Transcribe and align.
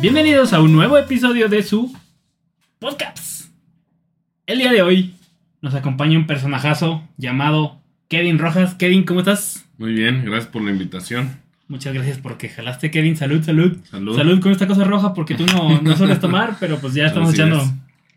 Bienvenidos 0.00 0.52
a 0.52 0.60
un 0.60 0.72
nuevo 0.72 0.96
episodio 0.98 1.48
de 1.48 1.62
su 1.62 1.94
podcast. 2.78 3.50
El 4.46 4.58
día 4.58 4.72
de 4.72 4.82
hoy 4.82 5.14
nos 5.60 5.74
acompaña 5.74 6.18
un 6.18 6.26
personajazo 6.26 7.06
llamado 7.16 7.80
Kevin 8.08 8.38
Rojas. 8.38 8.74
Kevin, 8.74 9.04
¿cómo 9.04 9.20
estás? 9.20 9.66
Muy 9.78 9.92
bien, 9.92 10.24
gracias 10.24 10.50
por 10.50 10.62
la 10.62 10.70
invitación. 10.70 11.38
Muchas 11.68 11.92
gracias 11.94 12.18
porque 12.18 12.48
jalaste, 12.48 12.90
Kevin. 12.90 13.16
Salud, 13.16 13.42
salud. 13.42 13.76
Salud. 13.90 14.16
Salud 14.16 14.40
con 14.40 14.52
esta 14.52 14.66
cosa 14.66 14.84
roja 14.84 15.14
porque 15.14 15.34
tú 15.34 15.46
no, 15.46 15.80
no 15.82 15.96
sueles 15.96 16.18
tomar, 16.20 16.56
pero 16.58 16.78
pues 16.78 16.94
ya 16.94 17.06
estamos 17.06 17.28
Así 17.30 17.38
echando 17.38 17.60
es. 17.60 17.70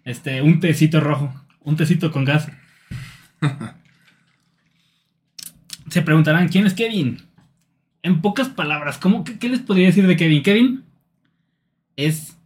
este, 0.05 0.41
un 0.41 0.59
tecito 0.59 0.99
rojo, 1.01 1.33
un 1.61 1.75
tecito 1.75 2.11
con 2.11 2.25
gas. 2.25 2.49
Se 5.89 6.01
preguntarán, 6.01 6.47
¿quién 6.47 6.65
es 6.65 6.73
Kevin? 6.73 7.19
En 8.01 8.21
pocas 8.21 8.49
palabras, 8.49 8.97
¿cómo, 8.97 9.23
qué, 9.23 9.37
qué 9.37 9.49
les 9.49 9.59
podría 9.59 9.85
decir 9.87 10.07
de 10.07 10.17
Kevin? 10.17 10.41
Kevin 10.41 10.82
es, 11.95 12.37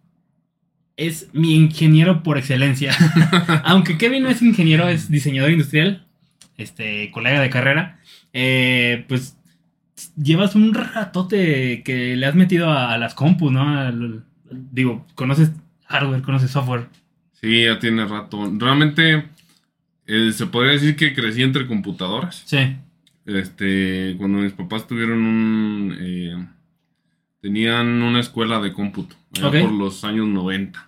es 0.98 1.30
mi 1.34 1.56
ingeniero 1.56 2.24
por 2.24 2.38
excelencia. 2.38 2.94
Aunque 3.64 3.98
Kevin 3.98 4.24
no 4.24 4.30
es 4.30 4.42
ingeniero, 4.42 4.88
es 4.88 5.10
diseñador 5.10 5.52
industrial, 5.52 6.06
este, 6.58 7.12
colega 7.12 7.40
de 7.42 7.50
carrera. 7.50 8.00
Eh, 8.34 9.06
pues 9.08 9.38
llevas 10.16 10.56
un 10.56 10.74
ratote 10.74 11.82
que 11.84 12.16
le 12.16 12.26
has 12.26 12.36
metido 12.36 12.70
a, 12.72 12.94
a 12.94 12.98
las 12.98 13.14
compus, 13.16 13.52
¿no? 13.52 13.68
Al- 13.80 14.24
digo, 14.50 15.06
conoces 15.16 15.52
hardware, 15.88 16.22
conoces 16.22 16.52
software. 16.52 16.88
Sí, 17.42 17.64
ya 17.66 17.80
tiene 17.80 18.06
rato. 18.06 18.52
Realmente 18.58 19.26
eh, 20.08 20.32
se 20.34 20.46
podría 20.48 20.74
decir 20.74 20.96
que 20.96 21.14
crecí 21.14 21.44
entre 21.44 21.68
computadoras. 21.68 22.44
Sí. 22.46 22.76
Este, 23.26 24.16
cuando 24.18 24.40
mis 24.40 24.54
papás 24.54 24.88
tuvieron 24.88 25.20
un... 25.20 25.98
eh, 26.00 26.48
tenían 27.42 28.02
una 28.02 28.20
escuela 28.20 28.60
de 28.60 28.74
cómputo, 28.74 29.16
por 29.40 29.72
los 29.72 30.04
años 30.04 30.28
90. 30.28 30.88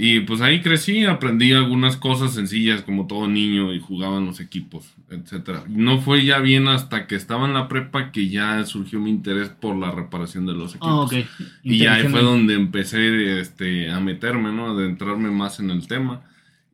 Y 0.00 0.20
pues 0.20 0.40
ahí 0.42 0.60
crecí, 0.60 1.06
aprendí 1.06 1.52
algunas 1.52 1.96
cosas 1.96 2.32
sencillas 2.32 2.82
como 2.82 3.08
todo 3.08 3.26
niño 3.26 3.74
y 3.74 3.80
jugaban 3.80 4.26
los 4.26 4.38
equipos, 4.38 4.94
etcétera. 5.10 5.64
Y 5.68 5.72
No 5.72 6.00
fue 6.00 6.24
ya 6.24 6.38
bien 6.38 6.68
hasta 6.68 7.08
que 7.08 7.16
estaba 7.16 7.46
en 7.48 7.52
la 7.54 7.66
prepa 7.66 8.12
que 8.12 8.28
ya 8.28 8.64
surgió 8.64 9.00
mi 9.00 9.10
interés 9.10 9.48
por 9.48 9.74
la 9.76 9.90
reparación 9.90 10.46
de 10.46 10.52
los 10.52 10.76
equipos. 10.76 11.10
Ah. 11.12 11.48
Y 11.64 11.78
ya 11.78 11.94
ahí 11.94 12.06
fue 12.06 12.22
donde 12.22 12.54
empecé 12.54 13.40
este, 13.40 13.90
a 13.90 13.98
meterme, 13.98 14.52
¿no? 14.52 14.68
A 14.68 14.70
adentrarme 14.70 15.30
más 15.32 15.58
en 15.58 15.70
el 15.70 15.88
tema. 15.88 16.22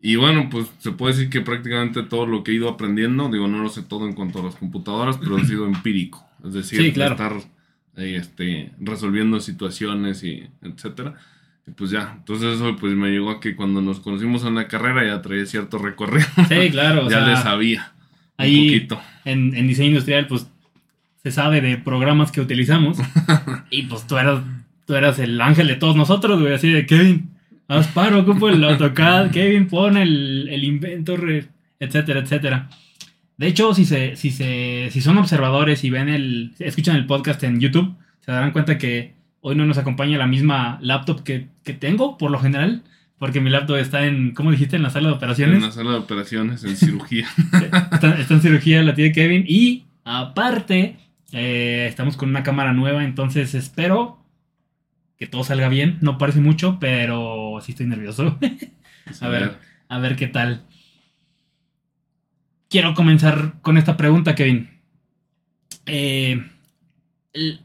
Y 0.02 0.16
bueno, 0.16 0.50
pues 0.50 0.70
se 0.80 0.92
puede 0.92 1.14
decir 1.14 1.30
que 1.30 1.40
prácticamente 1.40 2.02
todo 2.02 2.26
lo 2.26 2.44
que 2.44 2.52
he 2.52 2.56
ido 2.56 2.68
aprendiendo, 2.68 3.30
digo, 3.30 3.48
no 3.48 3.62
lo 3.62 3.70
sé 3.70 3.80
todo 3.84 4.06
en 4.06 4.12
cuanto 4.12 4.40
a 4.40 4.44
las 4.44 4.56
computadoras, 4.56 5.16
pero 5.16 5.38
ha 5.38 5.44
sido 5.46 5.64
empírico. 5.66 6.22
Es 6.44 6.52
decir, 6.52 6.78
Sí, 6.78 6.92
claro. 6.92 7.12
estar 7.12 7.32
eh, 7.96 8.16
este, 8.16 8.72
resolviendo 8.80 9.40
situaciones 9.40 10.24
y 10.24 10.46
etcétera. 10.62 11.14
Y 11.66 11.70
pues 11.70 11.90
ya, 11.90 12.14
entonces 12.18 12.56
eso 12.56 12.76
pues 12.76 12.94
me 12.94 13.10
llegó 13.10 13.30
a 13.30 13.40
que 13.40 13.56
cuando 13.56 13.80
nos 13.80 14.00
conocimos 14.00 14.44
en 14.44 14.54
la 14.54 14.68
carrera 14.68 15.04
ya 15.04 15.22
traía 15.22 15.46
cierto 15.46 15.78
recorrido. 15.78 16.26
Sí, 16.48 16.70
claro. 16.70 17.06
o 17.06 17.10
ya 17.10 17.24
sea, 17.24 17.28
le 17.28 17.36
sabía 17.36 17.92
un 18.38 18.44
ahí 18.44 18.68
poquito. 18.68 19.00
en, 19.24 19.54
en 19.56 19.66
diseño 19.66 19.88
industrial, 19.90 20.26
pues 20.26 20.46
se 21.22 21.30
sabe 21.30 21.62
de 21.62 21.78
programas 21.78 22.30
que 22.30 22.42
utilizamos. 22.42 22.98
y 23.70 23.82
pues 23.84 24.06
tú 24.06 24.18
eras, 24.18 24.42
tú 24.86 24.94
eras 24.94 25.18
el 25.18 25.40
ángel 25.40 25.68
de 25.68 25.76
todos 25.76 25.96
nosotros, 25.96 26.38
güey. 26.40 26.52
Así 26.52 26.70
de 26.70 26.84
Kevin, 26.84 27.30
haz 27.66 27.88
paro, 27.88 28.20
ocupo 28.20 28.50
el 28.50 28.62
AutoCAD. 28.62 29.30
Kevin, 29.30 29.66
pon 29.66 29.96
el, 29.96 30.48
el 30.50 30.64
Inventor, 30.64 31.44
etcétera, 31.80 32.20
etcétera. 32.20 32.68
De 33.36 33.48
hecho, 33.48 33.74
si, 33.74 33.84
se, 33.84 34.16
si, 34.16 34.30
se, 34.30 34.88
si 34.90 35.00
son 35.00 35.18
observadores 35.18 35.82
y 35.84 35.90
ven 35.90 36.08
el, 36.08 36.54
escuchan 36.58 36.96
el 36.96 37.06
podcast 37.06 37.42
en 37.42 37.60
YouTube, 37.60 37.94
se 38.20 38.32
darán 38.32 38.52
cuenta 38.52 38.78
que 38.78 39.14
hoy 39.40 39.56
no 39.56 39.66
nos 39.66 39.78
acompaña 39.78 40.18
la 40.18 40.26
misma 40.26 40.78
laptop 40.80 41.22
que, 41.22 41.48
que 41.64 41.72
tengo, 41.72 42.16
por 42.16 42.30
lo 42.30 42.38
general. 42.38 42.82
Porque 43.18 43.40
mi 43.40 43.48
laptop 43.48 43.76
está 43.76 44.06
en, 44.06 44.32
¿cómo 44.34 44.50
dijiste? 44.50 44.76
En 44.76 44.82
la 44.82 44.90
sala 44.90 45.08
de 45.08 45.14
operaciones. 45.14 45.56
En 45.56 45.62
la 45.62 45.72
sala 45.72 45.92
de 45.92 45.98
operaciones, 45.98 46.64
en 46.64 46.76
cirugía. 46.76 47.26
está, 47.92 48.18
está 48.18 48.34
en 48.34 48.42
cirugía 48.42 48.82
la 48.82 48.94
tía 48.94 49.12
Kevin. 49.12 49.44
Y 49.46 49.84
aparte, 50.04 50.96
eh, 51.32 51.86
estamos 51.88 52.16
con 52.16 52.28
una 52.28 52.42
cámara 52.42 52.72
nueva, 52.72 53.04
entonces 53.04 53.54
espero 53.54 54.18
que 55.16 55.26
todo 55.26 55.44
salga 55.44 55.68
bien. 55.68 55.98
No 56.00 56.18
parece 56.18 56.40
mucho, 56.40 56.78
pero 56.80 57.58
sí 57.62 57.72
estoy 57.72 57.86
nervioso. 57.86 58.38
a 59.20 59.28
ver, 59.28 59.58
a 59.88 59.98
ver 59.98 60.16
qué 60.16 60.26
tal. 60.26 60.62
Quiero 62.74 62.92
comenzar 62.92 63.60
con 63.62 63.78
esta 63.78 63.96
pregunta, 63.96 64.34
Kevin. 64.34 64.68
Eh, 65.86 66.44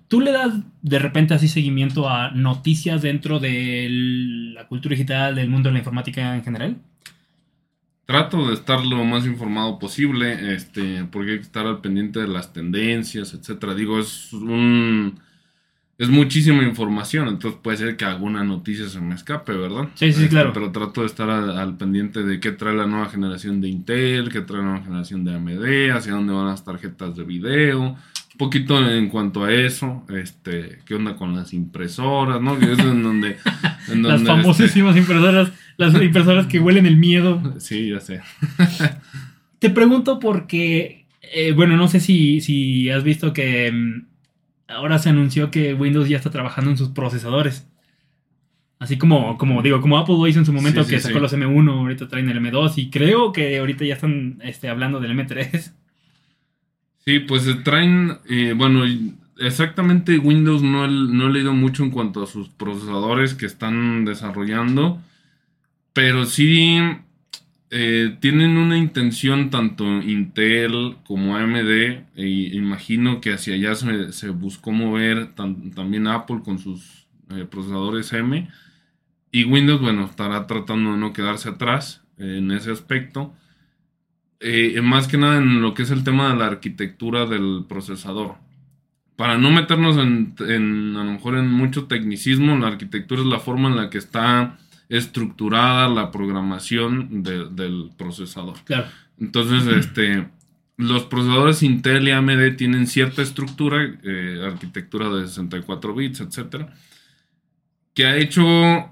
¿Tú 0.07 0.21
le 0.21 0.31
das 0.31 0.53
de 0.83 0.99
repente 0.99 1.33
así 1.33 1.47
seguimiento 1.47 2.07
a 2.07 2.29
noticias 2.29 3.01
dentro 3.01 3.39
de 3.39 3.87
la 4.53 4.67
cultura 4.67 4.93
digital, 4.93 5.33
del 5.33 5.49
mundo 5.49 5.69
de 5.69 5.73
la 5.73 5.79
informática 5.79 6.35
en 6.35 6.43
general? 6.43 6.77
Trato 8.05 8.49
de 8.49 8.53
estar 8.53 8.85
lo 8.85 9.03
más 9.03 9.25
informado 9.25 9.79
posible, 9.79 10.53
este, 10.53 11.03
porque 11.05 11.31
hay 11.31 11.37
que 11.37 11.43
estar 11.43 11.65
al 11.65 11.81
pendiente 11.81 12.19
de 12.19 12.27
las 12.27 12.53
tendencias, 12.53 13.33
etcétera. 13.33 13.73
Digo, 13.73 13.99
es 13.99 14.31
un 14.31 15.19
es 15.99 16.07
muchísima 16.07 16.63
información, 16.63 17.27
entonces 17.27 17.59
puede 17.61 17.75
ser 17.75 17.97
que 17.97 18.05
alguna 18.05 18.41
noticia 18.45 18.87
se 18.87 19.01
me 19.01 19.15
escape, 19.15 19.51
¿verdad? 19.51 19.89
Sí, 19.95 20.13
sí, 20.13 20.23
Este, 20.23 20.29
claro. 20.29 20.53
Pero 20.53 20.71
trato 20.71 21.01
de 21.01 21.07
estar 21.07 21.29
al, 21.29 21.57
al 21.57 21.75
pendiente 21.75 22.23
de 22.23 22.39
qué 22.39 22.53
trae 22.53 22.73
la 22.73 22.87
nueva 22.87 23.09
generación 23.09 23.59
de 23.59 23.67
Intel, 23.67 24.29
qué 24.29 24.39
trae 24.39 24.61
la 24.61 24.69
nueva 24.69 24.85
generación 24.85 25.25
de 25.25 25.35
AMD, 25.35 25.91
hacia 25.93 26.13
dónde 26.13 26.31
van 26.31 26.47
las 26.47 26.63
tarjetas 26.63 27.17
de 27.17 27.25
video, 27.25 27.81
un 27.81 27.97
poquito 28.37 28.79
en 28.89 29.09
cuanto 29.09 29.43
a 29.43 29.53
eso, 29.53 30.05
este, 30.07 30.79
qué 30.85 30.95
onda 30.95 31.17
con 31.17 31.35
las 31.35 31.51
impresoras, 31.51 32.41
¿no? 32.41 32.57
Que 32.57 32.71
es 32.71 32.79
en 32.79 33.03
donde, 33.03 33.35
en 33.91 34.03
Las 34.03 34.21
este, 34.21 34.27
famosísimas 34.27 34.95
impresoras, 34.95 35.51
las 35.75 35.93
impresoras 36.01 36.47
que 36.47 36.61
huelen 36.61 36.85
el 36.85 36.95
miedo. 36.95 37.41
sí, 37.59 37.89
ya 37.89 37.99
sé. 37.99 38.21
Te 39.59 39.69
pregunto 39.69 40.17
porque, 40.17 41.07
eh, 41.21 41.51
bueno, 41.51 41.75
no 41.75 41.89
sé 41.89 41.99
si, 41.99 42.39
si 42.39 42.89
has 42.89 43.03
visto 43.03 43.33
que 43.33 43.69
mm, 43.69 44.08
ahora 44.69 44.99
se 44.99 45.09
anunció 45.09 45.51
que 45.51 45.73
Windows 45.73 46.07
ya 46.07 46.17
está 46.17 46.29
trabajando 46.29 46.71
en 46.71 46.77
sus 46.77 46.89
procesadores. 46.89 47.67
Así 48.79 48.97
como, 48.97 49.37
como 49.37 49.61
digo, 49.61 49.81
como 49.81 49.97
Apple 49.97 50.15
lo 50.15 50.27
hizo 50.27 50.39
en 50.39 50.45
su 50.45 50.53
momento 50.53 50.83
Sí, 50.85 50.91
que 50.91 50.97
sí, 50.97 51.03
sacó 51.07 51.15
sí. 51.15 51.21
los 51.21 51.33
M1, 51.33 51.69
ahorita 51.69 52.07
traen 52.07 52.29
el 52.29 52.37
M2 52.37 52.73
y 52.77 52.89
creo 52.89 53.33
que 53.33 53.57
ahorita 53.57 53.83
ya 53.83 53.95
están 53.95 54.39
este, 54.41 54.69
hablando 54.69 54.99
del 55.01 55.11
M3. 55.11 55.73
Sí, 57.05 57.19
pues 57.19 57.43
se 57.43 57.55
traen, 57.55 58.19
eh, 58.29 58.53
bueno, 58.55 58.83
exactamente 59.39 60.17
Windows 60.17 60.61
no, 60.61 60.87
no 60.87 61.27
he 61.27 61.33
leído 61.33 61.53
mucho 61.53 61.83
en 61.83 61.91
cuanto 61.91 62.23
a 62.23 62.27
sus 62.27 62.49
procesadores 62.49 63.33
que 63.33 63.45
están 63.47 64.05
desarrollando, 64.05 65.01
pero 65.93 66.25
sí 66.25 66.79
eh, 67.71 68.17
tienen 68.19 68.57
una 68.57 68.77
intención 68.77 69.49
tanto 69.49 69.83
Intel 70.01 70.97
como 71.05 71.37
AMD, 71.37 71.69
e 72.15 72.27
imagino 72.53 73.21
que 73.21 73.33
hacia 73.33 73.55
allá 73.55 73.75
se, 73.75 74.29
buscó 74.29 74.71
mover 74.71 75.33
también 75.35 76.07
Apple 76.07 76.41
con 76.43 76.59
sus 76.59 77.07
eh, 77.29 77.45
procesadores 77.45 78.11
M, 78.13 78.49
y 79.31 79.43
Windows, 79.43 79.81
bueno, 79.81 80.05
estará 80.05 80.47
tratando 80.47 80.93
de 80.93 80.97
no 80.97 81.13
quedarse 81.13 81.49
atrás 81.49 82.03
eh, 82.17 82.37
en 82.39 82.51
ese 82.51 82.71
aspecto 82.71 83.33
eh, 84.39 84.79
más 84.81 85.07
que 85.07 85.17
nada 85.17 85.37
en 85.37 85.61
lo 85.61 85.73
que 85.73 85.83
es 85.83 85.91
el 85.91 86.03
tema 86.03 86.29
de 86.29 86.37
la 86.37 86.47
arquitectura 86.47 87.25
del 87.25 87.65
procesador. 87.67 88.35
Para 89.17 89.37
no 89.37 89.51
meternos 89.51 89.97
en, 89.97 90.95
a 90.95 91.03
lo 91.03 91.11
mejor 91.11 91.37
en 91.37 91.49
mucho 91.49 91.87
tecnicismo, 91.87 92.57
la 92.57 92.67
arquitectura 92.67 93.21
es 93.21 93.27
la 93.27 93.39
forma 93.39 93.67
en 93.67 93.75
la 93.75 93.89
que 93.89 93.97
está 93.97 94.57
estructurada 94.89 95.87
la 95.87 96.11
programación 96.11 97.23
de- 97.23 97.47
del 97.49 97.91
procesador. 97.97 98.57
Claro. 98.65 98.87
Entonces, 99.19 99.65
este, 99.67 100.27
los 100.77 101.03
procesadores 101.05 101.61
Intel 101.63 102.07
y 102.07 102.11
AMD 102.11 102.51
tienen 102.57 102.87
cierta 102.87 103.21
estructura, 103.21 103.77
eh, 104.03 104.41
arquitectura 104.45 105.09
de 105.09 105.27
64 105.27 105.93
bits, 105.93 106.21
etcétera, 106.21 106.73
que 107.93 108.05
ha 108.05 108.17
hecho 108.17 108.91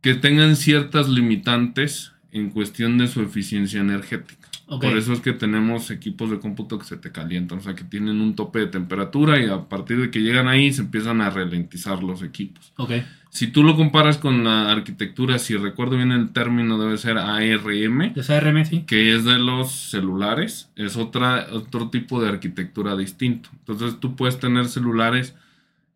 que 0.00 0.14
tengan 0.14 0.56
ciertas 0.56 1.08
limitantes 1.08 2.12
en 2.30 2.50
cuestión 2.50 2.98
de 2.98 3.08
su 3.08 3.20
eficiencia 3.22 3.80
energética. 3.80 4.48
Ok. 4.66 4.82
Por 4.84 4.98
eso 4.98 5.12
es 5.12 5.20
que 5.20 5.32
tenemos 5.32 5.90
equipos 5.90 6.30
de 6.30 6.38
cómputo 6.38 6.78
que 6.78 6.84
se 6.84 6.96
te 6.98 7.10
calientan, 7.10 7.58
o 7.58 7.60
sea, 7.62 7.74
que 7.74 7.84
tienen 7.84 8.20
un 8.20 8.34
tope 8.36 8.58
de 8.60 8.66
temperatura 8.66 9.40
y 9.42 9.46
a 9.48 9.68
partir 9.68 9.98
de 10.00 10.10
que 10.10 10.20
llegan 10.20 10.46
ahí 10.46 10.72
se 10.72 10.82
empiezan 10.82 11.20
a 11.22 11.30
ralentizar 11.30 12.02
los 12.02 12.22
equipos. 12.22 12.72
Ok. 12.76 12.92
Si 13.30 13.46
tú 13.48 13.62
lo 13.62 13.76
comparas 13.76 14.16
con 14.18 14.42
la 14.42 14.70
arquitectura, 14.72 15.38
si 15.38 15.56
recuerdo 15.56 15.96
bien 15.96 16.12
el 16.12 16.30
término 16.32 16.78
debe 16.78 16.96
ser 16.98 17.18
ARM, 17.18 18.12
¿Es 18.16 18.30
ARM, 18.30 18.64
sí? 18.64 18.84
que 18.86 19.14
es 19.14 19.24
de 19.24 19.38
los 19.38 19.70
celulares, 19.70 20.70
es 20.76 20.96
otra, 20.96 21.46
otro 21.52 21.90
tipo 21.90 22.20
de 22.22 22.28
arquitectura 22.30 22.96
distinto. 22.96 23.50
Entonces 23.60 24.00
tú 24.00 24.16
puedes 24.16 24.38
tener 24.40 24.66
celulares 24.68 25.34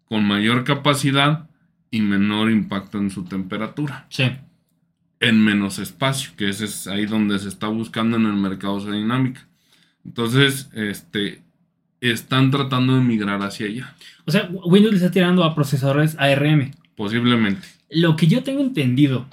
con 0.07 0.25
mayor 0.27 0.65
capacidad 0.65 1.49
y 1.91 2.03
menor 2.03 2.51
impacto 2.51 2.99
en 2.99 3.11
su 3.11 3.25
temperatura, 3.25 4.07
Sí. 4.11 4.25
en 5.21 5.43
menos 5.43 5.79
espacio, 5.79 6.33
que 6.37 6.49
ese 6.51 6.67
es 6.67 6.87
ahí 6.87 7.07
donde 7.07 7.39
se 7.39 7.49
está 7.49 7.67
buscando 7.69 8.17
en 8.19 8.27
el 8.27 8.35
mercado 8.35 8.79
esa 8.79 8.91
dinámica. 8.93 9.47
Entonces, 10.05 10.69
este, 10.75 11.43
están 12.01 12.51
tratando 12.51 12.95
de 12.97 13.01
migrar 13.03 13.41
hacia 13.43 13.67
allá. 13.67 13.95
O 14.27 14.31
sea, 14.31 14.49
Windows 14.65 14.93
le 14.93 14.99
está 14.99 15.11
tirando 15.11 15.45
a 15.45 15.55
procesadores 15.55 16.17
ARM. 16.19 16.73
Posiblemente. 16.97 17.67
Lo 17.91 18.17
que 18.17 18.27
yo 18.27 18.43
tengo 18.43 18.61
entendido 18.61 19.27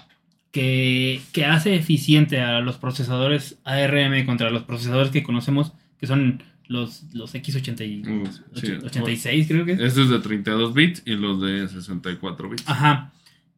que, 0.52 1.22
que 1.34 1.46
hace 1.46 1.76
eficiente 1.76 2.40
a 2.42 2.60
los 2.60 2.78
procesadores 2.78 3.58
ARM 3.64 4.26
contra 4.26 4.50
los 4.50 4.64
procesadores 4.64 5.12
que 5.12 5.24
conocemos, 5.24 5.74
que 6.00 6.08
son 6.08 6.44
los, 6.68 7.04
los 7.14 7.34
X80 7.36 7.88
y, 7.88 7.98
Mm, 8.10 8.26
sí. 8.56 8.72
86, 8.84 9.48
creo 9.48 9.66
que 9.66 9.74
es. 9.74 9.80
Este 9.80 10.04
es 10.04 10.10
de 10.10 10.20
32 10.20 10.74
bits 10.74 11.04
y 11.06 11.12
los 11.16 11.42
de 11.42 11.68
64 11.68 12.50
bits. 12.50 12.64
Ajá. 12.68 13.12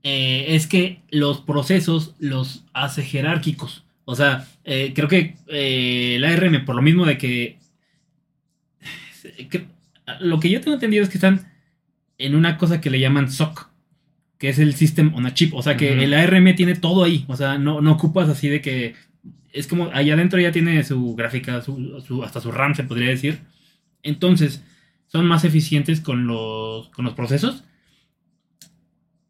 Eh, 0.03 0.45
es 0.56 0.65
que 0.68 1.01
los 1.12 1.42
procesos 1.42 2.15
los 2.19 2.65
hace 2.74 3.03
jerárquicos. 3.03 3.83
O 4.06 4.15
sea, 4.15 4.48
eh, 4.63 4.94
creo 4.95 5.07
que 5.07 5.36
eh, 5.48 6.15
el 6.15 6.24
ARM, 6.25 6.65
por 6.65 6.75
lo 6.75 6.81
mismo 6.81 7.06
de 7.06 7.18
que, 7.18 7.59
que- 9.50 9.68
Lo 10.19 10.39
que 10.39 10.50
yo 10.50 10.59
tengo 10.62 10.74
entendido 10.74 11.03
es 11.03 11.09
que 11.09 11.18
están 11.18 11.51
en 12.18 12.36
una 12.36 12.57
cosa 12.57 12.81
que 12.81 12.89
le 12.89 13.00
llaman 13.00 13.31
SOC, 13.31 13.69
que 14.41 14.49
es 14.49 14.57
el 14.57 14.73
System 14.73 15.13
on 15.13 15.27
a 15.27 15.35
Chip. 15.35 15.53
O 15.53 15.61
sea, 15.61 15.77
que 15.77 16.03
el 16.03 16.15
ARM 16.15 16.55
tiene 16.55 16.73
todo 16.73 17.03
ahí. 17.03 17.25
O 17.27 17.35
sea, 17.38 17.59
no, 17.59 17.79
no 17.79 17.91
ocupas 17.91 18.27
así 18.27 18.49
de 18.49 18.59
que... 18.59 18.95
Es 19.53 19.67
como 19.67 19.91
allá 19.93 20.15
adentro 20.15 20.39
ya 20.39 20.51
tiene 20.51 20.83
su 20.83 21.13
gráfica, 21.15 21.61
su, 21.61 22.01
su- 22.07 22.23
hasta 22.23 22.41
su 22.41 22.51
RAM 22.51 22.73
se 22.73 22.83
podría 22.83 23.09
decir. 23.09 23.41
Entonces, 24.01 24.63
son 25.05 25.27
más 25.27 25.43
eficientes 25.45 26.01
con 26.01 26.25
los, 26.25 26.89
con 26.89 27.05
los 27.05 27.13
procesos 27.13 27.63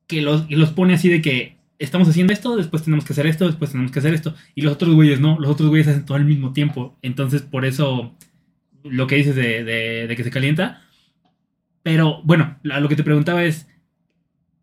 que 0.08 0.22
los, 0.22 0.46
y 0.50 0.56
los 0.56 0.70
pone 0.72 0.94
así 0.94 1.10
de 1.10 1.22
que 1.22 1.58
estamos 1.78 2.08
haciendo 2.08 2.32
esto, 2.32 2.56
después 2.56 2.84
tenemos 2.84 3.04
que 3.04 3.12
hacer 3.12 3.28
esto, 3.28 3.48
después 3.48 3.72
tenemos 3.72 3.92
que 3.92 4.00
hacer 4.00 4.14
esto. 4.14 4.34
Y 4.56 4.62
los 4.62 4.74
otros 4.74 4.94
güeyes 4.96 5.20
no, 5.20 5.38
los 5.40 5.52
otros 5.52 5.68
güeyes 5.68 5.90
hacen 5.90 6.06
todo 6.06 6.16
al 6.18 6.26
mismo 6.26 6.54
tiempo. 6.54 6.98
Entonces, 7.02 7.42
por 7.42 7.66
eso 7.66 8.16
lo 8.86 9.08
que 9.08 9.16
dices 9.18 9.36
de, 9.36 9.64
de- 9.66 10.08
de 10.08 10.16
que 10.16 10.24
se 10.24 10.32
calienta. 10.32 10.84
Pero 11.84 12.22
bueno, 12.24 12.58
lo 12.64 12.88
que 12.88 12.96
te 12.96 13.04
preguntaba 13.04 13.44
es, 13.44 13.68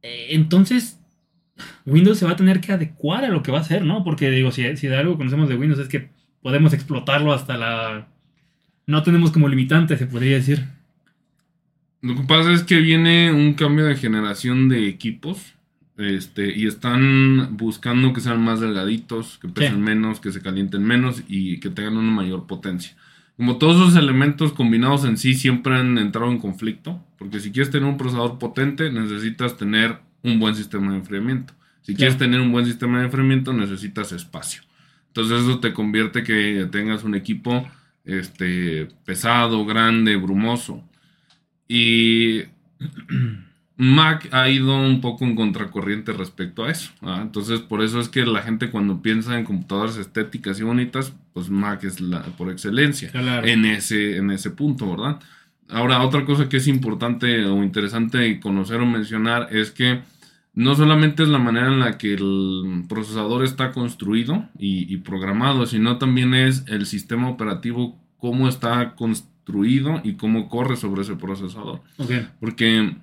entonces, 0.03 1.01
Windows 1.87 2.19
se 2.19 2.25
va 2.25 2.33
a 2.33 2.37
tener 2.37 2.61
que 2.61 2.73
adecuar 2.73 3.25
a 3.25 3.29
lo 3.29 3.43
que 3.43 3.51
va 3.53 3.59
a 3.59 3.63
hacer, 3.63 3.85
¿no? 3.85 4.05
Porque 4.05 4.31
digo, 4.31 4.51
si, 4.53 4.77
si 4.77 4.87
de 4.87 4.97
algo 4.97 5.17
conocemos 5.17 5.49
de 5.49 5.57
Windows 5.57 5.81
es 5.81 5.89
que 5.89 6.11
podemos 6.43 6.73
explotarlo 6.73 7.33
hasta 7.33 7.57
la... 7.57 8.09
No 8.87 9.03
tenemos 9.03 9.33
como 9.33 9.49
limitante, 9.49 9.97
se 9.97 10.07
podría 10.07 10.37
decir. 10.37 10.65
Lo 12.01 12.15
que 12.15 12.23
pasa 12.23 12.53
es 12.53 12.63
que 12.63 12.81
viene 12.81 13.33
un 13.33 13.55
cambio 13.55 13.85
de 13.87 13.97
generación 13.97 14.69
de 14.69 14.89
equipos. 14.89 15.55
Este, 15.97 16.57
y 16.57 16.67
están 16.69 17.57
buscando 17.57 18.13
que 18.13 18.21
sean 18.21 18.41
más 18.41 18.61
delgaditos, 18.61 19.39
que 19.39 19.49
pesen 19.49 19.75
Sí. 19.75 19.81
menos, 19.81 20.21
que 20.21 20.31
se 20.31 20.41
calienten 20.41 20.85
menos 20.85 21.25
y 21.27 21.59
que 21.59 21.71
tengan 21.71 21.97
una 21.97 22.13
mayor 22.13 22.47
potencia. 22.47 22.97
Como 23.37 23.59
todos 23.59 23.77
esos 23.77 23.97
elementos 23.97 24.53
combinados 24.53 25.05
en 25.05 25.17
sí 25.17 25.35
siempre 25.35 25.75
han 25.75 25.99
entrado 25.99 26.31
en 26.31 26.39
conflicto, 26.39 27.05
porque 27.19 27.41
si 27.41 27.51
quieres 27.53 27.71
tener 27.71 27.89
un 27.89 27.97
procesador 27.97 28.39
potente 28.39 28.91
necesitas 28.91 29.57
tener 29.57 29.99
un 30.23 30.39
buen 30.41 30.55
sistema 30.55 30.93
de 30.93 30.99
enfriamiento. 30.99 31.55
Si 31.83 31.95
quieres 31.95 32.19
tener 32.19 32.41
un 32.41 32.53
buen 32.53 32.67
sistema 32.67 32.99
de 32.99 33.07
enfriamiento 33.07 33.53
necesitas 33.53 34.13
espacio. 34.13 34.63
Entonces 35.09 35.41
eso 35.43 35.59
te 35.59 35.73
convierte 35.73 36.23
que 36.23 36.69
tengas 36.71 37.03
un 37.05 37.15
equipo 37.15 37.67
este, 38.05 38.89
pesado, 39.05 39.65
grande, 39.65 40.17
brumoso. 40.17 40.85
Y 41.67 42.43
Mac 43.77 44.29
ha 44.33 44.49
ido 44.49 44.77
un 44.77 45.01
poco 45.01 45.25
en 45.25 45.37
contracorriente 45.37 46.13
respecto 46.13 46.65
a 46.65 46.71
eso. 46.71 46.91
¿ah? 47.03 47.21
Entonces, 47.23 47.61
por 47.61 47.83
eso 47.83 48.01
es 48.01 48.09
que 48.09 48.27
la 48.27 48.43
gente 48.43 48.71
cuando 48.71 49.01
piensa 49.03 49.39
en 49.39 49.45
computadoras 49.45 49.97
estéticas 49.97 50.59
y 50.59 50.65
bonitas, 50.65 51.15
pues 51.33 51.49
Mac 51.49 51.85
es 51.85 52.01
la 52.01 52.23
por 52.23 52.51
excelencia 52.51 53.11
Claro. 53.11 53.47
en 53.47 53.65
ese, 53.65 54.17
en 54.17 54.31
ese 54.31 54.51
punto, 54.51 54.91
¿verdad? 54.91 55.21
Ahora, 55.71 56.03
otra 56.03 56.25
cosa 56.25 56.49
que 56.49 56.57
es 56.57 56.67
importante 56.67 57.45
o 57.45 57.63
interesante 57.63 58.41
conocer 58.41 58.81
o 58.81 58.87
mencionar 58.87 59.49
es 59.51 59.71
que 59.71 60.01
no 60.55 60.75
solamente 60.75 61.23
es 61.23 61.29
la 61.29 61.39
manera 61.39 61.69
en 61.69 61.79
la 61.79 61.99
que 61.99 62.15
el 62.15 62.85
procesador 62.89 63.45
está 63.45 63.71
construido 63.73 64.49
y, 64.59 64.93
y 64.93 64.97
programado, 64.99 65.67
sino 65.67 65.99
también 65.99 66.35
es 66.35 66.65
el 66.67 66.87
sistema 66.87 67.29
operativo, 67.29 67.97
cómo 68.19 68.49
está 68.49 68.95
construido 68.97 70.01
y 70.05 70.15
cómo 70.15 70.49
corre 70.49 70.77
sobre 70.77 71.03
ese 71.03 71.17
procesador. 71.17 71.81
Porque, 72.41 72.97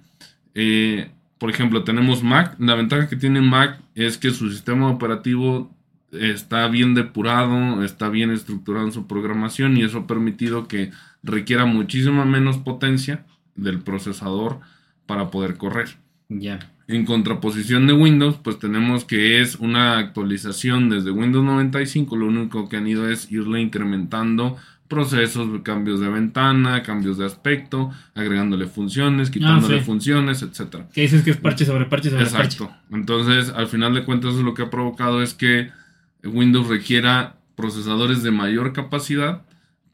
eh, 0.54 1.10
por 1.38 1.50
ejemplo, 1.50 1.84
tenemos 1.84 2.24
Mac. 2.24 2.56
La 2.60 2.76
ventaja 2.76 3.08
que 3.08 3.16
tiene 3.16 3.42
Mac 3.42 3.80
es 3.96 4.18
que 4.18 4.32
su 4.32 4.52
sistema 4.52 4.90
operativo 4.90 5.72
está 6.12 6.68
bien 6.68 6.94
depurado, 6.94 7.84
está 7.84 8.10
bien 8.10 8.32
estructurado 8.32 8.86
en 8.86 8.92
su 8.92 9.08
programación 9.08 9.78
y 9.78 9.84
eso 9.84 10.00
ha 10.00 10.08
permitido 10.08 10.68
que 10.68 10.92
requiera 11.26 11.66
muchísima 11.66 12.24
menos 12.24 12.58
potencia 12.58 13.26
del 13.56 13.82
procesador 13.82 14.60
para 15.06 15.32
poder 15.32 15.58
correr. 15.58 15.98
Ya. 16.30 16.60
En 16.88 17.06
contraposición 17.06 17.88
de 17.88 17.94
Windows, 17.94 18.38
pues 18.44 18.60
tenemos 18.60 19.06
que 19.06 19.42
es 19.42 19.56
una 19.56 19.98
actualización 19.98 20.90
desde 20.90 21.12
Windows 21.12 21.44
95. 21.44 22.16
Lo 22.16 22.28
único 22.28 22.70
que 22.70 22.78
han 22.78 22.88
ido 22.88 23.10
es 23.10 23.32
irle 23.32 23.60
incrementando 23.60 24.58
procesos, 24.88 25.62
cambios 25.64 26.00
de 26.00 26.10
ventana, 26.10 26.84
cambios 26.84 27.18
de 27.18 27.26
aspecto, 27.26 27.92
agregándole 28.14 28.68
funciones, 28.68 29.32
quitándole 29.32 29.80
sí. 29.80 29.86
funciones, 29.86 30.44
etcétera. 30.44 30.88
Que 30.94 31.02
dices 31.02 31.24
que 31.24 31.32
es 31.32 31.38
parche 31.38 31.66
sobre 31.66 31.86
parche 31.86 32.12
sobre 32.12 32.26
parche. 32.26 32.44
Exacto. 32.44 32.72
Entonces, 32.92 33.52
al 33.56 33.68
final 33.68 33.96
de 33.96 34.04
cuentas, 34.04 34.36
lo 34.36 34.54
que 34.54 34.62
ha 34.62 34.70
provocado 34.70 35.24
es 35.24 35.34
que 35.34 35.72
Windows 36.24 36.68
requiera 36.68 37.38
procesadores 37.56 38.22
de 38.22 38.30
mayor 38.30 38.74
capacidad 38.74 39.42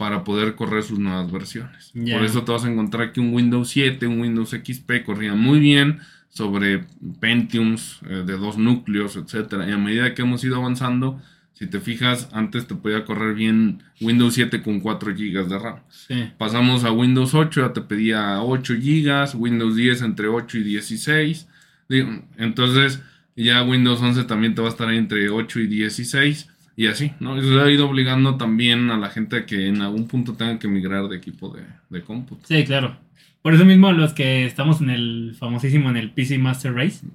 para 0.02 0.24
poder 0.24 0.56
correr 0.56 0.82
sus 0.82 0.98
nuevas 0.98 1.32
versiones. 1.32 1.92
Por 1.94 2.26
eso 2.26 2.44
te 2.44 2.52
vas 2.52 2.66
a 2.66 2.72
encontrar 2.72 3.12
que 3.12 3.20
un 3.20 3.36
Windows 3.36 3.70
7, 3.70 4.08
un 4.08 4.22
Windows 4.22 4.50
XP 4.50 5.04
corría 5.06 5.36
muy 5.36 5.60
bien 5.60 6.00
sobre 6.28 6.86
Pentiums 7.20 8.00
eh, 8.10 8.24
de 8.26 8.36
dos 8.36 8.58
núcleos, 8.58 9.16
etcétera. 9.16 9.70
Y 9.70 9.72
a 9.72 9.78
medida 9.78 10.16
que 10.16 10.24
hemos 10.24 10.44
ido 10.44 10.56
avanzando, 10.56 11.22
si 11.54 11.68
te 11.68 11.80
fijas, 11.80 12.30
antes 12.32 12.66
te 12.66 12.74
podía 12.74 13.06
correr 13.06 13.36
bien 13.36 13.84
Windows 14.00 14.34
7 14.34 14.64
con 14.64 14.80
4 14.80 15.12
GB 15.12 15.48
de 15.48 15.60
RAM. 15.60 15.82
Sí. 15.90 16.32
Pasamos 16.40 16.84
a 16.84 16.92
Windows 16.92 17.36
8, 17.36 17.62
ya 17.62 17.72
te 17.72 17.82
pedía 17.82 18.42
8 18.42 18.74
GB, 18.74 19.36
Windows 19.36 19.76
10 19.76 20.02
entre 20.02 20.30
8 20.30 20.58
y 20.58 20.64
16. 20.64 21.48
Digo, 21.90 22.10
Entonces, 22.38 23.04
ya 23.36 23.62
Windows 23.62 24.02
11 24.02 24.24
también 24.24 24.56
te 24.56 24.64
va 24.64 24.68
a 24.70 24.72
estar 24.72 24.92
entre 24.92 25.30
8 25.30 25.60
y 25.60 25.68
16. 25.68 26.50
Y 26.82 26.88
así, 26.88 27.12
¿no? 27.20 27.38
Eso 27.38 27.62
ha 27.62 27.70
ido 27.70 27.88
obligando 27.88 28.38
también 28.38 28.90
a 28.90 28.98
la 28.98 29.10
gente 29.10 29.36
a 29.38 29.46
que 29.46 29.68
en 29.68 29.82
algún 29.82 30.08
punto 30.08 30.34
tengan 30.34 30.58
que 30.58 30.68
migrar 30.68 31.08
de 31.10 31.18
equipo 31.18 31.50
de, 31.50 31.62
de 31.90 32.02
cómputo. 32.02 32.42
Sí, 32.48 32.64
claro. 32.64 32.98
Por 33.44 33.54
eso 33.54 33.66
mismo 33.66 33.92
los 33.92 34.14
que 34.14 34.46
estamos 34.46 34.82
en 34.82 34.90
el 34.90 35.36
famosísimo 35.38 35.90
en 35.92 35.98
el 35.98 36.10
PC 36.12 36.40
Master 36.40 36.74
Race 36.74 37.06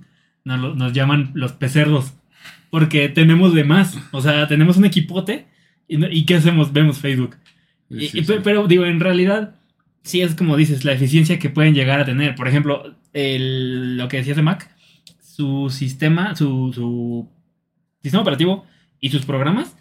nos, 0.45 0.77
nos 0.77 0.93
llaman 0.93 1.33
los 1.35 1.53
pecerdos. 1.53 2.15
Porque 2.71 3.09
tenemos 3.09 3.55
de 3.55 3.65
más. 3.65 3.99
O 4.13 4.21
sea, 4.21 4.47
tenemos 4.47 4.77
un 4.77 4.85
equipote. 4.85 5.47
¿Y, 5.89 6.05
¿y 6.17 6.25
qué 6.27 6.37
hacemos? 6.37 6.73
Vemos 6.73 6.99
Facebook. 6.99 7.37
Y- 7.91 8.07
Sí, 8.09 8.19
y 8.21 8.25
sí. 8.25 8.33
pe- 8.33 8.41
Pero 8.43 8.69
digo, 8.69 8.85
en 8.87 9.01
realidad, 9.01 9.57
sí 10.03 10.21
es 10.21 10.35
como 10.37 10.57
dices, 10.57 10.85
la 10.85 10.93
eficiencia 10.93 11.39
que 11.41 11.51
pueden 11.51 11.75
llegar 11.75 11.99
a 12.01 12.05
tener. 12.05 12.37
Por 12.37 12.47
ejemplo, 12.47 12.95
el- 13.13 13.97
lo 13.97 14.07
que 14.07 14.19
decías 14.19 14.37
de 14.37 14.43
Mac, 14.43 14.71
su 15.21 15.71
sistema, 15.71 16.37
su, 16.37 16.71
su 16.73 17.29
sistema 18.03 18.23
operativo 18.23 18.65
y 19.01 19.11
sus 19.11 19.25
programas 19.27 19.77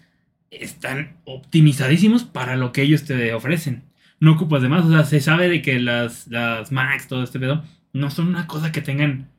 están 0.52 1.18
optimizadísimos 1.26 2.24
para 2.24 2.56
lo 2.56 2.72
que 2.72 2.82
ellos 2.84 3.04
te 3.06 3.34
ofrecen. 3.34 3.84
No 4.20 4.34
ocupas 4.34 4.62
de 4.62 4.70
más, 4.70 4.86
o 4.86 4.90
sea, 4.90 5.04
se 5.04 5.20
sabe 5.20 5.50
de 5.50 5.62
que 5.62 5.80
las, 5.80 6.28
las 6.28 6.72
Macs, 6.72 7.08
todo 7.08 7.24
este 7.24 7.40
pedo, 7.40 7.64
no 7.94 8.10
son 8.10 8.28
una 8.30 8.48
cosa 8.48 8.72
que 8.72 8.82
tengan 8.82 9.30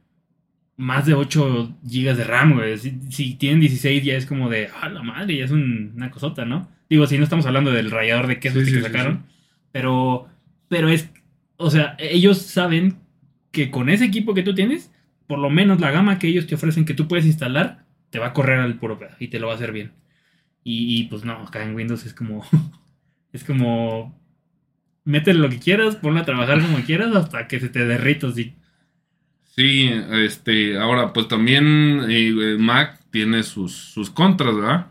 más 0.76 1.06
de 1.06 1.14
8 1.14 1.74
GB 1.82 2.14
de 2.16 2.24
RAM, 2.24 2.54
güey. 2.54 2.76
Si, 2.78 2.98
si 3.10 3.34
tienen 3.34 3.60
16 3.60 4.04
ya 4.04 4.14
es 4.14 4.26
como 4.26 4.50
de, 4.50 4.68
ah, 4.82 4.88
la 4.90 5.02
madre, 5.02 5.36
ya 5.38 5.44
es 5.46 5.50
un- 5.50 5.92
una 5.96 6.10
cosota, 6.10 6.44
¿no? 6.44 6.68
Digo, 6.90 7.06
si 7.06 7.16
no 7.16 7.24
estamos 7.24 7.46
hablando 7.46 7.72
del 7.72 7.90
rallador 7.90 8.26
de 8.26 8.38
queso 8.38 8.58
Sí, 8.60 8.66
que 8.66 8.70
sí, 8.70 8.76
se 8.76 8.82
sí, 8.82 8.86
sacaron, 8.86 9.24
pero, 9.72 10.28
pero 10.68 10.88
es, 10.90 11.08
o 11.56 11.70
sea, 11.70 11.96
ellos 11.98 12.38
saben 12.42 12.98
que 13.52 13.70
con 13.70 13.88
ese 13.88 14.04
equipo 14.04 14.34
que 14.34 14.42
tú 14.42 14.54
tienes, 14.54 14.92
por 15.26 15.38
lo 15.38 15.48
menos 15.48 15.80
la 15.80 15.90
gama 15.90 16.18
que 16.18 16.28
ellos 16.28 16.46
te 16.46 16.54
ofrecen 16.54 16.84
que 16.84 16.94
tú 16.94 17.08
puedes 17.08 17.24
instalar, 17.26 17.85
te 18.16 18.20
va 18.20 18.28
a 18.28 18.32
correr 18.32 18.60
al 18.60 18.78
puro 18.78 18.98
pedo 18.98 19.10
y 19.20 19.28
te 19.28 19.38
lo 19.38 19.48
va 19.48 19.52
a 19.52 19.56
hacer 19.56 19.72
bien. 19.72 19.92
Y, 20.64 20.98
y, 20.98 21.04
pues 21.04 21.26
no, 21.26 21.34
acá 21.34 21.62
en 21.62 21.74
Windows 21.74 22.06
es 22.06 22.14
como, 22.14 22.42
es 23.34 23.44
como, 23.44 24.18
métele 25.04 25.38
lo 25.38 25.50
que 25.50 25.58
quieras, 25.58 25.96
ponlo 25.96 26.20
a 26.20 26.24
trabajar 26.24 26.62
como 26.62 26.78
quieras 26.78 27.14
hasta 27.14 27.46
que 27.46 27.60
se 27.60 27.68
te 27.68 27.84
derrita, 27.84 28.28
así. 28.28 28.54
Sí, 29.54 29.90
este, 30.12 30.78
ahora 30.78 31.12
pues 31.12 31.28
también 31.28 32.06
eh, 32.08 32.56
Mac 32.58 32.98
tiene 33.10 33.42
sus, 33.42 33.72
sus 33.72 34.08
contras, 34.08 34.56
¿verdad? 34.56 34.86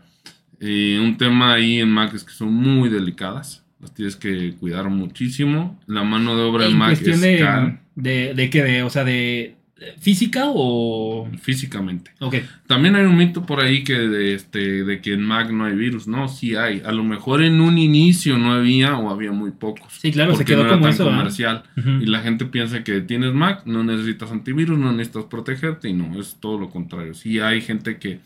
Eh, 0.60 1.00
un 1.02 1.16
tema 1.16 1.54
ahí 1.54 1.80
en 1.80 1.90
Mac 1.90 2.14
es 2.14 2.22
que 2.22 2.32
son 2.32 2.54
muy 2.54 2.88
delicadas, 2.88 3.66
las 3.80 3.92
tienes 3.92 4.14
que 4.14 4.54
cuidar 4.54 4.88
muchísimo. 4.88 5.80
La 5.88 6.04
mano 6.04 6.36
de 6.36 6.44
obra 6.44 6.66
en 6.66 6.78
Mac 6.78 6.92
es 6.92 7.20
de, 7.20 7.38
cara. 7.40 7.82
de, 7.96 8.34
de 8.34 8.50
que, 8.50 8.62
de, 8.62 8.84
o 8.84 8.90
sea, 8.90 9.02
de, 9.02 9.56
¿Física 10.00 10.44
o...? 10.46 11.28
Físicamente. 11.42 12.10
Ok. 12.20 12.36
También 12.66 12.96
hay 12.96 13.04
un 13.04 13.14
mito 13.16 13.44
por 13.44 13.60
ahí 13.60 13.84
que 13.84 13.92
de, 13.92 14.34
este, 14.34 14.84
de 14.84 15.00
que 15.02 15.12
en 15.12 15.22
Mac 15.22 15.50
no 15.50 15.66
hay 15.66 15.74
virus. 15.74 16.06
No, 16.08 16.28
sí 16.28 16.56
hay. 16.56 16.82
A 16.86 16.92
lo 16.92 17.04
mejor 17.04 17.42
en 17.42 17.60
un 17.60 17.76
inicio 17.76 18.38
no 18.38 18.52
había 18.54 18.96
o 18.96 19.10
había 19.10 19.32
muy 19.32 19.50
pocos. 19.50 19.92
Sí, 20.00 20.12
claro, 20.12 20.30
se 20.32 20.38
porque 20.38 20.52
quedó 20.54 20.62
no 20.62 20.68
era 20.68 20.76
como 20.76 20.86
tan 20.86 20.94
eso. 20.94 21.02
¿ah? 21.08 21.16
comercial. 21.16 21.62
Y 21.76 22.06
la 22.06 22.20
gente 22.20 22.46
piensa 22.46 22.82
que 22.84 23.02
tienes 23.02 23.34
Mac, 23.34 23.62
no 23.66 23.84
necesitas 23.84 24.30
antivirus, 24.32 24.78
no 24.78 24.92
necesitas 24.92 25.24
protegerte. 25.24 25.90
Y 25.90 25.92
no, 25.92 26.18
es 26.18 26.36
todo 26.40 26.58
lo 26.58 26.70
contrario. 26.70 27.12
Sí 27.12 27.38
hay 27.40 27.60
gente 27.60 27.98
que, 27.98 28.20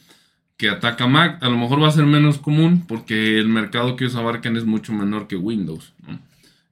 que 0.57 0.69
ataca 0.71 1.09
Mac. 1.09 1.43
A 1.43 1.49
lo 1.49 1.59
mejor 1.59 1.83
va 1.83 1.89
a 1.89 1.93
ser 1.93 2.07
menos 2.07 2.39
común 2.39 2.85
porque 2.87 3.39
el 3.41 3.49
mercado 3.49 3.97
que 3.97 4.05
ellos 4.05 4.15
abarcan 4.17 4.57
es 4.57 4.65
mucho 4.65 4.93
menor 4.93 5.27
que 5.27 5.35
Windows. 5.35 5.95
¿no? 6.07 6.21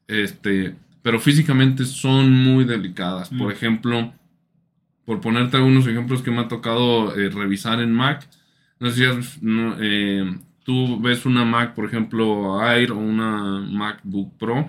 Este, 0.06 0.74
pero 1.02 1.18
físicamente 1.18 1.84
son 1.84 2.30
muy 2.32 2.64
delicadas. 2.64 3.28
Por 3.30 3.48
Mm. 3.48 3.50
ejemplo, 3.50 4.12
por 5.08 5.22
ponerte 5.22 5.56
algunos 5.56 5.86
ejemplos 5.86 6.20
que 6.20 6.30
me 6.30 6.40
ha 6.42 6.48
tocado 6.48 7.16
eh, 7.18 7.30
revisar 7.30 7.80
en 7.80 7.94
Mac. 7.94 8.28
No 8.78 8.90
sé 8.90 8.96
si 8.96 9.04
has- 9.06 9.42
no, 9.42 9.74
eh, 9.80 10.36
tú 10.64 11.00
ves 11.00 11.24
una 11.24 11.46
Mac, 11.46 11.74
por 11.74 11.86
ejemplo, 11.86 12.62
Air 12.62 12.92
o 12.92 12.98
una 12.98 13.58
MacBook 13.60 14.36
Pro. 14.38 14.68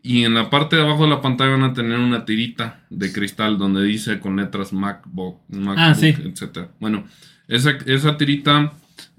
Y 0.00 0.22
en 0.22 0.34
la 0.34 0.48
parte 0.48 0.76
de 0.76 0.82
abajo 0.82 1.02
de 1.02 1.10
la 1.10 1.20
pantalla 1.20 1.50
van 1.50 1.64
a 1.64 1.74
tener 1.74 1.98
una 1.98 2.24
tirita 2.24 2.84
de 2.88 3.12
cristal 3.12 3.58
donde 3.58 3.82
dice 3.82 4.20
con 4.20 4.36
letras 4.36 4.72
MacBook, 4.72 5.40
MacBook 5.48 5.76
Ah, 5.76 5.94
sí. 5.96 6.06
etc. 6.24 6.68
Bueno, 6.78 7.02
esa, 7.48 7.70
esa 7.84 8.16
tirita 8.16 8.72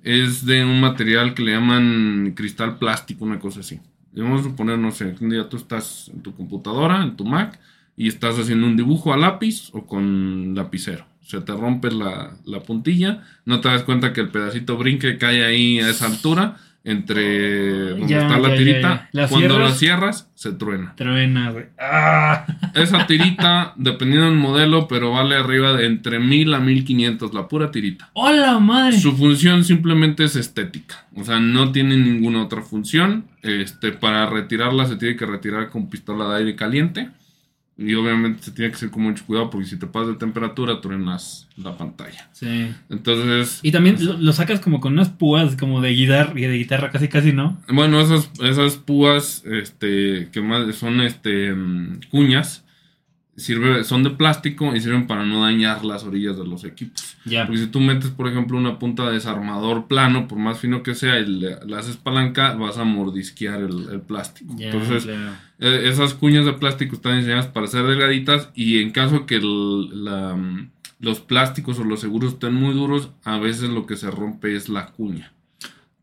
es 0.03 0.45
de 0.45 0.63
un 0.63 0.79
material 0.79 1.33
que 1.33 1.43
le 1.43 1.51
llaman 1.51 2.31
cristal 2.33 2.77
plástico, 2.77 3.25
una 3.25 3.39
cosa 3.39 3.59
así. 3.59 3.81
Y 4.15 4.21
Vamos 4.21 4.39
a 4.39 4.43
suponer, 4.45 4.79
no 4.79 4.91
sé, 4.91 5.15
un 5.19 5.29
día 5.31 5.49
tú 5.49 5.57
estás 5.57 6.09
en 6.13 6.21
tu 6.21 6.33
computadora, 6.33 7.03
en 7.03 7.17
tu 7.17 7.25
Mac, 7.25 7.59
y 8.03 8.07
estás 8.07 8.39
haciendo 8.39 8.65
un 8.67 8.75
dibujo 8.77 9.13
a 9.13 9.17
lápiz 9.17 9.69
o 9.73 9.85
con 9.85 10.55
lapicero. 10.55 11.05
Se 11.23 11.39
te 11.41 11.51
rompe 11.53 11.91
la, 11.91 12.31
la 12.45 12.59
puntilla, 12.61 13.21
no 13.45 13.61
te 13.61 13.69
das 13.69 13.83
cuenta 13.83 14.11
que 14.11 14.21
el 14.21 14.29
pedacito 14.29 14.77
brinque 14.77 15.17
cae 15.17 15.45
ahí 15.45 15.79
a 15.79 15.89
esa 15.89 16.07
altura, 16.07 16.57
entre 16.83 17.91
donde 17.91 18.07
Ya, 18.07 18.21
está 18.23 18.39
la 18.39 18.49
ya, 18.49 18.55
tirita. 18.55 19.09
ya. 19.13 19.21
¿La 19.21 19.27
Cuando 19.27 19.59
la 19.59 19.71
cierras? 19.71 19.77
cierras, 19.79 20.29
se 20.33 20.51
truena. 20.53 20.95
Truena, 20.95 21.51
güey. 21.51 21.65
¡Ah! 21.79 22.45
Esa 22.73 23.05
tirita, 23.05 23.73
dependiendo 23.77 24.27
del 24.29 24.37
modelo, 24.39 24.87
pero 24.87 25.11
vale 25.11 25.35
arriba 25.35 25.73
de 25.73 25.85
entre 25.85 26.17
1000 26.19 26.53
a 26.55 26.59
1500, 26.59 27.33
la 27.35 27.47
pura 27.47 27.69
tirita. 27.69 28.09
¡Hola, 28.13 28.59
madre! 28.59 28.97
Su 28.99 29.15
función 29.15 29.63
simplemente 29.63 30.23
es 30.23 30.35
estética. 30.35 31.05
O 31.15 31.23
sea, 31.23 31.39
no 31.39 31.71
tiene 31.71 31.97
ninguna 31.97 32.43
otra 32.43 32.61
función. 32.63 33.25
Este, 33.43 33.91
para 33.91 34.25
retirarla 34.25 34.87
se 34.87 34.95
tiene 34.95 35.15
que 35.15 35.25
retirar 35.27 35.69
con 35.69 35.87
pistola 35.89 36.29
de 36.29 36.37
aire 36.39 36.55
caliente. 36.55 37.09
Y 37.77 37.95
obviamente 37.95 38.43
se 38.43 38.51
tiene 38.51 38.69
que 38.69 38.75
hacer 38.75 38.91
con 38.91 39.03
mucho 39.03 39.25
cuidado 39.25 39.49
porque 39.49 39.65
si 39.67 39.77
te 39.77 39.87
pasas 39.87 40.09
de 40.09 40.15
temperatura 40.15 40.81
truenas 40.81 41.47
la 41.57 41.75
pantalla. 41.77 42.29
Sí. 42.31 42.69
Entonces, 42.89 43.59
Y 43.63 43.71
también 43.71 44.03
lo, 44.05 44.17
lo 44.17 44.33
sacas 44.33 44.59
como 44.59 44.79
con 44.79 44.93
unas 44.93 45.09
púas 45.09 45.55
como 45.55 45.81
de 45.81 45.89
guitarra, 45.89 46.33
de 46.33 46.57
guitarra 46.57 46.91
casi 46.91 47.07
casi, 47.07 47.33
¿no? 47.33 47.59
bueno, 47.69 47.99
esas, 48.01 48.29
esas 48.43 48.75
púas 48.75 49.43
este, 49.45 50.29
que 50.31 50.41
más 50.41 50.75
son 50.75 51.01
este, 51.01 51.53
mm, 51.53 52.01
cuñas, 52.09 52.65
sirve, 53.41 53.83
son 53.83 54.03
de 54.03 54.11
plástico 54.11 54.73
y 54.75 54.79
sirven 54.79 55.07
para 55.07 55.25
no 55.25 55.41
dañar 55.43 55.83
las 55.83 56.03
orillas 56.05 56.37
de 56.37 56.45
los 56.47 56.63
equipos. 56.63 57.17
Ya. 57.25 57.45
Porque 57.45 57.59
si 57.61 57.67
tú 57.67 57.79
metes, 57.81 58.09
por 58.11 58.27
ejemplo, 58.29 58.57
una 58.57 58.79
punta 58.79 59.05
de 59.07 59.13
desarmador 59.15 59.87
plano, 59.87 60.27
por 60.29 60.37
más 60.39 60.59
fino 60.59 60.81
que 60.83 60.95
sea, 60.95 61.19
y 61.19 61.25
le, 61.25 61.57
le 61.65 61.75
haces 61.75 61.97
palanca, 61.97 62.53
vas 62.53 62.77
a 62.77 62.83
mordisquear 62.85 63.59
el, 63.61 63.89
el 63.91 64.01
plástico. 64.01 64.53
Ya, 64.57 64.67
Entonces, 64.67 65.03
claro. 65.03 65.33
eh, 65.59 65.89
esas 65.89 66.13
cuñas 66.13 66.45
de 66.45 66.53
plástico 66.53 66.95
están 66.95 67.17
diseñadas 67.17 67.47
para 67.47 67.67
ser 67.67 67.83
delgaditas 67.85 68.49
y 68.55 68.79
en 68.81 68.91
caso 68.91 69.25
que 69.25 69.35
el- 69.35 70.05
la, 70.05 70.37
los 70.99 71.19
plásticos 71.19 71.79
o 71.79 71.83
los 71.83 71.99
seguros 71.99 72.33
estén 72.33 72.53
muy 72.53 72.73
duros, 72.73 73.09
a 73.23 73.37
veces 73.39 73.69
lo 73.69 73.85
que 73.85 73.97
se 73.97 74.09
rompe 74.11 74.55
es 74.55 74.69
la 74.69 74.85
cuña. 74.87 75.33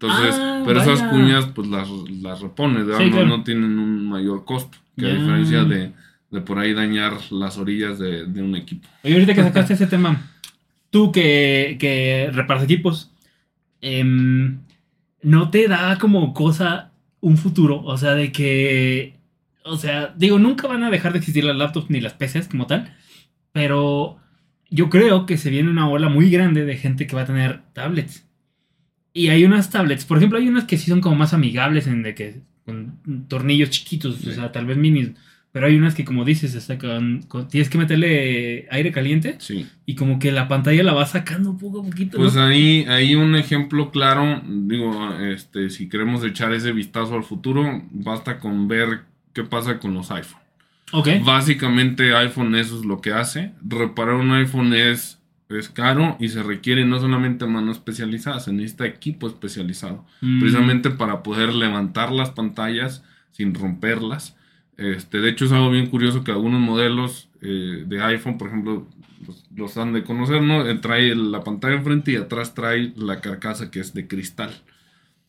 Entonces, 0.00 0.34
Ah, 0.38 0.62
pero 0.64 0.80
esas 0.80 1.02
cuñas 1.04 1.46
pues 1.54 1.66
las, 1.68 1.88
las 2.22 2.40
repones. 2.40 2.84
Sí, 2.96 3.04
no, 3.06 3.10
claro. 3.10 3.26
no 3.26 3.42
tienen 3.42 3.78
un 3.78 4.08
mayor 4.08 4.44
costo, 4.44 4.78
que 4.96 5.06
a 5.06 5.14
diferencia 5.14 5.64
de, 5.64 5.92
de 6.30 6.40
por 6.40 6.58
ahí 6.58 6.74
dañar 6.74 7.14
las 7.30 7.56
orillas 7.58 7.98
de, 7.98 8.26
de 8.26 8.42
un 8.42 8.54
equipo. 8.56 8.88
Oye, 9.04 9.14
ahorita 9.14 9.34
que 9.34 9.42
sacaste 9.42 9.74
ese 9.74 9.86
tema, 9.86 10.30
tú 10.90 11.10
que, 11.12 11.76
que 11.80 12.30
reparas 12.32 12.64
equipos, 12.64 13.10
em, 13.80 14.58
¿no 15.22 15.50
te 15.50 15.68
da 15.68 15.98
como 15.98 16.34
cosa 16.34 16.92
un 17.20 17.36
futuro? 17.36 17.82
O 17.84 17.96
sea, 17.96 18.14
de 18.14 18.30
que, 18.32 19.14
o 19.64 19.76
sea, 19.76 20.14
digo, 20.16 20.38
nunca 20.38 20.68
van 20.68 20.84
a 20.84 20.90
dejar 20.90 21.12
de 21.12 21.18
existir 21.18 21.44
las 21.44 21.56
laptops 21.56 21.90
ni 21.90 22.00
las 22.00 22.14
PCs 22.14 22.48
como 22.48 22.66
tal, 22.66 22.94
pero 23.52 24.18
yo 24.70 24.90
creo 24.90 25.24
que 25.26 25.38
se 25.38 25.50
viene 25.50 25.70
una 25.70 25.88
ola 25.88 26.08
muy 26.08 26.30
grande 26.30 26.64
de 26.64 26.76
gente 26.76 27.06
que 27.06 27.16
va 27.16 27.22
a 27.22 27.26
tener 27.26 27.62
tablets. 27.72 28.26
Y 29.14 29.28
hay 29.28 29.44
unas 29.44 29.70
tablets, 29.70 30.04
por 30.04 30.18
ejemplo, 30.18 30.38
hay 30.38 30.46
unas 30.48 30.64
que 30.64 30.76
sí 30.76 30.90
son 30.90 31.00
como 31.00 31.16
más 31.16 31.32
amigables 31.34 31.86
en 31.86 32.02
de 32.02 32.14
que 32.14 32.42
con 32.64 33.26
tornillos 33.28 33.70
chiquitos, 33.70 34.16
Sí. 34.16 34.28
o 34.28 34.32
sea, 34.34 34.52
tal 34.52 34.66
vez 34.66 34.76
minis. 34.76 35.12
Pero 35.50 35.66
hay 35.66 35.76
unas 35.76 35.94
que, 35.94 36.04
como 36.04 36.24
dices, 36.26 36.54
está 36.54 36.76
con- 36.78 37.22
con- 37.22 37.48
tienes 37.48 37.70
que 37.70 37.78
meterle 37.78 38.68
aire 38.70 38.92
caliente 38.92 39.36
Sí. 39.38 39.66
y 39.86 39.94
como 39.94 40.18
que 40.18 40.30
la 40.30 40.46
pantalla 40.46 40.82
la 40.82 40.92
va 40.92 41.06
sacando 41.06 41.56
poco 41.56 41.80
a 41.80 41.84
poquito. 41.84 42.18
Pues 42.18 42.34
¿no? 42.34 42.42
ahí, 42.42 42.84
ahí 42.88 43.14
un 43.14 43.34
ejemplo 43.34 43.90
claro, 43.90 44.42
digo, 44.46 45.14
este, 45.20 45.70
si 45.70 45.88
queremos 45.88 46.22
echar 46.24 46.52
ese 46.52 46.72
vistazo 46.72 47.14
al 47.14 47.24
futuro, 47.24 47.82
basta 47.90 48.38
con 48.38 48.68
ver 48.68 49.00
qué 49.32 49.42
pasa 49.42 49.78
con 49.78 49.94
los 49.94 50.10
iPhone. 50.10 50.40
Ok. 50.92 51.08
Básicamente 51.24 52.14
iPhone 52.14 52.54
eso 52.54 52.78
es 52.78 52.84
lo 52.84 53.00
que 53.00 53.12
hace. 53.12 53.52
Reparar 53.66 54.16
un 54.16 54.32
iPhone 54.32 54.72
es, 54.74 55.18
es 55.48 55.68
caro 55.70 56.16
y 56.20 56.28
se 56.28 56.42
requiere 56.42 56.84
no 56.84 56.98
solamente 57.00 57.46
mano 57.46 57.72
especializada, 57.72 58.40
se 58.40 58.52
necesita 58.52 58.86
equipo 58.86 59.26
especializado. 59.26 60.04
Mm, 60.20 60.40
Precisamente 60.40 60.90
para 60.90 61.22
poder 61.22 61.54
levantar 61.54 62.12
las 62.12 62.30
pantallas 62.30 63.02
sin 63.32 63.54
romperlas. 63.54 64.34
Este, 64.78 65.18
de 65.20 65.28
hecho 65.30 65.44
es 65.44 65.52
algo 65.52 65.70
bien 65.70 65.88
curioso 65.88 66.24
que 66.24 66.30
algunos 66.30 66.60
modelos 66.60 67.28
eh, 67.42 67.84
de 67.86 68.00
iPhone, 68.02 68.38
por 68.38 68.48
ejemplo, 68.48 68.86
los, 69.26 69.44
los 69.54 69.76
han 69.76 69.92
de 69.92 70.04
conocer, 70.04 70.40
¿no? 70.40 70.66
Eh, 70.66 70.74
Trae 70.76 71.14
la 71.14 71.42
pantalla 71.44 71.74
enfrente 71.74 72.12
y 72.12 72.16
atrás 72.16 72.54
trae 72.54 72.92
la 72.96 73.20
carcasa 73.20 73.70
que 73.70 73.80
es 73.80 73.92
de 73.92 74.06
cristal 74.08 74.50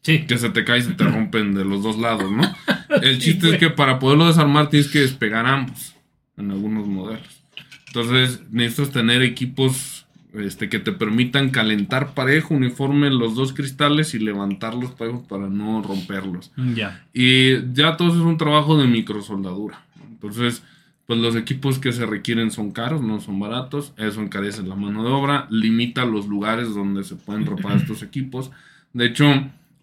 Sí. 0.02 0.26
que 0.28 0.38
se 0.38 0.50
te 0.52 0.64
cae 0.64 0.80
y 0.80 0.84
se 0.84 0.94
te 0.94 1.04
rompen 1.04 1.54
de 1.54 1.66
los 1.66 1.84
dos 1.84 1.98
lados, 1.98 2.32
¿no? 2.32 2.44
El 3.02 3.16
Sí, 3.22 3.32
chiste 3.34 3.50
es 3.50 3.58
que 3.58 3.70
para 3.70 4.00
poderlo 4.00 4.28
desarmar 4.28 4.70
tienes 4.70 4.88
que 4.90 5.00
despegar 5.00 5.46
ambos 5.46 5.94
en 6.38 6.52
algunos 6.52 6.88
modelos. 6.88 7.42
Entonces 7.88 8.42
necesitas 8.52 8.92
tener 8.92 9.24
equipos 9.24 9.99
este, 10.34 10.70
que 10.70 10.80
te 10.80 10.92
permitan 10.92 11.50
calentar 11.50 12.14
parejo, 12.14 12.54
uniforme 12.54 13.10
los 13.10 13.36
dos 13.36 13.54
cristales 13.54 14.14
y 14.14 14.20
levantarlos 14.20 14.92
parejos 14.92 15.26
para 15.28 15.48
no 15.48 15.82
romperlos. 15.82 16.52
Ya. 16.76 17.04
Y 17.14 17.74
ya 17.74 17.98
todo 17.98 18.10
eso 18.10 18.18
es 18.18 18.26
un 18.26 18.38
trabajo 18.38 18.78
de 18.78 18.88
microsoldadura. 18.88 19.82
Entonces, 20.10 20.64
pues 21.08 21.20
los 21.20 21.36
equipos 21.36 21.80
que 21.80 21.92
se 21.92 22.06
requieren 22.06 22.52
son 22.52 22.72
caros, 22.72 23.02
no 23.02 23.20
son 23.20 23.40
baratos. 23.40 23.94
Eso 23.98 24.22
encarece 24.22 24.62
la 24.62 24.76
mano 24.76 25.04
de 25.04 25.10
obra, 25.10 25.48
limita 25.50 26.06
los 26.06 26.28
lugares 26.28 26.76
donde 26.76 27.04
se 27.04 27.16
pueden 27.16 27.48
reparar 27.48 27.78
estos 27.82 28.04
equipos. 28.04 28.52
De 28.94 29.06
hecho, 29.06 29.26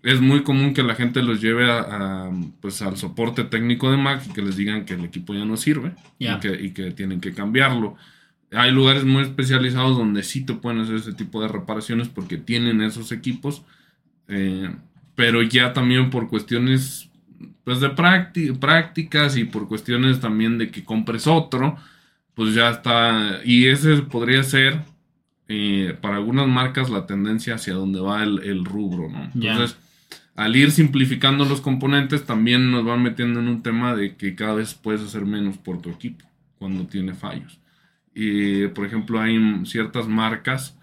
es 0.05 0.21
muy 0.21 0.45
común 0.45 0.73
que 0.73 0.85
la 0.85 0.95
gente 0.95 1.21
los 1.23 1.41
lleve 1.41 1.69
a, 1.69 1.81
a, 1.81 2.31
pues, 2.61 2.81
al 2.81 2.97
soporte 2.97 3.43
técnico 3.43 3.91
de 3.91 3.97
Mac 3.97 4.23
y 4.31 4.33
que 4.33 4.43
les 4.43 4.57
digan 4.57 4.85
que 4.85 4.95
el 4.95 5.05
equipo 5.05 5.35
ya 5.35 5.45
no 5.45 5.57
sirve 5.57 5.95
y, 6.21 6.33
que, 6.39 6.63
y 6.63 6.71
que 6.71 6.93
tienen 6.93 7.21
que 7.21 7.35
cambiarlo. 7.35 7.97
Hay 8.53 8.71
lugares 8.71 9.05
muy 9.05 9.23
especializados 9.23 9.97
donde 9.97 10.23
sí 10.23 10.45
te 10.45 10.55
pueden 10.55 10.81
hacer 10.81 10.97
ese 10.97 11.13
tipo 11.13 11.43
de 11.43 11.49
reparaciones 11.49 12.09
porque 12.09 12.37
tienen 12.39 12.81
esos 12.81 13.13
equipos. 13.13 13.63
Eh, 14.29 14.71
pero 15.15 15.43
ya 15.43 15.73
también 15.73 16.11
por 16.11 16.29
cuestiones 16.29 17.09
pues 17.65 17.81
de 17.81 17.89
prácti- 17.95 18.57
prácticas 18.59 19.37
y 19.37 19.45
por 19.45 19.67
cuestiones 19.69 20.21
también 20.21 20.59
de 20.59 20.71
que 20.71 20.85
compres 20.85 21.27
otro, 21.27 21.77
pues 22.35 22.55
ya 22.55 22.71
está. 22.71 23.41
Y 23.45 23.67
ese 23.67 23.97
podría 24.03 24.43
ser 24.43 24.81
eh, 25.49 25.97
para 26.01 26.17
algunas 26.17 26.47
marcas 26.47 26.91
la 26.91 27.07
tendencia 27.07 27.55
hacia 27.57 27.75
donde 27.75 28.01
va 28.01 28.23
el, 28.23 28.41
el 28.45 28.65
rubro, 28.65 29.09
¿no? 29.09 29.31
Entonces, 29.53 29.77
al 30.37 30.55
ir 30.55 30.71
simplificando 30.71 31.45
los 31.45 31.61
componentes, 31.61 32.25
también 32.25 32.71
nos 32.71 32.85
van 32.85 33.03
metiendo 33.03 33.41
en 33.41 33.49
un 33.49 33.63
tema 33.63 33.95
de 33.97 34.17
que 34.17 34.35
cada 34.35 34.55
vez 34.55 34.75
puedes 34.75 35.01
hacer 35.03 35.25
menos 35.25 35.57
por 35.57 35.81
tu 35.81 35.91
equipo 35.91 36.25
cuando 36.59 36.87
tiene 36.87 37.15
fallos. 37.15 37.59
Y, 38.19 38.69
por 38.69 38.87
ejemplo, 38.87 39.21
hay 39.21 39.39
ciertas 39.67 40.09
marcas 40.09 40.75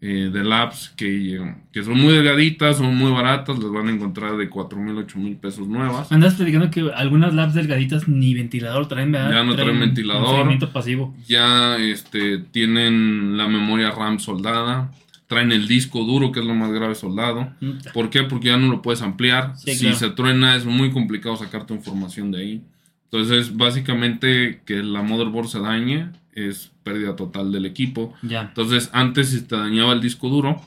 eh, 0.00 0.28
de 0.32 0.42
labs 0.42 0.92
que, 0.96 1.54
que 1.70 1.84
son 1.84 2.00
muy 2.00 2.14
delgaditas, 2.14 2.78
son 2.78 2.96
muy 2.96 3.12
baratas, 3.12 3.60
las 3.60 3.70
van 3.70 3.86
a 3.86 3.92
encontrar 3.92 4.36
de 4.36 4.48
4 4.48 4.76
mil, 4.76 4.96
8 4.96 5.18
mil 5.18 5.36
pesos 5.36 5.68
nuevas. 5.68 6.10
Andas 6.10 6.34
platicando 6.34 6.68
que 6.68 6.90
algunas 6.92 7.32
labs 7.32 7.54
delgaditas 7.54 8.08
ni 8.08 8.34
ventilador 8.34 8.88
traen, 8.88 9.12
¿verdad? 9.12 9.30
Ya 9.30 9.44
no 9.44 9.54
traen 9.54 9.78
ventilador. 9.78 10.30
Enfriamiento 10.30 10.72
pasivo. 10.72 11.14
Ya 11.28 11.76
este, 11.76 12.38
tienen 12.38 13.36
la 13.36 13.46
memoria 13.46 13.92
RAM 13.92 14.18
soldada, 14.18 14.90
traen 15.28 15.52
el 15.52 15.68
disco 15.68 16.02
duro, 16.02 16.32
que 16.32 16.40
es 16.40 16.46
lo 16.46 16.54
más 16.54 16.72
grave 16.72 16.96
soldado. 16.96 17.52
Puta. 17.60 17.92
¿Por 17.92 18.10
qué? 18.10 18.24
Porque 18.24 18.48
ya 18.48 18.56
no 18.56 18.66
lo 18.66 18.82
puedes 18.82 19.02
ampliar. 19.02 19.52
Sí, 19.58 19.74
si 19.74 19.84
claro. 19.84 19.96
se 19.96 20.10
truena 20.10 20.56
es 20.56 20.64
muy 20.64 20.90
complicado 20.90 21.36
sacar 21.36 21.66
tu 21.66 21.74
información 21.74 22.32
de 22.32 22.38
ahí. 22.40 22.62
Entonces, 23.04 23.56
básicamente 23.56 24.62
que 24.64 24.82
la 24.82 25.02
motherboard 25.02 25.46
se 25.46 25.60
dañe 25.60 26.08
es 26.32 26.72
pérdida 26.82 27.16
total 27.16 27.52
del 27.52 27.66
equipo. 27.66 28.14
Ya, 28.22 28.42
Entonces, 28.42 28.90
antes 28.92 29.30
si 29.30 29.42
te 29.42 29.56
dañaba 29.56 29.92
el 29.92 30.00
disco 30.00 30.28
duro, 30.28 30.60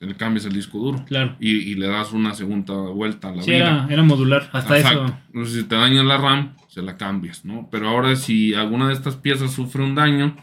le 0.00 0.14
cambias 0.16 0.46
el 0.46 0.54
disco 0.54 0.78
duro 0.78 1.04
claro. 1.04 1.36
y, 1.38 1.50
y 1.50 1.74
le 1.74 1.86
das 1.86 2.12
una 2.12 2.34
segunda 2.34 2.72
vuelta 2.74 3.28
a 3.28 3.34
la 3.34 3.42
Sí, 3.42 3.50
vida. 3.50 3.84
era, 3.84 3.86
era 3.90 4.02
modular. 4.02 4.48
Hasta 4.52 4.78
Exacto. 4.78 5.04
eso. 5.04 5.18
Entonces, 5.26 5.54
si 5.62 5.64
te 5.68 5.74
daña 5.74 6.02
la 6.02 6.16
RAM, 6.16 6.56
se 6.68 6.80
la 6.82 6.96
cambias, 6.96 7.44
¿no? 7.44 7.68
Pero 7.70 7.88
ahora 7.88 8.16
si 8.16 8.54
alguna 8.54 8.88
de 8.88 8.94
estas 8.94 9.16
piezas 9.16 9.52
sufre 9.52 9.82
un 9.84 9.94
daño, 9.94 10.36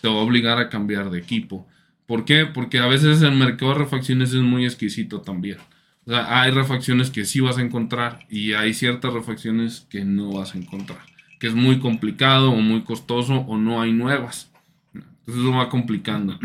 te 0.00 0.08
va 0.08 0.14
a 0.14 0.18
obligar 0.18 0.58
a 0.58 0.70
cambiar 0.70 1.10
de 1.10 1.18
equipo. 1.18 1.66
¿Por 2.06 2.24
qué? 2.24 2.46
Porque 2.46 2.78
a 2.78 2.86
veces 2.86 3.20
el 3.22 3.32
mercado 3.32 3.72
de 3.72 3.78
refacciones 3.80 4.30
es 4.32 4.40
muy 4.42 4.64
exquisito 4.64 5.20
también. 5.20 5.58
O 6.06 6.10
sea, 6.10 6.40
hay 6.42 6.50
refacciones 6.50 7.10
que 7.10 7.24
sí 7.24 7.40
vas 7.40 7.58
a 7.58 7.62
encontrar 7.62 8.20
y 8.30 8.52
hay 8.54 8.72
ciertas 8.74 9.12
refacciones 9.12 9.86
que 9.90 10.04
no 10.04 10.32
vas 10.32 10.54
a 10.54 10.58
encontrar. 10.58 11.00
Que 11.44 11.48
es 11.48 11.54
muy 11.54 11.78
complicado 11.78 12.52
o 12.52 12.56
muy 12.56 12.84
costoso 12.84 13.40
o 13.40 13.58
no 13.58 13.82
hay 13.82 13.92
nuevas. 13.92 14.50
Entonces 14.94 15.44
eso 15.44 15.52
va 15.52 15.68
complicando. 15.68 16.38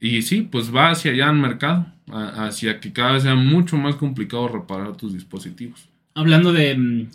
Y 0.00 0.22
sí, 0.22 0.48
pues 0.50 0.74
va 0.74 0.90
hacia 0.90 1.12
allá 1.12 1.30
el 1.30 1.36
mercado, 1.36 1.86
hacia 2.10 2.80
que 2.80 2.92
cada 2.92 3.12
vez 3.12 3.22
sea 3.22 3.36
mucho 3.36 3.76
más 3.76 3.94
complicado 3.94 4.48
reparar 4.48 4.96
tus 4.96 5.12
dispositivos. 5.14 5.88
Hablando 6.16 6.52
de, 6.52 7.08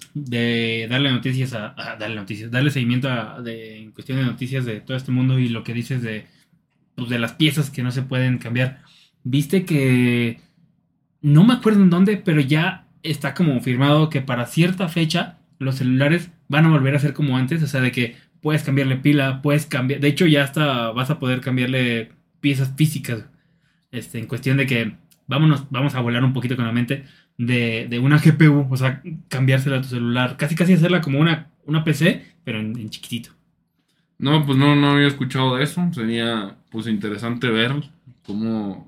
darle 0.90 1.12
noticias 1.12 1.54
a, 1.54 1.74
a- 1.76 1.98
darle 1.98 2.16
noticias, 2.16 2.50
darle 2.50 2.72
seguimiento 2.72 3.10
a, 3.10 3.42
de, 3.42 3.78
en 3.82 3.92
cuestión 3.92 4.20
de 4.20 4.24
noticias 4.24 4.64
de 4.64 4.80
todo 4.80 4.96
este 4.96 5.12
mundo 5.12 5.38
y 5.38 5.50
lo 5.50 5.66
que 5.66 5.74
dices 5.74 6.02
de, 6.02 6.28
pues, 6.96 7.10
de 7.10 7.20
las 7.20 7.34
piezas 7.34 7.70
que 7.70 7.84
no 7.84 7.92
se 7.92 8.04
pueden 8.04 8.38
cambiar. 8.38 8.84
Viste 9.26 9.66
que 9.66 10.40
no 11.22 11.44
me 11.44 11.56
acuerdo 11.56 11.84
en 11.84 11.90
dónde, 11.90 12.16
pero 12.16 12.40
ya 12.40 12.88
está 13.04 13.34
como 13.34 13.60
firmado 13.60 14.10
que 14.10 14.22
para 14.22 14.46
cierta 14.46 14.88
fecha 14.88 15.40
los 15.60 15.76
celulares 15.76 16.30
van 16.48 16.66
a 16.66 16.70
volver 16.70 16.96
a 16.96 17.00
ser 17.00 17.14
como 17.14 17.38
antes, 17.38 17.62
o 17.64 17.68
sea, 17.68 17.82
de 17.82 17.92
que 17.92 18.16
puedes 18.42 18.64
cambiarle 18.64 18.98
pila, 18.98 19.42
puedes 19.42 19.66
cambiar, 19.66 20.00
de 20.00 20.08
hecho 20.08 20.26
ya 20.26 20.44
hasta 20.44 20.92
vas 20.92 21.10
a 21.10 21.20
poder 21.20 21.42
cambiarle 21.42 22.12
piezas 22.40 22.74
físicas, 22.76 23.26
este, 23.92 24.20
en 24.20 24.28
cuestión 24.28 24.58
de 24.58 24.66
que 24.68 24.96
vámonos, 25.28 25.66
vamos 25.70 25.96
a 25.96 26.02
volar 26.02 26.24
un 26.24 26.34
poquito 26.34 26.56
con 26.56 26.66
la 26.66 26.72
mente 26.72 27.06
de, 27.38 27.88
de 27.90 28.00
una 28.00 28.20
GPU, 28.20 28.68
o 28.70 28.78
sea, 28.78 29.02
cambiársela 29.28 29.78
a 29.78 29.82
tu 29.82 29.90
celular, 29.90 30.38
casi 30.38 30.56
casi 30.56 30.74
hacerla 30.74 31.02
como 31.02 31.20
una, 31.20 31.50
una 31.66 31.84
PC, 31.84 32.24
pero 32.44 32.60
en, 32.60 32.78
en 32.78 32.90
chiquitito. 32.90 33.38
No, 34.20 34.46
pues 34.46 34.58
no, 34.58 34.76
no 34.76 34.92
había 34.92 35.08
escuchado 35.08 35.56
de 35.56 35.64
eso. 35.64 35.88
Sería 35.94 36.56
pues 36.72 36.88
interesante 36.88 37.50
ver 37.50 37.74
cómo, 38.26 38.88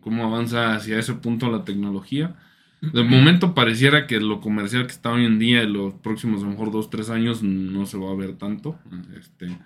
cómo 0.00 0.24
avanza 0.24 0.74
hacia 0.74 0.98
ese 0.98 1.14
punto 1.14 1.50
la 1.50 1.64
tecnología. 1.64 2.34
De 2.82 3.04
momento 3.04 3.54
pareciera 3.54 4.06
que 4.08 4.20
lo 4.20 4.40
comercial 4.40 4.86
que 4.86 4.92
está 4.92 5.12
hoy 5.12 5.24
en 5.24 5.38
día 5.38 5.62
en 5.62 5.72
los 5.72 5.94
próximos 5.94 6.42
a 6.42 6.46
lo 6.46 6.50
mejor 6.50 6.72
dos, 6.72 6.90
tres 6.90 7.10
años 7.10 7.42
no 7.42 7.86
se 7.86 7.96
va 7.96 8.10
a 8.10 8.16
ver 8.16 8.34
tanto. 8.34 8.76
Este, 9.16 9.56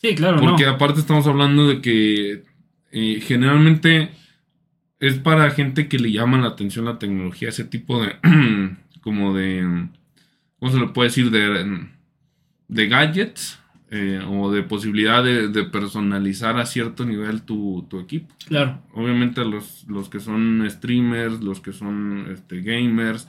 Sí, 0.00 0.14
claro, 0.14 0.40
porque 0.40 0.64
no. 0.64 0.70
aparte 0.70 1.00
estamos 1.00 1.26
hablando 1.26 1.68
de 1.68 1.80
que 1.80 2.44
eh, 2.92 3.20
generalmente 3.22 4.10
es 5.00 5.14
para 5.18 5.50
gente 5.50 5.88
que 5.88 5.98
le 5.98 6.12
llama 6.12 6.38
la 6.38 6.48
atención 6.48 6.84
la 6.84 6.98
tecnología, 6.98 7.48
ese 7.48 7.64
tipo 7.64 8.02
de 8.02 8.16
como 9.00 9.34
de 9.34 9.88
¿cómo 10.58 10.72
se 10.72 10.78
le 10.78 10.88
puede 10.88 11.08
decir? 11.08 11.30
de, 11.30 11.86
de 12.68 12.88
gadgets 12.88 13.58
eh, 13.90 14.20
o 14.28 14.50
de 14.50 14.64
posibilidad 14.64 15.22
de, 15.22 15.48
de 15.48 15.64
personalizar 15.64 16.58
a 16.58 16.66
cierto 16.66 17.04
nivel 17.04 17.42
tu, 17.42 17.86
tu 17.88 18.00
equipo. 18.00 18.34
Claro, 18.46 18.82
Obviamente 18.92 19.44
los, 19.44 19.84
los 19.88 20.08
que 20.08 20.18
son 20.18 20.66
streamers, 20.68 21.40
los 21.40 21.60
que 21.60 21.72
son 21.72 22.26
este, 22.32 22.62
gamers, 22.62 23.28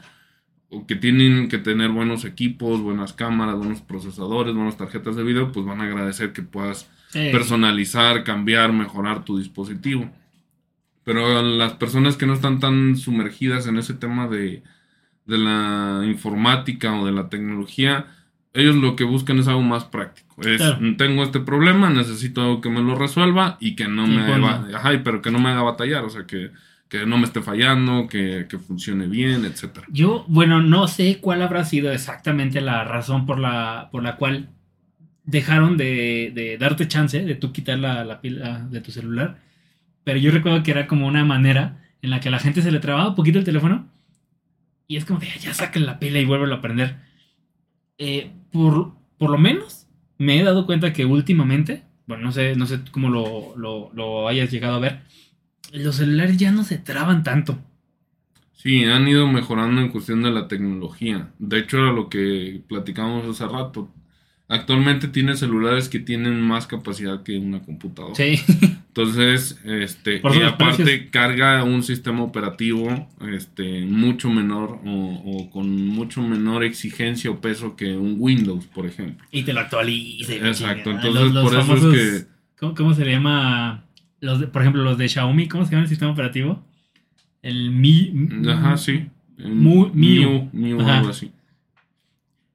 o 0.69 0.85
que 0.85 0.95
tienen 0.95 1.47
que 1.47 1.59
tener 1.59 1.91
buenos 1.91 2.25
equipos, 2.25 2.81
buenas 2.81 3.13
cámaras, 3.13 3.55
buenos 3.55 3.81
procesadores, 3.81 4.55
buenas 4.55 4.77
tarjetas 4.77 5.15
de 5.15 5.23
video, 5.23 5.51
pues 5.51 5.65
van 5.65 5.79
a 5.79 5.85
agradecer 5.85 6.33
que 6.33 6.41
puedas 6.41 6.89
sí. 7.09 7.29
personalizar, 7.31 8.23
cambiar, 8.23 8.73
mejorar 8.73 9.23
tu 9.23 9.37
dispositivo. 9.37 10.09
Pero 11.03 11.41
las 11.41 11.73
personas 11.73 12.17
que 12.17 12.25
no 12.25 12.33
están 12.33 12.59
tan 12.59 12.97
sumergidas 12.97 13.67
en 13.67 13.77
ese 13.77 13.93
tema 13.93 14.27
de, 14.27 14.63
de 15.25 15.37
la 15.37 16.01
informática 16.05 16.99
o 16.99 17.05
de 17.05 17.13
la 17.13 17.29
tecnología, 17.29 18.07
ellos 18.54 18.75
lo 18.75 18.96
que 18.96 19.04
buscan 19.04 19.39
es 19.39 19.48
algo 19.48 19.62
más 19.62 19.86
práctico. 19.86 20.42
Es, 20.42 20.58
Claro. 20.58 20.80
tengo 20.98 21.24
este 21.24 21.40
problema, 21.40 21.90
necesito 21.90 22.42
algo 22.42 22.62
que 22.62 22.70
me 22.70 22.81
lo 22.81 22.96
resuelva 22.96 23.57
y 23.60 23.75
que 23.75 23.88
no 23.88 24.05
Sí, 24.05 24.12
me 24.14 24.24
ponlo. 24.25 24.48
va- 24.48 24.68
ajá, 24.75 24.94
y 24.94 25.00
pero 25.00 25.22
que 25.22 25.31
no 25.31 25.40
me 25.40 25.50
haga 25.50 25.62
batallar, 25.62 26.03
o 26.03 26.10
sea, 26.10 26.25
que, 26.25 26.51
que 26.90 27.05
no 27.05 27.18
me 27.18 27.25
esté 27.25 27.42
fallando, 27.42 28.07
que, 28.07 28.46
que 28.50 28.57
funcione 28.60 29.07
bien, 29.07 29.46
etcétera. 29.46 29.86
Yo, 29.92 30.25
bueno, 30.27 30.62
no 30.62 30.88
sé 30.88 31.20
cuál 31.22 31.42
habrá 31.42 31.66
sido 31.66 31.92
exactamente 31.92 32.62
la 32.62 32.83
razón 32.83 33.25
por 33.25 33.40
la, 33.40 33.90
por 33.92 34.03
la 34.03 34.16
cual 34.16 34.50
dejaron 35.24 35.75
de, 35.77 36.31
de 36.33 36.57
darte 36.57 36.88
chance 36.88 37.20
de 37.24 37.36
tú 37.36 37.51
quitar 37.51 37.77
la, 37.79 38.03
la 38.05 38.22
pila 38.22 38.60
de 38.72 38.79
tu 38.81 38.92
celular. 38.92 39.40
Pero 40.03 40.20
yo 40.20 40.31
recuerdo 40.31 40.64
que 40.64 40.72
era 40.72 40.88
como 40.88 41.05
una 41.05 41.25
manera 41.25 41.83
en 42.01 42.12
la 42.12 42.20
que 42.22 42.29
a 42.29 42.31
la 42.31 42.40
gente 42.40 42.62
se 42.62 42.72
le 42.72 42.79
trababa 42.79 43.10
un 43.10 43.16
poquito 43.16 43.38
el 43.40 43.44
teléfono. 43.46 43.88
Y 44.88 44.96
es 44.96 45.03
como 45.03 45.20
de, 45.20 45.27
ya 45.42 45.53
saquen 45.53 45.86
la 45.86 46.00
pila 46.00 46.20
y 46.20 46.25
vuelven 46.25 46.53
a 46.53 46.62
prender. 46.62 46.96
Eh, 47.98 48.31
por, 48.51 48.94
por 49.18 49.29
lo 49.31 49.38
menos 49.38 49.88
me 50.18 50.40
he 50.40 50.44
dado 50.44 50.66
cuenta 50.66 50.94
que 50.94 51.05
últimamente, 51.05 51.83
bueno, 52.07 52.24
no 52.25 52.31
sé, 52.31 52.55
no 52.55 52.66
sé 52.66 52.79
cómo 52.92 53.10
lo, 53.10 53.55
lo, 53.57 53.92
lo 53.94 54.27
hayas 54.27 54.51
llegado 54.51 54.75
a 54.75 54.79
ver, 54.79 55.01
los 55.74 55.98
celulares 55.98 56.38
ya 56.38 56.51
no 56.51 56.64
se 56.64 56.77
traban 56.79 57.24
tanto. 57.24 57.60
Sí, 58.53 58.83
han 58.86 59.07
ido 59.07 59.27
mejorando 59.27 59.79
en 59.81 59.90
cuestión 59.92 60.24
de 60.24 60.31
la 60.31 60.48
tecnología. 60.48 61.33
De 61.40 61.60
hecho, 61.60 61.77
era 61.77 61.92
lo 61.94 62.10
que 62.10 62.64
platicábamos 62.68 63.25
hace 63.27 63.48
rato. 63.48 63.94
Actualmente 64.50 65.10
tiene 65.10 65.36
celulares 65.36 65.90
que 65.90 66.00
tienen 66.00 66.40
más 66.40 66.68
capacidad 66.68 67.22
que 67.24 67.38
una 67.38 67.60
computadora. 67.62 68.16
Sí. 68.16 68.40
Entonces, 68.88 69.60
este, 69.66 70.20
Por 70.20 70.36
y 70.36 70.42
aparte 70.42 70.83
precios. 70.83 71.10
carga 71.12 71.64
un 71.66 71.83
sistema 71.83 72.24
operativo 72.24 73.10
este, 73.29 73.86
mucho 73.86 74.29
menor 74.29 74.79
o, 74.86 75.22
o 75.25 75.50
con 75.50 75.88
mucho 75.88 76.22
menor 76.22 76.64
exigencia 76.64 77.29
o 77.29 77.42
peso 77.42 77.75
que 77.75 77.98
un 77.98 78.16
Windows, 78.18 78.66
por 78.68 78.86
ejemplo. 78.86 79.25
Y 79.31 79.44
te 79.44 79.51
lo 79.53 79.60
actualiza. 79.60 80.33
Exacto, 80.36 80.92
entonces 80.92 81.31
por 81.33 81.53
eso 81.55 81.94
es 81.94 82.22
que- 82.24 82.27
¿cómo, 82.57 82.74
cómo 82.74 82.94
se 82.94 83.03
le 83.05 83.12
llama? 83.12 83.83
Los 84.22 84.40
de- 84.40 84.48
por 84.48 84.62
ejemplo, 84.62 84.81
los 84.81 84.98
de 84.98 85.10
Xiaomi, 85.10 85.48
¿cómo 85.50 85.66
se 85.66 85.72
llama 85.72 85.83
el 85.83 85.90
sistema 85.90 86.12
operativo? 86.12 86.66
El 87.44 87.70
Mi. 87.72 88.14
Ajá, 88.50 88.77
sí. 88.77 89.07
Mu- 89.38 89.92
Miu, 89.94 90.50
Miu, 90.53 90.81
Ajá. 90.81 90.98
algo 91.00 91.10
así. 91.10 91.31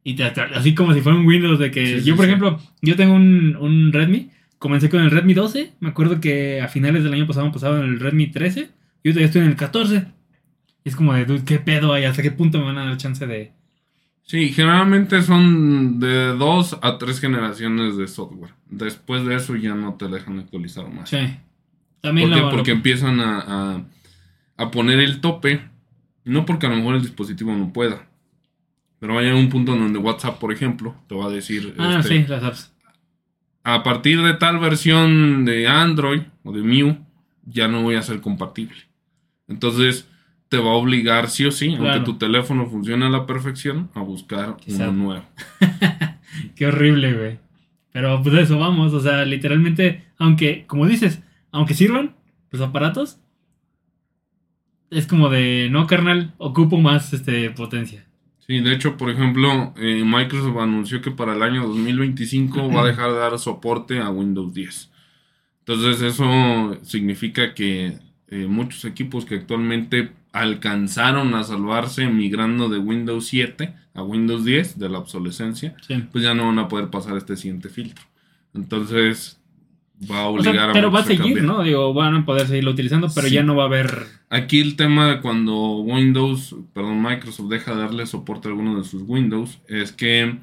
Y 0.05 0.15
te- 0.15 0.25
así 0.25 0.75
como 0.75 0.93
si 0.95 1.01
fuera 1.01 1.19
un 1.19 1.27
Windows 1.27 1.59
de 1.59 1.71
que... 1.71 1.87
Sí, 1.87 1.99
sí, 2.01 2.05
yo, 2.07 2.17
por 2.17 2.25
sí. 2.25 2.31
ejemplo, 2.31 2.59
yo 2.81 2.97
tengo 2.97 3.15
un, 3.15 3.57
un 3.57 3.93
Redmi. 3.93 4.31
Comencé 4.59 4.89
con 4.89 5.03
el 5.03 5.11
Redmi 5.11 5.35
12. 5.35 5.73
Me 5.81 5.89
acuerdo 5.91 6.21
que 6.21 6.61
a 6.61 6.69
finales 6.69 7.05
del 7.05 7.13
año 7.15 7.27
pasado 7.27 7.47
me 7.47 7.53
pasado 7.53 7.79
en 7.83 7.91
el 7.91 8.01
Redmi 8.01 8.29
13. 8.29 8.71
Y 9.03 9.09
ahorita 9.09 9.21
ya 9.21 9.27
estoy 9.27 9.43
en 9.43 9.49
el 9.49 9.57
14. 9.57 10.05
Y 10.85 10.89
es 10.89 10.97
como 10.97 11.15
de, 11.15 11.25
dude, 11.25 11.45
¿qué 11.45 11.59
pedo 11.59 11.93
hay? 11.93 12.05
¿Hasta 12.05 12.23
qué 12.23 12.31
punto 12.33 12.59
me 12.59 12.65
van 12.65 12.79
a 12.79 12.85
dar 12.87 12.97
chance 12.97 13.27
de...? 13.27 13.53
Sí, 14.25 14.51
generalmente 14.51 15.21
son 15.23 15.99
de 15.99 16.29
dos 16.37 16.79
a 16.81 16.97
tres 16.99 17.21
generaciones 17.21 17.97
de 17.97 18.07
software. 18.09 18.53
Después 18.71 19.25
de 19.27 19.35
eso 19.35 19.57
ya 19.57 19.75
no 19.75 19.95
te 19.95 20.07
dejan 20.09 20.39
actualizar 20.39 20.89
más. 20.89 21.11
Sí. 21.11 21.19
También 22.01 22.31
¿Por 22.31 22.39
qué? 22.39 22.45
Porque 22.51 22.71
empiezan 22.71 23.21
a, 23.21 23.41
a- 23.41 23.85
a 24.57 24.71
poner 24.71 25.01
el 25.01 25.21
tope. 25.21 25.61
No 26.25 26.47
porque 26.47 26.67
a 26.67 26.71
lo 26.71 26.77
mejor 26.77 26.95
el 26.97 27.03
dispositivo 27.03 27.53
no 27.55 27.73
pueda. 27.73 28.07
Pero 29.03 29.17
vaya 29.17 29.33
a 29.33 29.35
un 29.35 29.49
punto 29.49 29.73
en 29.73 29.81
donde 29.81 29.99
WhatsApp, 29.99 30.39
por 30.39 30.53
ejemplo, 30.53 30.95
te 31.09 31.17
va 31.17 31.27
a 31.27 31.29
decir, 31.29 31.75
Ah, 31.77 31.97
este, 31.99 32.23
sí, 32.23 32.29
las 32.29 32.45
apps. 32.45 32.73
a 33.65 33.83
partir 33.83 34.23
de 34.23 34.35
tal 34.35 34.61
versión 34.61 35.45
de 35.45 35.67
Android 35.67 36.23
o 36.45 36.53
de 36.53 36.63
MIU, 36.63 36.99
ya 37.45 37.67
no 37.67 37.83
voy 37.83 37.97
a 37.97 38.03
ser 38.03 38.21
compatible. 38.21 38.77
Entonces, 39.49 40.09
te 40.49 40.59
va 40.59 40.71
a 40.71 40.75
obligar 40.75 41.29
sí 41.31 41.45
o 41.45 41.51
sí, 41.51 41.71
Claro. 41.75 41.95
aunque 41.95 42.05
tu 42.05 42.17
teléfono 42.17 42.67
funcione 42.71 43.05
a 43.05 43.09
la 43.11 43.27
perfección, 43.27 43.91
a 43.95 44.03
buscar 44.03 44.57
Quizá. 44.59 44.89
uno 44.91 45.05
nuevo. 45.05 45.25
Qué 46.55 46.67
horrible, 46.69 47.13
güey. 47.13 47.39
Pero 47.93 48.23
pues 48.23 48.37
eso 48.37 48.57
vamos, 48.57 48.95
o 48.95 49.01
sea, 49.01 49.25
literalmente, 49.25 50.05
aunque, 50.17 50.65
como 50.69 50.87
dices, 50.87 51.21
aunque 51.51 51.75
sirvan 51.75 52.15
los 52.53 52.63
aparatos, 52.63 53.19
es 54.91 55.09
como 55.09 55.29
de, 55.29 55.69
no, 55.73 55.89
carnal, 55.89 56.35
ocupo 56.39 56.79
más 56.79 57.13
este, 57.13 57.51
potencia. 57.51 58.07
Sí, 58.47 58.61
de 58.61 58.73
hecho, 58.73 58.97
por 58.97 59.09
ejemplo, 59.11 59.73
eh, 59.77 60.03
Microsoft 60.05 60.57
anunció 60.59 61.01
que 61.01 61.11
para 61.13 61.35
el 61.35 61.43
año 61.43 61.67
2025 61.69 62.71
va 62.73 62.83
a 62.83 62.87
dejar 62.89 63.13
de 63.13 63.19
dar 63.19 63.39
soporte 63.39 64.01
a 64.01 64.11
Windows 64.11 64.53
10. 64.53 64.91
Entonces 65.61 66.03
eso 66.03 66.77
significa 66.83 67.55
que 67.55 67.99
eh, 68.29 68.47
muchos 68.49 68.85
equipos 68.85 69.25
que 69.25 69.37
actualmente 69.37 70.11
alcanzaron 70.33 71.35
a 71.35 71.45
salvarse 71.45 72.07
migrando 72.09 72.69
de 72.69 72.79
Windows 72.79 73.27
7 73.27 73.75
a 73.95 74.03
Windows 74.03 74.45
10 74.45 74.79
de 74.79 74.89
la 74.89 74.99
obsolescencia, 74.99 75.77
Sí. 75.87 76.03
pues 76.11 76.25
ya 76.25 76.35
no 76.35 76.47
van 76.47 76.59
a 76.59 76.69
poder 76.69 76.89
pasar 76.89 77.17
este 77.17 77.37
siguiente 77.37 77.69
filtro. 77.69 78.05
Entonces 78.55 79.39
va 80.11 80.21
a 80.23 80.29
O 80.29 80.41
sea, 80.43 80.51
obligar 80.51 80.71
a 80.71 80.73
pero 80.73 80.91
va 80.91 81.01
a 81.01 81.05
seguir, 81.05 81.37
cambiar. 81.39 81.45
¿no? 81.45 81.63
Digo, 81.63 81.93
van 81.95 82.15
a 82.15 82.25
poder 82.27 82.47
seguirlo 82.47 82.71
utilizando, 82.73 83.09
pero 83.15 83.29
Sí. 83.29 83.35
ya 83.35 83.43
no 83.43 83.55
va 83.57 83.65
a 83.65 83.67
haber... 83.67 84.07
Aquí 84.31 84.61
el 84.61 84.77
tema 84.77 85.09
de 85.09 85.21
cuando 85.21 85.77
Windows, 85.79 86.57
perdón, 86.73 87.03
Microsoft 87.03 87.49
deja 87.51 87.75
de 87.75 87.81
darle 87.83 88.07
soporte 88.07 88.49
a 88.49 88.51
alguno 88.51 88.79
de 88.79 88.85
sus 88.85 89.03
Windows 89.07 89.59
es 89.69 89.93
que 89.93 90.39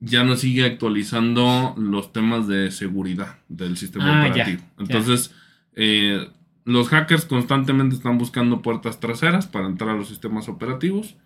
ya 0.00 0.24
no 0.24 0.36
sigue 0.36 0.64
actualizando 0.64 1.74
los 1.76 2.12
temas 2.12 2.46
de 2.48 2.70
seguridad 2.70 3.38
del 3.48 3.76
sistema 3.76 4.22
Ah, 4.24 4.28
operativo. 4.28 4.58
ya. 4.60 4.72
Entonces, 4.82 5.34
eh, 5.74 6.26
los 6.64 6.88
hackers 6.88 7.24
constantemente 7.24 7.96
están 7.96 8.18
buscando 8.18 8.62
puertas 8.62 9.00
traseras 9.00 9.46
para 9.46 9.66
entrar 9.66 9.90
a 9.90 9.94
los 9.98 10.08
sistemas 10.08 10.48
operativos. 10.48 11.16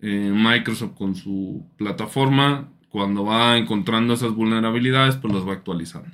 Eh, 0.00 0.32
Microsoft 0.34 0.94
con 0.96 1.14
su 1.14 1.64
plataforma, 1.76 2.68
cuando 2.90 3.24
va 3.24 3.56
encontrando 3.56 4.14
esas 4.14 4.32
vulnerabilidades, 4.34 5.16
pues 5.16 5.32
las 5.34 5.46
va 5.46 5.52
actualizando. 5.54 6.08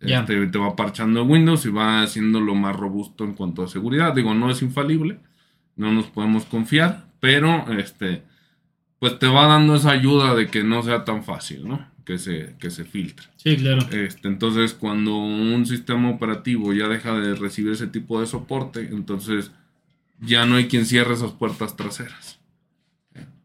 Este, 0.00 0.46
te 0.46 0.58
va 0.58 0.76
parchando 0.76 1.24
Windows 1.24 1.66
y 1.66 1.70
va 1.70 2.02
haciéndolo 2.02 2.54
más 2.54 2.74
robusto 2.74 3.24
en 3.24 3.34
cuanto 3.34 3.62
a 3.62 3.68
seguridad. 3.68 4.14
Digo, 4.14 4.34
no 4.34 4.50
es 4.50 4.62
infalible, 4.62 5.18
no 5.76 5.92
nos 5.92 6.06
podemos 6.06 6.46
confiar, 6.46 7.06
pero 7.20 7.70
este, 7.72 8.22
pues 8.98 9.18
te 9.18 9.26
va 9.26 9.46
dando 9.46 9.74
esa 9.74 9.90
ayuda 9.90 10.34
de 10.34 10.46
que 10.48 10.64
no 10.64 10.82
sea 10.82 11.04
tan 11.04 11.22
fácil, 11.22 11.68
¿no? 11.68 11.86
Que 12.04 12.16
se, 12.16 12.56
que 12.58 12.70
se 12.70 12.84
filtre. 12.84 13.26
Sí, 13.36 13.56
claro. 13.56 13.82
Este, 13.92 14.26
entonces, 14.26 14.72
cuando 14.72 15.16
un 15.16 15.66
sistema 15.66 16.10
operativo 16.10 16.72
ya 16.72 16.88
deja 16.88 17.12
de 17.20 17.34
recibir 17.34 17.72
ese 17.72 17.86
tipo 17.86 18.20
de 18.20 18.26
soporte, 18.26 18.88
entonces 18.90 19.52
ya 20.18 20.46
no 20.46 20.56
hay 20.56 20.66
quien 20.66 20.86
cierre 20.86 21.12
esas 21.14 21.32
puertas 21.32 21.76
traseras. 21.76 22.40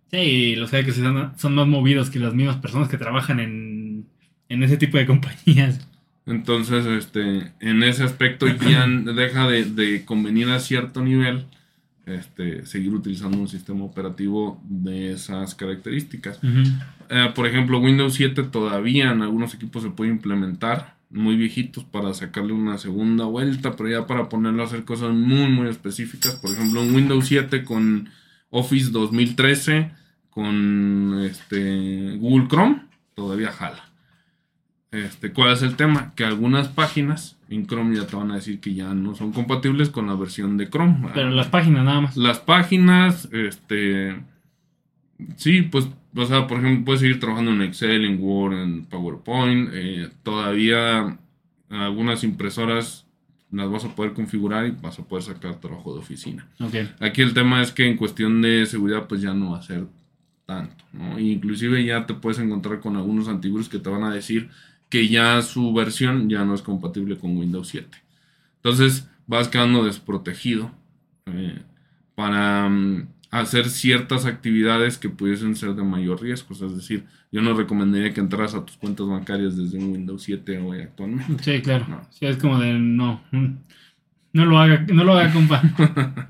Sí, 0.10 0.56
los 0.56 0.72
hackers 0.72 1.02
son 1.38 1.56
más 1.56 1.68
movidos 1.68 2.10
que 2.10 2.20
las 2.20 2.34
mismas 2.34 2.58
personas 2.58 2.88
que 2.88 2.98
trabajan 2.98 3.42
en, 3.42 4.08
en 4.48 4.64
ese 4.64 4.78
tipo 4.78 4.98
de 4.98 5.06
compañías. 5.06 5.86
Entonces, 6.26 6.86
este, 6.86 7.54
en 7.60 7.84
ese 7.84 8.04
aspecto 8.04 8.48
ya 8.48 8.88
deja 9.16 9.48
de, 9.48 9.66
de 9.66 10.06
convenir 10.06 10.50
a 10.50 10.60
cierto 10.60 11.04
nivel 11.04 11.46
este, 12.06 12.66
seguir 12.66 12.94
utilizando 12.94 13.38
un 13.38 13.48
sistema 13.48 13.84
operativo 13.84 14.62
de 14.64 15.12
esas 15.12 15.56
características. 15.56 16.40
Eh, 17.10 17.32
por 17.34 17.48
ejemplo, 17.48 17.80
Windows 17.80 18.14
7 18.14 18.44
todavía 18.44 19.12
en 19.12 19.24
algunos 19.24 19.54
equipos 19.56 19.84
se 19.84 19.90
puede 19.90 20.12
implementar, 20.12 20.96
muy 21.10 21.36
viejitos, 21.36 21.84
para 21.84 22.14
sacarle 22.14 22.54
una 22.54 22.78
segunda 22.78 23.26
vuelta, 23.26 23.76
pero 23.76 23.90
ya 23.90 24.08
para 24.08 24.30
ponerlo 24.30 24.64
a 24.64 24.66
hacer 24.66 24.86
cosas 24.86 25.14
muy, 25.14 25.50
muy 25.50 25.68
específicas. 25.68 26.36
Por 26.36 26.52
ejemplo, 26.52 26.84
en 26.84 26.94
Windows 26.94 27.26
7 27.26 27.64
con 27.64 28.10
Office 28.52 28.92
2013, 28.92 29.92
con 30.30 31.22
este, 31.24 32.18
Google 32.18 32.48
Chrome, 32.48 32.82
todavía 33.16 33.52
jala. 33.52 33.85
Este, 34.96 35.34
¿Cuál 35.34 35.54
es 35.54 35.62
el 35.62 35.76
tema? 35.76 36.14
Que 36.16 36.24
algunas 36.24 36.70
páginas 36.70 37.38
en 37.50 37.68
Chrome 37.68 37.96
ya 37.96 38.08
te 38.08 38.16
van 38.16 38.32
a 38.32 38.36
decir 38.36 38.60
que 38.60 38.74
ya 38.74 38.94
no 38.94 39.14
son 39.16 39.34
compatibles 39.34 39.90
con 39.90 40.08
la 40.08 40.16
versión 40.16 40.58
de 40.58 40.70
Chrome. 40.70 41.10
Pero 41.14 41.30
las 41.32 41.48
páginas 41.48 41.84
nada 41.84 42.02
más. 42.02 42.18
Las 42.18 42.40
páginas, 42.40 43.28
este. 43.32 44.16
Sí, 45.36 45.64
pues, 45.64 45.90
o 46.16 46.26
sea, 46.26 46.48
por 46.48 46.60
ejemplo, 46.60 46.86
puedes 46.86 47.02
seguir 47.02 47.20
trabajando 47.20 47.52
en 47.52 47.62
Excel, 47.62 48.06
en 48.06 48.22
Word, 48.22 48.54
en 48.54 48.86
PowerPoint. 48.86 49.70
eh, 49.74 50.10
todavía 50.24 51.18
algunas 51.70 52.24
impresoras 52.24 53.06
las 53.52 53.70
vas 53.70 53.86
a 53.86 53.96
poder 53.96 54.14
configurar 54.14 54.66
y 54.68 54.72
vas 54.72 55.00
a 55.00 55.04
poder 55.04 55.24
sacar 55.24 55.60
trabajo 55.60 55.94
de 55.94 56.00
oficina. 56.00 56.48
Aquí 57.00 57.22
el 57.22 57.34
tema 57.34 57.62
es 57.62 57.72
que 57.72 57.88
en 57.88 57.98
cuestión 57.98 58.42
de 58.42 58.66
seguridad, 58.66 59.08
pues 59.08 59.22
ya 59.22 59.34
no 59.34 59.52
va 59.52 59.60
a 59.60 59.62
ser 59.62 59.88
tanto, 60.46 60.84
¿no? 60.94 61.20
Inclusive 61.20 61.84
ya 61.84 62.06
te 62.06 62.14
puedes 62.14 62.40
encontrar 62.40 62.80
con 62.80 62.96
algunos 62.98 63.28
antivirus 63.28 63.70
que 63.70 63.80
te 63.80 63.90
van 63.90 64.04
a 64.04 64.14
decir 64.14 64.50
que 64.96 65.10
ya 65.10 65.42
su 65.42 65.74
versión 65.74 66.30
ya 66.30 66.46
no 66.46 66.56
es 66.56 66.62
compatible 66.62 67.18
con 67.18 67.36
Windows 67.36 67.68
7. 67.68 67.98
Entonces 68.56 69.10
vas 69.28 69.50
quedando 69.50 69.84
desprotegido 69.84 70.72
eh, 71.26 71.60
para 72.16 72.70
mm, 72.70 73.10
hacer 73.30 73.70
ciertas 73.70 74.26
actividades 74.26 74.98
que 74.98 75.10
pudiesen 75.10 75.58
ser 75.58 75.74
de 75.76 75.84
mayor 75.84 76.22
riesgo. 76.22 76.54
Es 76.54 76.74
decir, 76.74 77.04
yo 77.30 77.42
no 77.42 77.54
recomendaría 77.54 78.14
que 78.14 78.22
entras 78.22 78.54
a 78.56 78.64
tus 78.66 78.78
cuentas 78.78 79.06
bancarias 79.06 79.58
desde 79.58 79.78
un 79.78 79.92
Windows 79.92 80.24
7 80.24 80.60
hoy 80.60 80.80
actualmente. 80.84 81.44
Sí, 81.44 81.62
claro. 81.62 81.86
No. 81.90 82.08
Sí, 82.10 82.26
es 82.26 82.38
como 82.38 82.58
de 82.58 82.72
no. 82.72 83.22
mm, 83.32 83.48
No 84.32 84.46
lo 84.46 84.58
haga, 84.58 84.86
no 84.94 85.04
lo 85.04 85.12
haga, 85.18 85.34
compa. 85.34 85.62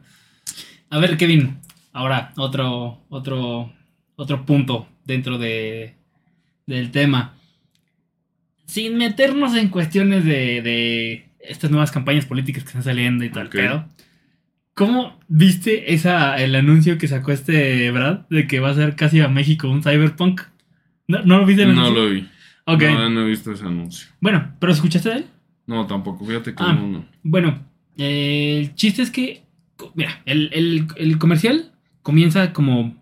A 0.90 0.98
ver, 0.98 1.18
Kevin. 1.18 1.60
Ahora, 1.94 2.34
otro, 2.38 3.04
otro, 3.10 3.72
otro 4.16 4.44
punto 4.44 4.88
dentro 5.06 5.38
de, 5.38 5.94
del 6.66 6.90
tema. 6.90 7.36
Sin 8.66 8.98
meternos 8.98 9.56
en 9.56 9.70
cuestiones 9.70 10.26
de, 10.26 10.62
de 10.62 11.30
estas 11.40 11.70
nuevas 11.72 11.92
campañas 11.92 12.26
políticas 12.26 12.64
que 12.64 12.70
están 12.70 12.84
saliendo 12.84 13.24
y 13.24 13.30
tal, 13.30 13.48
Ok. 13.48 13.54
pero 13.54 13.86
¿Cómo 14.74 15.18
viste 15.30 15.94
esa, 15.94 16.36
el 16.36 16.54
anuncio 16.54 16.98
que 16.98 17.08
sacó 17.08 17.32
este 17.32 17.90
Brad 17.92 18.28
de 18.30 18.46
que 18.46 18.60
va 18.60 18.72
a 18.72 18.74
ser 18.74 18.96
casi 18.98 19.22
a 19.22 19.30
México 19.30 19.70
un 19.70 19.82
cyberpunk? 19.82 20.42
¿No, 21.08 21.22
¿no 21.24 21.38
lo 21.38 21.46
viste 21.46 21.64
el 21.64 21.74
No 21.74 21.86
anuncio? 21.86 22.04
lo 22.04 22.10
vi. 22.10 22.28
Ok. 22.66 22.82
No, 22.82 23.10
no 23.10 23.22
he 23.22 23.30
visto 23.30 23.54
ese 23.54 23.64
anuncio. 23.64 24.10
Bueno, 24.20 24.54
¿pero 24.60 24.74
escuchaste 24.74 25.10
de 25.10 25.16
él? 25.20 25.26
No, 25.66 25.88
tampoco. 25.88 26.26
Fíjate 26.26 26.54
que 26.54 26.62
Ah. 26.62 26.74
no, 26.74 26.88
no. 26.88 27.06
Bueno, 27.24 27.64
eh, 27.98 28.58
el 28.60 28.76
chiste 28.76 29.02
es 29.02 29.12
que, 29.12 29.44
mira, 29.94 30.22
el, 30.26 30.50
el- 30.52 30.88
el 30.98 31.18
comercial 31.20 31.72
comienza 32.02 32.52
como, 32.52 33.02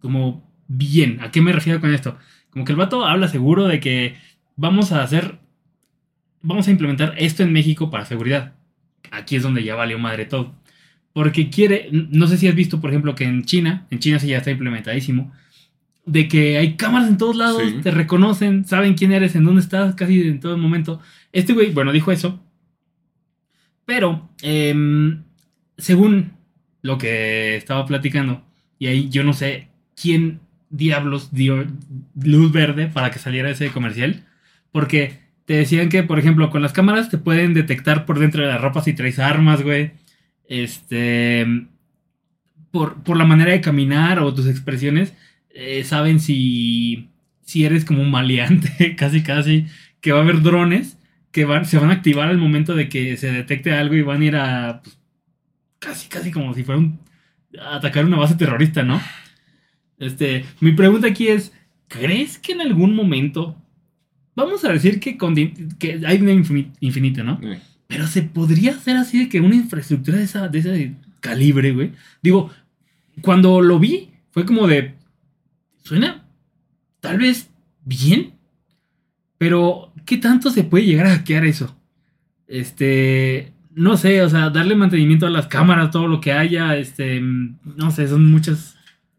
como 0.00 0.50
bien. 0.66 1.20
¿A 1.20 1.30
qué 1.30 1.40
me 1.40 1.52
refiero 1.52 1.80
con 1.80 1.94
esto? 1.94 2.18
Como 2.56 2.64
que 2.64 2.72
el 2.72 2.78
vato 2.78 3.04
habla 3.04 3.28
seguro 3.28 3.66
de 3.66 3.80
que 3.80 4.14
vamos 4.56 4.90
a 4.90 5.02
hacer, 5.02 5.38
vamos 6.40 6.66
a 6.66 6.70
implementar 6.70 7.12
esto 7.18 7.42
en 7.42 7.52
México 7.52 7.90
para 7.90 8.06
seguridad. 8.06 8.54
Aquí 9.10 9.36
es 9.36 9.42
donde 9.42 9.62
ya 9.62 9.74
valió 9.74 9.98
madre 9.98 10.24
todo. 10.24 10.54
Porque 11.12 11.50
quiere, 11.50 11.90
no 11.92 12.26
sé 12.26 12.38
si 12.38 12.48
has 12.48 12.54
visto, 12.54 12.80
por 12.80 12.88
ejemplo, 12.88 13.14
que 13.14 13.24
en 13.24 13.44
China, 13.44 13.86
en 13.90 13.98
China 13.98 14.18
sí 14.18 14.28
ya 14.28 14.38
está 14.38 14.50
implementadísimo, 14.50 15.34
de 16.06 16.28
que 16.28 16.56
hay 16.56 16.76
cámaras 16.76 17.10
en 17.10 17.18
todos 17.18 17.36
lados, 17.36 17.60
Sí. 17.62 17.80
te 17.82 17.90
reconocen, 17.90 18.64
saben 18.64 18.94
quién 18.94 19.12
eres, 19.12 19.34
en 19.36 19.44
dónde 19.44 19.60
estás, 19.60 19.94
casi 19.94 20.22
en 20.22 20.40
todo 20.40 20.56
momento. 20.56 20.98
Este 21.32 21.52
güey, 21.52 21.72
bueno, 21.72 21.92
dijo 21.92 22.10
eso. 22.10 22.40
Pero, 23.84 24.30
em, 24.40 25.24
según 25.76 26.32
lo 26.80 26.96
que 26.96 27.56
estaba 27.56 27.84
platicando, 27.84 28.42
y 28.78 28.86
ahí 28.86 29.10
yo 29.10 29.24
no 29.24 29.34
sé 29.34 29.68
quién 29.94 30.40
diablos 30.76 31.32
dio 31.32 31.66
luz 32.20 32.52
verde 32.52 32.86
para 32.86 33.10
que 33.10 33.18
saliera 33.18 33.50
ese 33.50 33.70
comercial, 33.70 34.24
porque 34.72 35.20
te 35.46 35.54
decían 35.54 35.88
que, 35.88 36.02
por 36.02 36.18
ejemplo, 36.18 36.50
con 36.50 36.62
las 36.62 36.72
cámaras 36.72 37.08
te 37.08 37.18
pueden 37.18 37.54
detectar 37.54 38.04
por 38.04 38.18
dentro 38.18 38.42
de 38.42 38.48
la 38.48 38.58
ropa 38.58 38.82
si 38.82 38.92
traes 38.94 39.18
armas, 39.18 39.62
güey. 39.62 39.92
Este. 40.48 41.46
Por, 42.70 43.02
por 43.02 43.16
la 43.16 43.24
manera 43.24 43.52
de 43.52 43.60
caminar 43.60 44.18
o 44.18 44.34
tus 44.34 44.46
expresiones, 44.48 45.14
eh, 45.50 45.84
saben 45.84 46.20
si, 46.20 47.08
si 47.44 47.64
eres 47.64 47.84
como 47.84 48.02
un 48.02 48.10
maleante, 48.10 48.96
casi, 48.98 49.22
casi, 49.22 49.66
que 50.00 50.12
va 50.12 50.18
a 50.18 50.22
haber 50.22 50.42
drones 50.42 50.98
que 51.30 51.44
van, 51.44 51.64
se 51.66 51.78
van 51.78 51.90
a 51.90 51.94
activar 51.94 52.28
al 52.28 52.38
momento 52.38 52.74
de 52.74 52.88
que 52.88 53.16
se 53.16 53.30
detecte 53.30 53.72
algo 53.72 53.94
y 53.94 54.02
van 54.02 54.22
a 54.22 54.24
ir 54.24 54.36
a. 54.36 54.80
pues, 54.82 54.98
casi, 55.78 56.08
casi 56.08 56.30
como 56.30 56.54
si 56.54 56.64
fuera 56.64 56.80
un. 56.80 56.98
atacar 57.60 58.04
una 58.04 58.16
base 58.16 58.34
terrorista, 58.36 58.82
¿no? 58.82 59.00
Este. 59.98 60.44
Mi 60.60 60.72
pregunta 60.72 61.08
aquí 61.08 61.28
es: 61.28 61.52
¿crees 61.88 62.38
que 62.38 62.52
en 62.52 62.60
algún 62.60 62.94
momento. 62.94 63.56
Vamos 64.34 64.64
a 64.64 64.72
decir 64.72 65.00
que, 65.00 65.16
con, 65.16 65.34
que 65.34 66.00
hay 66.06 66.18
una 66.20 66.32
infin- 66.32 66.72
infinita, 66.80 67.22
¿no? 67.22 67.40
Eh, 67.42 67.58
Pero 67.86 68.06
se 68.06 68.20
podría 68.22 68.72
hacer 68.72 68.96
así 68.96 69.18
de 69.18 69.28
que 69.30 69.40
una 69.40 69.54
infraestructura 69.54 70.18
de, 70.18 70.24
esa, 70.24 70.48
de 70.48 70.58
ese 70.58 70.94
calibre, 71.20 71.72
güey. 71.72 71.92
Digo, 72.22 72.50
cuando 73.22 73.62
lo 73.62 73.78
vi, 73.78 74.10
fue 74.32 74.44
como 74.44 74.66
de. 74.66 74.94
Suena 75.82 76.24
tal 77.00 77.18
vez 77.18 77.48
bien. 77.84 78.32
Pero, 79.38 79.92
¿qué 80.04 80.16
tanto 80.18 80.50
se 80.50 80.64
puede 80.64 80.84
llegar 80.84 81.06
a 81.06 81.16
hackear 81.16 81.44
eso? 81.46 81.74
Este. 82.46 83.52
No 83.74 83.96
sé, 83.98 84.22
o 84.22 84.28
sea, 84.30 84.48
darle 84.50 84.74
mantenimiento 84.74 85.26
a 85.26 85.30
las 85.30 85.46
cámaras, 85.46 85.90
todo 85.90 86.08
lo 86.08 86.20
que 86.20 86.32
haya. 86.32 86.76
Este. 86.76 87.20
No 87.20 87.90
sé, 87.90 88.06
son 88.08 88.30
muchas. 88.30 88.75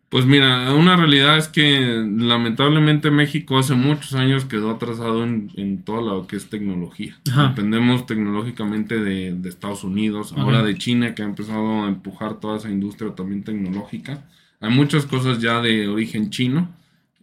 Pues 0.10 0.26
mira, 0.26 0.74
una 0.74 0.96
realidad 0.96 1.38
es 1.38 1.50
que 1.50 2.06
lamentablemente 2.17 3.12
México 3.12 3.58
hace 3.58 3.74
muchos 3.76 4.13
años 4.13 4.46
quedó 4.46 4.72
atrasado 4.72 5.24
en, 5.26 5.52
en 5.56 5.84
todo 5.84 6.02
lo 6.02 6.28
que 6.28 6.38
es 6.38 6.50
tecnología. 6.50 7.17
Ajá. 7.30 7.50
Dependemos 7.50 8.06
tecnológicamente 8.06 9.00
de, 9.02 9.34
de 9.34 9.50
Estados 9.50 9.84
Unidos, 9.84 10.32
Ajá. 10.32 10.43
ahora 10.43 10.63
de 10.63 10.78
China 10.78 11.13
que 11.13 11.24
ha 11.24 11.26
empezado 11.26 11.84
a 11.84 11.89
empujar 11.89 12.39
toda 12.39 12.58
esa 12.58 12.70
industria 12.70 13.15
también 13.15 13.43
tecnológica. 13.43 14.24
Hay 14.62 14.70
muchas 14.74 15.06
cosas 15.06 15.39
ya 15.41 15.62
de 15.62 15.89
origen 15.89 16.30
chino, 16.30 16.70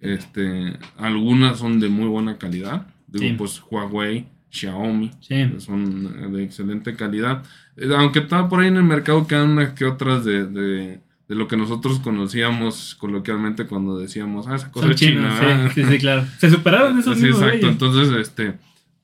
este, 0.02 0.74
algunas 0.98 1.58
son 1.58 1.80
de 1.80 1.88
muy 1.88 2.06
buena 2.06 2.36
calidad, 2.36 2.86
digo 3.08 3.24
Sí. 3.24 3.34
pues 3.38 3.62
Huawei, 3.70 4.26
Xiaomi, 4.50 5.10
Sí. 5.20 5.50
son 5.58 6.32
de 6.34 6.44
excelente 6.44 6.94
calidad. 6.94 7.42
Eh, 7.78 7.88
Aunque 7.96 8.18
está 8.20 8.46
por 8.48 8.60
ahí 8.60 8.68
en 8.68 8.76
el 8.76 8.84
mercado 8.84 9.26
quedan 9.26 9.50
unas 9.52 9.70
que 9.72 9.84
otras 9.86 10.24
de, 10.24 10.44
de, 10.46 11.00
de 11.28 11.34
lo 11.34 11.48
que 11.48 11.56
nosotros 11.56 12.00
conocíamos 12.00 12.94
coloquialmente 12.96 13.66
cuando 13.66 13.98
decíamos, 13.98 14.46
ah, 14.46 14.56
esa 14.56 14.70
cosa 14.70 14.90
es 14.90 14.96
china. 14.96 15.12
chinos, 15.30 15.40
¿verdad?" 15.40 15.70
sí, 15.74 15.82
sí, 15.82 15.90
sí, 15.90 15.98
claro. 15.98 16.24
Se 16.38 16.50
superaron 16.50 16.98
esos 17.00 17.16
Sí, 17.18 17.24
mismos 17.24 17.42
exacto. 17.42 17.68
Entonces, 17.68 18.16
este, 18.18 18.54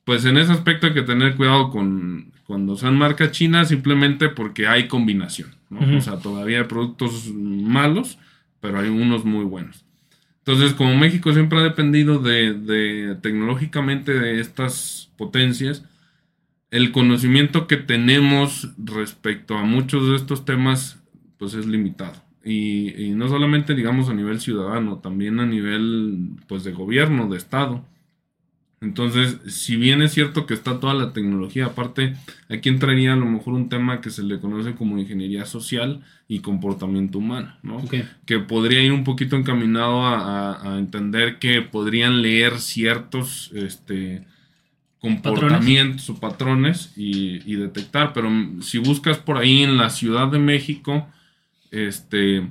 pues 0.03 0.25
en 0.25 0.37
ese 0.37 0.51
aspecto 0.51 0.87
hay 0.87 0.93
que 0.93 1.01
tener 1.03 1.35
cuidado 1.35 1.69
con 1.71 2.31
cuando 2.45 2.75
sean 2.75 2.97
marcas 2.97 3.31
chinas, 3.31 3.69
simplemente 3.69 4.27
porque 4.29 4.67
hay 4.67 4.87
combinación. 4.87 5.49
O 5.71 6.01
sea, 6.01 6.17
todavía 6.17 6.59
hay 6.59 6.63
productos 6.65 7.31
malos, 7.33 8.17
pero 8.59 8.77
hay 8.79 8.89
unos 8.89 9.23
muy 9.23 9.45
buenos. 9.45 9.85
Entonces, 10.39 10.73
como 10.73 10.97
México 10.97 11.31
siempre 11.31 11.59
ha 11.59 11.63
dependido 11.63 12.19
de, 12.19 12.53
de 12.53 13.15
tecnológicamente 13.21 14.11
de 14.19 14.41
estas 14.41 15.09
potencias, 15.17 15.85
el 16.71 16.91
conocimiento 16.91 17.67
que 17.67 17.77
tenemos 17.77 18.69
respecto 18.77 19.57
a 19.57 19.63
muchos 19.63 20.09
de 20.09 20.15
estos 20.17 20.43
temas, 20.43 21.00
pues 21.41 21.55
es 21.55 21.67
limitado. 21.67 22.15
Y, 22.45 23.05
y, 23.05 23.11
no 23.15 23.29
solamente, 23.29 23.75
digamos, 23.75 24.09
a 24.09 24.15
nivel 24.15 24.41
ciudadano, 24.41 24.99
también 24.99 25.41
a 25.41 25.47
nivel, 25.47 26.37
pues, 26.47 26.63
de 26.63 26.73
gobierno, 26.73 27.27
de 27.29 27.37
Estado. 27.37 27.85
Entonces, 28.81 29.39
si 29.47 29.75
bien 29.75 30.01
es 30.01 30.13
cierto 30.13 30.47
que 30.47 30.55
está 30.55 30.79
toda 30.79 30.95
la 30.95 31.13
tecnología, 31.13 31.67
aparte, 31.67 32.15
aquí 32.49 32.69
entraría 32.69 33.13
a 33.13 33.15
lo 33.15 33.27
mejor 33.27 33.53
un 33.53 33.69
tema 33.69 34.01
que 34.01 34.09
se 34.11 34.23
le 34.23 34.39
conoce 34.39 34.75
como 34.75 34.97
ingeniería 34.99 35.45
social 35.45 36.03
y 36.27 36.39
comportamiento 36.39 37.19
humano, 37.19 37.55
¿no? 37.63 37.93
Que 38.25 38.39
podría 38.39 38.81
ir 38.81 38.91
un 38.93 39.03
poquito 39.03 39.35
encaminado 39.35 40.03
a, 40.05 40.53
a- 40.55 40.75
a 40.75 40.79
entender 40.79 41.39
que 41.39 41.61
podrían 41.61 42.23
leer 42.23 42.59
ciertos 42.59 43.51
este, 43.53 44.25
comportamientos 44.99 46.09
o 46.09 46.19
patrones 46.19 46.93
y, 46.95 47.41
y 47.51 47.55
detectar, 47.55 48.13
pero 48.13 48.29
si 48.61 48.77
buscas 48.79 49.17
por 49.19 49.37
ahí 49.37 49.63
en 49.63 49.77
la 49.77 49.89
Ciudad 49.89 50.27
de 50.31 50.39
México, 50.39 51.07
este, 51.71 52.47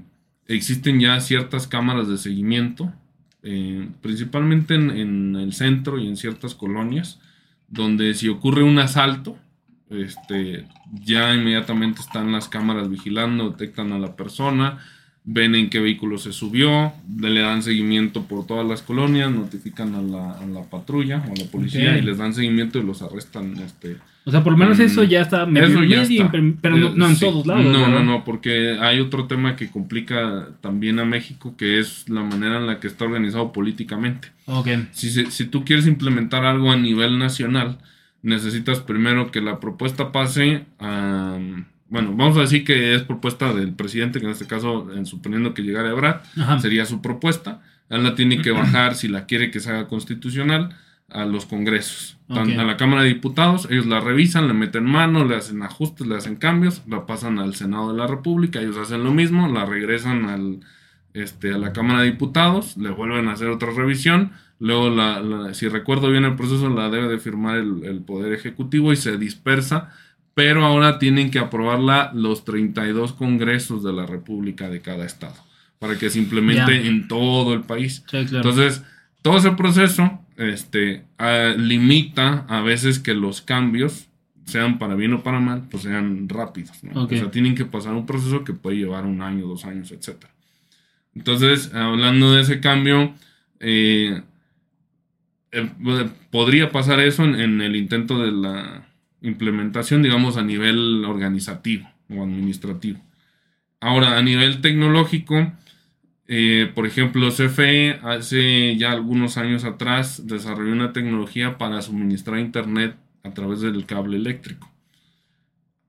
existen 0.47 0.99
ya 0.99 1.21
ciertas 1.21 1.67
cámaras 1.67 2.09
de 2.09 2.19
seguimiento, 2.19 2.93
eh, 3.43 3.89
principalmente 4.03 4.75
en, 4.75 4.91
en 4.91 5.37
el 5.37 5.53
centro 5.53 5.99
y 5.99 6.09
en 6.09 6.17
ciertas 6.17 6.55
colonias, 6.55 7.21
donde 7.69 8.15
si 8.15 8.29
ocurre 8.29 8.63
un 8.63 8.79
asalto, 8.79 9.39
este, 9.91 10.67
ya 10.93 11.35
inmediatamente 11.35 12.01
están 12.01 12.33
las 12.33 12.49
cámaras 12.49 12.89
vigilando, 12.89 13.51
detectan 13.51 13.93
a 13.93 13.99
la 13.99 14.17
persona, 14.17 14.79
ven 15.25 15.55
en 15.55 15.69
qué 15.71 15.79
vehículo 15.81 16.19
se 16.19 16.33
subió, 16.33 16.93
le 17.21 17.41
dan 17.41 17.63
seguimiento 17.63 18.25
por 18.25 18.47
todas 18.47 18.67
las 18.67 18.83
colonias, 18.83 19.31
notifican 19.31 19.95
a 19.95 20.03
la, 20.03 20.33
a 20.33 20.47
la 20.47 20.63
patrulla 20.65 21.23
o 21.29 21.33
a 21.33 21.37
la 21.37 21.45
policía 21.51 21.99
y 21.99 22.03
les 22.03 22.19
dan 22.19 22.33
seguimiento 22.35 22.79
y 22.79 22.83
los 22.85 23.03
arrestan. 23.03 23.55
Este, 23.59 23.99
O 24.25 24.31
sea, 24.31 24.43
por 24.43 24.53
lo 24.55 24.59
menos 24.59 24.81
eso 24.81 25.05
ya 25.05 25.21
está 25.21 25.45
medio, 25.47 25.69
eso 25.69 25.85
ya 25.85 26.01
medio 26.01 26.23
está. 26.25 26.37
impre- 26.39 26.57
pero 26.61 26.77
no, 26.79 26.89
Eh, 26.89 26.93
no 26.97 27.07
en 27.09 27.17
sí. 27.17 27.21
todos 27.27 27.47
lados. 27.47 27.65
No, 27.67 27.87
no, 27.89 28.03
no, 28.03 28.25
porque 28.25 28.79
hay 28.81 28.99
otro 29.01 29.27
tema 29.27 29.57
que 29.57 29.71
complica 29.71 30.49
también 30.63 30.99
a 30.99 31.05
México, 31.05 31.55
que 31.57 31.79
es 31.79 32.09
la 32.09 32.23
manera 32.23 32.57
en 32.57 32.67
la 32.67 32.81
que 32.81 32.87
está 32.89 33.05
organizado 33.05 33.53
políticamente. 33.53 34.29
Ok. 34.47 34.69
Si, 34.93 35.11
si 35.27 35.45
tú 35.45 35.65
quieres 35.65 35.87
implementar 35.87 36.45
algo 36.47 36.73
a 36.73 36.77
nivel 36.77 37.19
nacional, 37.19 37.79
necesitas 38.23 38.81
primero 38.81 39.31
que 39.31 39.43
la 39.43 39.61
propuesta 39.61 40.13
pase 40.13 40.65
a... 40.79 41.39
Bueno, 41.91 42.15
vamos 42.17 42.37
a 42.39 42.41
decir 42.43 42.65
que 42.65 42.95
es 42.95 43.03
propuesta 43.03 43.53
del 43.53 43.73
presidente, 43.75 44.21
que 44.21 44.27
en 44.27 44.33
este 44.33 44.47
caso, 44.47 44.91
en 44.95 45.05
suponiendo 45.07 45.53
que 45.55 45.63
llegara 45.63 45.91
Ebrard, 45.91 46.23
Ajá. 46.41 46.59
sería 46.61 46.87
su 46.87 47.03
propuesta. 47.03 47.61
Él 47.89 48.05
la 48.05 48.15
tiene 48.15 48.41
que 48.41 48.53
bajar, 48.53 48.95
si 48.95 49.09
la 49.09 49.27
quiere 49.27 49.51
que 49.51 49.59
se 49.61 49.71
haga 49.71 49.89
constitucional, 49.89 50.77
a 51.09 51.25
los 51.25 51.45
congresos. 51.47 52.17
A 52.61 52.65
la 52.65 52.77
Cámara 52.77 53.03
de 53.03 53.09
Diputados, 53.09 53.67
ellos 53.69 53.87
la 53.87 53.99
revisan, 53.99 54.47
le 54.47 54.55
meten 54.55 54.85
mano, 54.85 55.25
le 55.25 55.35
hacen 55.35 55.61
ajustes, 55.65 56.07
le 56.07 56.15
hacen 56.15 56.37
cambios, 56.37 56.83
la 56.87 57.05
pasan 57.07 57.41
al 57.41 57.57
Senado 57.57 57.91
de 57.91 57.99
la 57.99 58.07
República, 58.07 58.61
ellos 58.61 58.77
hacen 58.79 59.03
lo 59.03 59.11
mismo, 59.13 59.49
la 59.49 59.67
regresan 59.67 60.27
al, 60.27 60.61
este, 61.13 61.53
a 61.53 61.59
la 61.59 61.73
Cámara 61.73 62.03
de 62.03 62.13
Diputados, 62.13 62.77
le 62.77 62.91
vuelven 62.91 63.27
a 63.27 63.33
hacer 63.33 63.49
otra 63.49 63.73
revisión, 63.73 64.31
luego, 64.61 64.89
la, 64.91 65.21
la- 65.21 65.53
si 65.55 65.67
recuerdo 65.67 66.09
bien 66.13 66.25
el 66.25 66.37
proceso, 66.37 66.69
la 66.71 66.89
debe 66.91 67.09
de 67.09 67.19
firmar 67.19 67.57
el, 67.57 67.83
el 67.85 67.99
Poder 68.03 68.33
Ejecutivo 68.33 68.93
y 68.93 68.97
se 68.97 69.17
dispersa, 69.17 69.91
pero 70.35 70.65
ahora 70.65 70.99
tienen 70.99 71.31
que 71.31 71.39
aprobarla 71.39 72.13
los 72.15 72.45
32 72.45 73.13
congresos 73.13 73.83
de 73.83 73.93
la 73.93 74.07
República 74.07 74.69
de 74.69 74.81
cada 74.81 75.05
estado, 75.05 75.37
para 75.79 75.99
que 75.99 76.11
se 76.11 76.19
implemente 76.19 76.87
en 76.87 77.09
todo 77.09 77.55
el 77.55 77.63
país. 77.63 78.05
Sí, 78.11 78.25
claro. 78.27 78.37
Entonces, 78.37 78.83
todo 79.23 79.39
ese 79.39 79.53
proceso 79.53 80.21
este, 80.37 81.05
ah, 81.19 81.55
limita 81.57 82.47
a 82.49 82.63
veces 82.63 82.99
que 82.99 83.15
los 83.15 83.43
cambios, 83.43 84.07
sean 84.47 84.79
para 84.79 84.95
bien 84.95 85.13
o 85.13 85.23
para 85.23 85.39
mal, 85.39 85.69
pues 85.71 85.85
sean 85.85 86.29
rápidos. 86.29 86.73
O 86.95 87.09
sea, 87.09 87.31
tienen 87.31 87.55
que 87.55 87.65
pasar 87.65 87.95
un 87.95 88.07
proceso 88.07 88.43
que 88.43 88.53
puede 88.53 88.79
llevar 88.79 89.07
un 89.07 89.23
año, 89.23 89.47
dos 89.47 89.65
años, 89.65 89.93
etc. 89.93 90.25
Entonces, 91.15 91.73
hablando 91.75 92.33
de 92.33 92.43
ese 92.43 92.61
cambio, 92.61 93.15
eh, 93.61 94.23
eh, 95.53 95.71
podría 96.31 96.73
pasar 96.73 97.01
eso 97.01 97.25
en, 97.25 97.39
en 97.39 97.61
el 97.61 97.77
intento 97.77 98.19
de 98.19 98.33
la 98.33 98.90
implementación, 99.23 100.03
digamos, 100.03 100.37
a 100.37 100.43
nivel 100.43 101.05
organizativo 101.05 101.89
o 102.09 102.23
administrativo. 102.23 103.01
Ahora, 103.81 104.19
a 104.19 104.23
nivel 104.23 104.61
tecnológico, 104.61 105.53
eh, 106.29 106.71
por 106.75 106.87
ejemplo, 106.87 107.31
CFE 107.31 107.99
hace 108.03 108.77
ya 108.77 108.93
algunos 108.93 109.37
años 109.37 109.65
atrás 109.65 110.27
desarrolló 110.27 110.73
una 110.73 110.93
tecnología 110.93 111.59
para 111.59 111.83
suministrar 111.83 112.39
internet 112.39 112.95
a 113.25 113.31
través 113.33 113.61
del 113.61 113.87
cable 113.87 114.17
eléctrico. 114.17 114.71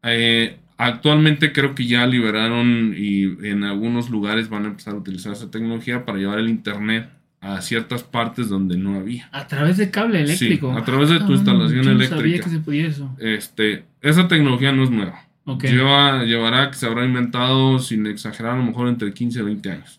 Eh, 0.04 0.58
actualmente 0.78 1.52
creo 1.52 1.76
que 1.76 1.86
ya 1.86 2.08
liberaron 2.08 2.96
y 2.98 3.24
en 3.48 3.64
algunos 3.64 4.10
lugares 4.10 4.50
van 4.50 4.66
a 4.66 4.70
empezar 4.70 4.96
a 4.96 4.98
utilizar 4.98 5.34
esa 5.34 5.52
tecnología 5.52 6.06
para 6.06 6.18
llevar 6.18 6.40
el 6.40 6.50
internet 6.50 7.10
a 7.42 7.60
ciertas 7.62 8.04
partes 8.04 8.50
donde 8.50 8.78
no 8.78 8.96
había. 8.96 9.28
A 9.32 9.48
través 9.48 9.76
de 9.78 9.90
cable 9.90 10.22
eléctrico. 10.22 10.72
Sí, 10.74 10.80
a 10.80 10.86
través 10.86 11.10
de 11.10 11.20
tu 11.20 11.26
Ah, 11.32 11.36
instalación 11.36 11.86
no 11.86 11.92
eléctrica. 11.92 12.16
sabía 12.18 12.40
que 12.40 12.50
se 12.50 12.60
podía 12.60 12.88
eso. 12.88 13.16
Este, 13.20 13.84
esa 14.02 14.28
tecnología 14.28 14.72
no 14.72 14.84
es 14.84 14.92
nueva. 14.92 15.26
Lleva, 15.64 16.24
llevará 16.24 16.70
que 16.70 16.78
se 16.78 16.86
habrá 16.86 17.04
inventado, 17.04 17.80
sin 17.80 18.06
exagerar, 18.08 18.54
a 18.54 18.58
lo 18.58 18.64
mejor 18.64 18.88
entre 18.88 19.12
15 19.12 19.40
y 19.40 19.42
20 19.44 19.72
años. 19.72 19.98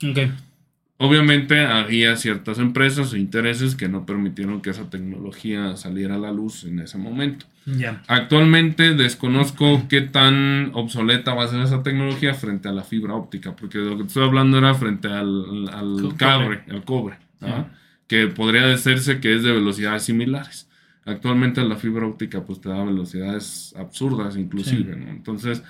Obviamente 0.99 1.59
había 1.67 2.15
ciertas 2.17 2.61
empresas 2.61 3.13
e 3.13 3.19
intereses 3.19 3.75
que 3.75 3.89
no 3.89 4.07
permitieron 4.07 4.61
que 4.63 4.71
esa 4.71 4.89
tecnología 4.89 5.77
saliera 5.77 6.15
a 6.15 6.19
la 6.19 6.31
luz 6.31 6.63
en 6.63 6.79
ese 6.79 6.97
momento. 6.97 7.45
Ya. 7.67 8.03
Actualmente 8.07 8.95
desconozco 8.95 9.83
qué 9.89 10.01
tan 10.03 10.71
obsoleta 10.75 11.35
va 11.35 11.45
a 11.45 11.49
ser 11.49 11.61
esa 11.63 11.83
tecnología 11.83 12.35
frente 12.35 12.69
a 12.69 12.73
la 12.73 12.85
fibra 12.85 13.15
óptica, 13.15 13.57
porque 13.57 13.79
de 13.79 13.91
lo 13.91 13.97
que 13.97 14.05
estoy 14.05 14.23
hablando 14.25 14.59
era 14.59 14.75
frente 14.75 15.09
al, 15.09 15.69
al 15.73 15.97
Co- 16.03 16.15
cable, 16.17 16.61
al 16.71 16.85
cobre, 16.85 17.17
¿ah? 17.43 17.71
Que 18.07 18.29
podría 18.29 18.67
decirse 18.67 19.21
que 19.21 19.35
es 19.35 19.43
de 19.43 19.53
velocidades 19.53 20.03
similares. 20.05 20.69
Actualmente 21.05 21.63
la 21.63 21.77
fibra 21.77 22.07
óptica 22.07 22.45
pues 22.45 22.61
te 22.61 22.69
da 22.69 22.85
velocidades 22.85 23.75
absurdas 23.77 24.37
inclusive, 24.37 24.97
¿no? 24.97 25.11
Entonces, 25.11 25.63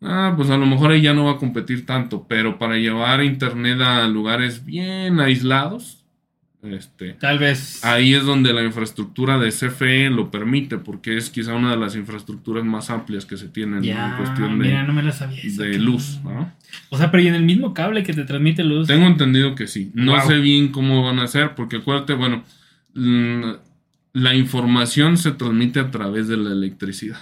ah, 0.00 0.34
pues 0.36 0.50
a 0.50 0.56
lo 0.56 0.66
mejor 0.66 0.90
ahí 0.90 1.02
ya 1.02 1.14
no 1.14 1.26
va 1.26 1.32
a 1.32 1.38
competir 1.38 1.86
tanto, 1.86 2.26
pero 2.26 2.58
para 2.58 2.76
llevar 2.76 3.22
internet 3.22 3.80
a 3.80 4.06
lugares 4.08 4.64
bien 4.64 5.20
aislados, 5.20 6.01
este, 6.62 7.14
Tal 7.14 7.38
vez. 7.40 7.84
ahí 7.84 8.14
es 8.14 8.24
donde 8.24 8.52
la 8.52 8.62
infraestructura 8.62 9.36
de 9.38 9.50
CFE 9.50 10.10
lo 10.10 10.30
permite, 10.30 10.78
porque 10.78 11.16
es 11.16 11.28
quizá 11.30 11.54
una 11.54 11.70
de 11.72 11.76
las 11.76 11.96
infraestructuras 11.96 12.64
más 12.64 12.88
amplias 12.90 13.26
que 13.26 13.36
se 13.36 13.48
tienen 13.48 13.82
ya, 13.82 14.10
en 14.10 14.16
cuestión 14.16 14.58
de, 14.58 14.66
mira, 14.68 14.82
no 14.84 14.92
me 14.92 15.02
la 15.02 15.10
sabía. 15.12 15.40
esa, 15.42 15.62
de 15.64 15.70
cabrón. 15.72 15.84
luz, 15.86 16.20
¿no? 16.22 16.52
O 16.90 16.96
sea, 16.98 17.10
pero 17.10 17.22
y 17.22 17.26
en 17.28 17.34
el 17.34 17.42
mismo 17.42 17.74
cable 17.74 18.02
que 18.04 18.12
te 18.14 18.24
transmite 18.24 18.62
luz. 18.64 18.86
Tengo 18.86 19.06
entendido 19.06 19.54
que 19.54 19.66
sí. 19.66 19.90
No 19.94 20.12
Wow. 20.12 20.26
sé 20.28 20.38
bien 20.38 20.68
cómo 20.68 21.02
van 21.04 21.18
a 21.18 21.24
hacer, 21.24 21.54
porque 21.56 21.76
acuérdate, 21.76 22.14
bueno, 22.14 22.44
mm, 22.94 23.42
la 24.14 24.34
información 24.34 25.16
se 25.18 25.32
transmite 25.32 25.80
a 25.80 25.90
través 25.90 26.28
de 26.28 26.36
la 26.36 26.52
electricidad. 26.52 27.18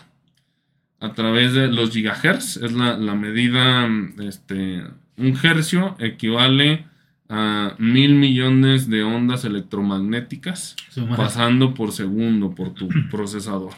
A 1.00 1.14
través 1.14 1.54
de 1.54 1.68
los 1.68 1.92
gigahertz, 1.92 2.58
es 2.58 2.72
la, 2.72 2.98
la 2.98 3.14
medida, 3.14 3.86
mm, 3.88 4.20
este, 4.20 4.82
un 5.16 5.38
hercio 5.42 5.96
equivale 5.98 6.84
a 7.32 7.74
mil 7.78 8.16
millones 8.16 8.90
de 8.90 9.04
ondas 9.04 9.44
electromagnéticas 9.44 10.74
pasando 11.16 11.72
por 11.74 11.92
segundo 11.92 12.50
por 12.54 12.74
tu 12.74 12.88
procesador. 13.10 13.72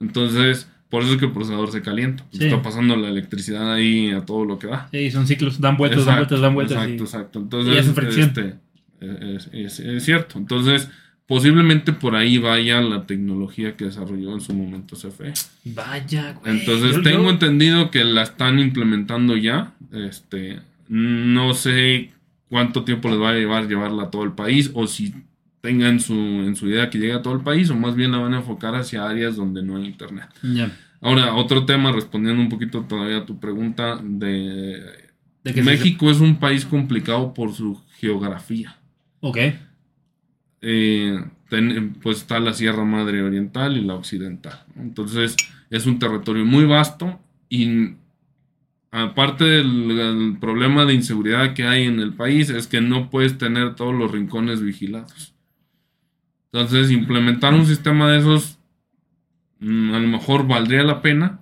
Entonces, 0.00 0.68
por 0.88 1.02
eso 1.02 1.12
es 1.14 1.18
que 1.18 1.26
el 1.26 1.32
procesador 1.32 1.70
se 1.72 1.82
calienta. 1.82 2.22
porque 2.24 2.38
Sí. 2.38 2.44
Está 2.46 2.62
pasando 2.62 2.96
la 2.96 3.08
electricidad 3.08 3.72
ahí 3.72 4.10
a 4.10 4.20
todo 4.24 4.44
lo 4.44 4.58
que 4.58 4.68
da. 4.68 4.88
Sí, 4.92 5.10
son 5.10 5.26
ciclos, 5.26 5.60
dan 5.60 5.76
vueltas, 5.76 6.04
dan 6.04 6.16
vueltas, 6.16 6.40
dan 6.40 6.54
vueltas. 6.54 6.76
Exacto, 6.76 7.02
y- 7.02 7.06
exacto. 7.06 7.38
y 7.38 7.42
Entonces, 7.42 7.92
fricción. 7.94 8.28
este, 8.28 8.54
es, 9.00 9.50
es- 9.52 9.80
es 9.80 10.04
cierto. 10.04 10.38
Entonces, 10.38 10.88
posiblemente 11.26 11.92
por 11.92 12.14
ahí 12.16 12.38
vaya 12.38 12.80
la 12.80 13.06
tecnología 13.06 13.76
que 13.76 13.86
desarrolló 13.86 14.34
en 14.34 14.40
su 14.40 14.52
momento 14.54 14.94
CFE. 14.96 15.32
Vaya, 15.64 16.32
güey. 16.40 16.58
Entonces, 16.60 16.96
Yo- 16.96 17.02
tengo 17.02 17.24
yo- 17.24 17.30
entendido 17.30 17.90
que 17.90 18.04
la 18.04 18.22
están 18.22 18.58
implementando 18.58 19.36
ya. 19.36 19.72
Este, 19.92 20.60
no 20.88 21.54
sé 21.54 22.12
cuánto 22.48 22.84
tiempo 22.84 23.08
les 23.08 23.20
va 23.20 23.30
a 23.30 23.34
llevar 23.34 23.66
llevarla 23.68 24.04
a 24.04 24.10
todo 24.10 24.22
el 24.24 24.32
país 24.32 24.70
o 24.74 24.86
si 24.86 25.14
tengan 25.60 25.98
su, 26.00 26.14
en 26.14 26.54
su 26.56 26.68
idea 26.68 26.90
que 26.90 26.98
llegue 26.98 27.14
a 27.14 27.22
todo 27.22 27.34
el 27.34 27.40
país 27.42 27.70
o 27.70 27.74
más 27.76 27.94
bien 27.96 28.12
la 28.12 28.18
van 28.18 28.34
a 28.34 28.38
enfocar 28.38 28.74
hacia 28.74 29.08
áreas 29.08 29.36
donde 29.36 29.62
no 29.62 29.76
hay 29.76 29.86
internet. 29.86 30.28
Ya. 30.42 30.70
Ahora, 31.00 31.34
otro 31.34 31.64
tema, 31.66 31.90
respondiendo 31.92 32.40
un 32.42 32.48
poquito 32.48 32.82
todavía 32.82 33.18
a 33.18 33.26
tu 33.26 33.38
pregunta 33.40 33.98
de 34.02 34.82
De 35.42 35.52
se- 35.52 35.62
México 35.62 36.10
es 36.10 36.20
un 36.20 36.36
país 36.38 36.64
complicado 36.64 37.32
por 37.34 37.52
su 37.54 37.80
geografía. 37.98 38.76
Ok. 39.20 39.38
Eh, 40.60 41.22
ten- 41.50 41.94
pues 42.02 42.18
está 42.18 42.40
la 42.40 42.52
Sierra 42.54 42.84
Madre 42.84 43.22
Oriental 43.22 43.76
y 43.76 43.82
la 43.82 43.94
Occidental. 43.94 44.64
Entonces 44.76 45.36
es 45.70 45.86
un 45.86 45.98
territorio 45.98 46.44
muy 46.44 46.64
vasto 46.64 47.20
y 47.48 47.96
aparte 48.94 49.44
del, 49.44 50.36
problema 50.40 50.84
de 50.84 50.94
inseguridad 50.94 51.52
que 51.52 51.66
hay 51.66 51.84
en 51.84 51.98
el 51.98 52.12
país, 52.12 52.48
es 52.48 52.68
que 52.68 52.80
no 52.80 53.10
puedes 53.10 53.36
tener 53.38 53.74
todos 53.74 53.92
los 53.92 54.12
rincones 54.12 54.62
vigilados. 54.62 55.34
Entonces, 56.52 56.92
implementar 56.92 57.54
un 57.54 57.66
sistema 57.66 58.12
de 58.12 58.18
esos 58.20 58.58
mm, 59.58 59.94
a 59.94 59.98
lo 59.98 60.06
mejor 60.06 60.46
valdría 60.46 60.84
la 60.84 61.02
pena, 61.02 61.40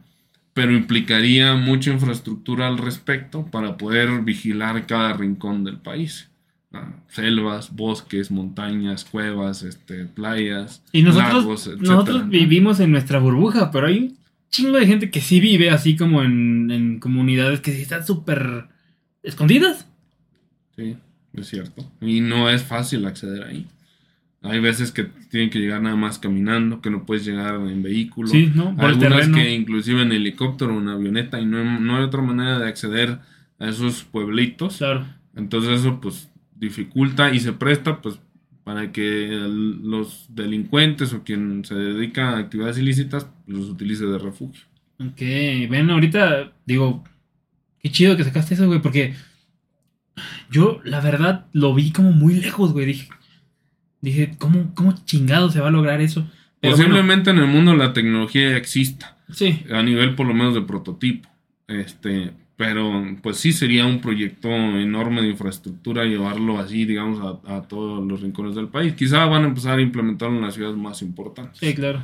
pero 0.55 0.73
implicaría 0.73 1.55
mucha 1.55 1.93
infraestructura 1.93 2.69
al 2.69 2.79
respecto 2.79 3.45
para 3.45 3.77
poder 3.77 4.23
vigilar 4.23 4.87
cada 4.87 5.12
rincón 5.12 5.62
del 5.62 5.77
país. 5.77 6.31
Ah, 6.73 6.88
selvas, 7.09 7.77
bosques, 7.77 8.31
montañas, 8.31 9.05
cuevas, 9.05 9.62
este, 9.62 10.07
playas, 10.07 10.83
Y 10.91 11.03
nosotros, 11.03 11.45
lagos, 11.45 11.67
etcétera, 11.67 11.93
nosotros 11.93 12.25
¿no? 12.25 12.31
vivimos 12.31 12.81
en 12.81 12.93
nuestra 12.93 13.19
burbuja, 13.19 13.71
pero 13.71 13.88
hay 13.88 14.17
chingo 14.53 14.79
de 14.79 14.87
gente 14.87 15.11
que 15.11 15.21
sí 15.21 15.41
vive 15.41 15.71
así 15.71 15.97
como 15.97 16.23
en, 16.23 16.71
en 16.71 17.01
comunidades 17.01 17.61
que 17.61 17.73
sí 17.73 17.83
están 17.83 18.07
súper 18.07 18.69
escondidas. 19.23 19.88
Sí, 20.77 20.97
es 21.33 21.49
cierto. 21.49 21.91
Y 22.01 22.21
no 22.21 22.49
es 22.49 22.62
fácil 22.62 23.05
acceder 23.07 23.43
ahí. 23.43 23.67
Hay 24.43 24.61
veces 24.61 24.91
que 24.91 25.05
tienen 25.31 25.51
que 25.51 25.61
llegar 25.61 25.81
nada 25.81 25.97
más 25.97 26.19
caminando, 26.19 26.81
que 26.81 26.91
no 26.91 27.07
puedes 27.07 27.25
llegar 27.25 27.55
en 27.55 27.83
vehículo. 27.83 28.29
Sí, 28.29 28.51
¿no? 28.55 28.75
Por 28.77 28.87
Algunas 28.87 29.29
que 29.29 29.55
inclusive 29.55 30.03
en 30.03 30.12
helicóptero 30.12 30.77
o 30.77 30.81
en 30.81 30.88
avioneta 30.88 31.41
y 31.41 31.47
no, 31.47 31.81
no 31.81 31.97
hay 31.97 32.03
otra 32.03 32.23
manera 32.23 32.59
de 32.59 32.69
acceder 32.69 33.21
a 33.59 33.69
esos 33.69 34.03
pueblitos. 34.03 34.79
Claro. 34.79 35.07
Entonces 35.37 35.81
eso 35.81 36.01
pues 36.01 36.29
dificulta 36.57 37.33
y 37.33 37.41
se 37.41 37.53
presta 37.53 38.03
pues 38.03 38.19
para 38.64 38.92
que 38.92 39.29
el- 39.29 39.83
los 39.83 40.27
delincuentes 40.29 41.12
o 41.12 41.22
quien 41.25 41.64
se 41.64 41.75
dedica 41.75 42.31
a 42.31 42.38
actividades 42.38 42.79
ilícitas 42.79 43.27
los 43.46 43.68
utilice 43.68 44.07
de 44.07 44.18
refugio. 44.18 44.64
Ok, 44.98 45.18
ven, 45.70 45.90
ahorita 45.90 46.53
digo, 46.64 47.03
qué 47.81 47.90
chido 47.90 48.16
que 48.16 48.25
sacaste 48.25 48.55
eso, 48.55 48.66
güey, 48.66 48.81
porque 48.81 49.14
yo 50.51 50.81
la 50.85 51.01
verdad 51.01 51.46
lo 51.53 51.75
vi 51.75 51.90
como 51.92 52.12
muy 52.12 52.35
lejos, 52.35 52.72
güey. 52.72 52.87
Dije, 52.87 53.09
dije, 54.01 54.33
¿cómo, 54.38 54.75
cómo 54.75 54.94
chingado 55.05 55.51
se 55.51 55.61
va 55.61 55.68
a 55.68 55.72
lograr 55.72 56.01
eso? 56.01 56.29
Pero 56.61 56.77
bueno, 56.77 56.90
Posiblemente 56.90 57.31
en 57.31 57.38
el 57.38 57.46
mundo 57.46 57.75
la 57.75 57.92
tecnología 57.92 58.57
exista. 58.57 59.16
sí, 59.33 59.64
a 59.72 59.83
nivel 59.83 60.14
por 60.14 60.27
lo 60.27 60.35
menos 60.35 60.55
de 60.55 60.62
prototipo. 60.62 61.29
Este, 61.66 62.33
pero 62.57 63.05
pues 63.23 63.38
sí 63.38 63.53
sería 63.53 63.87
un 63.87 64.01
proyecto 64.01 64.49
enorme 64.49 65.23
de 65.23 65.29
infraestructura 65.29 66.05
llevarlo 66.05 66.59
así, 66.59 66.85
digamos, 66.85 67.41
a, 67.45 67.62
todos 67.62 68.07
los 68.07 68.21
rincones 68.21 68.55
del 68.55 68.69
país. 68.69 68.95
Quizá 68.95 69.25
van 69.27 69.45
a 69.45 69.49
empezar 69.49 69.79
a 69.79 69.83
implementarlo 69.83 70.37
en 70.37 70.43
las 70.43 70.55
ciudades 70.55 70.77
más 70.77 71.03
importantes. 71.03 71.59
sí, 71.59 71.75
claro. 71.75 72.03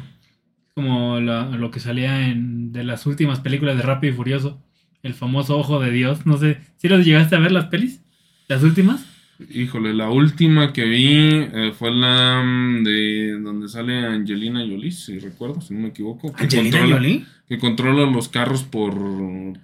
Como 0.75 1.19
la- 1.19 1.47
lo 1.51 1.71
que 1.73 1.81
salía 1.81 2.29
en 2.29 2.73
de 2.73 2.85
las 2.85 3.05
últimas 3.07 3.41
películas 3.41 3.77
de 3.77 3.83
Rápido 3.83 4.13
y 4.13 4.17
Furioso, 4.17 4.63
el 5.03 5.15
famoso 5.15 5.59
Ojo 5.59 5.81
de 5.81 5.91
Dios. 5.91 6.25
No 6.27 6.37
sé, 6.37 6.61
¿sí 6.77 6.89
los 6.89 7.05
llegaste 7.05 7.35
a 7.37 7.41
ver 7.41 7.53
las 7.53 7.67
pelis? 7.67 8.01
¿Las 8.47 8.63
últimas? 8.63 9.05
Híjole, 9.51 9.95
la 9.95 10.11
última 10.11 10.73
que 10.73 10.85
vi 10.85 11.29
eh, 11.53 11.73
fue 11.79 11.93
la 11.93 12.43
mm, 12.45 12.83
de 12.83 13.39
donde 13.41 13.69
sale 13.69 14.05
Angelina 14.05 14.61
Jolie, 14.61 14.91
si 14.91 15.19
recuerdo, 15.21 15.61
si 15.61 15.75
no 15.75 15.81
me 15.81 15.89
equivoco. 15.89 16.33
Que 16.33 16.45
¿Angelina 16.45 16.71
controla, 16.79 16.97
Jolie? 16.97 17.27
Que 17.49 17.59
controla 17.59 18.11
los 18.11 18.29
carros 18.29 18.65
por, 18.65 18.95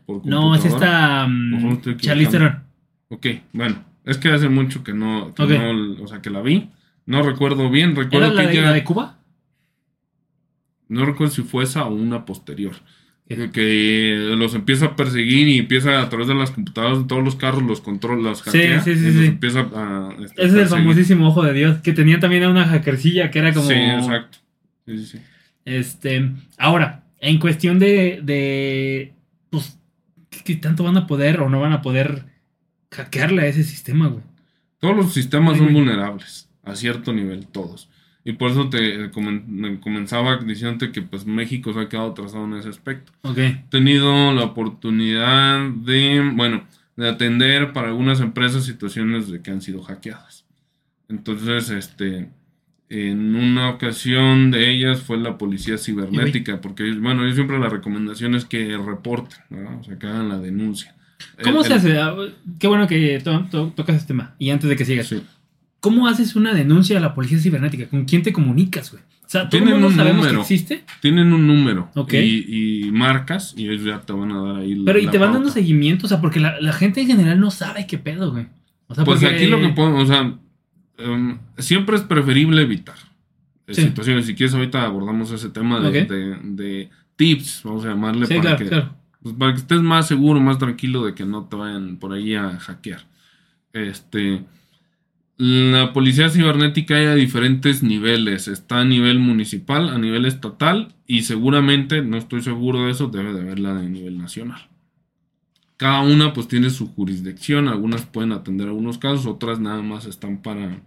por 0.07 0.25
No, 0.25 0.55
es 0.55 0.65
esta 0.65 1.25
um, 1.27 1.81
Charlize. 1.97 2.31
Theron. 2.31 2.63
Ok, 3.09 3.27
bueno, 3.53 3.83
es 4.05 4.17
que 4.19 4.29
hace 4.31 4.49
mucho 4.49 4.85
que 4.85 4.95
no, 4.95 5.35
que 5.35 5.45
no, 5.47 6.03
o 6.03 6.07
sea, 6.07 6.23
que 6.23 6.31
la 6.31 6.41
vi. 6.41 6.71
No 7.07 7.23
recuerdo 7.23 7.69
bien, 7.69 7.97
recuerdo 7.97 8.27
¿Era 8.27 8.35
la 8.35 8.43
que 8.43 8.47
de, 8.47 8.53
ella- 8.55 8.63
la 8.69 8.73
de 8.73 8.85
Cuba? 8.85 9.19
No 10.89 11.05
recuerdo 11.05 11.35
si 11.35 11.43
fue 11.43 11.65
esa 11.65 11.85
o 11.87 11.95
una 11.95 12.25
posterior. 12.25 12.75
Que, 13.27 13.51
que 13.51 14.17
los 14.37 14.55
empieza 14.55 14.85
a 14.87 14.97
perseguir 14.97 15.49
y 15.49 15.59
empieza 15.59 16.03
a 16.03 16.09
través 16.11 16.29
de 16.29 16.35
las 16.35 16.51
computadoras 16.51 16.99
de 16.99 17.05
todos 17.07 17.25
los 17.25 17.37
carros, 17.37 17.63
los 17.63 17.81
controla, 17.81 18.31
los 18.31 18.41
Sí, 18.41 18.45
hackea. 18.51 18.83
sí, 18.83 18.95
sí, 18.97 19.01
y 19.01 19.05
los 19.13 19.15
sí. 19.15 19.25
empieza 19.27 19.61
a. 19.75 20.15
este, 20.23 20.43
Ese 20.45 20.47
es 20.57 20.63
el 20.63 20.67
famosísimo 20.69 21.29
Ojo 21.29 21.43
de 21.43 21.55
Dios, 21.55 21.79
que 21.79 21.95
tenía 21.95 22.21
también 22.21 22.43
a 22.43 22.51
una 22.51 22.67
hackercilla 22.67 23.31
que 23.31 23.39
era 23.39 23.55
como... 23.55 23.67
Sí, 23.67 23.75
exacto. 23.75 24.39
Sí, 24.87 24.99
sí, 24.99 25.07
sí. 25.07 25.19
Este, 25.65 26.31
ahora, 26.59 27.05
en 27.19 27.39
cuestión 27.39 27.79
de, 27.79 28.21
de 28.23 29.15
pues, 29.49 29.79
¿qué, 30.29 30.41
qué 30.45 30.57
tanto 30.57 30.85
van 30.85 30.99
a 30.99 31.07
poder 31.07 31.41
o 31.41 31.49
no 31.49 31.61
van 31.61 31.73
a 31.73 31.81
poder 31.81 32.27
hackearle 32.91 33.43
a 33.43 33.47
ese 33.47 33.65
sistema, 33.65 34.09
güey? 34.09 34.23
Todos 34.81 34.97
los 34.97 35.15
sistemas 35.15 35.55
Ay, 35.55 35.59
son 35.61 35.73
güey. 35.73 35.77
vulnerables, 35.83 36.51
a 36.63 36.77
cierto 36.77 37.15
nivel, 37.15 37.47
todos. 37.47 37.89
Y 38.27 38.33
por 38.33 38.51
eso 38.51 38.71
te 38.71 39.11
comen- 39.11 39.81
comenzaba 39.81 40.39
diciéndote 40.39 40.93
que 40.93 41.03
pues 41.03 41.27
México 41.27 41.75
se 41.75 41.81
ha 41.81 41.89
quedado 41.91 42.13
atrasado 42.13 42.45
en 42.47 42.55
ese 42.55 42.71
aspecto. 42.71 43.13
Ok, 43.23 43.37
He 43.39 43.65
tenido 43.69 44.33
la 44.33 44.45
oportunidad 44.45 45.69
de, 45.71 46.33
bueno, 46.35 46.65
de 46.97 47.09
atender 47.09 47.73
para 47.73 47.89
algunas 47.89 48.21
empresas 48.21 48.65
situaciones 48.65 49.31
de 49.31 49.43
que 49.43 49.51
han 49.51 49.61
sido 49.61 49.83
hackeadas. 49.83 50.47
Entonces, 51.09 51.69
este, 51.71 52.31
en 52.89 53.35
una 53.37 53.69
ocasión 53.71 54.51
de 54.51 54.71
ellas 54.71 55.01
fue 55.03 55.19
la 55.19 55.37
policía 55.37 55.77
cibernética, 55.77 56.61
porque, 56.61 56.91
bueno, 56.93 57.27
yo 57.29 57.35
siempre 57.35 57.59
la 57.59 57.69
recomendación 57.69 58.35
es 58.35 58.45
que 58.47 58.77
reporten, 58.79 59.39
¿verdad? 59.51 59.81
o 59.81 59.85
sea, 59.85 59.99
que 59.99 60.07
hagan 60.07 60.29
la 60.29 60.39
denuncia. 60.39 60.95
¿cómo 61.43 61.61
El- 61.61 61.67
se 61.67 61.75
hace? 61.75 61.99
Ah, 61.99 62.15
Qué 62.59 62.67
bueno 62.69 62.87
que 62.87 63.21
to- 63.23 63.47
to- 63.51 63.73
tocas 63.77 63.97
este 63.97 64.09
tema. 64.09 64.35
Y 64.39 64.51
antes 64.51 64.69
de 64.69 64.77
que 64.77 64.85
sigas, 64.85 65.09
Sí. 65.09 65.23
¿Cómo 65.85 66.09
haces 66.09 66.35
una 66.35 66.55
denuncia 66.55 66.97
a 66.97 67.01
la 67.01 67.15
policía 67.15 67.39
cibernética? 67.39 67.87
¿Con 67.91 68.07
quién 68.07 68.23
te 68.23 68.33
comunicas, 68.33 68.91
güey? 68.91 69.03
O 69.03 69.29
sea, 69.29 69.49
todo 69.51 69.59
el 69.59 69.65
Tienen 69.65 69.83
mundo 69.83 69.97
sabemos 69.97 70.23
número. 70.25 70.39
que 70.39 70.55
existe, 70.55 70.85
Tienen 71.03 71.31
un 71.33 71.47
número 71.47 71.91
Ok. 71.95 72.15
y, 72.15 72.87
y 72.87 72.91
marcas 72.93 73.53
y 73.57 73.69
ellos 73.69 73.85
ya 73.85 74.01
te 74.01 74.13
van 74.15 74.33
a 74.33 74.43
dar 74.43 74.57
ahí 74.57 74.75
la- 74.77 74.85
pero 74.87 74.99
y 74.99 75.05
la 75.07 75.11
te 75.11 75.19
van 75.19 75.33
dando 75.35 75.51
seguimiento, 75.51 76.07
o 76.07 76.09
sea, 76.09 76.21
porque 76.23 76.41
la, 76.41 76.59
la 76.61 76.73
gente 76.73 77.03
en 77.03 77.07
general 77.09 77.39
no 77.39 77.51
sabe 77.51 77.87
qué 77.87 77.99
pedo, 77.99 78.33
güey. 78.33 78.47
O 78.87 78.95
sea, 78.95 79.05
Pues 79.05 79.21
porque- 79.21 79.35
aquí 79.35 79.47
lo 79.47 79.61
que 79.61 79.69
podemos, 79.69 80.05
o 80.05 80.07
sea, 80.07 80.35
em, 80.99 81.39
siempre 81.59 81.97
es 81.97 82.03
preferible 82.03 82.63
evitar 82.63 82.97
eh, 83.67 83.75
Sí. 83.75 83.83
situaciones. 83.83 84.27
Si 84.27 84.35
quieres, 84.35 84.55
ahorita 84.55 84.85
abordamos 84.85 85.31
ese 85.33 85.49
tema 85.51 85.81
de, 85.81 86.05
de- 86.05 86.39
de 86.43 86.91
tips, 87.17 87.63
vamos 87.65 87.85
a 87.85 87.89
llamarle, 87.89 88.27
Sí, 88.27 88.35
para, 88.35 88.43
claro, 88.43 88.59
que, 88.59 88.69
claro. 88.69 88.95
pues, 89.23 89.35
para 89.37 89.53
que 89.55 89.61
estés 89.61 89.81
más 89.81 90.07
seguro, 90.07 90.39
más 90.41 90.59
tranquilo 90.59 91.05
de 91.07 91.15
que 91.15 91.25
no 91.25 91.45
te 91.45 91.57
vayan 91.57 91.97
por 91.97 92.13
ahí 92.13 92.35
a 92.35 92.59
hackear. 92.59 93.01
Este, 93.73 94.45
la 95.37 95.93
policía 95.93 96.31
cibernética 96.31 96.97
hay 96.97 97.07
a 97.07 97.15
diferentes 97.15 97.83
niveles. 97.83 98.47
Está 98.47 98.81
a 98.81 98.85
nivel 98.85 99.19
municipal, 99.19 99.89
a 99.89 99.99
nivel 99.99 100.27
estatal 100.27 100.95
y 101.07 101.23
seguramente, 101.23 102.03
no 102.03 102.17
estoy 102.17 102.43
seguro 102.43 102.85
de 102.85 102.93
eso, 102.93 103.09
debe 103.09 103.33
de 103.33 103.41
haberla 103.41 103.75
de 103.75 103.89
nivel 103.89 104.19
nacional. 104.19 104.69
Cada 105.77 106.03
una 106.03 106.33
pues 106.33 106.47
tiene 106.47 106.71
su 106.71 106.87
jurisdicción, 106.95 107.69
algunas 107.69 108.07
pueden 108.07 108.33
atender 108.33 108.69
algunos 108.69 108.99
casos, 108.99 109.27
otras 109.27 109.59
nada 109.59 109.83
más 109.83 110.07
están 110.07 110.41
para 110.41 110.81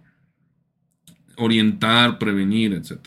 orientar, 1.36 2.18
prevenir, 2.18 2.72
etc. 2.72 3.00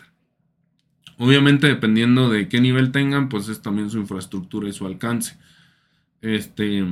Obviamente 1.18 1.66
dependiendo 1.66 2.30
de 2.30 2.48
qué 2.48 2.60
nivel 2.60 2.92
tengan, 2.92 3.28
pues 3.28 3.48
es 3.48 3.60
también 3.62 3.90
su 3.90 3.98
infraestructura 3.98 4.68
y 4.68 4.72
su 4.72 4.86
alcance. 4.86 5.36
Este, 6.20 6.86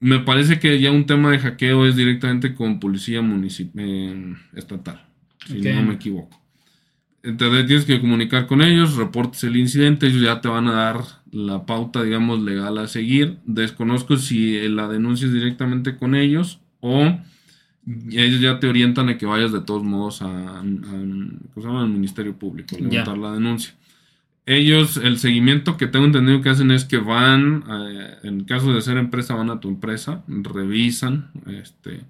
me 0.00 0.20
parece 0.20 0.58
que 0.58 0.80
ya 0.80 0.90
un 0.90 1.06
tema 1.06 1.30
de 1.30 1.38
hackeo 1.38 1.86
es 1.86 1.96
directamente 1.96 2.54
con 2.54 2.80
policía 2.80 3.20
eh, 3.76 4.34
estatal, 4.54 5.06
si 5.46 5.58
no 5.74 5.82
me 5.82 5.94
equivoco. 5.94 6.40
Entonces 7.22 7.66
tienes 7.66 7.84
que 7.84 8.00
comunicar 8.00 8.46
con 8.46 8.62
ellos, 8.62 8.96
reportes 8.96 9.44
el 9.44 9.56
incidente, 9.56 10.06
ellos 10.06 10.22
ya 10.22 10.40
te 10.40 10.48
van 10.48 10.68
a 10.68 10.72
dar 10.72 11.04
la 11.32 11.66
pauta, 11.66 12.02
digamos, 12.02 12.40
legal 12.42 12.78
a 12.78 12.88
seguir. 12.88 13.38
Desconozco 13.44 14.16
si 14.16 14.56
eh, 14.56 14.70
la 14.70 14.88
denuncia 14.88 15.26
es 15.26 15.34
directamente 15.34 15.96
con 15.96 16.14
ellos 16.14 16.60
o 16.80 17.18
ellos 18.10 18.40
ya 18.40 18.58
te 18.60 18.68
orientan 18.68 19.08
a 19.08 19.18
que 19.18 19.26
vayas 19.26 19.52
de 19.52 19.60
todos 19.62 19.82
modos 19.82 20.22
a, 20.22 20.26
a- 20.60 20.60
al 20.60 21.88
Ministerio 21.88 22.36
Público, 22.38 22.76
a 22.76 22.78
levantar 22.80 23.18
la 23.18 23.32
denuncia. 23.32 23.74
Ellos, 24.52 24.96
el 24.96 25.18
seguimiento 25.18 25.76
que 25.76 25.86
tengo 25.86 26.06
entendido 26.06 26.42
que 26.42 26.48
hacen 26.48 26.72
es 26.72 26.84
que 26.84 26.96
van, 26.96 27.62
eh, 27.70 28.16
en 28.24 28.42
caso 28.42 28.72
de 28.72 28.80
ser 28.80 28.96
empresa, 28.96 29.36
van 29.36 29.48
a 29.48 29.60
tu 29.60 29.68
empresa, 29.68 30.24
revisan, 30.26 31.30
este, 31.46 32.00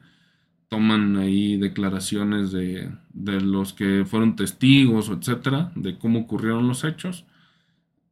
toman 0.68 1.18
ahí 1.18 1.58
declaraciones 1.58 2.50
de, 2.50 2.88
de 3.12 3.42
los 3.42 3.74
que 3.74 4.06
fueron 4.06 4.36
testigos, 4.36 5.10
etcétera, 5.10 5.70
de 5.74 5.98
cómo 5.98 6.20
ocurrieron 6.20 6.66
los 6.66 6.82
hechos. 6.84 7.26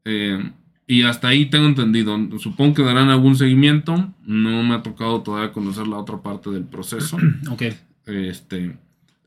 Eh, 0.05 0.53
y 0.87 1.05
hasta 1.05 1.29
ahí 1.29 1.47
tengo 1.47 1.65
entendido. 1.65 2.19
Supongo 2.39 2.75
que 2.75 2.83
darán 2.83 3.09
algún 3.09 3.35
seguimiento. 3.35 4.13
No 4.27 4.63
me 4.63 4.75
ha 4.75 4.83
tocado 4.83 5.23
todavía 5.23 5.53
conocer 5.53 5.87
la 5.87 5.97
otra 5.97 6.21
parte 6.21 6.51
del 6.51 6.65
proceso. 6.65 7.17
Ok. 7.51 7.63
Este, 8.05 8.77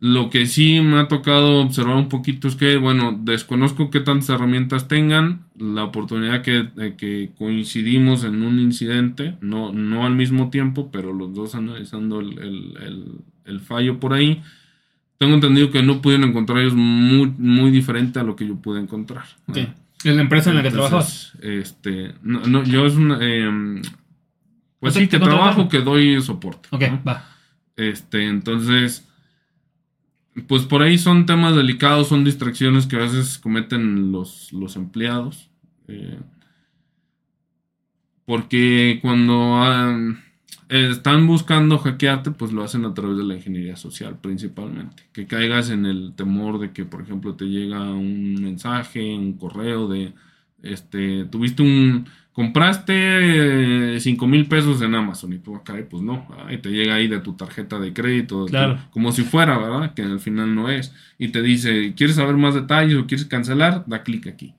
lo 0.03 0.31
que 0.31 0.47
sí 0.47 0.81
me 0.81 0.99
ha 0.99 1.07
tocado 1.07 1.61
observar 1.61 1.95
un 1.95 2.09
poquito 2.09 2.47
es 2.47 2.55
que, 2.55 2.75
bueno, 2.77 3.15
desconozco 3.21 3.91
qué 3.91 3.99
tantas 3.99 4.29
herramientas 4.29 4.87
tengan. 4.87 5.43
La 5.59 5.83
oportunidad 5.83 6.41
que, 6.41 6.69
que 6.97 7.29
coincidimos 7.37 8.23
en 8.23 8.41
un 8.41 8.59
incidente, 8.59 9.37
no, 9.41 9.71
no 9.71 10.05
al 10.07 10.15
mismo 10.15 10.49
tiempo, 10.49 10.89
pero 10.91 11.13
los 11.13 11.33
dos 11.35 11.53
analizando 11.53 12.19
el, 12.19 12.39
el- 12.39 12.73
el- 12.81 13.11
el 13.45 13.59
fallo 13.59 13.99
por 13.99 14.13
ahí. 14.13 14.41
Tengo 15.19 15.35
entendido 15.35 15.69
que 15.69 15.83
no 15.83 16.01
pudieron 16.01 16.29
encontrar 16.29 16.57
ellos 16.59 16.73
muy, 16.73 17.31
muy 17.37 17.69
diferente 17.69 18.19
a 18.19 18.23
lo 18.23 18.35
que 18.35 18.47
yo 18.47 18.55
pude 18.55 18.79
encontrar. 18.81 19.25
Ok. 19.47 19.57
Es 20.03 20.15
la 20.15 20.21
empresa 20.23 20.49
en 20.49 20.55
la 20.57 20.63
que 20.63 20.71
trabajabas. 20.71 21.33
Este, 21.43 22.13
no, 22.23 22.39
no, 22.47 22.63
yo 22.63 22.87
es 22.87 22.95
una, 22.95 23.23
em, 23.23 23.83
Pues 24.79 24.95
sí, 24.95 25.01
te 25.05 25.19
que 25.19 25.23
trabajo, 25.23 25.69
que 25.69 25.81
doy 25.81 26.19
soporte. 26.23 26.69
Ok, 26.71 26.81
¿no? 26.89 27.03
va. 27.07 27.23
Este, 27.75 28.27
entonces, 28.27 29.07
pues 30.47 30.63
por 30.63 30.81
ahí 30.81 30.97
son 30.97 31.25
temas 31.25 31.55
delicados, 31.55 32.07
son 32.07 32.23
distracciones 32.23 32.87
que 32.87 32.95
a 32.95 32.99
veces 32.99 33.37
cometen 33.37 34.11
los, 34.11 34.51
los 34.53 34.75
empleados. 34.75 35.49
eh, 35.87 36.19
porque 38.25 38.99
cuando 39.01 39.55
ah, 39.55 40.15
están 40.69 41.27
buscando 41.27 41.77
hackearte, 41.79 42.31
pues 42.31 42.53
lo 42.53 42.63
hacen 42.63 42.85
a 42.85 42.93
través 42.93 43.17
de 43.17 43.23
la 43.23 43.35
ingeniería 43.35 43.75
social 43.75 44.19
principalmente. 44.21 45.03
Que 45.11 45.27
caigas 45.27 45.69
en 45.69 45.85
el 45.85 46.13
temor 46.15 46.59
de 46.59 46.71
que, 46.71 46.85
por 46.85 47.01
ejemplo, 47.01 47.35
te 47.35 47.45
llega 47.45 47.91
un 47.91 48.35
mensaje, 48.35 49.13
un 49.15 49.33
correo 49.33 49.87
de, 49.89 50.13
este, 50.63 51.25
tuviste 51.25 51.61
un, 51.63 52.07
compraste 52.33 53.99
5 53.99 54.27
mil 54.27 54.45
pesos 54.47 54.81
en 54.81 54.95
Amazon 54.95 55.33
y 55.33 55.37
tú 55.39 55.55
acá, 55.55 55.75
pues 55.89 56.01
no, 56.03 56.25
y 56.49 56.57
te 56.57 56.69
llega 56.69 56.95
ahí 56.95 57.07
de 57.07 57.19
tu 57.19 57.33
tarjeta 57.33 57.79
de 57.79 57.93
crédito, 57.93 58.45
tu- 58.45 58.51
Claro. 58.51 58.79
como 58.91 59.11
si 59.11 59.23
fuera, 59.23 59.57
¿verdad? 59.57 59.93
Que 59.93 60.01
al 60.03 60.19
final 60.19 60.53
no 60.55 60.69
es. 60.69 60.93
Y 61.17 61.29
te 61.29 61.41
dice, 61.41 61.93
¿quieres 61.95 62.15
saber 62.15 62.35
más 62.37 62.55
detalles 62.55 62.95
o 62.97 63.05
quieres 63.07 63.25
cancelar? 63.25 63.83
Da 63.87 64.03
clic 64.03 64.27
aquí. 64.27 64.53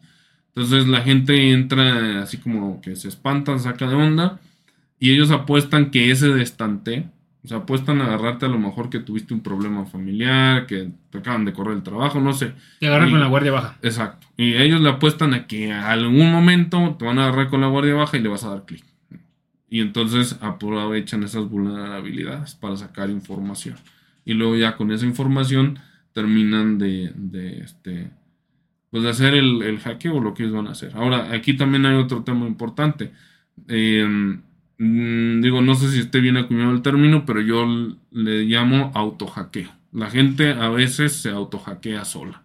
Entonces 0.54 0.86
la 0.86 1.00
gente 1.00 1.50
entra 1.52 2.22
así 2.22 2.36
como 2.36 2.80
que 2.82 2.94
se 2.96 3.08
espanta, 3.08 3.58
saca 3.58 3.88
de 3.88 3.94
onda 3.94 4.38
y 5.00 5.10
ellos 5.10 5.30
apuestan 5.30 5.90
que 5.90 6.10
ese 6.10 6.28
destante, 6.28 7.06
o 7.44 7.48
sea, 7.48 7.58
apuestan 7.58 8.00
a 8.00 8.04
agarrarte 8.06 8.46
a 8.46 8.48
lo 8.48 8.58
mejor 8.58 8.88
que 8.88 9.00
tuviste 9.00 9.34
un 9.34 9.40
problema 9.42 9.84
familiar, 9.84 10.66
que 10.66 10.90
te 11.10 11.18
acaban 11.18 11.44
de 11.44 11.52
correr 11.52 11.74
el 11.76 11.82
trabajo, 11.82 12.20
no 12.20 12.32
sé. 12.32 12.52
Te 12.78 12.86
agarran 12.86 13.08
Y- 13.08 13.10
con 13.12 13.20
la 13.20 13.26
guardia 13.26 13.50
baja. 13.52 13.78
Exacto. 13.82 14.26
Y 14.36 14.54
ellos 14.54 14.80
le 14.80 14.88
apuestan 14.90 15.34
a 15.34 15.46
que 15.46 15.72
a 15.72 15.90
algún 15.90 16.30
momento 16.30 16.94
te 16.98 17.04
van 17.04 17.18
a 17.18 17.24
agarrar 17.26 17.48
con 17.48 17.60
la 17.60 17.66
guardia 17.66 17.94
baja 17.94 18.16
y 18.16 18.20
le 18.20 18.28
vas 18.28 18.44
a 18.44 18.50
dar 18.50 18.64
clic. 18.64 18.84
Y 19.68 19.80
entonces 19.80 20.38
aprovechan 20.40 21.22
esas 21.24 21.48
vulnerabilidades 21.48 22.54
para 22.54 22.76
sacar 22.76 23.10
información. 23.10 23.76
Y 24.24 24.34
luego 24.34 24.54
ya 24.54 24.76
con 24.76 24.92
esa 24.92 25.06
información 25.06 25.78
terminan 26.12 26.78
de, 26.78 27.10
de, 27.16 27.60
este 27.60 28.10
pues 28.90 29.02
de 29.02 29.08
hacer 29.10 29.34
el, 29.34 29.62
el 29.62 29.78
hackeo 29.80 30.16
o 30.16 30.20
lo 30.20 30.34
que 30.34 30.42
ellos 30.42 30.54
van 30.54 30.66
a 30.68 30.72
hacer. 30.72 30.92
Ahora, 30.94 31.32
aquí 31.32 31.54
también 31.54 31.86
hay 31.86 31.94
otro 31.96 32.22
tema 32.22 32.46
importante. 32.46 33.10
Eh, 33.66 34.04
mm, 34.06 34.42
digo, 34.78 35.60
no 35.62 35.74
sé 35.74 35.90
si 35.90 36.00
esté 36.00 36.20
bien 36.20 36.36
acuñado 36.36 36.72
el 36.72 36.82
término, 36.82 37.24
pero 37.26 37.40
yo 37.40 37.66
le 38.10 38.44
llamo 38.44 38.90
autohackeo. 38.94 39.70
La 39.92 40.10
gente 40.10 40.50
a 40.52 40.68
veces 40.70 41.12
se 41.12 41.30
autohackea 41.30 42.04
sola. 42.04 42.42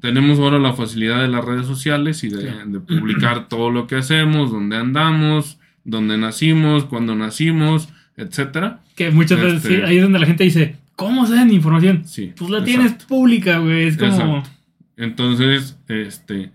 Tenemos 0.00 0.38
ahora 0.38 0.58
la 0.58 0.74
facilidad 0.74 1.22
de 1.22 1.28
las 1.28 1.44
redes 1.44 1.66
sociales 1.66 2.22
y 2.24 2.28
de, 2.28 2.42
Sí. 2.42 2.48
de 2.66 2.80
publicar 2.80 3.48
todo 3.48 3.70
lo 3.70 3.86
que 3.86 3.96
hacemos, 3.96 4.50
dónde 4.50 4.76
andamos, 4.76 5.58
dónde 5.84 6.18
nacimos, 6.18 6.84
cuándo 6.84 7.14
nacimos, 7.14 7.88
etcétera. 8.16 8.80
Que 8.94 9.10
muchas 9.10 9.40
veces 9.40 9.64
Este- 9.64 9.76
sí, 9.76 9.82
ahí 9.82 9.96
es 9.96 10.02
donde 10.02 10.18
la 10.18 10.26
gente 10.26 10.44
dice, 10.44 10.76
¿cómo 10.96 11.26
saben 11.26 11.50
información? 11.52 12.02
Sí. 12.06 12.32
Pues 12.36 12.50
la 12.50 12.58
exacto. 12.58 12.64
tienes 12.82 13.04
pública, 13.04 13.58
güey. 13.58 13.84
Es 13.86 13.96
como. 13.96 14.10
Exacto. 14.12 14.50
Entonces, 14.98 15.78
este, 15.88 16.50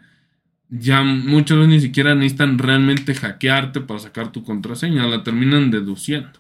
ya 0.71 1.03
muchas 1.03 1.57
veces 1.57 1.73
ni 1.73 1.79
siquiera 1.81 2.15
necesitan 2.15 2.57
realmente 2.57 3.13
hackearte 3.13 3.81
para 3.81 3.99
sacar 3.99 4.31
tu 4.31 4.43
contraseña, 4.43 5.05
la 5.05 5.23
terminan 5.23 5.69
deduciendo. 5.69 6.31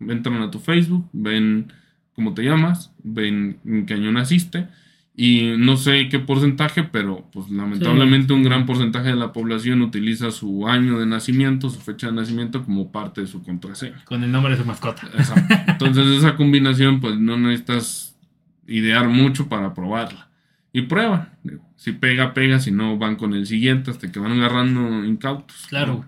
Entran 0.00 0.42
a 0.42 0.50
tu 0.50 0.58
Facebook, 0.58 1.08
ven 1.12 1.72
cómo 2.14 2.34
te 2.34 2.42
llamas, 2.42 2.92
ven 3.02 3.58
en 3.64 3.86
qué 3.86 3.94
año 3.94 4.12
naciste 4.12 4.68
y 5.16 5.54
no 5.56 5.76
sé 5.76 6.08
qué 6.08 6.18
porcentaje, 6.18 6.84
pero 6.84 7.26
pues 7.32 7.50
lamentablemente 7.50 8.32
un 8.32 8.42
gran 8.42 8.66
porcentaje 8.66 9.08
de 9.08 9.16
la 9.16 9.32
población 9.32 9.82
utiliza 9.82 10.30
su 10.30 10.68
año 10.68 10.98
de 10.98 11.06
nacimiento, 11.06 11.70
su 11.70 11.80
fecha 11.80 12.08
de 12.08 12.14
nacimiento 12.14 12.64
como 12.64 12.92
parte 12.92 13.22
de 13.22 13.26
su 13.26 13.42
contraseña. 13.42 14.04
Con 14.04 14.24
el 14.24 14.30
nombre 14.32 14.52
de 14.52 14.60
su 14.60 14.66
mascota. 14.66 15.06
Exacto. 15.14 15.54
Entonces 15.86 16.06
esa 16.18 16.36
combinación 16.36 17.00
pues 17.00 17.18
no 17.18 17.38
necesitas 17.38 18.16
idear 18.66 19.08
mucho 19.08 19.48
para 19.48 19.72
probarla. 19.74 20.29
Y 20.72 20.82
prueban. 20.82 21.30
Si 21.76 21.92
pega, 21.92 22.34
pega, 22.34 22.60
si 22.60 22.70
no 22.70 22.96
van 22.98 23.16
con 23.16 23.34
el 23.34 23.46
siguiente 23.46 23.90
hasta 23.90 24.10
que 24.12 24.18
van 24.20 24.32
agarrando 24.32 25.04
incautos. 25.04 25.66
Claro. 25.68 26.04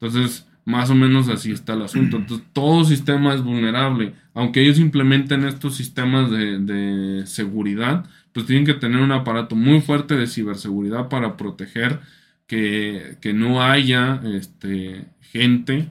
Entonces, 0.00 0.46
más 0.64 0.90
o 0.90 0.94
menos 0.94 1.28
así 1.28 1.50
está 1.52 1.74
el 1.74 1.82
asunto. 1.82 2.18
Entonces, 2.18 2.46
todo 2.52 2.84
sistema 2.84 3.34
es 3.34 3.42
vulnerable. 3.42 4.14
Aunque 4.34 4.62
ellos 4.62 4.78
implementen 4.78 5.44
estos 5.44 5.76
sistemas 5.76 6.30
de, 6.30 6.58
de 6.58 7.26
seguridad, 7.26 8.06
pues 8.32 8.46
tienen 8.46 8.66
que 8.66 8.74
tener 8.74 9.00
un 9.00 9.12
aparato 9.12 9.56
muy 9.56 9.80
fuerte 9.80 10.16
de 10.16 10.26
ciberseguridad 10.26 11.08
para 11.08 11.36
proteger 11.36 12.00
que, 12.46 13.16
que 13.20 13.32
no 13.32 13.62
haya 13.62 14.20
este, 14.24 15.06
gente 15.20 15.90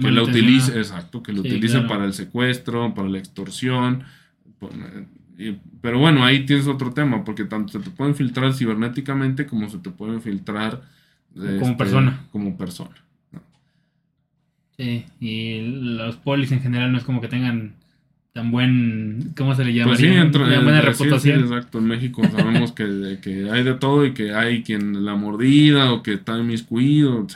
que 0.00 0.10
la 0.10 0.22
utilice, 0.22 0.78
exacto, 0.78 1.22
que 1.22 1.32
lo 1.32 1.42
Sí, 1.42 1.48
utilice 1.48 1.74
claro. 1.74 1.88
para 1.88 2.04
el 2.06 2.14
secuestro, 2.14 2.94
para 2.94 3.08
la 3.08 3.18
extorsión. 3.18 4.04
Y- 5.50 5.60
pero 5.80 5.98
bueno, 5.98 6.24
ahí 6.24 6.46
tienes 6.46 6.66
otro 6.68 6.92
tema, 6.92 7.24
porque 7.24 7.44
tanto 7.44 7.72
se 7.72 7.80
te 7.80 7.90
pueden 7.90 8.14
filtrar 8.14 8.52
cibernéticamente 8.54 9.46
como 9.46 9.68
se 9.68 9.78
te 9.78 9.90
pueden 9.90 10.20
filtrar 10.22 10.82
este, 11.34 11.74
persona. 11.76 12.26
Como 12.32 12.56
persona. 12.56 12.94
Sí, 14.76 15.04
y 15.20 15.60
los 15.60 16.16
polis 16.16 16.50
en 16.52 16.60
general 16.62 16.92
no 16.92 16.98
es 16.98 17.04
como 17.04 17.20
que 17.20 17.28
tengan 17.28 17.74
tan 18.32 18.50
buen. 18.50 19.32
¿Cómo 19.36 19.54
se 19.54 19.64
le 19.64 19.74
llama? 19.74 19.90
Pues 19.90 20.00
sí, 20.00 20.06
entra- 20.06 20.44
Una 20.46 20.60
buena 20.60 20.80
sí, 20.80 20.86
sí, 20.86 21.04
reputación. 21.04 21.40
exacto. 21.40 21.78
En 21.78 21.84
México 21.86 22.22
sabemos 22.34 22.72
que, 22.72 23.18
que 23.22 23.50
hay 23.50 23.62
de 23.62 23.74
todo 23.74 24.06
y 24.06 24.12
que 24.14 24.32
hay 24.34 24.62
quien 24.62 25.04
la 25.04 25.14
mordida 25.16 25.92
o 25.92 26.02
que 26.02 26.14
está 26.14 26.38
inmiscuido. 26.38 27.26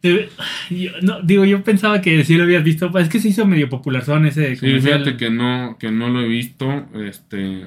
Te- 0.00 0.28
yo- 0.70 0.90
no, 1.02 1.22
digo, 1.22 1.44
yo 1.44 1.62
pensaba 1.64 2.00
que 2.00 2.24
sí 2.24 2.36
lo 2.36 2.44
habías 2.44 2.62
visto. 2.64 2.96
Es 2.98 3.08
que 3.08 3.18
se 3.20 3.28
hizo 3.28 3.46
medio 3.46 3.68
popular 3.68 4.04
son 4.04 4.26
ese. 4.26 4.54
Sí, 4.56 4.60
comercial. 4.60 5.00
fíjate 5.00 5.16
que 5.16 5.30
no, 5.30 5.76
que 5.78 5.90
no 5.90 6.08
lo 6.08 6.20
he 6.22 6.28
visto. 6.28 6.86
Este, 6.94 7.62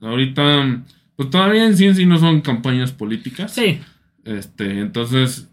ahorita, 0.00 0.82
pues 1.16 1.30
todavía 1.30 1.66
en 1.66 1.76
sí 1.76 1.86
en 1.86 1.94
sí 1.94 2.06
no 2.06 2.18
son 2.18 2.40
campañas 2.40 2.92
políticas. 2.92 3.52
Sí, 3.54 3.78
Este, 4.24 4.78
entonces, 4.80 5.50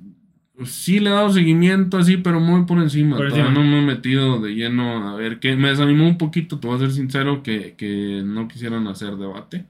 sí 0.66 0.99
le 0.99 1.10
he 1.10 1.14
dado 1.14 1.32
seguimiento 1.32 1.97
así, 1.97 2.18
pero 2.18 2.39
muy 2.39 2.66
por 2.66 2.80
encima. 2.80 3.18
Por 3.18 3.28
encima. 3.28 3.49
no 3.49 3.64
me 3.64 3.80
he 3.80 3.82
metido 3.82 4.39
de 4.39 4.55
lleno 4.55 5.10
a 5.10 5.16
ver 5.16 5.39
qué. 5.39 5.55
Me 5.55 5.70
desanimó 5.70 6.07
un 6.07 6.18
poquito, 6.18 6.60
te 6.60 6.68
voy 6.68 6.76
a 6.78 6.80
ser 6.80 6.91
sincero, 6.91 7.43
que, 7.43 7.76
que 7.78 8.22
no 8.26 8.47
quisieran 8.47 8.88
hacer 8.88 9.16
debate. 9.16 9.66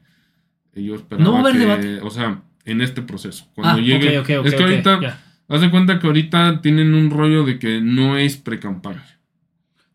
Y 0.76 0.86
Yo 0.86 0.96
esperaba 0.96 1.24
No 1.24 1.34
va 1.34 1.40
a 1.40 1.42
haber 1.42 1.54
que, 1.54 1.60
debate. 1.60 2.00
o 2.02 2.10
sea, 2.10 2.42
en 2.66 2.82
este 2.82 3.02
proceso. 3.02 3.48
Cuando 3.56 3.82
ah, 3.82 3.84
llegue. 3.84 4.20
ok, 4.20 4.26
ok, 4.30 4.40
ok, 4.40 4.46
es 4.46 4.56
que 4.56 4.64
ahorita, 4.64 5.20
haz 5.48 5.62
de 5.62 5.70
cuenta 5.72 6.00
que 6.00 6.08
ahorita 6.08 6.62
tienen 6.62 6.94
un 6.94 7.10
rollo 7.10 7.44
de 7.44 7.60
que 7.60 7.82
no 7.82 8.18
es 8.18 8.38
pre-campaña. 8.38 9.06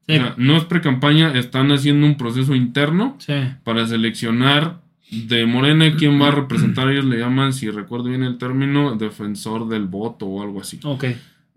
Sí, 0.06 0.16
O 0.16 0.20
sea, 0.20 0.34
no 0.36 0.56
es 0.56 0.64
pre-campaña, 0.64 1.32
están 1.38 1.72
haciendo 1.72 2.06
un 2.06 2.16
proceso 2.16 2.54
interno 2.54 3.16
sí. 3.18 3.34
para 3.64 3.86
seleccionar 3.86 4.83
de 5.26 5.46
Morena 5.46 5.94
quién 5.96 6.20
va 6.20 6.28
a 6.28 6.32
representar. 6.32 6.88
Ellos 6.90 7.04
le 7.04 7.18
llaman, 7.18 7.52
si 7.52 7.70
recuerdo 7.70 8.04
bien 8.10 8.22
el 8.22 8.38
término, 8.38 8.94
defensor 8.96 9.68
del 9.68 9.86
voto 9.86 10.26
o 10.26 10.42
algo 10.42 10.60
así. 10.60 10.80
Ok. 10.84 11.04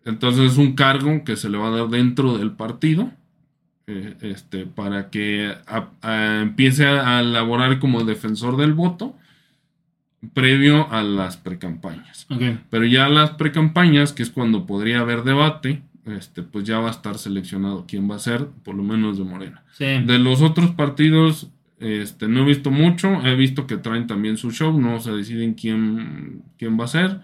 Entonces 0.06 0.54
es 0.54 0.58
un 0.58 0.74
cargo 0.74 1.24
que 1.26 1.36
se 1.36 1.50
le 1.50 1.58
va 1.58 1.68
a 1.68 1.72
dar 1.72 1.88
dentro 1.90 2.38
del 2.38 2.52
partido. 2.52 3.12
eh, 3.90 4.18
este, 4.20 4.66
para 4.66 5.10
que 5.10 5.54
a- 5.66 5.88
a- 6.02 6.42
empiece 6.42 6.86
a, 6.86 7.22
elaborar 7.22 7.80
como 7.80 8.04
defensor 8.04 8.58
del 8.58 8.74
voto 8.74 9.16
previo 10.34 10.92
a 10.92 11.04
las 11.04 11.38
precampañas. 11.38 12.26
Ok. 12.30 12.42
Pero 12.70 12.86
ya 12.86 13.08
las 13.10 13.32
precampañas, 13.32 14.14
que 14.14 14.24
es 14.24 14.30
cuando 14.30 14.66
podría 14.66 15.00
haber 15.00 15.24
debate, 15.24 15.84
este, 16.06 16.42
pues 16.44 16.66
ya 16.66 16.80
va 16.80 16.88
a 16.90 16.92
estar 16.92 17.18
seleccionado 17.18 17.86
quién 17.88 18.10
va 18.10 18.16
a 18.16 18.20
ser, 18.20 18.48
por 18.64 18.76
lo 18.76 18.84
menos 18.84 19.18
de 19.18 19.24
Morena. 19.24 19.64
Sí. 19.74 19.86
De 19.86 20.20
los 20.20 20.42
otros 20.42 20.72
partidos, 20.72 21.48
este, 21.80 22.28
no 22.28 22.42
he 22.42 22.46
visto 22.46 22.72
mucho. 22.72 23.26
He 23.26 23.36
visto 23.36 23.68
que 23.68 23.78
traen 23.78 24.08
también 24.08 24.38
su 24.38 24.52
show. 24.52 24.80
No 24.80 25.00
se 25.00 25.12
deciden 25.12 25.54
quién, 25.54 26.44
quién 26.58 26.80
va 26.80 26.86
a 26.86 26.88
ser. 26.88 27.20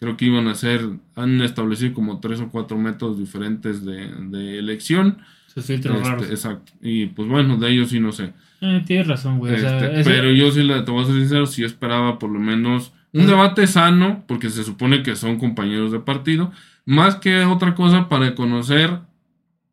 Creo 0.00 0.16
que 0.16 0.26
iban 0.26 0.46
a 0.48 0.54
ser, 0.54 0.80
han 1.16 1.40
establecido 1.42 1.92
como 1.94 2.20
tres 2.20 2.40
o 2.40 2.48
cuatro 2.50 2.78
métodos 2.78 3.18
diferentes 3.18 3.84
de, 3.84 4.08
de 4.30 4.58
elección. 4.58 5.18
Sus 5.52 5.64
filtros 5.64 5.96
Este, 5.96 6.08
raros. 6.08 6.30
exacto. 6.30 6.72
Y 6.80 7.06
pues 7.06 7.28
bueno, 7.28 7.56
de 7.56 7.70
ellos 7.70 7.88
sí 7.90 7.98
no 7.98 8.12
sé. 8.12 8.32
Eh, 8.60 8.82
tienes 8.86 9.06
razón, 9.08 9.38
güey. 9.38 9.54
o 9.54 9.58
sea, 9.58 9.76
Este, 9.78 10.00
ese- 10.00 10.10
pero 10.10 10.30
yo 10.30 10.50
sí, 10.52 10.60
te 10.84 10.90
voy 10.90 11.02
a 11.02 11.06
ser 11.06 11.14
sincero, 11.16 11.46
sí 11.46 11.64
esperaba 11.64 12.18
por 12.18 12.30
lo 12.30 12.38
menos 12.38 12.92
un 13.12 13.26
debate 13.26 13.66
sano, 13.66 14.24
porque 14.28 14.50
se 14.50 14.62
supone 14.62 15.02
que 15.02 15.16
son 15.16 15.38
compañeros 15.38 15.90
de 15.92 15.98
partido, 16.00 16.52
más 16.84 17.16
que 17.16 17.40
otra 17.44 17.74
cosa 17.74 18.08
para 18.08 18.34
conocer 18.34 19.00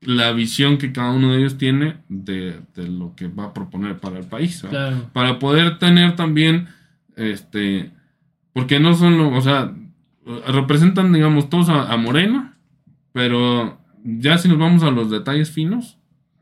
la 0.05 0.31
visión 0.31 0.77
que 0.77 0.91
cada 0.91 1.11
uno 1.11 1.31
de 1.33 1.39
ellos 1.39 1.57
tiene 1.57 1.97
de, 2.09 2.59
de 2.75 2.87
lo 2.87 3.15
que 3.15 3.27
va 3.27 3.45
a 3.45 3.53
proponer 3.53 3.97
para 3.97 4.19
el 4.19 4.25
país. 4.25 4.63
Claro. 4.69 5.09
Para 5.13 5.39
poder 5.39 5.79
tener 5.79 6.15
también, 6.15 6.67
este, 7.15 7.91
porque 8.53 8.79
no 8.79 8.93
son, 8.93 9.17
lo- 9.17 9.29
o 9.31 9.41
sea, 9.41 9.73
representan, 10.47 11.11
digamos, 11.13 11.49
todos 11.49 11.69
a, 11.69 11.91
a 11.91 11.97
Morena, 11.97 12.57
pero 13.13 13.79
ya 14.03 14.37
si 14.37 14.47
nos 14.47 14.57
vamos 14.57 14.83
a 14.83 14.91
los 14.91 15.09
detalles 15.11 15.51
finos, 15.51 15.97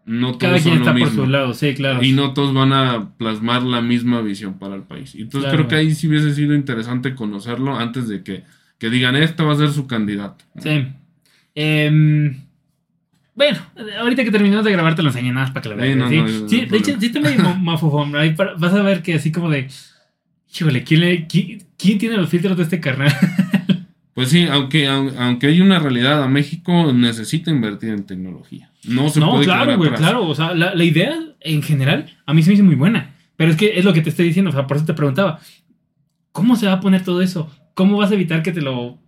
no 0.05 0.27
todos 0.37 0.37
Cada 0.39 0.53
quien 0.59 0.63
son 0.63 0.73
lo 0.73 0.79
está 0.79 0.91
por 0.91 0.99
mismo. 1.01 1.23
su 1.25 1.29
lado, 1.29 1.53
sí, 1.53 1.73
claro. 1.75 2.03
Y 2.03 2.11
no 2.11 2.33
todos 2.33 2.53
van 2.53 2.73
a 2.73 3.11
plasmar 3.17 3.63
la 3.63 3.81
misma 3.81 4.19
visión 4.21 4.59
para 4.59 4.75
el 4.75 4.83
país. 4.83 5.15
Entonces 5.15 5.49
Claro. 5.49 5.57
creo 5.57 5.67
que 5.69 5.75
ahí 5.75 5.95
sí 5.95 6.07
hubiese 6.09 6.33
sido 6.35 6.53
interesante 6.55 7.15
conocerlo 7.15 7.77
antes 7.77 8.09
de 8.09 8.21
que, 8.23 8.43
que 8.79 8.89
digan, 8.89 9.15
este 9.15 9.43
va 9.43 9.53
a 9.53 9.57
ser 9.57 9.69
su 9.71 9.87
candidato. 9.87 10.43
Sí. 10.59 10.87
Em, 11.55 12.41
Bueno, 13.35 13.57
ahorita 13.99 14.23
que 14.23 14.31
terminamos 14.31 14.63
de 14.65 14.71
grabar 14.71 14.95
te 14.95 15.01
lo 15.01 15.09
enseñé 15.09 15.29
nada 15.31 15.47
más 15.47 15.51
para 15.51 15.63
que 15.63 15.69
lo 15.69 15.75
veas. 15.75 15.93
Sí, 15.93 15.99
no, 15.99 16.09
Sí, 16.09 16.15
no, 16.17 16.23
no, 16.41 16.49
Sí, 16.49 16.61
no 16.61 16.67
de 16.71 16.77
hecho, 16.77 16.99
sí 16.99 17.05
está 17.07 17.19
medio 17.19 17.55
mafofón. 17.59 18.15
Ahí 18.15 18.35
Vas 18.35 18.73
a 18.73 18.81
ver 18.83 19.01
que 19.01 19.15
así 19.15 19.31
como 19.31 19.49
de. 19.49 19.67
Híjole, 20.55 20.83
¿quién, 20.83 20.99
le, 20.99 21.25
quién, 21.25 21.63
quién 21.77 21.97
tiene 21.97 22.15
los 22.17 22.29
filtros 22.29 22.55
de 22.57 22.63
este 22.63 22.79
carnal? 22.79 23.11
Pues 24.13 24.29
sí, 24.29 24.45
aunque, 24.45 24.87
au- 24.87 25.11
aunque 25.17 25.47
hay 25.47 25.59
una 25.59 25.79
realidad, 25.79 26.21
a 26.21 26.27
México 26.27 26.93
necesita 26.93 27.49
invertir 27.49 27.89
en 27.89 28.03
tecnología. 28.03 28.69
No 28.83 29.09
se 29.09 29.19
no, 29.19 29.31
puede 29.31 29.45
claro, 29.45 29.75
güey, 29.75 29.91
claro. 29.95 30.27
O 30.27 30.35
sea, 30.35 30.53
la, 30.53 30.75
la 30.75 30.83
idea 30.83 31.17
en 31.39 31.63
general 31.63 32.15
a 32.27 32.33
mí 32.35 32.43
se 32.43 32.49
me 32.51 32.53
hizo 32.53 32.63
muy 32.63 32.75
buena. 32.75 33.15
Pero 33.37 33.49
es 33.49 33.57
que 33.57 33.79
es 33.79 33.83
lo 33.83 33.91
que 33.91 34.01
te 34.03 34.11
estoy 34.11 34.25
diciendo. 34.27 34.51
O 34.51 34.53
sea, 34.53 34.67
por 34.67 34.77
eso 34.77 34.85
te 34.85 34.93
preguntaba. 34.93 35.39
¿Cómo 36.31 36.55
se 36.55 36.67
va 36.67 36.73
a 36.73 36.79
poner 36.79 37.03
todo 37.03 37.23
eso? 37.23 37.49
¿Cómo 37.73 37.97
vas 37.97 38.11
a 38.11 38.13
evitar 38.13 38.43
que 38.43 38.51
te 38.51 38.61
lo. 38.61 38.99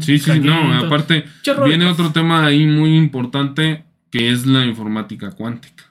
Sí, 0.00 0.18
sí, 0.18 0.40
no, 0.40 0.74
aparte 0.74 1.24
viene 1.64 1.86
otro 1.86 2.12
tema 2.12 2.44
ahí 2.44 2.66
muy 2.66 2.96
importante 2.96 3.84
que 4.10 4.30
es 4.30 4.46
la 4.46 4.64
informática 4.64 5.30
cuántica. 5.32 5.84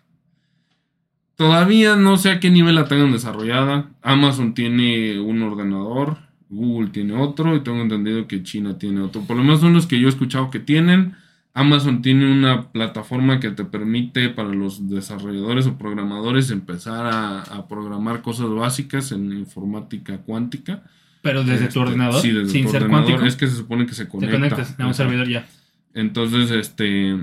Todavía 1.35 1.95
no 1.95 2.17
sé 2.17 2.31
a 2.31 2.39
qué 2.39 2.49
nivel 2.49 2.75
la 2.75 2.87
tengan 2.87 3.11
desarrollada. 3.11 3.91
Amazon 4.01 4.53
tiene 4.53 5.19
un 5.19 5.41
ordenador, 5.43 6.17
Google 6.49 6.89
tiene 6.89 7.13
otro 7.13 7.55
y 7.55 7.61
tengo 7.61 7.81
entendido 7.81 8.27
que 8.27 8.43
China 8.43 8.77
tiene 8.77 9.01
otro. 9.01 9.21
Por 9.21 9.37
lo 9.37 9.43
menos 9.43 9.61
son 9.61 9.73
los 9.73 9.85
que 9.85 9.99
yo 9.99 10.07
he 10.07 10.09
escuchado 10.09 10.49
que 10.49 10.59
tienen. 10.59 11.15
Amazon 11.53 12.01
tiene 12.03 12.31
una 12.31 12.71
plataforma 12.71 13.39
que 13.39 13.49
te 13.49 13.65
permite 13.65 14.29
para 14.29 14.49
los 14.49 14.89
desarrolladores 14.89 15.65
o 15.65 15.77
programadores 15.77 16.51
empezar 16.51 17.07
a, 17.07 17.41
a 17.41 17.67
programar 17.67 18.21
cosas 18.21 18.49
básicas 18.49 19.11
en 19.11 19.31
informática 19.33 20.19
cuántica. 20.19 20.83
Pero 21.27 21.43
desde 21.43 21.65
Este, 21.65 21.73
tu 21.73 21.79
ordenador, 21.81 22.21
sí, 22.21 22.31
desde 22.31 22.49
sin 22.49 22.65
tu 22.65 22.71
ser 22.71 22.83
ordenador. 22.83 23.05
cuántico, 23.05 23.27
Es 23.27 23.35
que 23.35 23.47
se 23.47 23.55
supone 23.57 23.85
que 23.85 23.93
se 23.93 24.05
te 24.05 24.09
conecta. 24.11 24.35
conectas 24.35 24.75
a 24.79 24.87
un 24.87 24.93
servidor 24.93 25.27
ya. 25.27 25.45
Entonces, 25.93 26.51
este, 26.51 27.17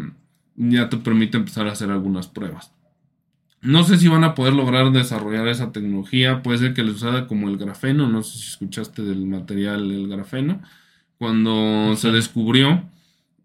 ya 0.56 0.88
te 0.88 0.96
permite 0.98 1.36
empezar 1.38 1.66
a 1.68 1.72
hacer 1.72 1.90
algunas 1.90 2.28
pruebas. 2.28 2.70
No 3.62 3.82
sé 3.84 3.96
si 3.96 4.08
van 4.08 4.24
a 4.24 4.34
poder 4.34 4.52
lograr 4.52 4.92
desarrollar 4.92 5.48
esa 5.48 5.72
tecnología. 5.72 6.42
Puede 6.42 6.58
ser 6.58 6.74
que 6.74 6.82
les 6.82 6.94
suceda 6.94 7.26
como 7.26 7.48
el 7.48 7.56
grafeno. 7.56 8.08
No 8.08 8.22
sé 8.22 8.38
si 8.38 8.48
escuchaste 8.48 9.02
del 9.02 9.24
material 9.26 9.90
el 9.90 10.06
grafeno. 10.08 10.60
Cuando 11.18 11.94
se 11.96 12.10
descubrió, 12.10 12.82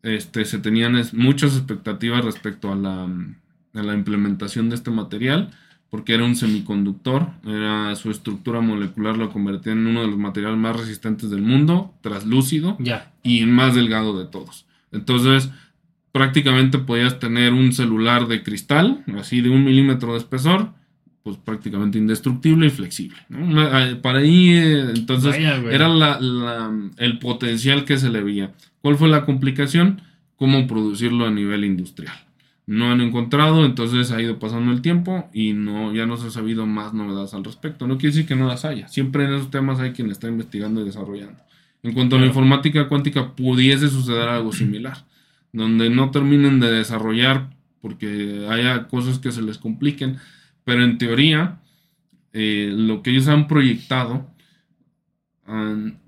este, 0.03 0.43
se 0.45 0.60
tenían 0.60 0.97
es- 0.97 1.14
muchas 1.14 1.55
expectativas 1.55 2.26
respecto 2.26 2.72
a 2.72 2.76
la, 2.76 3.03
a 3.03 3.82
la 3.84 3.93
implementación 3.93 4.70
de 4.70 4.76
este 4.76 4.91
material, 4.91 5.51
porque 5.90 6.14
era 6.14 6.24
un 6.24 6.36
semiconductor, 6.36 7.28
era 7.48 7.96
su 7.96 8.12
estructura 8.12 8.62
molecular 8.62 9.18
lo 9.18 9.30
convertía 9.32 9.74
en 9.74 9.88
uno 9.88 10.02
de 10.02 10.08
los 10.08 10.18
materiales 10.18 10.58
más 10.58 10.76
resistentes 10.78 11.30
del 11.30 11.42
mundo, 11.42 11.94
traslúcido 12.02 12.78
y 13.24 13.46
más 13.46 13.74
delgado 13.76 14.18
de 14.20 14.26
todos. 14.26 14.66
Entonces, 14.92 15.50
prácticamente 16.12 16.78
podías 16.80 17.20
tener 17.20 17.54
un 17.54 17.74
celular 17.74 18.28
de 18.28 18.44
cristal, 18.44 19.04
así 19.18 19.42
de 19.42 19.50
un 19.50 19.64
milímetro 19.64 20.14
de 20.14 20.20
espesor, 20.20 20.70
pues 21.24 21.38
prácticamente 21.38 21.98
indestructible 21.98 22.68
y 22.68 22.70
flexible. 22.70 23.18
Para 24.02 24.20
ahí, 24.20 24.50
eh, 24.50 24.92
entonces, 24.96 25.32
Vaya, 25.36 25.58
era 25.72 25.88
la- 25.88 26.20
la- 26.20 26.72
el 26.98 27.20
potencial 27.20 27.84
que 27.86 27.98
se 27.98 28.10
le 28.10 28.22
veía. 28.24 28.54
¿Cuál 28.82 28.96
fue 28.98 29.10
la 29.10 29.26
complicación? 29.26 30.02
Cómo 30.38 30.66
producirlo 30.68 31.26
a 31.26 31.32
nivel 31.32 31.66
industrial. 31.66 32.16
No 32.70 32.91
han 32.91 33.01
encontrado, 33.01 33.65
entonces 33.65 34.11
ha 34.11 34.22
ido 34.22 34.38
pasando 34.38 34.72
el 34.72 34.84
tiempo 34.84 35.28
y 35.34 35.53
no, 35.53 35.91
ya 35.91 36.05
no 36.05 36.17
se 36.17 36.28
ha 36.28 36.30
sabido 36.30 36.67
más 36.67 36.93
novedades 36.93 37.34
al 37.34 37.43
respecto. 37.43 37.88
No 37.88 37.97
quiere 37.97 38.13
decir 38.13 38.28
que 38.28 38.36
no 38.36 38.47
las 38.47 38.63
haya. 38.63 38.88
Siempre 38.88 39.26
en 39.26 39.34
esos 39.34 39.49
temas 39.49 39.80
hay 39.80 39.91
quien 39.91 40.11
está 40.11 40.28
investigando 40.28 40.80
y 40.80 40.86
desarrollando. 40.86 41.41
En 41.82 41.93
cuanto 41.93 42.15
a 42.15 42.20
la 42.20 42.28
informática 42.28 42.88
cuántica, 42.88 43.36
pudiese 43.36 43.88
suceder 43.88 44.30
algo 44.30 44.53
similar, 44.53 45.03
donde 45.51 45.89
no 45.89 46.11
terminen 46.11 46.59
de 46.59 46.72
desarrollar 46.72 47.49
porque 47.82 48.45
haya 48.47 48.88
cosas 48.88 49.17
que 49.17 49.32
se 49.32 49.41
les 49.41 49.57
compliquen, 49.57 50.17
pero 50.63 50.84
en 50.84 50.99
teoría, 50.99 51.57
eh, 52.34 52.72
lo 52.72 53.01
que 53.01 53.09
ellos 53.09 53.28
han 53.30 53.47
proyectado 53.47 54.30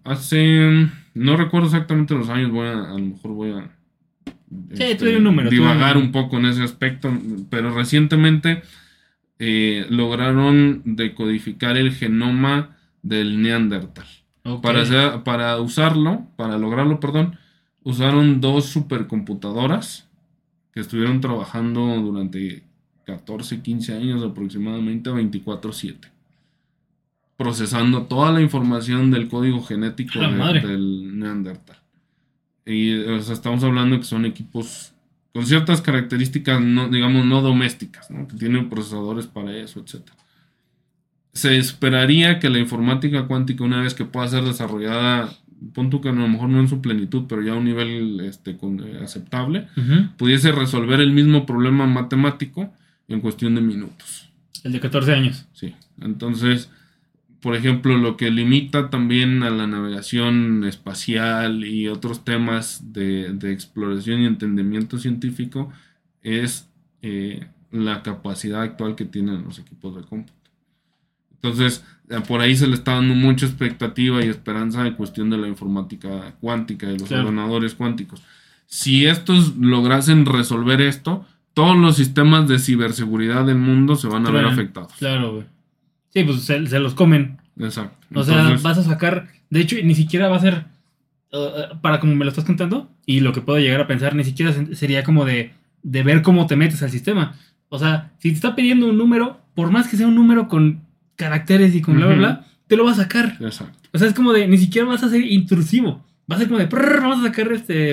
hace, 0.03 0.87
no 1.15 1.37
recuerdo 1.37 1.69
exactamente 1.69 2.13
los 2.13 2.29
años, 2.29 2.51
voy 2.51 2.67
a, 2.67 2.91
a 2.91 2.93
lo 2.93 2.99
mejor 2.99 3.31
voy 3.31 3.49
a 3.49 3.80
este, 4.71 4.95
tú 4.95 5.05
di 5.05 5.15
un 5.15 5.23
número, 5.23 5.49
un 5.49 5.55
divagar 5.55 5.95
número. 5.95 5.99
un 5.99 6.11
poco 6.11 6.37
en 6.37 6.45
ese 6.45 6.63
aspecto, 6.63 7.11
pero 7.49 7.73
recientemente 7.73 8.61
eh, 9.39 9.85
lograron 9.89 10.81
decodificar 10.85 11.77
el 11.77 11.91
genoma 11.93 12.77
del 13.01 13.41
Neandertal. 13.41 14.05
Para, 14.61 14.81
hacer- 14.81 15.23
para 15.23 15.59
usarlo, 15.59 16.27
para 16.35 16.57
lograrlo, 16.57 16.99
perdón, 16.99 17.37
usaron 17.83 18.41
dos 18.41 18.65
supercomputadoras 18.65 20.07
que 20.73 20.79
estuvieron 20.79 21.21
trabajando 21.21 21.81
durante 22.01 22.63
14, 23.05 23.61
15 23.61 23.93
años 23.95 24.23
aproximadamente, 24.23 25.09
24/7. 25.11 26.09
Procesando 27.37 28.03
toda 28.03 28.31
la 28.31 28.41
información 28.41 29.09
del 29.09 29.27
código 29.27 29.61
genético 29.63 30.19
del 30.61 31.17
Neandertal. 31.19 31.77
Y 32.65 32.95
o 32.99 33.21
sea, 33.21 33.33
estamos 33.33 33.63
hablando 33.63 33.97
que 33.97 34.05
son 34.05 34.25
equipos 34.25 34.93
con 35.33 35.45
ciertas 35.45 35.81
características, 35.81 36.59
no, 36.61 36.89
digamos, 36.89 37.25
no 37.25 37.41
domésticas, 37.41 38.11
¿no? 38.11 38.27
que 38.27 38.35
tienen 38.35 38.69
procesadores 38.69 39.27
para 39.27 39.55
eso, 39.55 39.79
etcétera 39.79 40.17
se 41.33 41.57
esperaría 41.57 42.39
que 42.39 42.49
la 42.49 42.59
informática 42.59 43.25
cuántica, 43.25 43.63
una 43.63 43.79
vez 43.81 43.93
que 43.93 44.03
pueda 44.03 44.27
ser 44.27 44.43
desarrollada, 44.43 45.33
pon 45.73 45.89
tú 45.89 46.01
que 46.01 46.09
a 46.09 46.11
lo 46.11 46.27
mejor 46.27 46.49
no 46.49 46.59
en 46.59 46.67
su 46.67 46.81
plenitud, 46.81 47.23
pero 47.29 47.41
ya 47.41 47.53
a 47.53 47.55
un 47.55 47.63
nivel 47.63 48.19
este, 48.19 48.57
con- 48.57 48.81
eh, 48.85 48.99
aceptable, 49.01 49.67
Ujú. 49.77 50.09
pudiese 50.17 50.51
resolver 50.51 50.99
el 50.99 51.13
mismo 51.13 51.45
problema 51.45 51.87
matemático 51.87 52.73
en 53.07 53.21
cuestión 53.21 53.55
de 53.55 53.61
minutos. 53.61 54.29
El 54.65 54.73
de 54.73 54.81
14 54.81 55.13
años. 55.13 55.45
Sí. 55.53 55.73
Entonces, 56.01 56.69
por 57.41 57.55
ejemplo, 57.55 57.97
lo 57.97 58.17
que 58.17 58.29
limita 58.29 58.89
también 58.89 59.43
a 59.43 59.49
la 59.49 59.67
navegación 59.67 60.63
espacial 60.63 61.65
y 61.65 61.87
otros 61.87 62.23
temas 62.23 62.93
de, 62.93 63.33
de 63.33 63.51
exploración 63.51 64.21
y 64.21 64.25
entendimiento 64.27 64.99
científico 64.99 65.71
es 66.21 66.69
eh, 67.01 67.47
la 67.71 68.03
capacidad 68.03 68.61
actual 68.61 68.95
que 68.95 69.05
tienen 69.05 69.43
los 69.43 69.57
equipos 69.59 69.95
de 69.95 70.03
cómputo. 70.03 70.33
Entonces, 71.35 71.83
eh, 72.09 72.19
por 72.27 72.41
ahí 72.41 72.55
se 72.55 72.67
le 72.67 72.75
está 72.75 72.93
dando 72.93 73.15
mucha 73.15 73.47
expectativa 73.47 74.23
y 74.23 74.27
esperanza 74.29 74.85
en 74.85 74.93
cuestión 74.93 75.29
de 75.31 75.37
la 75.39 75.47
informática 75.47 76.35
cuántica 76.39 76.87
y 76.91 76.99
los 76.99 77.07
Claro. 77.07 77.23
ordenadores 77.23 77.73
cuánticos. 77.73 78.21
Si 78.67 79.05
estos 79.07 79.57
lograsen 79.57 80.25
resolver 80.27 80.79
esto, 80.81 81.25
todos 81.55 81.75
los 81.75 81.95
sistemas 81.95 82.47
de 82.47 82.59
ciberseguridad 82.59 83.45
del 83.45 83.57
mundo 83.57 83.95
se 83.95 84.07
van 84.07 84.27
a 84.27 84.31
ver 84.31 84.45
afectados. 84.45 84.93
Claro, 84.99 85.33
güey. 85.33 85.45
Sí, 86.13 86.23
pues 86.23 86.41
se, 86.43 86.65
se 86.67 86.79
los 86.79 86.93
comen. 86.93 87.37
Exacto. 87.59 87.97
O 88.13 88.23
sea, 88.23 88.35
Entonces, 88.39 88.63
vas 88.63 88.77
a 88.77 88.83
sacar. 88.83 89.27
De 89.49 89.59
hecho, 89.61 89.75
ni 89.83 89.95
siquiera 89.95 90.27
va 90.29 90.37
a 90.37 90.41
ser. 90.41 90.65
uh, 91.33 91.79
para 91.81 91.99
como 91.99 92.15
me 92.15 92.25
lo 92.25 92.29
estás 92.29 92.45
contando, 92.45 92.89
y 93.05 93.19
lo 93.21 93.31
que 93.33 93.41
puedo 93.41 93.59
llegar 93.59 93.81
a 93.81 93.87
pensar, 93.87 94.15
ni 94.15 94.23
siquiera 94.23 94.51
se- 94.53 94.75
sería 94.75 95.03
como 95.03 95.23
de, 95.25 95.53
de 95.83 96.03
ver 96.03 96.21
cómo 96.21 96.47
te 96.47 96.55
metes 96.55 96.83
al 96.83 96.91
sistema. 96.91 97.35
O 97.69 97.79
sea, 97.79 98.11
si 98.19 98.29
te 98.29 98.35
está 98.35 98.55
pidiendo 98.55 98.87
un 98.87 98.97
número, 98.97 99.39
por 99.55 99.71
más 99.71 99.87
que 99.87 99.95
sea 99.97 100.07
un 100.07 100.15
número 100.15 100.47
con 100.49 100.81
caracteres 101.15 101.73
y 101.75 101.81
con 101.81 101.95
bla, 101.95 102.07
bla, 102.07 102.15
bla, 102.15 102.45
te 102.67 102.75
lo 102.75 102.83
va 102.85 102.91
a 102.91 102.95
sacar. 102.95 103.37
Exacto. 103.39 103.77
O 103.93 103.97
sea, 103.97 104.07
es 104.07 104.13
como 104.13 104.33
de, 104.33 104.47
ni 104.47 104.57
siquiera 104.57 104.87
vas 104.87 105.03
a 105.03 105.09
ser 105.09 105.21
intrusivo. 105.25 106.03
Va 106.29 106.35
a 106.35 106.39
ser 106.39 106.47
como 106.47 106.59
de, 106.59 106.67
prrr, 106.67 107.01
vamos 107.01 107.19
a 107.19 107.27
sacar 107.27 107.51
este, 107.53 107.91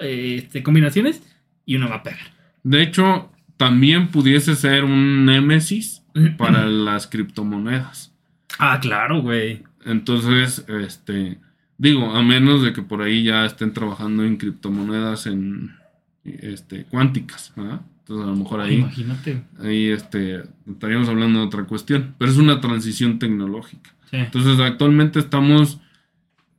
eh, 0.00 0.36
este, 0.38 0.62
combinaciones 0.62 1.22
y 1.66 1.76
uno 1.76 1.88
va 1.88 1.96
a 1.96 2.02
pegar. 2.02 2.20
De 2.64 2.82
hecho, 2.82 3.30
también 3.56 4.08
pudiese 4.08 4.54
ser 4.56 4.84
un 4.84 5.24
némesis 5.26 6.01
para 6.36 6.66
las 6.66 7.06
criptomonedas. 7.06 8.12
Ah, 8.58 8.78
claro, 8.80 9.22
güey. 9.22 9.62
Entonces, 9.84 10.64
este, 10.68 11.38
digo, 11.78 12.14
a 12.14 12.22
menos 12.22 12.62
de 12.62 12.72
que 12.72 12.82
por 12.82 13.02
ahí 13.02 13.24
ya 13.24 13.44
estén 13.44 13.72
trabajando 13.72 14.24
en 14.24 14.36
criptomonedas 14.36 15.26
en, 15.26 15.74
este, 16.24 16.84
cuánticas, 16.84 17.52
¿verdad? 17.56 17.80
Entonces, 18.00 18.26
a 18.26 18.30
lo 18.30 18.36
mejor 18.36 18.60
ahí, 18.60 18.76
Imagínate. 18.76 19.42
ahí, 19.60 19.88
este, 19.88 20.42
estaríamos 20.68 21.08
hablando 21.08 21.40
de 21.40 21.46
otra 21.46 21.64
cuestión. 21.64 22.14
Pero 22.18 22.30
es 22.30 22.36
una 22.36 22.60
transición 22.60 23.18
tecnológica. 23.18 23.90
Sí. 24.10 24.16
Entonces, 24.16 24.60
actualmente 24.60 25.18
estamos, 25.18 25.80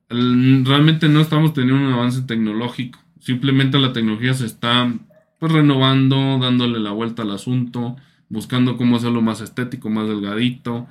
realmente 0.09 1.09
no 1.09 1.21
estamos 1.21 1.53
teniendo 1.53 1.85
un 1.87 1.93
avance 1.93 2.21
tecnológico. 2.23 2.99
Simplemente 3.19 3.79
la 3.79 3.93
tecnología 3.93 4.33
se 4.33 4.45
está, 4.45 4.91
pues, 5.39 5.51
renovando, 5.51 6.39
dándole 6.39 6.79
la 6.79 6.91
vuelta 6.91 7.21
al 7.21 7.31
asunto, 7.31 7.97
buscando 8.33 8.77
cómo 8.77 8.95
hacerlo 8.97 9.21
más 9.21 9.41
estético, 9.41 9.89
más 9.89 10.07
delgadito, 10.07 10.87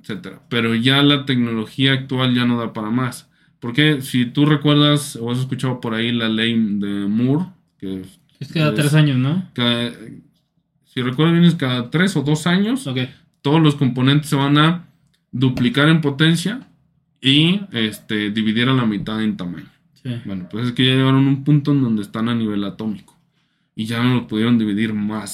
etcétera. 0.00 0.40
Pero 0.48 0.74
ya 0.74 1.02
la 1.02 1.26
tecnología 1.26 1.92
actual 1.92 2.34
ya 2.34 2.44
no 2.44 2.56
da 2.58 2.72
para 2.72 2.90
más. 2.90 3.28
Porque 3.60 4.00
si 4.02 4.26
tú 4.26 4.46
recuerdas 4.46 5.16
o 5.16 5.30
has 5.32 5.38
escuchado 5.38 5.80
por 5.80 5.94
ahí 5.94 6.12
la 6.12 6.28
ley 6.28 6.52
de 6.54 7.06
Moore, 7.08 7.46
que 7.78 8.02
Es 8.40 8.52
cada 8.52 8.68
Es- 8.70 8.74
tres 8.76 8.94
años, 8.94 9.16
¿no? 9.16 9.48
cada- 9.54 9.92
si 10.84 11.02
recuerdas 11.02 11.34
bien 11.34 11.44
es 11.46 11.54
cada 11.54 11.90
tres 11.90 12.16
o 12.16 12.22
dos 12.22 12.46
años, 12.46 12.86
Ok. 12.86 12.98
todos 13.42 13.60
los 13.62 13.74
componentes 13.74 14.28
se 14.30 14.36
van 14.36 14.58
a 14.58 14.86
duplicar 15.32 15.88
en 15.88 16.00
potencia 16.00 16.68
y 17.20 17.60
este, 17.72 18.30
dividir 18.30 18.68
a 18.68 18.74
la 18.74 18.84
mitad 18.86 19.22
en 19.22 19.36
tamaño. 19.36 19.66
Sí. 20.02 20.10
Bueno, 20.26 20.46
pues 20.50 20.66
es 20.66 20.72
que 20.72 20.84
ya 20.84 20.92
llegaron 20.92 21.24
a 21.26 21.28
un 21.28 21.42
punto 21.44 21.72
en 21.72 21.82
donde 21.82 22.02
están 22.02 22.28
a 22.28 22.34
nivel 22.34 22.62
atómico. 22.64 23.12
y 23.76 23.86
ya 23.86 24.00
no 24.04 24.14
lo 24.14 24.26
pudieron 24.28 24.56
dividir 24.56 24.94
más, 24.94 25.32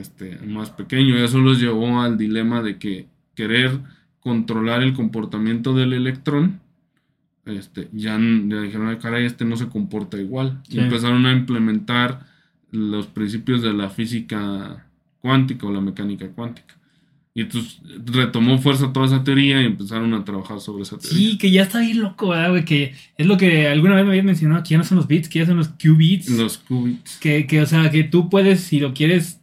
este, 0.00 0.38
más 0.46 0.70
pequeño. 0.70 1.18
Y 1.18 1.22
eso 1.22 1.38
los 1.38 1.60
llevó 1.60 2.00
al 2.00 2.16
dilema 2.18 2.62
de 2.62 2.78
que 2.78 3.06
querer 3.34 3.78
controlar 4.20 4.82
el 4.82 4.92
comportamiento 4.92 5.74
del 5.74 5.92
electrón, 5.92 6.60
este, 7.44 7.88
ya, 7.92 8.18
ya 8.18 8.60
dijeron, 8.60 8.96
caray, 8.96 9.24
este 9.24 9.44
no 9.44 9.56
se 9.56 9.68
comporta 9.68 10.18
igual. 10.18 10.60
Y 10.68 10.72
Sí. 10.72 10.78
empezaron 10.80 11.26
a 11.26 11.32
implementar 11.32 12.26
los 12.72 13.06
principios 13.06 13.62
de 13.62 13.72
la 13.72 13.88
física 13.88 14.86
cuántica 15.20 15.66
o 15.66 15.72
la 15.72 15.80
mecánica 15.80 16.28
cuántica. 16.28 16.74
Y 17.34 17.42
entonces 17.42 17.80
retomó 18.06 18.56
fuerza 18.58 18.92
toda 18.94 19.06
esa 19.06 19.22
teoría 19.22 19.60
y 19.60 19.66
empezaron 19.66 20.14
a 20.14 20.24
trabajar 20.24 20.58
sobre 20.58 20.82
esa 20.84 20.96
teoría. 20.98 21.18
Sí, 21.18 21.36
que 21.38 21.50
ya 21.50 21.64
está 21.64 21.80
bien 21.80 22.00
loco, 22.00 22.30
¿verdad, 22.30 22.48
güey? 22.50 22.64
Que 22.64 22.94
es 23.18 23.26
lo 23.26 23.36
que 23.36 23.68
alguna 23.68 23.94
vez 23.94 24.04
me 24.04 24.10
habías 24.12 24.24
mencionado, 24.24 24.62
que 24.62 24.70
ya 24.70 24.78
no 24.78 24.84
son 24.84 24.96
los 24.96 25.06
bits, 25.06 25.28
que 25.28 25.40
ya 25.40 25.46
son 25.46 25.58
los 25.58 25.68
qubits. 25.68 26.30
Los 26.30 26.56
qubits. 26.58 27.18
Que, 27.18 27.46
que, 27.46 27.60
o 27.60 27.66
sea, 27.66 27.90
que 27.90 28.04
tú 28.04 28.30
puedes, 28.30 28.60
si 28.62 28.80
lo 28.80 28.94
quieres 28.94 29.40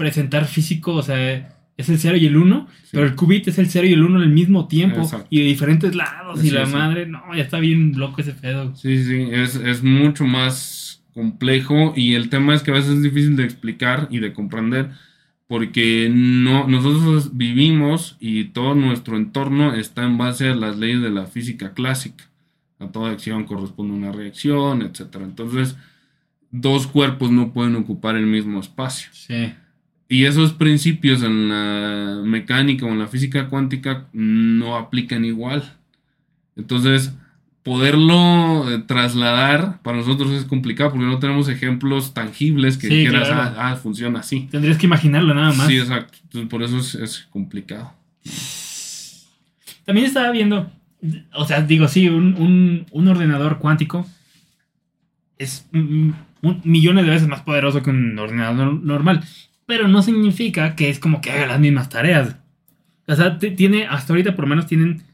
presentar 0.00 0.46
físico, 0.46 0.94
o 0.94 1.02
sea, 1.02 1.18
es 1.76 1.88
el 1.90 1.98
0 1.98 2.16
y 2.16 2.24
el 2.26 2.38
1, 2.38 2.66
Sí. 2.84 2.88
pero 2.92 3.04
el 3.04 3.14
qubit 3.14 3.46
es 3.48 3.58
el 3.58 3.68
0 3.68 3.86
y 3.86 3.92
el 3.92 4.02
1 4.02 4.18
al 4.20 4.30
mismo 4.30 4.66
tiempo 4.66 5.02
Exacto. 5.02 5.26
y 5.28 5.40
de 5.40 5.44
diferentes 5.44 5.94
lados 5.94 6.42
y 6.42 6.50
la 6.50 6.64
sí. 6.64 6.72
madre, 6.72 7.04
no, 7.06 7.22
ya 7.36 7.42
está 7.42 7.58
bien 7.60 7.92
loco 7.98 8.22
ese 8.22 8.32
pedo. 8.32 8.74
Sí, 8.74 9.04
sí, 9.04 9.28
es, 9.30 9.56
es 9.56 9.82
mucho 9.82 10.24
más 10.24 11.02
complejo 11.12 11.92
y 11.94 12.14
el 12.14 12.30
tema 12.30 12.54
es 12.54 12.62
que 12.62 12.70
a 12.70 12.74
veces 12.74 12.92
es 12.92 13.02
difícil 13.02 13.36
de 13.36 13.44
explicar 13.44 14.08
y 14.10 14.20
de 14.20 14.32
comprender 14.32 14.88
porque 15.46 16.08
no, 16.10 16.66
nosotros 16.66 17.36
vivimos 17.36 18.16
y 18.20 18.44
todo 18.44 18.74
nuestro 18.74 19.16
entorno 19.18 19.74
está 19.74 20.04
en 20.04 20.16
base 20.16 20.48
a 20.48 20.54
las 20.54 20.78
leyes 20.78 21.02
de 21.02 21.10
la 21.10 21.26
física 21.26 21.74
clásica. 21.74 22.24
A 22.78 22.86
toda 22.86 23.10
acción 23.10 23.44
corresponde 23.44 23.92
una 23.92 24.12
reacción, 24.12 24.80
etcétera. 24.82 25.24
Entonces, 25.24 25.76
dos 26.52 26.86
cuerpos 26.86 27.30
no 27.30 27.52
pueden 27.52 27.74
ocupar 27.76 28.16
el 28.16 28.26
mismo 28.26 28.60
espacio. 28.60 29.08
Sí. 29.12 29.52
Y 30.10 30.24
esos 30.24 30.52
principios 30.52 31.22
en 31.22 31.48
la 31.48 32.20
mecánica 32.24 32.84
o 32.84 32.88
en 32.90 32.98
la 32.98 33.06
física 33.06 33.48
cuántica 33.48 34.08
no 34.12 34.76
aplican 34.76 35.24
igual. 35.24 35.62
Entonces, 36.56 37.14
poderlo 37.62 38.68
eh, 38.72 38.78
trasladar 38.86 39.80
para 39.82 39.98
nosotros 39.98 40.32
es 40.32 40.44
complicado 40.44 40.90
porque 40.90 41.06
no 41.06 41.18
tenemos 41.20 41.48
ejemplos 41.48 42.12
tangibles 42.12 42.76
que 42.76 42.88
Sí, 42.88 42.96
dijeras, 42.96 43.28
claro. 43.28 43.54
ah, 43.56 43.70
ah, 43.70 43.76
funciona 43.76 44.18
así. 44.20 44.48
Tendrías 44.50 44.76
que 44.78 44.86
imaginarlo 44.86 45.32
nada 45.32 45.52
más. 45.52 45.68
Sí, 45.68 45.78
exacto. 45.78 46.18
Entonces, 46.24 46.50
por 46.50 46.62
eso 46.64 46.78
es, 46.78 46.94
es 46.96 47.28
complicado. 47.30 47.92
También 49.84 50.06
estaba 50.06 50.30
viendo, 50.30 50.70
o 51.34 51.44
sea, 51.46 51.62
digo, 51.62 51.88
sí, 51.88 52.08
un, 52.08 52.34
un- 52.34 52.86
un 52.90 53.08
ordenador 53.08 53.58
cuántico 53.58 54.06
es 55.38 55.66
mm, 55.72 56.10
un 56.42 56.60
millones 56.64 57.04
de 57.04 57.10
veces 57.12 57.28
más 57.28 57.40
poderoso 57.42 57.82
que 57.82 57.90
un 57.90 58.18
ordenador 58.18 58.74
normal, 58.74 59.24
pero 59.70 59.86
no 59.86 60.02
significa 60.02 60.74
que 60.74 60.90
es 60.90 60.98
como 60.98 61.20
que 61.20 61.30
haga 61.30 61.46
las 61.46 61.60
mismas 61.60 61.88
tareas. 61.88 62.34
O 63.06 63.14
sea, 63.14 63.38
tiene, 63.38 63.86
hasta 63.86 64.12
ahorita 64.12 64.34
por 64.34 64.46
lo 64.46 64.48
menos 64.48 64.66
tienen, 64.66 65.04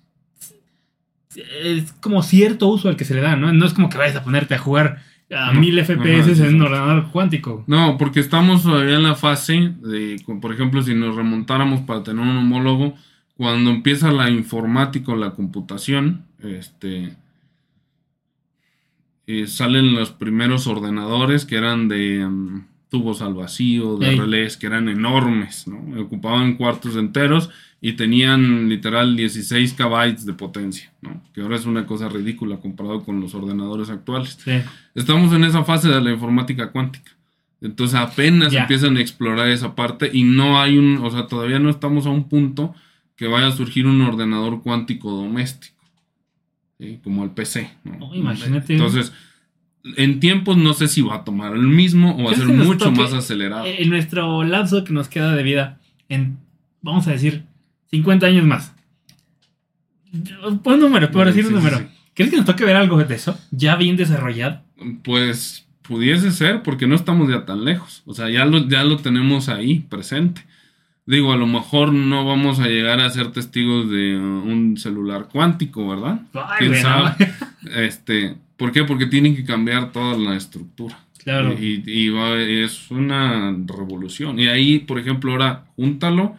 es 1.63 1.93
como 2.01 2.23
cierto 2.23 2.67
uso 2.69 2.89
al 2.89 2.97
que 2.97 3.05
se 3.05 3.13
le 3.13 3.21
da, 3.21 3.37
¿no? 3.37 3.53
No 3.53 3.67
es 3.67 3.75
como 3.75 3.91
que 3.91 3.99
vayas 3.99 4.17
a 4.17 4.25
ponerte 4.25 4.55
a 4.55 4.59
jugar 4.59 5.03
a 5.31 5.53
No, 5.53 5.61
1000 5.61 5.79
ajá, 5.79 5.93
FPS 5.93 6.41
en 6.41 6.55
un 6.55 6.63
ordenador 6.63 7.11
cuántico. 7.11 7.65
No, 7.67 7.99
porque 7.99 8.19
estamos 8.21 8.63
todavía 8.63 8.97
en 8.97 9.03
la 9.03 9.15
fase 9.15 9.75
de, 9.83 10.23
por 10.41 10.55
ejemplo, 10.55 10.83
si 10.83 10.95
nos 10.95 11.15
remontáramos 11.15 11.83
para 11.83 12.03
tener 12.03 12.23
un 12.23 12.39
homólogo, 12.39 12.95
cuando 13.37 13.69
empieza 13.69 14.11
la 14.11 14.31
informática 14.31 15.13
o 15.13 15.17
la 15.17 15.33
computación, 15.33 16.25
este, 16.43 17.15
eh, 19.27 19.47
salen 19.49 19.95
los 19.95 20.13
primeros 20.13 20.67
ordenadores 20.67 21.45
que 21.45 21.57
eran 21.57 21.89
de 21.89 22.27
mm, 22.27 22.65
tubos 22.97 23.21
al 23.23 23.35
vacío, 23.35 23.97
de 23.99 24.11
Ey. 24.11 24.19
relés, 24.19 24.57
que 24.57 24.67
eran 24.67 24.89
enormes, 24.89 25.67
¿no? 25.69 26.01
Ocupaban 26.01 26.55
cuartos 26.55 26.97
enteros 26.97 27.51
y 27.81 27.93
tenían 27.93 28.69
literal 28.69 29.17
16 29.17 29.75
kbytes 29.75 30.25
de 30.25 30.33
potencia, 30.33 30.93
¿no? 31.03 31.23
Que 31.35 31.43
ahora 31.43 31.57
es 31.57 31.67
una 31.67 31.85
cosa 31.87 32.09
ridícula 32.09 32.57
comparado 32.57 33.05
con 33.05 33.21
los 33.21 33.35
ordenadores 33.35 33.91
actuales. 33.91 34.39
Sí. 34.43 34.53
Estamos 34.95 35.33
en 35.35 35.45
esa 35.45 35.63
fase 35.65 35.89
de 35.89 36.01
la 36.01 36.11
informática 36.11 36.71
cuántica. 36.73 37.13
Entonces 37.61 37.95
apenas 37.99 38.53
Ya. 38.53 38.63
empiezan 38.63 38.97
a 38.97 39.01
explorar 39.01 39.49
esa 39.49 39.75
parte 39.75 40.11
y 40.13 40.25
no 40.25 40.61
hay 40.61 40.79
un, 40.79 40.99
o 41.05 41.11
sea, 41.11 41.27
todavía 41.27 41.59
no 41.59 41.69
estamos 41.71 42.07
a 42.07 42.11
un 42.11 42.29
punto 42.29 42.75
que 43.17 43.27
vaya 43.27 43.47
a 43.49 43.53
surgir 43.53 43.87
un 43.87 44.01
ordenador 44.03 44.63
cuántico 44.63 45.11
doméstico, 45.11 45.77
¿sí? 46.79 46.99
como 47.05 47.25
el 47.25 47.31
PC. 47.31 47.71
¿no? 47.85 47.99
Oh, 48.07 48.15
imagínate. 48.15 48.73
Entonces, 48.75 49.13
en 49.97 50.20
tiempos 50.20 50.57
no 50.57 50.74
sé 50.74 50.89
si 50.89 51.03
va 51.03 51.16
a 51.16 51.24
tomar 51.24 51.53
el 51.55 51.62
mismo 51.66 52.14
o 52.16 52.24
va 52.24 52.30
a 52.30 52.34
¿Crees 52.34 52.49
ser 52.49 52.57
mucho 52.57 52.87
toque- 52.91 53.01
más 53.01 53.12
acelerado. 53.12 53.64
En 53.66 53.89
nuestro 53.91 54.43
lapso 54.45 54.84
que 54.84 54.93
nos 54.93 55.09
queda 55.09 55.34
de 55.34 55.43
vida, 55.43 55.78
en, 56.09 56.39
vamos 56.82 57.07
a 57.09 57.12
decir, 57.12 57.45
50 57.91 58.26
años 58.26 58.45
más. 58.45 58.74
Pon 60.62 60.80
número, 60.80 61.11
por 61.11 61.26
decir 61.26 61.43
Sí, 61.45 61.49
un 61.49 61.55
número. 61.57 61.78
sí. 61.78 61.84
¿Crees 62.14 62.30
que 62.30 62.37
nos 62.39 62.47
toque 62.47 62.64
ver 62.64 62.76
algo 62.76 63.03
de 63.03 63.14
eso? 63.14 63.39
Ya 63.51 63.76
bien 63.76 63.97
desarrollado. 63.97 64.62
Pues 65.03 65.66
pudiese 65.82 66.30
ser, 66.30 66.62
porque 66.62 66.87
no 66.87 66.95
estamos 66.95 67.28
ya 67.28 67.45
tan 67.45 67.64
lejos. 67.64 68.03
O 68.07 68.14
sea, 68.14 68.30
ya 68.30 68.45
lo, 68.47 68.66
ya 68.68 68.84
lo 68.84 68.97
tenemos 68.97 69.49
ahí, 69.49 69.80
presente. 69.80 70.43
Digo, 71.05 71.32
a 71.32 71.37
lo 71.37 71.47
mejor 71.47 71.93
no 71.93 72.24
vamos 72.24 72.59
a 72.59 72.66
llegar 72.68 73.01
a 73.01 73.11
ser 73.11 73.30
testigos 73.30 73.91
de 73.91 74.16
un 74.18 74.76
celular 74.78 75.28
cuántico, 75.30 75.87
¿verdad? 75.87 76.20
Ay, 76.34 76.59
¿Quién 76.68 76.74
sabe? 76.82 77.14
Este, 77.76 78.37
¿Por 78.57 78.73
qué? 78.73 78.85
Porque 78.85 79.07
tienen 79.07 79.37
que 79.37 79.45
cambiar 79.45 79.93
toda 79.93 80.17
la 80.17 80.37
estructura. 80.37 80.99
Claro. 81.23 81.55
Y, 81.61 81.83
y 81.87 82.09
va- 82.09 82.41
es 82.41 82.91
una 82.91 83.55
revolución. 83.67 84.39
Y 84.39 84.47
ahí, 84.49 84.79
por 84.79 84.99
ejemplo, 84.99 85.33
ahora 85.33 85.67
júntalo 85.77 86.37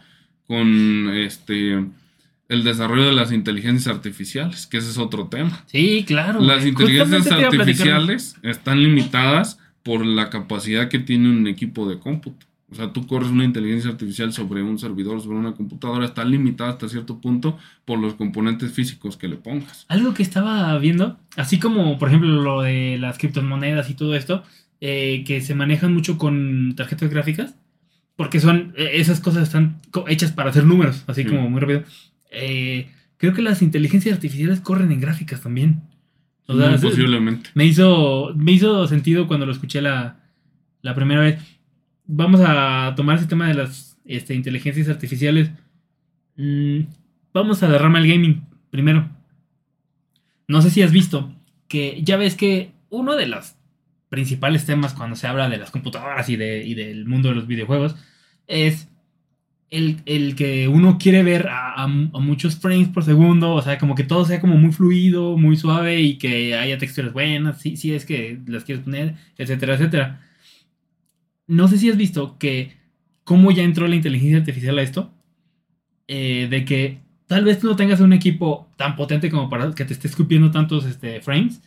con 0.47 1.11
este 1.13 1.83
el 2.49 2.63
desarrollo 2.63 3.07
de 3.07 3.11
las 3.13 3.33
inteligencias 3.33 3.93
artificiales, 3.93 4.67
que 4.67 4.77
ese 4.77 4.89
es 4.89 4.97
otro 4.97 5.27
tema. 5.27 5.65
Sí, 5.65 6.05
claro. 6.07 6.39
Las 6.39 6.65
inteligencias 6.65 7.27
artificiales 7.29 8.35
están 8.41 8.81
limitadas 8.81 9.59
por 9.83 10.05
la 10.05 10.29
capacidad 10.29 10.87
que 10.87 10.99
tiene 10.99 11.29
un 11.29 11.45
equipo 11.47 11.89
de 11.89 11.99
cómputo. 11.99 12.45
O 12.69 12.75
sea, 12.75 12.91
tú 12.91 13.07
corres 13.07 13.29
una 13.29 13.45
inteligencia 13.45 13.89
artificial 13.89 14.33
sobre 14.33 14.61
un 14.61 14.77
servidor, 14.77 15.21
sobre 15.21 15.37
una 15.37 15.53
computadora, 15.53 16.05
está 16.05 16.25
limitada 16.25 16.71
hasta 16.71 16.89
cierto 16.89 17.21
punto 17.21 17.57
por 17.85 17.97
los 17.97 18.15
componentes 18.15 18.73
físicos 18.73 19.15
que 19.15 19.29
le 19.29 19.37
pongas. 19.37 19.85
Algo 19.87 20.13
que 20.13 20.21
estaba 20.23 20.77
viendo, 20.77 21.17
así 21.37 21.59
como 21.59 21.97
por 21.97 22.09
ejemplo 22.09 22.29
lo 22.29 22.61
de 22.63 22.97
las 22.99 23.17
criptomonedas 23.17 23.89
y 23.89 23.93
todo 23.93 24.15
esto, 24.15 24.43
eh, 24.81 25.23
que 25.25 25.39
se 25.39 25.55
manejan 25.55 25.93
mucho 25.93 26.17
con 26.17 26.73
tarjetas 26.75 27.09
gráficas, 27.09 27.55
porque 28.17 28.41
son, 28.41 28.73
eh, 28.75 28.89
esas 28.95 29.21
cosas 29.21 29.43
están 29.43 29.79
hechas 30.07 30.33
para 30.33 30.49
hacer 30.49 30.65
números, 30.65 31.03
así 31.07 31.23
Sí. 31.23 31.29
como 31.29 31.49
muy 31.49 31.61
rápido. 31.61 31.83
Eh, 32.31 32.89
creo 33.15 33.33
que 33.33 33.41
las 33.41 33.61
inteligencias 33.61 34.13
artificiales 34.15 34.59
corren 34.59 34.91
en 34.91 34.99
gráficas 34.99 35.39
también. 35.41 35.83
O 36.47 36.57
sea, 36.57 36.77
posiblemente. 36.77 37.49
me 37.55 37.65
hizo, 37.65 38.33
me 38.35 38.51
hizo 38.51 38.87
sentido 38.87 39.27
cuando 39.27 39.45
lo 39.45 39.51
escuché 39.53 39.81
la, 39.81 40.19
la 40.81 40.93
primera 40.95 41.21
vez. 41.21 41.39
Vamos 42.07 42.41
a 42.43 42.93
tomar 42.95 43.17
ese 43.17 43.27
tema 43.27 43.47
de 43.47 43.53
las 43.53 43.97
este, 44.05 44.33
inteligencias 44.33 44.87
artificiales. 44.87 45.51
Mm, 46.37 46.81
vamos 47.33 47.61
a 47.61 47.67
derramar 47.67 48.01
el 48.01 48.07
gaming 48.07 48.45
primero. 48.71 49.09
No 50.47 50.61
sé 50.61 50.69
si 50.69 50.81
has 50.81 50.93
visto 50.93 51.33
que 51.67 52.01
ya 52.03 52.15
ves 52.15 52.35
que 52.35 52.71
uno 52.89 53.15
de 53.17 53.27
los 53.27 53.55
principales 54.07 54.65
temas 54.65 54.93
cuando 54.93 55.17
se 55.17 55.27
habla 55.27 55.49
de 55.49 55.57
las 55.57 55.69
computadoras 55.69 56.29
y, 56.29 56.37
de, 56.37 56.63
y 56.65 56.75
del 56.75 57.05
mundo 57.05 57.27
de 57.29 57.35
los 57.35 57.45
videojuegos 57.45 57.97
es 58.47 58.87
el, 59.69 60.35
que 60.35 60.69
uno 60.69 60.97
quiere 60.97 61.23
ver 61.23 61.49
a 61.49 61.87
muchos 61.87 62.55
frames 62.57 62.87
por 62.87 63.03
segundo, 63.03 63.53
o 63.53 63.61
sea, 63.61 63.77
como 63.77 63.95
que 63.95 64.05
todo 64.05 64.23
sea 64.23 64.39
como 64.39 64.55
muy 64.55 64.71
fluido, 64.71 65.37
muy 65.37 65.57
suave 65.57 65.99
y 65.99 66.17
que 66.17 66.55
haya 66.55 66.77
texturas 66.77 67.11
buenas, 67.11 67.59
si, 67.59 67.75
si 67.75 67.93
es 67.93 68.05
que 68.05 68.39
las 68.47 68.63
quieres 68.63 68.85
poner, 68.85 69.15
etcétera, 69.37 69.73
etcétera. 69.75 70.26
No 71.47 71.67
sé 71.67 71.77
si 71.77 71.89
has 71.89 71.97
visto 71.97 72.37
que 72.37 72.73
cómo 73.23 73.51
ya 73.51 73.63
entró 73.63 73.87
la 73.87 73.95
inteligencia 73.95 74.37
artificial 74.37 74.77
a 74.77 74.81
esto, 74.81 75.13
eh, 76.07 76.47
de 76.49 76.65
que 76.65 76.99
tal 77.27 77.43
vez 77.43 77.59
tú 77.59 77.67
no 77.67 77.75
tengas 77.75 77.99
un 77.99 78.13
equipo 78.13 78.69
tan 78.77 78.95
potente 78.95 79.29
como 79.29 79.49
para 79.49 79.71
que 79.73 79.85
te 79.85 79.93
esté 79.93 80.07
escupiendo 80.07 80.51
tantos 80.51 80.85
este, 80.85 81.21
frames, 81.21 81.61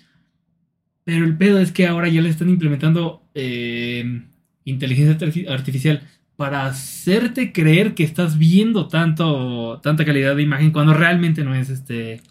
pero 1.05 1.25
el 1.25 1.37
pedo 1.37 1.59
es 1.61 1.73
que 1.73 1.87
ahora 1.87 2.09
ya 2.09 2.21
le 2.23 2.29
están 2.29 2.49
implementando 2.49 3.23
eh, 3.35 4.23
inteligencia 4.65 5.19
artifi- 5.19 5.49
artificial 5.49 6.03
para 6.37 6.67
hacerte 6.67 7.53
creer 7.53 7.95
que 7.95 8.05
estás 8.05 8.39
viendo 8.39 8.89
tanto 8.89 9.81
tanta 9.83 10.05
calidad 10.05 10.37
de 10.37 10.43
imagen 10.43 10.71
cuando 10.73 10.95
realmente 10.95 11.45
no 11.45 11.55
es 11.55 11.69
este 11.69 12.23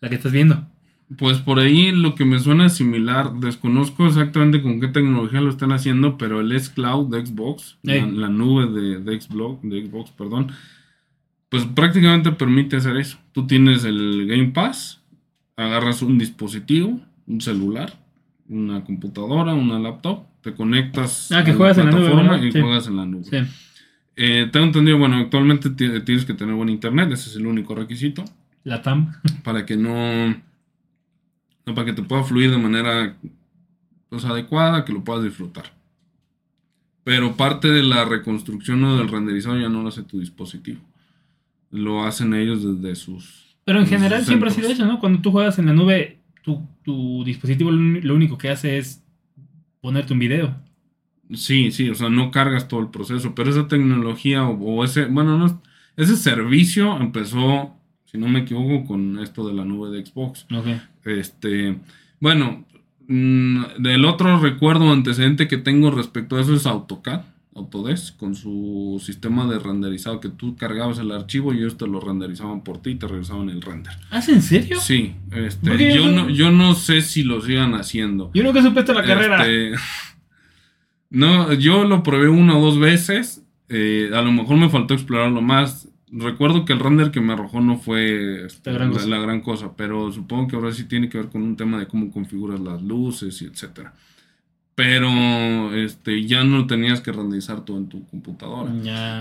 la 0.00 0.08
que 0.08 0.14
estás 0.14 0.32
viendo. 0.32 0.66
Pues 1.16 1.38
por 1.38 1.58
ahí 1.58 1.90
lo 1.90 2.14
que 2.14 2.26
me 2.26 2.38
suena 2.38 2.68
similar, 2.68 3.32
desconozco 3.34 4.06
exactamente 4.06 4.60
con 4.60 4.78
qué 4.78 4.88
tecnología 4.88 5.40
lo 5.40 5.48
están 5.48 5.72
haciendo, 5.72 6.18
pero 6.18 6.40
el 6.40 6.52
S-Cloud 6.52 7.08
de 7.08 7.24
Xbox, 7.24 7.78
la, 7.82 8.28
nube 8.28 8.66
de, 8.66 8.98
de 9.00 9.18
Xbox, 9.20 9.60
de 9.62 9.86
Xbox, 9.86 10.10
perdón, 10.10 10.52
pues 11.48 11.64
prácticamente 11.64 12.30
permite 12.32 12.76
hacer 12.76 12.98
eso. 12.98 13.16
Tú 13.32 13.46
tienes 13.46 13.84
el 13.84 14.26
Game 14.28 14.48
Pass, 14.50 15.00
agarras 15.56 16.02
un 16.02 16.18
dispositivo, 16.18 17.00
un 17.26 17.40
celular, 17.40 17.94
una 18.50 18.84
computadora, 18.84 19.54
una 19.54 19.78
laptop, 19.78 20.24
te 20.42 20.52
conectas 20.52 21.32
Ah, 21.32 21.42
que 21.42 21.52
a 21.52 21.54
juegas 21.54 21.78
en 21.78 21.86
la 21.86 21.92
nube, 21.92 22.48
y 22.48 22.52
Sí. 22.52 22.60
juegas 22.60 22.86
en 22.86 22.96
la 22.98 23.06
nube. 23.06 23.24
Sí. 23.24 23.36
Eh, 24.16 24.48
tengo 24.52 24.66
entendido, 24.66 24.98
bueno, 24.98 25.16
actualmente 25.16 25.70
ti- 25.70 26.00
tienes 26.04 26.26
que 26.26 26.34
tener 26.34 26.54
buen 26.54 26.68
internet, 26.68 27.10
ese 27.12 27.30
es 27.30 27.36
el 27.36 27.46
único 27.46 27.74
requisito, 27.74 28.24
La 28.64 28.82
TAM. 28.82 29.14
para 29.42 29.64
que 29.64 29.76
no, 29.76 30.34
para 31.74 31.86
que 31.86 31.92
te 31.92 32.02
pueda 32.02 32.24
fluir 32.24 32.50
de 32.50 32.58
manera 32.58 33.16
pues, 34.08 34.24
adecuada, 34.24 34.84
que 34.84 34.92
lo 34.92 35.04
puedas 35.04 35.24
disfrutar. 35.24 35.72
Pero 37.04 37.36
parte 37.36 37.68
de 37.68 37.82
la 37.82 38.04
reconstrucción 38.04 38.84
o 38.84 38.98
del 38.98 39.08
renderizado 39.08 39.58
ya 39.58 39.68
no 39.68 39.82
lo 39.82 39.88
hace 39.88 40.02
tu 40.02 40.20
dispositivo. 40.20 40.80
Lo 41.70 42.04
hacen 42.04 42.34
ellos 42.34 42.82
desde 42.82 42.94
sus... 42.96 43.56
Pero 43.64 43.80
en 43.80 43.86
general 43.86 44.24
siempre 44.24 44.48
ha 44.48 44.52
sido 44.52 44.70
eso, 44.70 44.86
¿no? 44.86 45.00
Cuando 45.00 45.20
tú 45.20 45.30
juegas 45.30 45.58
en 45.58 45.66
la 45.66 45.72
nube, 45.74 46.20
tu, 46.42 46.66
tu 46.82 47.22
dispositivo 47.24 47.70
lo 47.70 48.14
único 48.14 48.38
que 48.38 48.48
hace 48.50 48.78
es 48.78 49.02
ponerte 49.80 50.12
un 50.14 50.18
video. 50.18 50.56
Sí, 51.34 51.70
sí, 51.72 51.90
o 51.90 51.94
sea, 51.94 52.08
no 52.08 52.30
cargas 52.30 52.68
todo 52.68 52.80
el 52.80 52.88
proceso, 52.88 53.34
pero 53.34 53.50
esa 53.50 53.68
tecnología 53.68 54.46
o, 54.48 54.54
o 54.58 54.84
ese, 54.84 55.04
bueno, 55.06 55.36
no, 55.38 55.46
es- 55.46 55.54
ese 55.96 56.16
servicio 56.16 56.96
empezó, 56.98 57.77
si 58.10 58.16
no 58.18 58.28
me 58.28 58.40
equivoco, 58.40 58.86
con 58.86 59.18
esto 59.18 59.46
de 59.46 59.54
la 59.54 59.64
nube 59.64 59.90
de 59.90 60.04
Xbox. 60.04 60.46
Ok. 60.50 60.66
Este, 61.04 61.78
bueno, 62.20 62.64
mm, 63.06 63.82
del 63.82 64.04
otro 64.04 64.38
recuerdo 64.40 64.90
antecedente 64.92 65.46
que 65.46 65.58
tengo 65.58 65.90
respecto 65.90 66.36
a 66.36 66.40
eso 66.40 66.54
es 66.54 66.66
AutoCAD, 66.66 67.22
Autodesk, 67.54 68.16
con 68.16 68.34
su 68.34 69.02
sistema 69.04 69.46
de 69.46 69.58
renderizado 69.58 70.20
que 70.20 70.28
tú 70.30 70.56
cargabas 70.56 70.98
el 70.98 71.10
archivo 71.10 71.52
y 71.52 71.58
ellos 71.58 71.76
te 71.76 71.86
lo 71.86 72.00
renderizaban 72.00 72.62
por 72.62 72.80
ti 72.80 72.90
y 72.90 72.94
te 72.94 73.08
regresaban 73.08 73.50
el 73.50 73.60
render. 73.60 73.92
¿Ah, 74.10 74.20
¿es 74.20 74.28
en 74.28 74.42
serio? 74.42 74.78
Sí, 74.80 75.14
este, 75.32 75.68
Porque 75.68 75.94
yo 75.94 76.08
no, 76.08 76.30
yo 76.30 76.50
no 76.50 76.74
sé 76.74 77.02
si 77.02 77.24
lo 77.24 77.42
sigan 77.42 77.74
haciendo. 77.74 78.30
Yo 78.32 78.42
nunca 78.42 78.60
en 78.60 78.74
la 78.74 79.04
carrera. 79.04 79.46
Este, 79.46 79.72
no, 81.10 81.52
yo 81.52 81.84
lo 81.84 82.02
probé 82.02 82.28
una 82.28 82.56
o 82.56 82.64
dos 82.64 82.78
veces. 82.78 83.44
eh, 83.68 84.10
a 84.14 84.22
lo 84.22 84.32
mejor 84.32 84.56
me 84.56 84.70
faltó 84.70 84.94
explorarlo 84.94 85.42
más. 85.42 85.88
Recuerdo 86.12 86.64
que 86.64 86.72
el 86.72 86.80
render 86.80 87.10
que 87.10 87.20
me 87.20 87.32
arrojó 87.32 87.60
no 87.60 87.78
fue 87.78 88.46
este, 88.46 88.70
La 88.70 88.78
gran 88.78 88.88
la, 88.90 88.94
cosa. 88.94 89.08
la 89.08 89.18
gran 89.18 89.40
cosa, 89.40 89.76
pero 89.76 90.10
supongo 90.12 90.48
que 90.48 90.56
ahora 90.56 90.72
sí 90.72 90.84
tiene 90.84 91.08
que 91.08 91.18
ver 91.18 91.28
con 91.28 91.42
un 91.42 91.56
tema 91.56 91.78
de 91.78 91.86
cómo 91.86 92.10
configuras 92.10 92.60
las 92.60 92.82
luces 92.82 93.40
y 93.42 93.46
etcétera. 93.46 93.94
Pero 94.74 95.74
este, 95.74 96.24
ya 96.24 96.44
no 96.44 96.66
tenías 96.66 97.00
que 97.00 97.10
renderizar 97.12 97.64
todo 97.64 97.78
en 97.78 97.88
tu 97.88 98.06
computadora. 98.06 98.70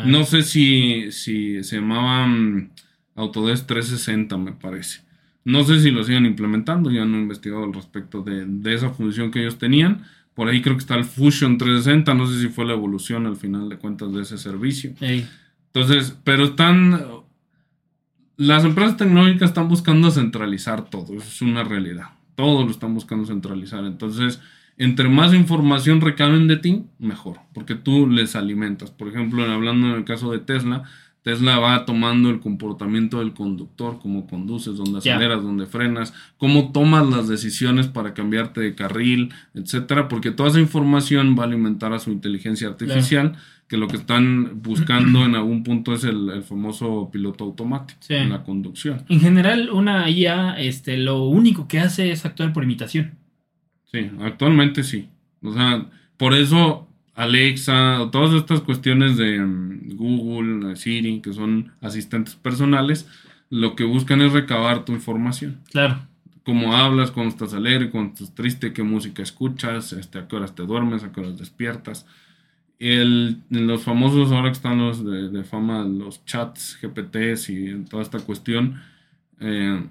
No 0.06 0.24
sé 0.24 0.44
si, 0.44 1.12
si 1.12 1.64
se 1.64 1.78
llamaba 1.78 2.28
mm, 2.28 2.70
Autodesk 3.16 3.66
360, 3.66 4.38
me 4.38 4.52
parece. 4.52 5.02
No 5.44 5.64
sé 5.64 5.80
si 5.82 5.92
lo 5.92 6.04
siguen 6.04 6.26
implementando, 6.26 6.92
ya 6.92 7.06
no 7.06 7.18
he 7.18 7.22
investigado 7.22 7.64
al 7.64 7.74
respecto 7.74 8.22
de, 8.22 8.46
de 8.46 8.74
esa 8.76 8.90
función 8.92 9.32
que 9.32 9.40
ellos 9.40 9.58
tenían. 9.58 10.04
Por 10.36 10.48
ahí 10.50 10.62
creo 10.62 10.76
que 10.76 10.82
está 10.82 10.94
el 10.96 11.06
Fusion 11.06 11.58
360, 11.58 12.14
no 12.14 12.28
sé 12.28 12.40
si 12.40 12.50
fue 12.50 12.64
la 12.66 12.74
evolución 12.74 13.26
al 13.26 13.38
final 13.38 13.70
de 13.70 13.78
cuentas 13.78 14.14
de 14.14 14.22
ese 14.22 14.38
servicio. 14.38 14.94
Entonces, 15.80 16.18
pero 16.24 16.46
están... 16.46 17.06
Las 18.36 18.64
empresas 18.66 18.98
tecnológicas 18.98 19.50
están 19.50 19.68
buscando 19.68 20.12
centralizar 20.12 20.90
todo, 20.90 21.14
eso 21.14 21.28
es 21.28 21.42
una 21.42 21.64
realidad. 21.64 22.10
Todo 22.36 22.64
lo 22.64 22.70
están 22.70 22.94
buscando 22.94 23.26
centralizar. 23.26 23.84
Entonces, 23.84 24.40
entre 24.78 25.10
más 25.10 25.34
información 25.34 26.02
recaben 26.02 26.48
de 26.48 26.58
ti, 26.58 26.86
mejor, 27.00 27.40
porque 27.54 27.74
tú 27.74 28.08
les 28.08 28.36
alimentas. 28.36 28.92
Por 28.92 29.08
ejemplo, 29.08 29.44
hablando 29.44 29.88
en 29.88 29.94
el 29.96 30.06
caso 30.06 30.32
de 30.32 30.38
Tesla, 30.38 30.84
Tesla 31.24 31.60
va 31.60 31.84
tomando 31.84 32.30
el 32.30 32.40
comportamiento 32.40 33.20
del 33.20 33.34
conductor, 33.34 34.00
cómo 34.02 34.28
conduces, 34.28 34.78
dónde 34.78 35.00
aceleras, 35.00 35.44
dónde 35.44 35.66
frenas, 35.66 36.14
cómo 36.38 36.72
tomas 36.72 37.10
las 37.10 37.28
decisiones 37.28 37.88
para 37.88 38.14
cambiarte 38.14 38.62
de 38.62 38.76
carril, 38.76 39.34
etcétera, 39.54 40.08
porque 40.08 40.32
toda 40.32 40.50
esa 40.50 40.60
información 40.60 41.36
va 41.38 41.44
a 41.44 41.48
alimentar 41.48 41.92
a 41.92 42.00
su 42.00 42.12
inteligencia 42.12 42.70
artificial, 42.70 43.36
que 43.68 43.78
lo 43.78 43.88
que 43.88 43.98
están 43.98 44.62
buscando 44.62 45.26
en 45.26 45.36
algún 45.36 45.64
punto 45.64 45.94
es 45.94 46.04
el, 46.06 46.30
el 46.30 46.44
famoso 46.44 47.10
piloto 47.12 47.44
automático 47.44 48.00
Sí. 48.02 48.14
en 48.16 48.30
la 48.30 48.44
conducción. 48.44 49.04
En 49.10 49.20
general, 49.20 49.70
una 49.72 50.10
IA, 50.10 50.58
este, 50.60 50.96
lo 50.98 51.26
único 51.26 51.68
que 51.68 51.80
hace 51.80 52.12
es 52.12 52.26
actuar 52.26 52.54
por 52.54 52.64
imitación. 52.64 53.16
Sí, 53.92 54.10
actualmente 54.22 54.84
sí. 54.84 55.10
O 55.42 55.54
sea, 55.54 55.86
por 56.18 56.34
eso 56.34 56.88
Alexa, 57.14 58.10
todas 58.12 58.34
estas 58.34 58.62
cuestiones 58.62 59.18
de 59.18 59.40
mm, 59.40 59.96
Google, 59.98 60.76
Siri, 60.76 61.20
que 61.22 61.34
son 61.34 61.72
asistentes 61.82 62.36
personales, 62.36 63.08
lo 63.50 63.76
que 63.76 63.84
buscan 63.84 64.22
es 64.22 64.34
recabar 64.34 64.86
tu 64.86 64.94
información. 64.94 65.62
Claro. 65.72 66.00
Cómo 66.44 66.76
hablas, 66.76 67.12
cuando 67.12 67.32
estás 67.32 67.54
alegre, 67.54 67.90
cuando 67.90 68.14
estás 68.14 68.34
triste, 68.34 68.72
qué 68.72 68.84
música 68.84 69.22
escuchas, 69.24 69.92
este, 69.94 70.20
a 70.20 70.28
qué 70.28 70.36
horas 70.38 70.56
te 70.56 70.64
duermes, 70.64 71.04
a 71.04 71.12
qué 71.12 71.20
horas 71.20 71.38
despiertas. 71.38 72.06
El, 72.80 73.42
los 73.50 73.84
famosos, 73.84 74.32
ahora 74.32 74.50
que 74.50 74.58
están 74.58 74.78
los 74.78 75.04
de, 75.04 75.30
de 75.30 75.44
fama, 75.44 75.84
los 75.84 76.24
chats, 76.26 76.78
GPTs 76.82 77.50
y 77.50 77.86
toda 77.90 78.04
esta 78.04 78.20
cuestión, 78.20 78.80
eh, 79.40 79.82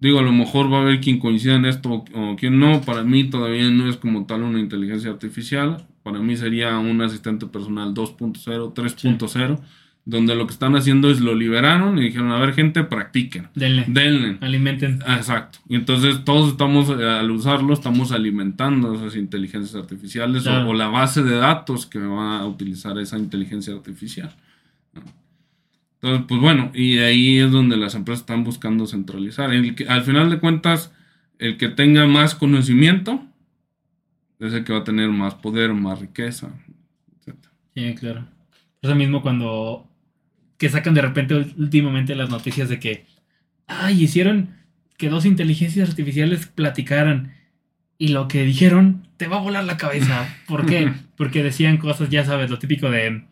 digo, 0.00 0.18
a 0.18 0.22
lo 0.22 0.32
mejor 0.32 0.72
va 0.72 0.78
a 0.78 0.80
haber 0.82 1.00
quien 1.00 1.18
coincida 1.18 1.54
en 1.54 1.66
esto 1.66 2.04
o, 2.14 2.36
quien 2.36 2.58
no. 2.58 2.80
Para 2.80 3.04
mí 3.04 3.30
todavía 3.30 3.70
no 3.70 3.88
es 3.88 3.96
como 3.96 4.26
tal 4.26 4.42
una 4.42 4.58
inteligencia 4.58 5.10
artificial. 5.10 5.86
Para 6.02 6.18
mí 6.18 6.36
sería 6.36 6.78
un 6.78 7.00
asistente 7.02 7.46
personal 7.46 7.94
2.0, 7.94 8.74
3.0, 8.74 9.60
donde 10.06 10.34
lo 10.34 10.46
que 10.46 10.52
están 10.52 10.74
haciendo 10.76 11.10
es 11.10 11.20
lo 11.20 11.34
liberaron 11.34 11.98
y 11.98 12.02
dijeron, 12.02 12.32
a 12.32 12.38
ver 12.38 12.52
gente, 12.54 12.82
practiquen, 12.84 13.48
Denle. 13.54 13.84
denle. 13.86 14.38
Alimenten. 14.40 15.00
Exacto. 15.06 15.58
Y 15.68 15.76
entonces 15.76 16.24
todos 16.24 16.50
estamos, 16.52 16.88
eh, 16.90 17.04
al 17.08 17.30
usarlo, 17.30 17.72
estamos 17.74 18.10
alimentando 18.10 18.94
esas 18.94 19.14
inteligencias 19.16 19.74
artificiales 19.80 20.42
o- 20.46 20.50
Claro. 20.50 20.68
o, 20.70 20.74
la 20.74 20.88
base 20.88 21.22
de 21.22 21.36
datos 21.36 21.86
que 21.86 21.98
va 22.00 22.38
a 22.40 22.46
utilizar 22.46 22.98
esa 22.98 23.18
inteligencia 23.18 23.72
artificial. 23.74 24.34
Entonces, 26.02 26.24
pues 26.28 26.40
bueno, 26.40 26.70
y 26.74 26.98
ahí 26.98 27.38
es 27.38 27.50
donde 27.52 27.76
las 27.76 27.94
empresas 27.94 28.20
están 28.22 28.42
buscando 28.42 28.86
centralizar. 28.86 29.52
El 29.52 29.74
que- 29.74 29.86
al 29.86 30.02
final 30.02 30.30
de 30.30 30.38
cuentas, 30.38 30.92
el 31.38 31.56
que 31.58 31.68
tenga 31.68 32.06
más 32.06 32.34
conocimiento 32.34 33.22
es 34.38 34.54
el 34.54 34.64
que 34.64 34.72
va 34.72 34.78
a 34.80 34.84
tener 34.84 35.10
más 35.10 35.34
poder, 35.34 35.74
más 35.74 36.00
riqueza, 36.00 36.48
etc. 37.26 37.36
Sí, 37.74 37.94
claro. 37.96 38.24
Eso 38.80 38.94
mismo 38.94 39.20
cuando 39.20 39.89
que 40.60 40.68
sacan 40.68 40.92
de 40.92 41.00
repente 41.00 41.34
últimamente 41.34 42.14
las 42.14 42.28
noticias 42.28 42.68
de 42.68 42.78
que, 42.78 43.06
ay, 43.66 44.04
hicieron 44.04 44.50
que 44.98 45.08
dos 45.08 45.24
inteligencias 45.24 45.88
artificiales 45.88 46.46
platicaran 46.46 47.32
y 47.96 48.08
lo 48.08 48.28
que 48.28 48.44
dijeron 48.44 49.08
te 49.16 49.26
va 49.26 49.38
a 49.38 49.40
volar 49.40 49.64
la 49.64 49.78
cabeza. 49.78 50.28
¿Por 50.46 50.66
qué? 50.66 50.92
Porque 51.16 51.42
decían 51.42 51.78
cosas, 51.78 52.10
ya 52.10 52.26
sabes, 52.26 52.50
lo 52.50 52.58
típico 52.58 52.90
de 52.90 53.24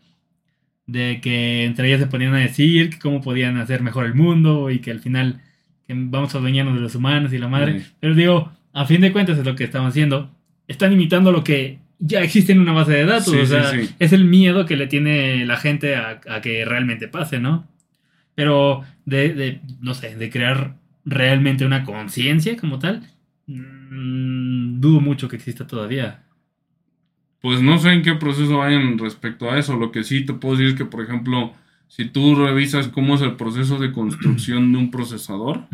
de 0.87 1.21
que 1.21 1.67
entre 1.67 1.89
ellas 1.89 2.01
se 2.01 2.07
ponían 2.07 2.35
a 2.35 2.39
decir 2.39 2.89
que 2.89 2.99
cómo 2.99 3.21
podían 3.21 3.59
hacer 3.59 3.83
mejor 3.83 4.07
el 4.07 4.15
mundo 4.15 4.71
y 4.71 4.79
que 4.79 4.91
al 4.91 5.01
final 5.01 5.43
que 5.87 5.93
vamos 5.95 6.35
a 6.35 6.39
adueñarnos 6.39 6.77
de 6.77 6.81
los 6.81 6.95
humanos 6.95 7.35
y 7.35 7.39
la 7.39 7.49
madre. 7.49 7.81
Sí. 7.81 7.93
Pero 8.01 8.15
digo, 8.15 8.53
a 8.73 8.87
fin 8.87 9.03
de 9.03 9.13
cuentas 9.13 9.37
es 9.37 9.45
lo 9.45 9.55
que 9.55 9.65
están 9.65 9.85
haciendo. 9.85 10.35
Están 10.67 10.95
imitando 10.95 11.31
lo 11.31 11.45
que 11.45 11.79
ya 11.99 12.23
existe 12.23 12.53
en 12.53 12.61
una 12.61 12.73
base 12.73 12.93
de 12.93 13.05
datos. 13.05 13.33
Sí, 13.33 13.39
o 13.39 13.47
sea, 13.47 13.71
sí. 13.71 13.91
es 13.99 14.13
el 14.13 14.25
miedo 14.25 14.67
que 14.67 14.77
le 14.77 14.87
tiene 14.87 15.45
la 15.47 15.57
gente 15.57 15.97
a, 15.97 16.21
a 16.29 16.41
que 16.41 16.65
realmente 16.65 17.09
pase, 17.09 17.41
¿no? 17.41 17.67
Pero 18.35 18.85
de, 19.05 19.35
de, 19.35 19.61
no 19.81 19.95
sé, 19.95 20.15
de 20.17 20.31
crear 20.31 20.77
realmente 21.05 21.65
una 21.67 21.85
conciencia 21.85 22.57
como 22.57 22.79
tal, 22.79 23.03
mm, 23.47 24.81
dudo 24.81 25.01
mucho 25.01 25.29
que 25.29 25.37
exista 25.37 25.67
todavía. 25.67 26.23
Pues 27.41 27.63
no 27.63 27.79
sé 27.79 27.93
en 27.93 28.03
qué 28.03 28.15
proceso 28.15 28.59
vayan 28.59 28.99
respecto 28.99 29.51
a 29.51 29.59
eso. 29.59 29.77
Lo 29.77 29.93
que 29.93 30.05
sí 30.05 30.25
te 30.25 30.35
puedo 30.35 30.57
decir 30.57 30.73
es 30.73 30.79
que, 30.79 30.85
por 30.85 31.03
ejemplo, 31.03 31.53
si 31.87 32.05
tú 32.07 32.35
revisas 32.35 32.89
cómo 32.89 33.15
es 33.15 33.23
el 33.23 33.37
proceso 33.37 33.79
de 33.79 33.93
construcción 33.93 34.73
de 34.73 34.79
un 34.79 34.91
procesador. 34.91 35.67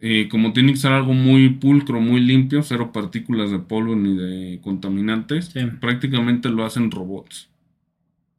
Eh, 0.00 0.28
como 0.30 0.52
tiene 0.52 0.72
que 0.72 0.78
ser 0.78 0.92
algo 0.92 1.12
muy 1.14 1.48
pulcro, 1.50 2.00
muy 2.00 2.20
limpio, 2.20 2.62
cero 2.62 2.90
partículas 2.92 3.50
de 3.50 3.58
polvo 3.58 3.96
ni 3.96 4.14
de 4.16 4.60
contaminantes, 4.62 5.46
Sí. 5.46 5.60
prácticamente 5.80 6.48
lo 6.48 6.64
hacen 6.64 6.90
robots. 6.90 7.48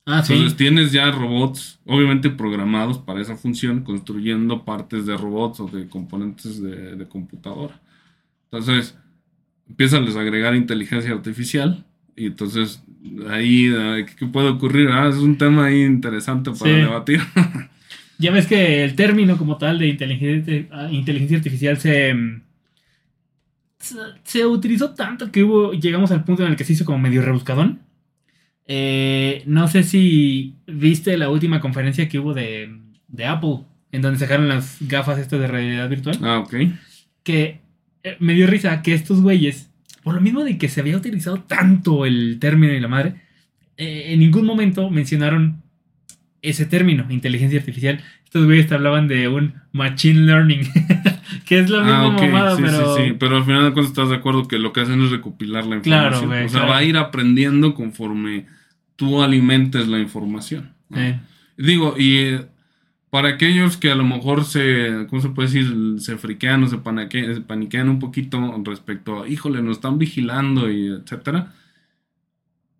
Ah, 0.06 0.24
sí. 0.24 0.34
Entonces 0.34 0.58
tienes 0.58 0.92
ya 0.94 1.12
robots, 1.12 1.80
obviamente 1.86 2.30
programados 2.30 2.98
para 2.98 3.22
esa 3.22 3.36
función, 3.36 3.82
construyendo 3.84 4.64
partes 4.64 5.06
de 5.06 5.18
robots 5.18 5.60
o 5.60 5.68
de 5.68 5.88
componentes 5.90 6.62
de, 6.62 6.96
de 6.96 7.08
computadora. 7.08 7.80
Entonces, 8.46 8.98
empiezan 9.68 10.08
a 10.08 10.20
agregar 10.22 10.56
inteligencia 10.56 11.12
artificial 11.12 11.84
y 12.16 12.28
entonces 12.28 12.82
ahí, 13.30 13.70
ah, 13.78 13.98
¿qué 14.18 14.26
puede 14.28 14.48
ocurrir? 14.50 14.88
Ah, 14.90 15.10
es 15.10 15.18
un 15.18 15.38
tema 15.38 15.66
ahí 15.66 15.84
interesante 15.84 16.52
para 16.52 16.72
Sí. 16.72 16.78
debatir. 16.78 17.20
Ya 18.20 18.32
ves 18.32 18.48
que 18.48 18.84
el 18.84 18.96
término 18.96 19.38
como 19.38 19.58
tal 19.58 19.80
de 19.80 19.88
inteligencia, 19.88 20.90
inteligencia 20.92 21.38
artificial 21.38 21.78
se, 21.78 22.16
se, 23.80 23.96
se 24.24 24.46
utilizó 24.46 24.94
tanto 24.94 25.32
que 25.32 25.44
hubo, 25.44 25.74
llegamos 25.74 26.12
al 26.12 26.24
punto 26.24 26.44
en 26.44 26.52
el 26.52 26.56
que 26.56 26.64
se 26.64 26.74
hizo 26.74 26.86
como 26.86 26.98
medio 26.98 27.22
rebuscadón. 27.22 27.82
Eh, 28.66 29.44
no 29.46 29.68
sé 29.68 29.84
si 29.84 30.56
viste 30.66 31.18
la 31.18 31.30
última 31.30 31.62
conferencia 31.62 32.10
que 32.10 32.20
hubo 32.20 32.34
de, 32.34 32.76
de 33.08 33.26
Apple, 33.26 33.60
en 33.92 34.02
donde 34.02 34.20
sacaron 34.20 34.50
las 34.50 34.78
gafas 34.82 35.20
estas 35.20 35.40
de 35.40 35.48
realidad 35.48 35.90
virtual. 35.90 36.18
ah, 36.24 36.40
ok. 36.40 36.56
Que 37.24 37.62
eh, 38.04 38.18
me 38.20 38.34
dio 38.34 38.48
risa 38.48 38.82
que 38.82 38.94
estos 38.94 39.22
güeyes 39.22 39.68
por 40.08 40.16
lo 40.16 40.22
mismo 40.22 40.46
de 40.46 40.58
que 40.58 40.70
se 40.70 40.80
había 40.80 40.96
utilizado 40.96 41.42
tanto 41.42 42.06
el 42.06 42.38
término 42.40 42.72
y 42.72 42.80
la 42.80 42.88
madre, 42.88 43.16
eh, 43.76 44.14
en 44.14 44.22
ningún 44.22 44.46
momento 44.46 44.90
mencionaron 44.90 45.62
ese 46.42 46.66
término, 46.66 47.06
inteligencia 47.10 47.60
artificial. 47.60 48.02
Estos 48.24 48.46
güeyes 48.46 48.68
te 48.68 48.76
hablaban 48.76 49.08
de 49.08 49.28
un 49.28 49.54
machine 49.72 50.22
learning, 50.22 50.62
que 51.46 51.60
es 51.60 51.70
la 51.70 51.80
misma 51.82 52.04
Ah, 52.04 52.08
ok, 52.08 52.22
mamada, 52.22 52.56
sí, 52.56 52.62
pero... 52.66 52.96
sí, 52.98 53.04
sí. 53.08 53.14
Pero 53.20 53.38
al 53.38 53.46
final 53.46 53.64
de 53.66 53.72
cuentas 53.74 53.92
estás 53.92 54.10
de 54.10 54.16
acuerdo 54.16 54.48
que 54.48 54.60
lo 54.60 54.74
que 54.74 54.82
hacen 54.82 55.02
es 55.02 55.12
recopilar 55.12 55.66
la 55.66 55.82
Claro, 55.82 56.08
información. 56.08 56.30
güey, 56.30 56.46
o 56.46 56.50
sea, 56.50 56.60
claro. 56.60 56.72
va 56.74 56.78
a 56.80 56.84
ir 56.84 56.98
aprendiendo 56.98 57.74
conforme 57.74 58.46
tú 58.96 59.22
alimentes 59.24 59.88
la 59.88 60.00
información. 60.00 60.74
¿no? 60.90 60.98
Digo, 61.58 61.96
y 61.98 62.18
eh, 62.18 62.46
para 63.10 63.30
aquellos 63.30 63.78
que 63.78 63.90
a 63.92 63.96
lo 63.96 64.04
mejor 64.04 64.44
se, 64.46 65.06
¿cómo 65.10 65.22
se 65.22 65.30
puede 65.30 65.48
decir? 65.50 65.74
Se 66.00 66.18
friquean 66.18 66.64
o 66.64 66.68
se, 66.68 66.78
panaque- 66.78 67.34
se 67.34 67.42
paniquean 67.42 67.90
un 67.90 68.00
poquito 68.00 68.62
respecto 68.66 69.24
a, 69.24 69.28
híjole, 69.28 69.62
nos 69.62 69.78
están 69.78 69.98
vigilando 69.98 70.70
y 70.72 70.88
etcétera. 70.88 71.54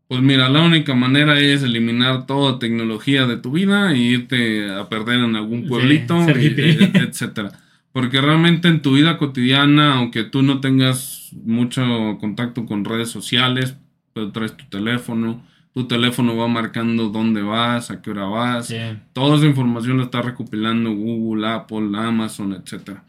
Pues 0.08 0.22
mira, 0.22 0.48
la 0.48 0.62
única 0.62 0.96
manera 0.96 1.38
es 1.40 1.64
eliminar 1.64 2.26
toda 2.26 2.60
tecnología 2.60 3.26
de 3.26 3.38
tu 3.38 3.52
vida 3.52 3.94
y 3.96 4.04
irte 4.14 4.72
a 4.74 4.88
perder 4.88 5.20
en 5.20 5.36
algún 5.36 5.64
Sí, 5.64 5.68
pueblito, 5.68 6.16
y- 6.30 6.46
hippie. 6.46 6.70
e- 6.72 6.92
etcétera. 7.00 7.52
Porque 7.92 8.22
realmente 8.22 8.68
en 8.70 8.82
tu 8.82 8.94
vida 8.94 9.18
cotidiana, 9.18 9.96
aunque 9.96 10.24
tú 10.24 10.44
no 10.44 10.62
tengas 10.62 11.32
mucho 11.44 12.18
contacto 12.22 12.66
con 12.66 12.86
redes 12.86 13.10
sociales, 13.10 13.76
pero 14.14 14.32
traes 14.32 14.56
tu 14.56 14.64
teléfono, 14.66 15.44
tu 15.74 15.88
teléfono 15.88 16.38
va 16.38 16.48
marcando 16.48 17.10
dónde 17.10 17.42
vas, 17.42 17.92
a 17.92 18.02
qué 18.02 18.12
hora 18.12 18.26
vas, 18.26 18.68
sí. 18.68 18.78
Toda 19.14 19.36
esa 19.38 19.46
información 19.46 19.98
la 19.98 20.04
está 20.06 20.22
recopilando 20.22 20.92
Google, 20.94 21.48
Apple, 21.48 21.90
Amazon, 21.98 22.54
etcétera. 22.54 23.04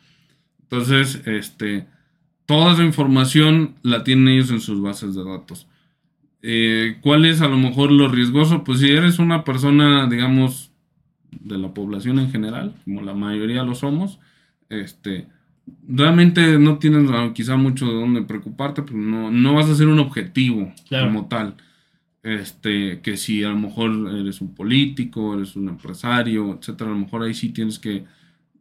Entonces, 0.63 1.23
este, 1.27 1.87
toda 2.45 2.73
esa 2.75 2.85
información 2.85 3.77
la 3.83 4.03
tienen 4.05 4.29
ellos 4.29 4.51
en 4.51 4.61
sus 4.61 4.81
bases 4.83 5.15
de 5.15 5.25
datos. 5.25 5.67
Eh, 6.43 6.99
¿Cuál 7.01 7.25
es 7.25 7.41
a 7.41 7.49
lo 7.49 7.57
mejor 7.59 7.91
lo 7.91 8.09
riesgoso? 8.09 8.63
Pues 8.65 8.81
si 8.81 8.91
eres 8.91 9.19
una 9.19 9.45
persona, 9.45 10.07
digamos, 10.09 10.71
de 11.33 11.59
la 11.59 11.75
población 11.75 12.19
en 12.19 12.31
general, 12.31 12.75
como 12.85 13.03
la 13.03 13.15
mayoría 13.15 13.63
lo 13.65 13.75
somos, 13.75 14.19
este, 14.69 15.27
realmente 15.89 16.59
no 16.59 16.79
tienes 16.79 17.11
ah, 17.13 17.33
quizá 17.35 17.57
mucho 17.57 17.87
de 17.87 17.95
dónde 17.95 18.23
preocuparte, 18.23 18.83
pues 18.83 18.95
no, 18.95 19.31
no 19.31 19.55
vas 19.55 19.69
a 19.69 19.75
ser 19.75 19.89
un 19.89 19.99
objetivo 19.99 20.73
Claro. 20.89 21.07
como 21.09 21.27
tal. 21.29 21.57
Este, 22.23 23.01
que 23.01 23.17
si 23.17 23.45
a 23.45 23.51
lo 23.51 23.59
mejor 23.59 23.93
eres 24.17 24.41
un 24.41 24.55
político, 24.55 25.35
eres 25.35 25.57
un 25.57 25.69
empresario, 25.69 26.59
etcétera, 26.61 26.91
a 26.91 26.95
lo 26.95 27.01
mejor 27.01 27.23
ahí 27.23 27.35
sí 27.35 27.51
tienes 27.51 27.79
que 27.79 28.05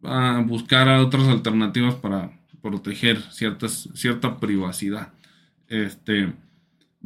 ah, 0.04 0.44
buscar 0.48 0.88
otras 1.00 1.28
alternativas 1.28 1.96
para 1.96 2.32
proteger 2.62 3.22
ciertas, 3.32 3.90
cierta 3.94 4.40
privacidad. 4.40 5.14
Este, 5.70 6.34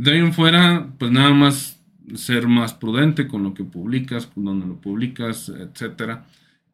de 0.01 0.13
ahí 0.13 0.17
en 0.17 0.33
fuera, 0.33 0.87
pues 0.97 1.11
nada 1.11 1.29
más 1.29 1.79
ser 2.15 2.47
más 2.47 2.73
prudente 2.73 3.27
con 3.27 3.43
lo 3.43 3.53
que 3.53 3.63
publicas, 3.63 4.25
con 4.25 4.45
donde 4.45 4.65
lo 4.65 4.81
publicas, 4.81 5.49
etcétera. 5.49 6.25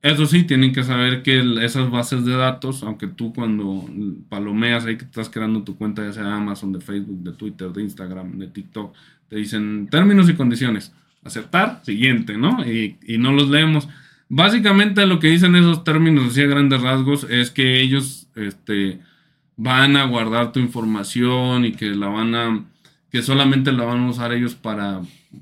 Eso 0.02 0.26
sí, 0.26 0.44
tienen 0.44 0.72
que 0.72 0.84
saber 0.84 1.24
que 1.24 1.44
esas 1.62 1.92
bases 1.92 2.24
de 2.24 2.38
datos, 2.38 2.84
aunque 2.84 3.08
tú 3.08 3.34
cuando 3.34 3.86
palomeas 4.30 4.86
ahí 4.86 4.96
que 4.96 5.04
estás 5.04 5.30
creando 5.30 5.64
tu 5.64 5.76
cuenta, 5.76 6.06
ya 6.06 6.14
sea 6.14 6.24
de 6.24 6.32
Amazon, 6.32 6.72
de 6.72 6.80
Facebook, 6.80 7.22
de 7.22 7.34
Twitter, 7.34 7.68
de 7.74 7.84
Instagram, 7.84 8.38
de 8.40 8.48
TikTok, 8.48 8.96
te 9.28 9.36
dicen 9.36 9.90
términos 9.92 10.30
y 10.30 10.34
condiciones. 10.34 10.94
Aceptar, 11.26 11.82
siguiente, 11.84 12.38
¿no? 12.38 12.66
Y, 12.66 12.98
y 13.06 13.18
no 13.18 13.34
los 13.34 13.50
leemos. 13.50 13.90
Básicamente 14.30 15.06
lo 15.06 15.20
que 15.20 15.28
dicen 15.28 15.58
esos 15.58 15.84
términos 15.84 16.28
así 16.28 16.44
a 16.44 16.48
grandes 16.48 16.82
rasgos 16.82 17.26
es 17.30 17.52
que 17.52 17.82
ellos 17.82 18.30
este, 18.36 19.02
van 19.58 19.98
a 19.98 20.06
guardar 20.06 20.54
tu 20.54 20.62
información 20.62 21.66
y 21.66 21.74
que 21.74 21.88
la 21.88 22.08
van 22.08 22.36
a 22.36 22.66
que 23.12 23.22
solamente 23.22 23.72
la 23.72 23.84
van 23.86 24.00
a 24.00 24.10
usar 24.10 24.34
ellos 24.34 24.56
para, 24.56 25.02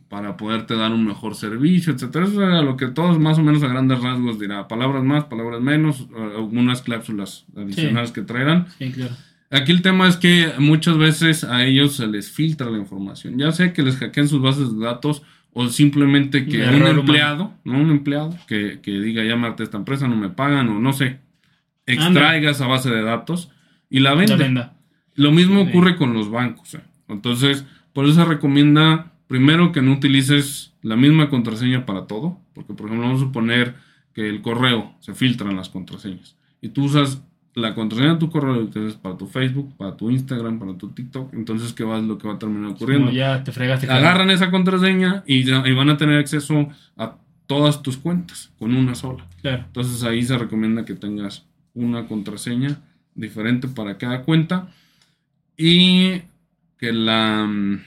para 0.10 0.38
poderte 0.38 0.76
dar 0.76 0.92
un 0.92 1.06
mejor 1.06 1.36
servicio, 1.36 1.94
etcétera. 1.94 2.26
Eso 2.26 2.58
es 2.58 2.64
lo 2.64 2.78
que 2.78 2.88
todos 2.88 3.18
más 3.20 3.38
o 3.40 3.44
menos 3.44 3.64
a 3.64 3.68
grandes 3.68 4.00
rasgos 4.02 4.40
dirá. 4.40 4.68
Palabras 4.68 5.04
más, 5.04 5.26
palabras 5.26 5.62
menos, 5.62 6.02
eh, 6.16 6.34
algunas 6.38 6.82
cláusulas 6.82 7.46
adicionales 7.58 8.12
que 8.12 8.22
traerán. 8.22 8.68
Sí, 8.78 8.92
claro. 8.92 9.16
Aquí 9.52 9.72
el 9.72 9.82
tema 9.82 10.08
es 10.08 10.18
que 10.18 10.52
muchas 10.58 10.98
veces 10.98 11.44
a 11.44 11.64
ellos 11.66 11.96
se 11.96 12.08
les 12.08 12.30
filtra 12.32 12.70
la 12.70 12.78
información. 12.78 13.38
Ya 13.38 13.52
sea 13.52 13.74
que 13.74 13.84
les 13.84 13.96
hackeen 13.98 14.28
sus 14.28 14.42
bases 14.42 14.74
de 14.78 14.84
datos 14.86 15.22
o 15.54 15.70
simplemente 15.70 16.46
que 16.46 16.64
un 16.68 16.76
humano. 16.76 17.00
empleado, 17.00 17.54
no 17.64 17.80
un 17.80 17.90
empleado, 17.90 18.36
que, 18.48 18.80
que 18.82 18.92
diga 19.00 19.24
llámate 19.24 19.64
a 19.64 19.66
esta 19.66 19.78
empresa, 19.78 20.08
no 20.08 20.16
me 20.18 20.30
pagan 20.30 20.68
o 20.70 20.80
no 20.80 20.92
sé, 20.94 21.20
extraiga 21.86 22.52
esa 22.52 22.68
base 22.68 22.90
de 22.90 23.02
datos 23.04 23.50
y 23.90 24.00
la 24.00 24.16
venda. 24.16 24.74
Lo 25.14 25.32
mismo 25.32 25.64
Sí. 25.64 25.70
ocurre 25.70 25.96
con 25.96 26.14
los 26.14 26.30
bancos. 26.30 26.74
¿eh? 26.74 26.82
Entonces, 27.08 27.66
por 27.94 28.06
eso 28.06 28.16
se 28.16 28.26
recomienda 28.26 29.12
primero 29.28 29.72
que 29.72 29.82
no 29.82 29.94
utilices 29.94 30.74
la 30.82 30.96
misma 30.96 31.30
contraseña 31.30 31.86
para 31.86 32.06
todo, 32.08 32.40
porque 32.54 32.74
por 32.74 32.88
ejemplo 32.88 33.08
vamos 33.08 33.22
a 33.22 33.26
suponer 33.26 33.76
que 34.14 34.30
el 34.30 34.42
correo 34.42 34.94
se 35.00 35.14
filtran 35.14 35.56
las 35.56 35.70
contraseñas 35.70 36.36
y 36.62 36.70
tú 36.70 36.86
usas 36.86 37.22
la 37.56 37.74
contraseña 37.74 38.14
de 38.14 38.20
tu 38.20 38.30
correo 38.30 38.56
y 38.58 38.64
utilizas 38.66 38.96
para 38.98 39.18
tu 39.18 39.28
Facebook, 39.28 39.76
para 39.78 39.96
tu 39.98 40.10
Instagram, 40.12 40.60
para 40.60 40.78
tu 40.78 40.90
TikTok, 40.90 41.34
entonces 41.34 41.74
¿qué 41.74 41.84
va, 41.84 42.00
lo 42.00 42.18
que 42.18 42.28
va 42.28 42.36
a 42.36 42.40
terminar 42.40 42.72
ocurriendo? 42.72 43.08
Como 43.08 43.18
ya 43.18 43.44
te 43.44 43.52
fregaste. 43.52 43.90
Agarran 43.90 44.30
esa 44.30 44.52
contraseña 44.52 45.24
y, 45.26 45.44
ya- 45.44 45.64
y 45.66 45.74
van 45.74 45.90
a 45.90 45.98
tener 45.98 46.18
acceso 46.20 46.68
a 46.98 47.16
todas 47.48 47.82
tus 47.82 47.98
cuentas 47.98 48.52
con 48.60 48.76
una 48.76 48.94
sola. 48.96 49.26
Claro. 49.42 49.64
Entonces 49.68 50.04
ahí 50.04 50.22
se 50.24 50.38
recomienda 50.38 50.86
que 50.86 50.96
tengas 50.96 51.46
una 51.74 52.08
contraseña 52.08 52.78
diferente 53.16 53.68
para 53.70 53.98
cada 53.98 54.24
cuenta 54.24 54.68
y 55.58 56.22
que 56.78 56.92
la, 56.94 57.46
mm, 57.48 57.82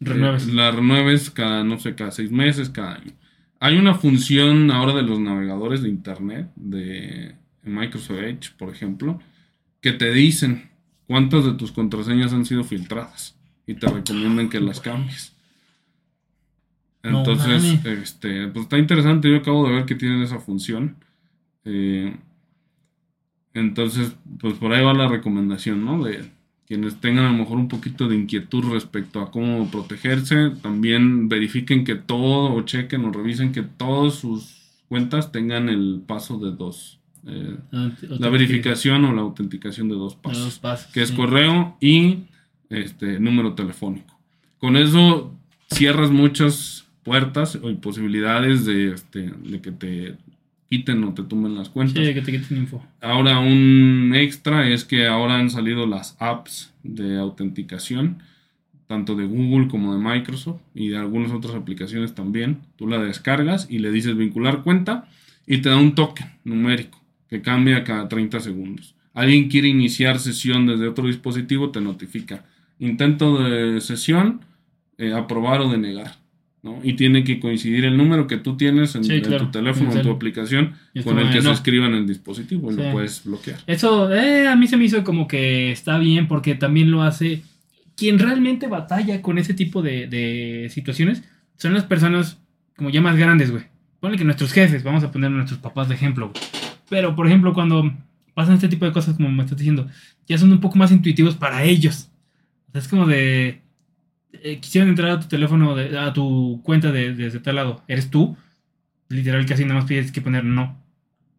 Renueves. 0.00 0.48
eh, 0.48 0.52
la 0.52 0.70
renueves 0.70 1.30
cada, 1.30 1.64
no 1.64 1.78
sé, 1.78 1.94
cada 1.94 2.10
seis 2.10 2.30
meses, 2.30 2.70
cada 2.70 2.96
año. 2.96 3.12
Hay 3.60 3.76
una 3.78 3.94
función 3.94 4.70
ahora 4.70 4.94
de 4.94 5.02
los 5.02 5.18
navegadores 5.20 5.82
de 5.82 5.88
internet, 5.88 6.50
de 6.56 7.36
Microsoft 7.62 8.18
Edge, 8.18 8.50
por 8.58 8.70
ejemplo, 8.70 9.20
que 9.80 9.92
te 9.92 10.12
dicen 10.12 10.70
cuántas 11.06 11.44
de 11.44 11.54
tus 11.54 11.72
contraseñas 11.72 12.32
han 12.32 12.44
sido 12.44 12.64
filtradas 12.64 13.38
y 13.66 13.74
te 13.74 13.86
recomiendan 13.88 14.48
que 14.50 14.60
las 14.60 14.80
cambies. 14.80 15.34
Entonces, 17.02 17.62
este, 17.84 18.48
pues 18.48 18.64
está 18.64 18.78
interesante. 18.78 19.30
Yo 19.30 19.36
acabo 19.36 19.66
de 19.68 19.74
ver 19.74 19.84
que 19.84 19.94
tienen 19.94 20.22
esa 20.22 20.38
función. 20.38 20.96
Eh, 21.64 22.16
entonces, 23.52 24.16
pues 24.40 24.54
por 24.54 24.72
ahí 24.72 24.82
va 24.84 24.94
la 24.94 25.08
recomendación, 25.08 25.84
¿no? 25.84 26.02
De 26.02 26.30
quienes 26.66 26.96
tengan 27.00 27.26
a 27.26 27.32
lo 27.32 27.38
mejor 27.38 27.58
un 27.58 27.68
poquito 27.68 28.08
de 28.08 28.16
inquietud 28.16 28.64
respecto 28.72 29.20
a 29.20 29.30
cómo 29.30 29.70
protegerse, 29.70 30.50
también 30.62 31.28
verifiquen 31.28 31.84
que 31.84 31.94
todo 31.94 32.54
o 32.54 32.62
chequen 32.62 33.04
o 33.04 33.12
revisen 33.12 33.52
que 33.52 33.62
todas 33.62 34.14
sus 34.14 34.62
cuentas 34.88 35.30
tengan 35.32 35.68
el 35.68 36.02
paso 36.06 36.38
de 36.38 36.52
dos. 36.52 37.00
eh, 37.26 37.56
la 38.00 38.28
verificación 38.28 39.04
o 39.06 39.12
la 39.14 39.22
autenticación 39.22 39.88
de 39.88 39.94
dos 39.94 40.14
pasos 40.14 40.44
Dos 40.44 40.58
pasos. 40.58 40.92
que 40.92 41.02
es 41.02 41.08
sí. 41.10 41.16
correo 41.16 41.76
y 41.80 42.24
este 42.70 43.18
número 43.20 43.54
telefónico. 43.54 44.18
Con 44.58 44.76
eso 44.76 45.32
cierras 45.72 46.10
muchas 46.10 46.86
puertas 47.02 47.58
y 47.62 47.74
posibilidades 47.74 48.64
de, 48.66 48.92
este, 48.92 49.30
de 49.42 49.60
que 49.60 49.72
te 49.72 50.16
quiten 50.68 51.04
o 51.04 51.14
te 51.14 51.22
tumben 51.22 51.54
las 51.54 51.68
cuentas. 51.68 52.04
Sí, 52.04 52.14
que 52.14 52.22
te 52.22 52.32
quiten 52.32 52.58
info. 52.58 52.84
Ahora 53.00 53.38
un 53.38 54.12
extra 54.14 54.68
es 54.68 54.84
que 54.84 55.06
ahora 55.06 55.38
han 55.38 55.50
salido 55.50 55.86
las 55.86 56.16
apps 56.18 56.72
de 56.82 57.18
autenticación, 57.18 58.22
tanto 58.86 59.14
de 59.14 59.26
Google 59.26 59.68
como 59.68 59.94
de 59.94 60.00
Microsoft 60.00 60.60
y 60.74 60.88
de 60.88 60.98
algunas 60.98 61.32
otras 61.32 61.54
aplicaciones 61.54 62.14
también. 62.14 62.60
Tú 62.76 62.86
la 62.86 62.98
descargas 62.98 63.66
y 63.70 63.78
le 63.78 63.90
dices 63.90 64.16
vincular 64.16 64.62
cuenta 64.62 65.08
y 65.46 65.58
te 65.58 65.68
da 65.68 65.76
un 65.76 65.94
token 65.94 66.26
numérico 66.44 67.02
que 67.28 67.42
cambia 67.42 67.84
cada 67.84 68.08
30 68.08 68.40
segundos. 68.40 68.94
Alguien 69.12 69.48
quiere 69.48 69.68
iniciar 69.68 70.18
sesión 70.18 70.66
desde 70.66 70.88
otro 70.88 71.06
dispositivo, 71.06 71.70
te 71.70 71.80
notifica. 71.80 72.44
Intento 72.80 73.42
de 73.42 73.80
sesión, 73.80 74.40
eh, 74.98 75.12
aprobar 75.12 75.60
o 75.60 75.70
denegar. 75.70 76.16
¿No? 76.64 76.80
Y 76.82 76.94
tiene 76.94 77.22
que 77.22 77.38
coincidir 77.38 77.84
el 77.84 77.96
número 77.96 78.26
que 78.26 78.38
tú 78.38 78.56
tienes 78.56 78.94
en, 78.96 79.04
Sí, 79.04 79.12
en 79.12 79.20
claro. 79.20 79.44
tu 79.46 79.50
teléfono, 79.52 79.92
en 79.92 79.98
En 79.98 80.02
tu 80.02 80.10
aplicación, 80.10 80.72
con 81.04 81.18
el 81.18 81.28
que 81.28 81.34
de, 81.36 81.42
se 81.42 81.48
no. 81.48 81.52
escriba 81.52 81.86
en 81.86 81.94
el 81.94 82.06
dispositivo 82.06 82.70
y 82.72 82.74
Sí. 82.74 82.80
lo 82.82 82.90
puedes 82.92 83.22
bloquear. 83.24 83.58
Eso 83.66 84.12
eh, 84.12 84.48
a 84.48 84.56
mí 84.56 84.66
se 84.66 84.76
me 84.76 84.84
hizo 84.86 85.04
como 85.04 85.28
que 85.28 85.70
está 85.70 85.98
bien 85.98 86.26
porque 86.26 86.54
también 86.54 86.90
lo 86.90 87.02
hace 87.02 87.42
quien 87.96 88.18
realmente 88.18 88.66
batalla 88.66 89.22
con 89.22 89.38
ese 89.38 89.54
tipo 89.54 89.82
de, 89.82 90.08
de 90.08 90.68
situaciones 90.70 91.22
son 91.58 91.74
las 91.74 91.84
personas 91.84 92.38
como 92.76 92.90
ya 92.90 93.00
más 93.00 93.16
grandes, 93.16 93.50
güey. 93.52 93.64
Ponle 94.00 94.18
que 94.18 94.24
nuestros 94.24 94.52
jefes, 94.52 94.82
vamos 94.82 95.04
a 95.04 95.12
poner 95.12 95.28
a 95.28 95.34
nuestros 95.34 95.60
papás 95.60 95.88
de 95.88 95.94
ejemplo, 95.94 96.30
güey. 96.30 96.42
Pero, 96.88 97.14
por 97.14 97.26
ejemplo, 97.26 97.52
cuando 97.54 97.92
pasan 98.34 98.54
este 98.56 98.68
tipo 98.68 98.84
de 98.84 98.92
cosas, 98.92 99.14
como 99.16 99.30
me 99.30 99.42
estás 99.44 99.56
diciendo, 99.58 99.86
ya 100.26 100.36
son 100.38 100.50
un 100.50 100.60
poco 100.60 100.76
más 100.76 100.90
intuitivos 100.92 101.36
para 101.36 101.62
ellos. 101.62 102.10
O 102.68 102.72
sea, 102.72 102.80
es 102.80 102.88
como 102.88 103.06
de... 103.06 103.60
eh, 104.42 104.58
quisieran 104.60 104.88
entrar 104.90 105.10
a 105.10 105.20
tu 105.20 105.28
teléfono, 105.28 105.74
de- 105.74 105.98
a 105.98 106.12
tu 106.12 106.60
cuenta 106.62 106.90
de- 106.92 107.14
desde 107.14 107.40
tal 107.40 107.56
lado. 107.56 107.82
¿Eres 107.88 108.10
tú? 108.10 108.36
Literal, 109.08 109.44
casi 109.46 109.64
nada 109.64 109.76
más 109.80 109.84
pides 109.88 110.10
que 110.12 110.20
poner 110.20 110.44
no. 110.44 110.76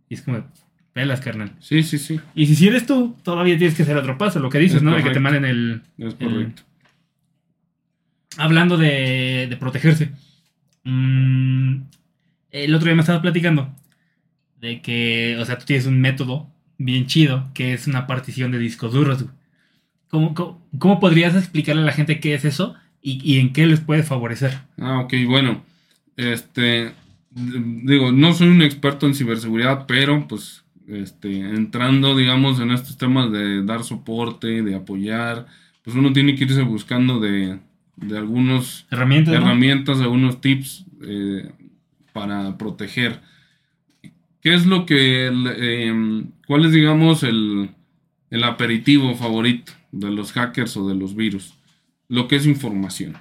Y 0.10 0.14
es 0.16 0.22
como 0.22 0.38
de, 0.38 0.43
pelas, 0.93 1.20
carnal. 1.22 1.52
Sí, 1.60 1.84
sí, 1.84 1.98
sí. 1.98 2.20
Y 2.36 2.46
si 2.46 2.56
si 2.56 2.68
eres 2.68 2.86
tú, 2.86 3.16
todavía 3.24 3.58
tienes 3.58 3.76
que 3.76 3.84
hacer 3.84 3.98
otro 3.98 4.18
paso, 4.18 4.39
lo 4.39 4.50
que 4.50 4.60
dices, 4.60 4.78
Es 4.78 4.84
¿no? 4.84 4.96
De 4.96 5.04
que 5.04 5.10
te 5.10 5.20
manden 5.20 5.46
el... 5.46 5.82
Es 5.98 6.16
el- 6.20 6.28
correcto. 6.30 6.62
Hablando 8.38 8.78
de, 8.78 9.48
de 9.50 9.58
protegerse. 9.58 10.12
mm, 10.84 11.78
el 12.52 12.76
otro 12.76 12.86
día 12.86 12.96
me 12.96 13.02
estabas 13.02 13.22
platicando 13.22 13.74
de 14.60 14.82
que, 14.82 15.38
o 15.39 15.46
sea, 15.46 15.58
tú 15.58 15.66
tienes 15.66 15.86
un 15.86 16.00
método 16.02 16.50
bien 16.78 17.06
chido 17.08 17.50
que 17.54 17.74
es 17.74 17.88
una 17.88 18.08
partición 18.08 18.52
de 18.52 18.60
discos 18.60 18.93
duros. 18.93 19.24
güey. 19.24 19.36
¿Cómo, 20.10 20.34
cómo, 20.34 20.68
cómo 20.78 21.00
podrías 21.00 21.36
explicarle 21.36 21.82
a 21.82 21.86
la 21.86 21.91
gente 21.91 22.20
qué 22.20 22.34
es 22.34 22.46
eso 22.46 22.76
y, 23.06 23.22
y 23.24 23.39
en 23.39 23.53
qué 23.53 23.68
les 23.68 23.80
puede 23.82 24.03
favorecer? 24.03 24.60
Ah, 24.80 24.99
ok, 25.01 25.14
bueno. 25.28 25.64
Este, 26.18 26.91
digo, 27.32 28.12
no 28.12 28.34
soy 28.34 28.47
un 28.47 28.62
experto 28.64 29.06
en 29.06 29.14
ciberseguridad, 29.14 29.86
pero 29.86 30.28
pues, 30.28 30.64
este, 30.88 31.39
entrando, 31.39 32.16
digamos, 32.16 32.60
en 32.60 32.72
estos 32.72 32.97
temas 32.97 33.32
de 33.32 33.64
dar 33.64 33.84
soporte, 33.84 34.64
de 34.64 34.76
apoyar, 34.76 35.45
pues 35.84 35.95
uno 35.95 36.14
tiene 36.14 36.36
que 36.36 36.45
irse 36.45 36.64
buscando 36.64 37.20
de, 37.20 37.60
de 37.97 38.18
algunos 38.18 38.88
Herramientas. 38.89 39.34
herramientas, 39.36 39.99
algunos 39.99 40.41
tips 40.41 40.86
eh, 41.03 41.51
para 42.12 42.58
proteger. 42.58 43.22
¿Qué 44.41 44.53
es 44.53 44.66
lo 44.66 44.86
que, 44.86 45.28
el, 45.28 45.47
em, 45.58 46.32
cuál 46.47 46.66
es, 46.66 46.72
digamos, 46.72 47.24
el, 47.24 47.70
el 48.30 48.43
aperitivo 48.43 49.16
favorito 49.16 49.74
de 49.91 50.12
los 50.12 50.32
hackers 50.34 50.78
o 50.78 50.88
de 50.88 50.95
los 50.95 51.16
virus? 51.16 51.53
Lo 52.08 52.28
que 52.28 52.36
es 52.36 52.45
información. 52.45 53.16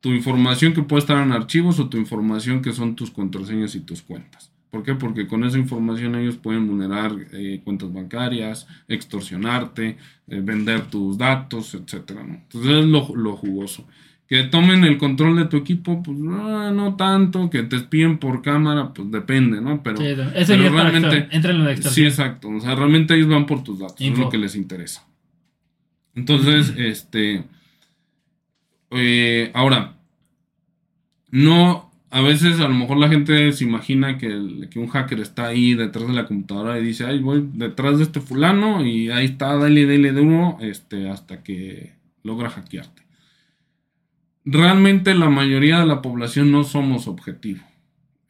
Tu 0.00 0.10
información 0.10 0.72
que 0.72 0.82
puede 0.82 1.00
estar 1.00 1.22
en 1.22 1.32
archivos 1.32 1.78
o 1.78 1.88
tu 1.88 1.96
información 1.96 2.60
que 2.62 2.72
son 2.72 2.96
tus 2.96 3.10
contraseñas 3.10 3.74
y 3.74 3.80
tus 3.80 4.02
cuentas. 4.02 4.50
¿Por 4.70 4.82
qué? 4.82 4.94
Porque 4.94 5.26
con 5.26 5.44
esa 5.44 5.58
información 5.58 6.14
ellos 6.14 6.36
pueden 6.38 6.66
vulnerar 6.66 7.14
eh, 7.32 7.60
cuentas 7.62 7.92
bancarias, 7.92 8.66
extorsionarte, 8.88 9.98
eh, 10.28 10.40
vender 10.42 10.86
tus 10.86 11.18
datos, 11.18 11.74
etcétera, 11.74 12.24
¿no? 12.24 12.34
Entonces 12.34 12.70
es 12.70 12.84
lo, 12.86 13.14
lo 13.14 13.36
jugoso. 13.36 13.86
Que 14.26 14.44
tomen 14.44 14.82
el 14.84 14.96
control 14.96 15.36
de 15.36 15.44
tu 15.44 15.58
equipo, 15.58 16.02
pues 16.02 16.16
ah, 16.30 16.72
no 16.74 16.96
tanto. 16.96 17.50
Que 17.50 17.64
te 17.64 17.76
espíen 17.76 18.16
por 18.16 18.40
cámara, 18.40 18.94
pues 18.94 19.10
depende, 19.10 19.60
¿no? 19.60 19.82
Pero, 19.82 19.98
Sí, 19.98 20.06
eso 20.06 20.22
pero 20.24 20.64
es 20.64 20.72
realmente- 20.72 21.28
entra 21.36 21.50
en 21.52 21.64
de 21.66 21.76
sí, 21.82 22.04
exacto. 22.04 22.48
O 22.48 22.58
sea, 22.58 22.74
realmente 22.74 23.14
ellos 23.14 23.28
van 23.28 23.44
por 23.44 23.62
tus 23.62 23.78
datos. 23.80 23.96
Es 24.00 24.06
Info. 24.06 24.22
lo 24.22 24.30
que 24.30 24.38
les 24.38 24.56
interesa. 24.56 25.06
Entonces, 26.14 26.72
este. 26.78 27.44
Eh, 28.94 29.50
ahora, 29.54 29.94
no. 31.30 31.90
A 32.14 32.20
veces 32.20 32.60
a 32.60 32.68
lo 32.68 32.74
mejor 32.74 32.98
la 32.98 33.08
gente 33.08 33.50
se 33.52 33.64
imagina 33.64 34.18
que, 34.18 34.26
el- 34.26 34.68
que 34.70 34.78
un 34.78 34.88
hacker 34.88 35.18
está 35.20 35.46
ahí 35.46 35.72
detrás 35.74 36.06
de 36.08 36.12
la 36.12 36.26
computadora 36.26 36.78
y 36.78 36.84
dice, 36.84 37.06
ay, 37.06 37.20
voy 37.20 37.48
detrás 37.54 37.96
de 37.96 38.04
este 38.04 38.20
fulano 38.20 38.84
y 38.84 39.08
ahí 39.10 39.24
está, 39.24 39.56
dale, 39.56 39.86
dale 39.86 40.12
duro, 40.12 40.58
este, 40.60 41.08
hasta 41.08 41.42
que 41.42 41.94
logra 42.22 42.50
hackearte. 42.50 43.02
Realmente 44.44 45.14
la 45.14 45.30
mayoría 45.30 45.78
de 45.80 45.86
la 45.86 46.02
población 46.02 46.52
no 46.52 46.64
somos 46.64 47.06
objetivo. 47.08 47.62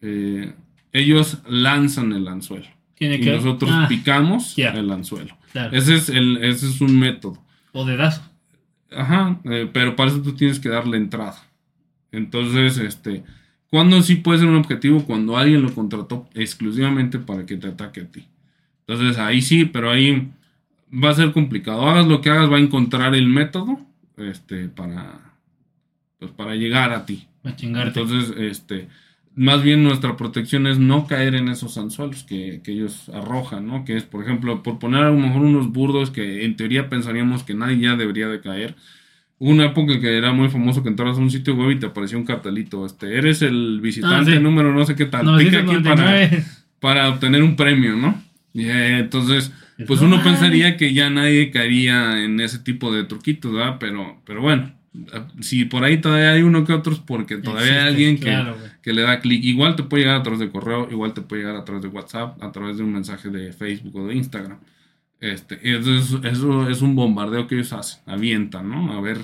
Eh, 0.01 0.53
ellos 0.93 1.39
lanzan 1.49 2.13
el 2.13 2.29
anzuelo 2.29 2.67
Tiene 2.95 3.17
y 3.17 3.21
que- 3.21 3.33
nosotros 3.33 3.71
Ah, 3.73 3.87
picamos 3.89 4.57
el 4.59 4.91
anzuelo. 4.93 5.37
claro. 5.53 5.77
Ese 5.77 5.95
es, 5.97 6.09
el, 6.09 6.37
ese 6.45 6.67
es 6.69 6.81
un 6.81 6.99
método. 7.01 7.43
O 7.73 7.85
dedazo. 7.85 8.23
Ajá, 8.97 9.41
eh, 9.45 9.69
pero 9.73 9.97
para 9.97 10.11
eso 10.11 10.23
tú 10.23 10.35
tienes 10.35 10.61
que 10.61 10.69
darle 10.69 10.97
entrada. 10.97 11.37
Entonces, 12.11 12.79
este, 12.79 13.25
¿cuándo 13.69 14.03
sí 14.03 14.17
puede 14.17 14.41
ser 14.41 14.49
un 14.49 14.57
objetivo? 14.57 15.05
Cuando 15.05 15.37
alguien 15.37 15.63
lo 15.63 15.75
contrató 15.75 16.29
exclusivamente 16.35 17.19
para 17.19 17.47
que 17.47 17.57
te 17.57 17.69
ataque 17.69 18.03
a 18.03 18.11
ti. 18.11 18.27
Entonces, 18.87 19.19
ahí 19.19 19.41
sí, 19.41 19.65
pero 19.65 19.91
ahí 19.91 20.31
va 20.93 21.11
a 21.11 21.15
ser 21.15 21.33
complicado. 21.33 21.89
Hagas 21.89 22.07
lo 22.07 22.21
que 22.21 22.31
hagas, 22.31 22.51
va 22.51 22.57
a 22.57 22.61
encontrar 22.61 23.15
el 23.15 23.27
método 23.27 23.81
este, 24.17 24.69
para, 24.69 25.35
pues, 26.19 26.31
para 26.33 26.55
llegar 26.55 26.93
a 26.93 27.07
ti. 27.07 27.27
Va 27.45 27.51
a 27.51 27.57
chingarte. 27.57 28.01
Entonces, 28.01 28.35
este, 28.37 28.89
más 29.35 29.63
bien 29.63 29.83
nuestra 29.83 30.17
protección 30.17 30.67
es 30.67 30.79
no 30.79 31.07
caer 31.07 31.35
en 31.35 31.49
esos 31.49 31.79
anzuelos 31.79 32.25
que, 32.25 32.61
que 32.63 32.73
ellos 32.73 33.09
arrojan, 33.15 33.67
¿no? 33.67 33.85
Que 33.85 33.97
es, 33.97 34.05
por 34.05 34.23
ejemplo, 34.23 34.63
por 34.63 34.79
poner 34.79 35.03
a 35.05 35.11
lo 35.11 35.17
mejor 35.17 35.43
unos 35.43 35.73
burdos 35.73 36.11
que 36.11 36.45
en 36.45 36.57
teoría 36.57 36.89
pensaríamos 36.89 37.43
que 37.43 37.55
nadie 37.55 37.79
ya 37.81 37.97
debería 37.97 38.29
de 38.29 38.41
caer. 38.41 38.75
Una 39.39 39.67
época 39.67 39.99
que 40.01 40.17
era 40.19 40.33
muy 40.33 40.49
famoso 40.51 40.83
que 40.83 40.89
entrabas 40.91 41.19
a 41.19 41.21
un 41.21 41.31
sitio 41.31 41.55
web 41.57 41.73
y 41.73 41.79
te 41.81 41.87
aparecía 41.87 42.17
un 42.19 42.25
cartelito, 42.25 42.87
este, 42.87 43.17
eres 43.17 43.43
el 43.43 43.81
visitante 43.81 44.33
Ah, 44.33 44.35
sí. 44.37 44.41
número 44.43 44.73
no 44.73 44.85
sé 44.85 44.95
qué 44.95 45.07
tal, 45.07 45.23
pica 45.37 45.59
aquí 45.61 45.67
para, 45.83 45.97
999. 46.05 46.45
para 46.79 47.09
obtener 47.09 47.43
un 47.43 47.57
premio, 47.57 47.97
¿no? 47.97 48.23
Y, 48.55 48.67
eh, 48.67 48.99
entonces, 49.01 49.53
pues 49.87 50.01
No 50.01 50.07
uno 50.09 50.23
pensaría 50.23 50.77
que 50.77 50.93
ya 50.95 51.11
nadie 51.11 51.51
caería 51.51 52.23
en 52.23 52.39
ese 52.41 52.59
tipo 52.61 52.93
de 52.93 53.05
truquitos, 53.05 53.53
¿verdad? 53.53 53.79
Pero, 53.81 54.21
pero 54.25 54.43
bueno, 54.43 54.73
si 55.41 55.65
por 55.65 55.85
ahí 55.85 56.01
todavía 56.01 56.33
hay 56.33 56.43
uno 56.43 56.65
que 56.65 56.73
otros, 56.73 57.01
porque 57.01 57.39
todavía 57.39 57.85
hay 57.85 57.89
alguien 57.89 58.17
que, 58.17 58.27
claro, 58.27 58.57
que 58.83 58.93
le 58.93 59.03
da 59.03 59.21
clic. 59.21 59.43
Igual 59.43 59.75
te 59.77 59.83
puede 59.83 60.03
llegar 60.03 60.21
a 60.21 60.23
través 60.23 60.41
de 60.41 60.51
correo, 60.51 60.89
igual 60.91 61.15
te 61.15 61.23
puede 61.23 61.43
llegar 61.43 61.57
a 61.57 61.65
través 61.65 61.83
de 61.83 61.89
WhatsApp, 61.89 62.43
a 62.43 62.53
través 62.53 62.77
de 62.77 62.83
un 62.83 62.93
mensaje 62.93 63.31
de 63.31 63.53
Facebook 63.53 63.97
o 63.97 64.07
de 64.09 64.15
Instagram. 64.15 64.59
Este, 65.21 65.59
eso, 65.63 65.95
es, 65.95 66.13
eso 66.25 66.69
es 66.69 66.83
un 66.83 66.95
bombardeo 66.95 67.47
que 67.47 67.55
ellos 67.55 67.73
hacen, 67.73 68.03
avientan, 68.07 68.69
¿no? 68.69 68.93
A 68.93 69.01
ver 69.01 69.19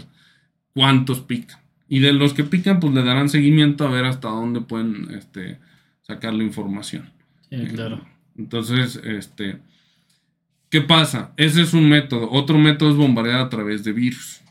cuántos 0.73 1.21
pican. 1.21 1.59
Y 1.89 2.01
de 2.01 2.13
los 2.13 2.35
que 2.35 2.45
pican, 2.45 2.81
pues 2.81 2.95
le 2.95 3.03
darán 3.03 3.29
seguimiento 3.29 3.87
a 3.87 3.91
ver 3.91 4.05
hasta 4.05 4.29
dónde 4.29 4.61
pueden 4.61 5.09
este, 5.15 5.59
sacar 6.03 6.35
la 6.35 6.45
información. 6.45 7.11
Sí, 7.51 7.57
claro. 7.75 8.05
Entonces, 8.37 9.01
este, 9.05 9.59
¿qué 10.71 10.81
pasa? 10.81 11.33
Ese 11.37 11.63
es 11.63 11.75
un 11.75 11.89
método. 11.89 12.31
Otro 12.31 12.59
método 12.59 12.91
es 12.91 12.97
bombardear 12.97 13.41
a 13.41 13.49
través 13.49 13.85
de 13.85 13.93
virus. 13.93 14.43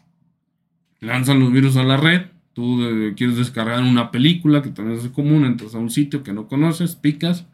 Lanzan 0.99 1.39
los 1.39 1.51
virus 1.51 1.77
a 1.77 1.83
la 1.83 1.97
red. 1.97 2.27
Tú 2.53 2.83
eh, 2.83 3.13
quieres 3.15 3.37
descargar 3.37 3.83
una 3.83 4.09
película, 4.09 4.61
que 4.61 4.69
también 4.69 4.99
es 4.99 5.07
común, 5.09 5.45
entras 5.45 5.75
a 5.75 5.77
un 5.77 5.91
sitio 5.91 6.23
que 6.23 6.33
no 6.33 6.47
conoces, 6.47 6.95
picas, 6.95 7.45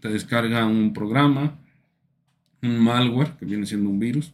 te 0.00 0.08
descarga 0.08 0.66
un 0.66 0.92
programa, 0.92 1.58
un 2.60 2.78
malware, 2.80 3.32
que 3.38 3.46
viene 3.46 3.66
siendo 3.66 3.88
un 3.88 3.98
virus. 3.98 4.32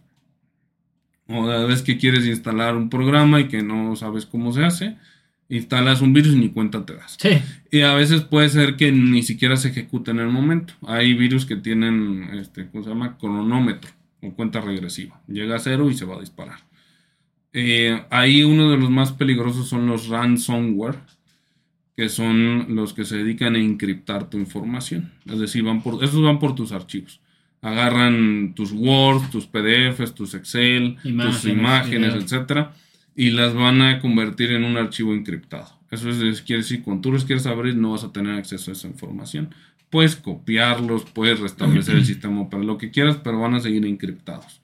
O 1.29 1.49
a 1.49 1.65
vez 1.67 1.83
que 1.83 1.99
quieres 1.99 2.27
instalar 2.27 2.75
un 2.75 2.89
programa 2.89 3.41
y 3.41 3.49
que 3.49 3.63
no 3.63 3.95
sabes 3.95 4.27
cómo 4.27 4.53
se 4.53 4.65
hace, 4.65 4.97
instalas 5.49 6.01
un 6.01 6.13
virus 6.13 6.35
y 6.35 6.39
ni 6.39 6.49
cuenta 6.51 6.85
te 6.85 6.95
das. 6.95 7.17
Sí. 7.21 7.31
Y 7.71 7.83
a 7.83 7.95
veces 7.95 8.23
puede 8.23 8.49
ser 8.49 8.77
que 8.77 8.93
ni 8.93 9.23
siquiera 9.23 9.57
se 9.57 9.69
ejecute 9.69 10.11
en 10.11 10.21
el 10.21 10.29
momento. 10.29 10.75
Hay 10.87 11.15
virus 11.15 11.47
que 11.47 11.57
tienen, 11.57 12.31
este, 12.35 12.69
¿cómo 12.69 12.83
se 12.83 12.91
llama? 12.91 13.17
Cronómetro 13.19 13.91
o 14.23 14.33
cuenta 14.33 14.61
regresiva. 14.61 15.21
Llega 15.29 15.57
a 15.57 15.61
cero 15.61 15.91
y 15.91 15.95
se 15.95 16.05
va 16.05 16.17
a 16.17 16.21
disparar. 16.21 16.68
Eh, 17.53 18.03
ahí 18.11 18.43
uno 18.45 18.71
de 18.71 18.77
los 18.77 18.91
más 18.91 19.13
peligrosos 19.13 19.69
son 19.69 19.87
los 19.87 20.09
ransomware, 20.09 20.99
que 21.97 22.09
son 22.09 22.75
los 22.77 22.93
que 22.93 23.05
se 23.05 23.17
dedican 23.17 23.55
a 23.57 23.59
encriptar 23.59 24.31
tu 24.31 24.39
información. 24.39 25.13
Es 25.27 25.39
decir, 25.39 25.65
van 25.65 25.83
por, 25.83 26.03
esos 26.05 26.23
van 26.23 26.39
por 26.39 26.55
tus 26.55 26.73
archivos. 26.73 27.21
Agarran 27.61 28.53
tus 28.55 28.71
Word, 28.73 29.31
tus 29.31 29.47
PDFs, 29.47 30.15
tus 30.15 30.35
Excel, 30.35 30.97
Imágenes, 31.03 31.41
tus 31.43 31.51
imágenes, 31.51 32.11
videos. 32.15 32.25
etcétera, 32.33 32.75
y 33.17 33.31
las 33.31 33.53
van 33.55 33.83
a 33.83 33.99
convertir 34.01 34.53
en 34.53 34.63
un 34.65 34.77
archivo 34.77 35.13
encriptado. 35.13 35.67
Eso 35.91 36.09
es, 36.11 36.19
es- 36.21 36.43
quiere 36.43 36.63
decir, 36.63 36.83
cuando 36.83 37.01
tú 37.03 37.13
los 37.13 37.25
quieres 37.25 37.47
abrir, 37.47 37.75
no 37.75 37.93
vas 37.93 38.05
a 38.05 38.13
tener 38.13 38.35
acceso 38.35 38.71
a 38.71 38.75
esa 38.75 38.87
información. 38.87 39.53
Puedes 39.91 40.15
copiarlos, 40.15 41.05
puedes 41.07 41.41
restablecer 41.41 41.97
el 41.97 42.05
sistema 42.13 42.49
para 42.49 42.63
lo 42.63 42.79
que 42.79 42.91
quieras, 42.93 43.17
pero 43.25 43.41
van 43.41 43.55
a 43.55 43.61
seguir 43.61 43.85
encriptados. 43.87 44.58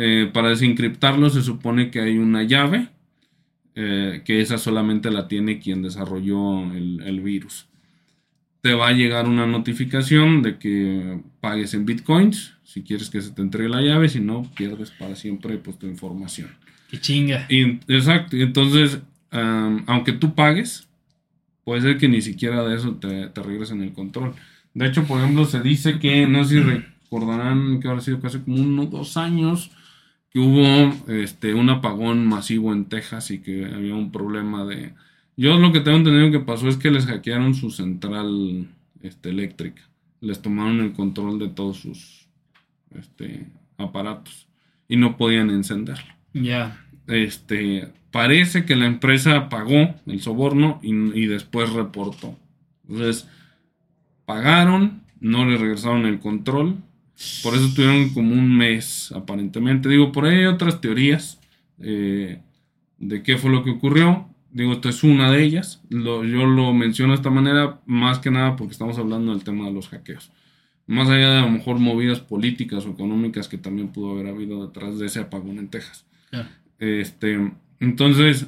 Eh, 0.00 0.30
para 0.32 0.50
desencriptarlos 0.50 1.32
se 1.34 1.42
supone 1.42 1.90
que 1.90 2.00
hay 2.00 2.18
una 2.18 2.44
llave, 2.44 2.86
eh, 3.74 4.22
que 4.24 4.40
esa 4.40 4.56
solamente 4.56 5.10
la 5.10 5.26
tiene 5.26 5.58
quien 5.58 5.82
desarrolló 5.82 6.72
el, 6.72 7.02
el 7.04 7.20
virus. 7.20 7.66
Te 8.60 8.74
va 8.74 8.88
a 8.88 8.92
llegar 8.92 9.28
una 9.28 9.44
notificación 9.44 10.42
de 10.42 10.58
que 10.58 11.20
pagues 11.40 11.74
en 11.74 11.84
bitcoins, 11.84 12.54
si 12.62 12.82
quieres 12.82 13.10
que 13.10 13.20
se 13.20 13.32
te 13.32 13.42
entregue 13.42 13.68
la 13.68 13.82
llave, 13.82 14.08
si 14.08 14.20
no, 14.20 14.48
pierdes 14.56 14.92
para 14.92 15.16
siempre 15.16 15.58
pues, 15.58 15.80
tu 15.80 15.88
información. 15.88 16.50
Qué 16.88 17.00
chinga. 17.00 17.46
Y, 17.48 17.80
exacto, 17.88 18.36
entonces, 18.36 19.00
aunque 19.30 20.12
tú 20.12 20.36
pagues, 20.36 20.88
puede 21.64 21.82
ser 21.82 21.98
que 21.98 22.08
ni 22.08 22.22
siquiera 22.22 22.62
de 22.62 22.76
eso 22.76 22.94
te, 22.94 23.26
te 23.26 23.42
regresen 23.42 23.82
el 23.82 23.92
control. 23.92 24.34
De 24.74 24.86
hecho, 24.86 25.02
por 25.04 25.20
ejemplo, 25.20 25.44
se 25.44 25.60
dice 25.60 25.98
que, 25.98 26.24
no 26.28 26.44
sé 26.44 26.54
si 26.54 26.60
recordarán 26.60 27.80
que 27.80 27.88
habrá 27.88 28.00
sido 28.00 28.20
casi 28.20 28.38
como 28.38 28.58
uno 28.58 28.82
o 28.84 28.86
dos 28.86 29.16
años, 29.16 29.72
hubo 30.38 30.94
este, 31.12 31.54
un 31.54 31.70
apagón 31.70 32.26
masivo 32.26 32.72
en 32.72 32.86
Texas 32.86 33.30
y 33.30 33.40
que 33.40 33.66
había 33.66 33.94
un 33.94 34.12
problema 34.12 34.64
de... 34.64 34.94
Yo 35.36 35.58
lo 35.58 35.72
que 35.72 35.80
tengo 35.80 35.98
entendido 35.98 36.30
que 36.32 36.44
pasó 36.44 36.68
es 36.68 36.76
que 36.76 36.90
les 36.90 37.06
hackearon 37.06 37.54
su 37.54 37.70
central 37.70 38.68
este, 39.02 39.30
eléctrica. 39.30 39.82
Les 40.20 40.42
tomaron 40.42 40.80
el 40.80 40.92
control 40.92 41.38
de 41.38 41.48
todos 41.48 41.78
sus 41.78 42.28
este, 42.90 43.46
aparatos 43.76 44.48
y 44.88 44.96
no 44.96 45.16
podían 45.16 45.50
encenderlo 45.50 46.12
Ya. 46.34 46.84
este, 47.06 47.92
parece 48.10 48.64
que 48.64 48.76
la 48.76 48.86
empresa 48.86 49.48
pagó 49.48 49.94
el 50.06 50.20
soborno 50.20 50.80
y, 50.82 50.92
y 51.20 51.26
después 51.26 51.72
reportó. 51.72 52.36
Entonces, 52.88 53.28
pagaron, 54.24 55.02
no 55.20 55.44
le 55.44 55.56
regresaron 55.56 56.06
el 56.06 56.20
control 56.20 56.76
Por 57.42 57.54
eso 57.54 57.68
tuvieron 57.74 58.10
como 58.10 58.32
un 58.32 58.56
mes, 58.56 59.12
aparentemente. 59.12 59.88
Digo, 59.88 60.12
por 60.12 60.26
ahí 60.26 60.38
hay 60.38 60.46
otras 60.46 60.80
teorías 60.80 61.40
eh, 61.80 62.40
de 62.98 63.22
qué 63.22 63.36
fue 63.36 63.50
lo 63.50 63.64
que 63.64 63.70
ocurrió. 63.70 64.28
Digo, 64.50 64.72
esta 64.72 64.88
es 64.88 65.02
una 65.02 65.30
de 65.30 65.42
ellas. 65.42 65.82
yo 65.90 66.22
lo 66.22 66.72
menciono 66.72 67.12
de 67.12 67.16
esta 67.16 67.30
manera 67.30 67.80
más 67.86 68.20
que 68.20 68.30
nada 68.30 68.56
porque 68.56 68.72
estamos 68.72 68.98
hablando 68.98 69.32
del 69.32 69.44
tema 69.44 69.66
de 69.66 69.72
los 69.72 69.88
hackeos. 69.88 70.30
Más 70.86 71.08
allá 71.08 71.30
de 71.30 71.38
a 71.38 71.42
lo 71.42 71.50
mejor 71.50 71.78
movidas 71.78 72.20
políticas 72.20 72.86
o 72.86 72.90
económicas 72.90 73.48
que 73.48 73.58
también 73.58 73.88
pudo 73.88 74.12
haber 74.12 74.28
habido 74.28 74.66
detrás 74.66 74.98
de 74.98 75.06
ese 75.06 75.20
apagón 75.20 75.58
en 75.58 75.68
Texas. 75.68 76.06
Este, 76.78 77.52
entonces, 77.80 78.46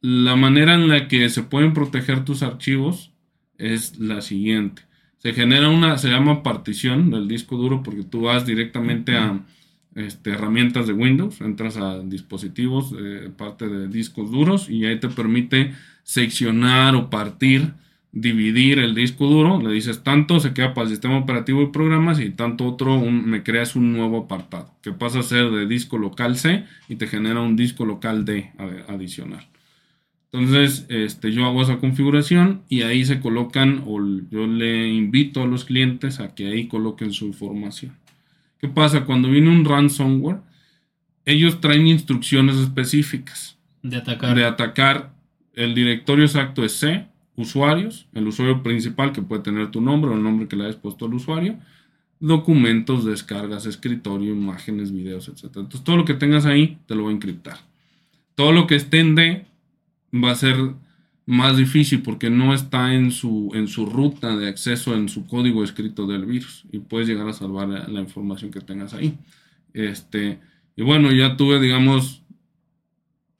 la 0.00 0.36
manera 0.36 0.74
en 0.74 0.88
la 0.88 1.06
que 1.06 1.28
se 1.28 1.42
pueden 1.42 1.74
proteger 1.74 2.24
tus 2.24 2.42
archivos 2.42 3.12
es 3.58 3.98
la 3.98 4.20
siguiente. 4.20 4.82
Se 5.18 5.32
genera 5.32 5.68
una, 5.68 5.98
se 5.98 6.08
llama 6.08 6.42
partición 6.42 7.10
del 7.10 7.26
disco 7.26 7.56
duro 7.56 7.82
porque 7.82 8.04
tú 8.04 8.22
vas 8.22 8.46
directamente 8.46 9.16
a 9.16 9.40
este, 9.96 10.30
herramientas 10.30 10.86
de 10.86 10.92
Windows, 10.92 11.40
entras 11.40 11.78
a 11.78 12.00
dispositivos, 12.00 12.94
eh, 12.98 13.30
parte 13.34 13.66
de 13.66 13.88
discos 13.88 14.30
duros 14.30 14.68
y 14.68 14.84
ahí 14.84 15.00
te 15.00 15.08
permite 15.08 15.72
seccionar 16.02 16.94
o 16.94 17.08
partir, 17.08 17.72
dividir 18.12 18.78
el 18.78 18.94
disco 18.94 19.26
duro. 19.26 19.58
Le 19.60 19.72
dices 19.72 20.02
tanto 20.02 20.38
se 20.38 20.52
queda 20.52 20.74
para 20.74 20.84
el 20.84 20.90
sistema 20.90 21.16
operativo 21.16 21.62
y 21.62 21.68
programas 21.68 22.20
y 22.20 22.28
tanto 22.28 22.66
otro 22.66 23.00
me 23.00 23.42
creas 23.42 23.74
un 23.74 23.94
nuevo 23.94 24.24
apartado 24.24 24.70
que 24.82 24.92
pasa 24.92 25.20
a 25.20 25.22
ser 25.22 25.50
de 25.50 25.66
disco 25.66 25.96
local 25.96 26.36
C 26.36 26.64
y 26.88 26.96
te 26.96 27.06
genera 27.06 27.40
un 27.40 27.56
disco 27.56 27.86
local 27.86 28.26
D 28.26 28.52
adicional. 28.88 29.46
Entonces, 30.36 30.84
este, 30.90 31.32
yo 31.32 31.46
hago 31.46 31.62
esa 31.62 31.78
configuración 31.78 32.62
y 32.68 32.82
ahí 32.82 33.06
se 33.06 33.20
colocan, 33.20 33.82
o 33.86 33.98
yo 34.30 34.46
le 34.46 34.92
invito 34.92 35.42
a 35.42 35.46
los 35.46 35.64
clientes 35.64 36.20
a 36.20 36.34
que 36.34 36.48
ahí 36.48 36.68
coloquen 36.68 37.12
su 37.12 37.24
información. 37.24 37.96
¿Qué 38.58 38.68
pasa? 38.68 39.06
Cuando 39.06 39.30
viene 39.30 39.48
un 39.48 39.64
ransomware, 39.64 40.40
ellos 41.24 41.60
traen 41.62 41.86
instrucciones 41.86 42.56
específicas. 42.56 43.56
De 43.82 43.96
atacar. 43.96 44.36
De 44.36 44.44
atacar. 44.44 45.14
El 45.54 45.74
directorio 45.74 46.26
exacto 46.26 46.64
es 46.64 46.72
C, 46.72 47.06
usuarios, 47.34 48.06
el 48.12 48.26
usuario 48.26 48.62
principal 48.62 49.12
que 49.12 49.22
puede 49.22 49.42
tener 49.42 49.70
tu 49.70 49.80
nombre 49.80 50.10
o 50.10 50.14
el 50.14 50.22
nombre 50.22 50.48
que 50.48 50.56
le 50.56 50.64
hayas 50.64 50.76
puesto 50.76 51.06
al 51.06 51.14
usuario, 51.14 51.56
documentos, 52.20 53.06
descargas, 53.06 53.64
escritorio, 53.64 54.34
imágenes, 54.34 54.92
videos, 54.92 55.28
etc. 55.28 55.44
Entonces 55.44 55.82
todo 55.82 55.96
lo 55.96 56.04
que 56.04 56.14
tengas 56.14 56.44
ahí 56.44 56.76
te 56.86 56.94
lo 56.94 57.04
va 57.04 57.10
a 57.10 57.14
encriptar. 57.14 57.56
Todo 58.34 58.52
lo 58.52 58.66
que 58.66 58.74
esté 58.74 59.00
en 59.00 59.14
D 59.14 59.46
va 60.22 60.32
a 60.32 60.36
ser 60.36 60.56
más 61.26 61.56
difícil 61.56 62.02
porque 62.02 62.30
no 62.30 62.54
está 62.54 62.94
en 62.94 63.10
su, 63.10 63.50
en 63.54 63.66
su 63.66 63.86
ruta 63.86 64.36
de 64.36 64.48
acceso, 64.48 64.94
en 64.94 65.08
su 65.08 65.26
código 65.26 65.64
escrito 65.64 66.06
del 66.06 66.24
virus 66.24 66.64
y 66.70 66.78
puedes 66.78 67.08
llegar 67.08 67.28
a 67.28 67.32
salvar 67.32 67.68
la, 67.68 68.00
información 68.00 68.52
que 68.52 68.60
tengas 68.60 68.94
ahí. 68.94 69.18
Este, 69.74 70.38
y 70.76 70.82
bueno, 70.82 71.10
ya 71.10 71.36
tuve, 71.36 71.60
digamos, 71.60 72.22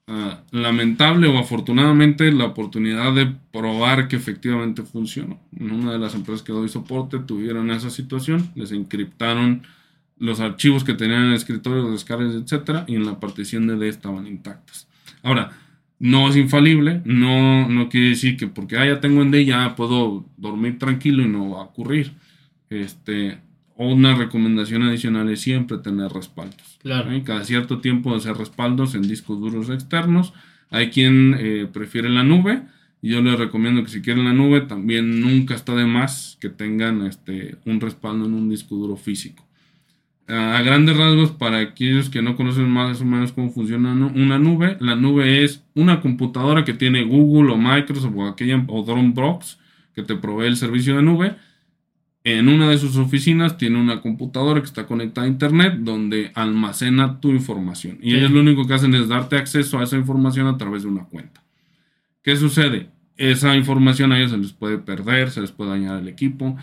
ah, 0.09 0.43
lamentable 0.51 1.29
o 1.29 1.39
afortunadamente 1.39 2.33
la 2.33 2.47
oportunidad 2.47 3.15
de 3.15 3.33
probar 3.53 4.09
que 4.09 4.17
efectivamente 4.17 4.83
funcionó. 4.83 5.39
En 5.57 5.71
una 5.71 5.93
de 5.93 6.01
las 6.01 6.17
empresas 6.17 6.43
que 6.43 6.53
doy 6.53 6.69
soporte 6.69 7.21
tuvieron 7.21 7.71
esa 7.71 7.91
situación, 7.91 8.51
les 8.57 8.73
encriptaron 8.73 9.63
los 10.19 10.41
archivos 10.41 10.83
que 10.83 10.95
tenían 10.95 11.23
en 11.23 11.29
el 11.29 11.35
escritorio, 11.35 11.91
descargas, 11.93 12.35
etcétera, 12.35 12.85
y 12.89 12.97
en 12.97 13.07
la 13.07 13.21
partición 13.21 13.69
de 13.69 13.77
D 13.77 13.89
estaban 13.89 14.27
intactas. 14.27 14.89
Ahora, 15.23 15.53
no 15.99 16.29
es 16.29 16.37
infalible, 16.37 17.01
no, 17.05 17.69
no 17.69 17.89
quiere 17.89 18.11
decir 18.11 18.37
que 18.37 18.47
porque 18.47 18.77
ah, 18.77 18.87
ya 18.87 19.01
tengo 19.01 19.23
en 19.23 19.31
D 19.31 19.45
ya 19.45 19.75
puedo 19.77 20.27
dormir 20.37 20.79
tranquilo 20.79 21.23
y 21.23 21.29
no 21.29 21.51
va 21.51 21.61
a 21.61 21.65
ocurrir. 21.65 22.13
Este, 22.69 23.39
una 23.77 24.15
recomendación 24.15 24.83
adicional 24.83 25.29
es 25.31 25.41
siempre 25.41 25.79
tener 25.79 26.11
respaldos. 26.13 26.79
Claro. 26.83 27.11
Cada 27.25 27.45
cierto 27.45 27.81
tiempo 27.81 28.15
hacer 28.15 28.37
respaldos 28.37 28.95
en 28.95 29.03
discos 29.03 29.41
duros 29.41 29.71
externos. 29.71 30.33
Hay 30.71 30.91
quien 30.91 31.37
eh, 31.39 31.69
prefiere 31.73 32.09
la 32.09 32.25
nube. 32.25 32.63
Y 33.03 33.11
yo 33.11 33.21
les 33.21 33.39
recomiendo 33.39 33.85
que 33.85 33.91
si 33.91 34.01
quieren 34.01 34.25
la 34.25 34.33
nube, 34.33 34.63
también 34.63 35.21
nunca 35.21 35.55
está 35.55 35.75
de 35.75 35.85
más 35.85 36.39
que 36.41 36.49
tengan 36.49 37.07
este, 37.07 37.57
un 37.65 37.81
respaldo 37.81 38.27
en 38.27 38.35
un 38.35 38.49
disco 38.49 38.75
duro 38.75 38.97
físico 38.97 39.46
a 40.29 40.61
grandes 40.63 40.97
rasgos, 40.97 41.31
para 41.31 41.59
aquellos 41.59 42.11
que 42.11 42.21
no 42.21 42.37
conocen 42.37 42.69
más 42.69 43.01
o 43.01 43.05
menos 43.05 43.33
cómo 43.33 43.51
funciona 43.51 43.93
una 43.93 44.39
nube, 44.39 44.77
la 44.81 44.97
nube 44.97 45.45
es 45.45 45.65
una 45.75 46.01
computadora 46.01 46.65
que 46.65 46.75
tiene 46.75 47.05
Google 47.05 47.53
o 47.53 47.57
Microsoft 47.57 48.15
o 48.17 48.27
aquella 48.27 48.65
o 48.67 48.83
Dropbox 48.83 49.59
que 49.95 50.03
te 50.03 50.17
provee 50.17 50.47
el 50.47 50.57
servicio 50.57 50.97
de 50.97 51.03
nube. 51.03 51.37
En 52.25 52.49
una 52.49 52.69
de 52.69 52.77
sus 52.77 52.97
oficinas 52.97 53.57
tiene 53.57 53.81
una 53.81 54.01
computadora 54.01 54.61
que 54.61 54.67
está 54.67 54.85
conectada 54.85 55.29
a 55.29 55.31
internet 55.31 55.75
donde 55.79 56.33
almacena 56.35 57.21
tu 57.21 57.31
información. 57.31 57.99
Y 58.03 58.17
ellos 58.17 58.33
lo 58.33 58.41
único 58.41 58.67
que 58.67 58.75
hacen 58.75 58.95
es 58.95 59.07
darte 59.07 59.37
acceso 59.37 59.79
a 59.79 59.85
esa 59.85 59.97
información 59.97 60.49
a 60.49 60.59
través 60.59 60.83
de 60.83 60.89
una 60.89 61.05
cuenta. 61.05 61.45
¿Qué 62.23 62.35
sucede? 62.35 62.91
Esa 63.17 63.55
información 63.55 64.11
a 64.11 64.19
ellos 64.19 64.33
se 64.33 64.39
les 64.39 64.53
puede 64.53 64.79
perder, 64.79 65.31
se 65.31 65.41
les 65.41 65.53
puede 65.53 65.71
dañar 65.71 66.01
el 66.01 66.09
equipo, 66.09 66.57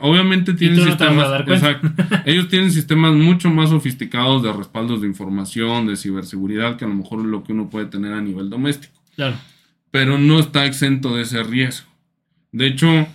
Obviamente 0.00 0.54
tienen 0.54 0.84
sistemas. 0.84 1.44
ellos 2.26 2.48
tienen 2.48 2.70
sistemas 2.70 3.14
mucho 3.14 3.50
más 3.50 3.70
sofisticados 3.70 4.42
de 4.42 4.52
respaldos 4.52 5.00
de 5.00 5.06
información, 5.06 5.86
de 5.86 5.96
ciberseguridad, 5.96 6.76
que 6.76 6.84
a 6.84 6.88
lo 6.88 6.94
mejor 6.94 7.20
es 7.20 7.26
lo 7.26 7.42
que 7.42 7.52
uno 7.52 7.70
puede 7.70 7.86
tener 7.86 8.12
a 8.12 8.20
nivel 8.20 8.50
doméstico. 8.50 8.94
Claro. 9.14 9.36
Pero 9.90 10.18
no 10.18 10.38
está 10.38 10.66
exento 10.66 11.14
de 11.14 11.22
ese 11.22 11.42
riesgo. 11.42 11.88
De 12.50 12.66
hecho, 12.66 13.06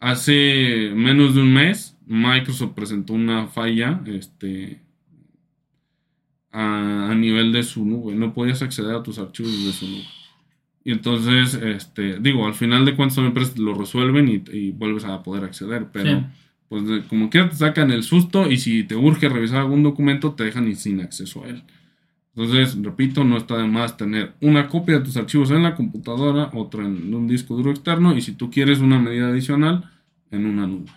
hace 0.00 0.92
menos 0.94 1.34
de 1.34 1.42
un 1.42 1.52
mes, 1.52 1.96
Microsoft 2.06 2.72
presentó 2.74 3.14
una 3.14 3.48
falla 3.48 4.00
este, 4.06 4.80
a, 6.52 7.10
a 7.10 7.14
nivel 7.14 7.52
de 7.52 7.62
su 7.62 7.84
nube. 7.84 8.14
No 8.14 8.32
podías 8.32 8.62
acceder 8.62 8.94
a 8.94 9.02
tus 9.02 9.18
archivos 9.18 9.52
de 9.64 9.72
su 9.72 9.88
nube. 9.88 10.04
Y 10.84 10.92
entonces, 10.92 11.54
este, 11.54 12.18
digo, 12.20 12.46
al 12.46 12.54
final 12.54 12.84
de 12.84 12.94
cuentas 12.94 13.18
empresas 13.18 13.58
lo 13.58 13.74
resuelven 13.74 14.28
y, 14.28 14.70
vuelves 14.72 15.04
a 15.04 15.22
poder 15.22 15.44
acceder, 15.44 15.86
pero 15.90 16.24
pues 16.68 16.82
como 17.08 17.30
quiera 17.30 17.48
te 17.48 17.56
sacan 17.56 17.90
el 17.90 18.02
susto 18.02 18.50
y 18.50 18.58
si 18.58 18.84
te 18.84 18.94
urge 18.94 19.28
revisar 19.28 19.60
algún 19.60 19.82
documento 19.82 20.32
te 20.32 20.44
dejan 20.44 20.74
sin 20.76 21.00
acceso 21.00 21.44
a 21.44 21.48
él. 21.48 21.62
Entonces, 22.36 22.76
repito, 22.82 23.24
no 23.24 23.36
está 23.36 23.56
de 23.56 23.68
más 23.68 23.96
tener 23.96 24.34
una 24.40 24.66
copia 24.68 24.98
de 24.98 25.04
tus 25.04 25.16
archivos 25.16 25.50
en 25.52 25.62
la 25.62 25.74
computadora, 25.74 26.50
otra 26.52 26.84
en 26.84 27.14
un 27.14 27.28
disco 27.28 27.54
duro 27.56 27.70
externo 27.70 28.14
y 28.16 28.20
si 28.20 28.32
tú 28.32 28.50
quieres 28.50 28.80
una 28.80 28.98
medida 28.98 29.28
adicional, 29.28 29.90
en 30.30 30.46
una 30.46 30.66
nube. 30.66 30.90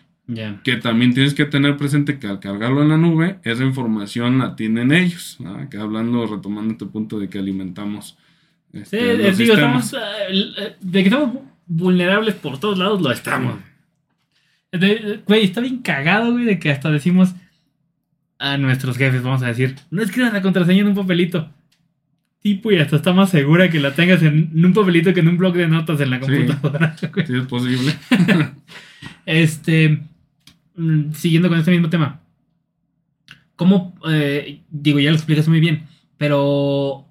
Que 0.63 0.75
también 0.75 1.13
tienes 1.13 1.33
que 1.33 1.45
tener 1.45 1.77
presente 1.77 2.19
que 2.19 2.27
al 2.27 2.41
cargarlo 2.41 2.81
en 2.81 2.89
la 2.89 2.97
nube, 2.97 3.39
esa 3.43 3.63
información 3.63 4.39
la 4.39 4.57
tienen 4.57 4.91
ellos. 4.91 5.37
Que 5.71 5.77
hablando, 5.77 6.25
retomando 6.27 6.73
este 6.73 6.85
punto 6.85 7.17
de 7.17 7.29
que 7.29 7.39
alimentamos 7.39 8.17
este, 8.73 9.33
sí, 9.33 9.43
estamos. 9.43 9.93
Eh, 9.93 9.97
eh, 10.29 10.75
de 10.79 11.03
que 11.03 11.09
estamos 11.09 11.39
vulnerables 11.65 12.35
por 12.35 12.59
todos 12.59 12.77
lados, 12.77 13.01
lo 13.01 13.11
estamos. 13.11 13.55
güey, 15.25 15.43
está 15.43 15.61
bien 15.61 15.79
cagado, 15.79 16.31
güey, 16.31 16.45
de 16.45 16.59
que 16.59 16.71
hasta 16.71 16.89
decimos 16.91 17.33
a 18.39 18.57
nuestros 18.57 18.97
jefes, 18.97 19.23
vamos 19.23 19.41
a 19.41 19.47
decir, 19.47 19.75
no 19.89 20.01
escribas 20.01 20.33
la 20.33 20.41
contraseña 20.41 20.81
en 20.81 20.87
un 20.87 20.95
papelito. 20.95 21.49
Tipo, 22.41 22.71
y 22.71 22.77
hasta 22.77 22.97
está 22.97 23.13
más 23.13 23.31
segura 23.31 23.69
que 23.69 23.79
la 23.79 23.93
tengas 23.93 24.21
en 24.21 24.51
un 24.63 24.73
papelito 24.73 25.13
que 25.13 25.21
en 25.21 25.27
un 25.27 25.37
blog 25.37 25.55
de 25.55 25.67
notas 25.67 25.99
en 25.99 26.11
la 26.11 26.19
computadora. 26.19 26.95
Sí, 26.99 27.35
es 27.35 27.47
posible. 27.47 27.93
este, 29.25 30.03
mm, 30.75 31.11
siguiendo 31.13 31.49
con 31.49 31.57
este 31.57 31.71
mismo 31.71 31.89
tema. 31.89 32.21
¿Cómo, 33.55 33.95
eh, 34.07 34.61
digo, 34.69 34.99
ya 34.99 35.09
lo 35.09 35.15
explicas 35.15 35.47
muy 35.47 35.59
bien, 35.59 35.87
pero 36.17 37.06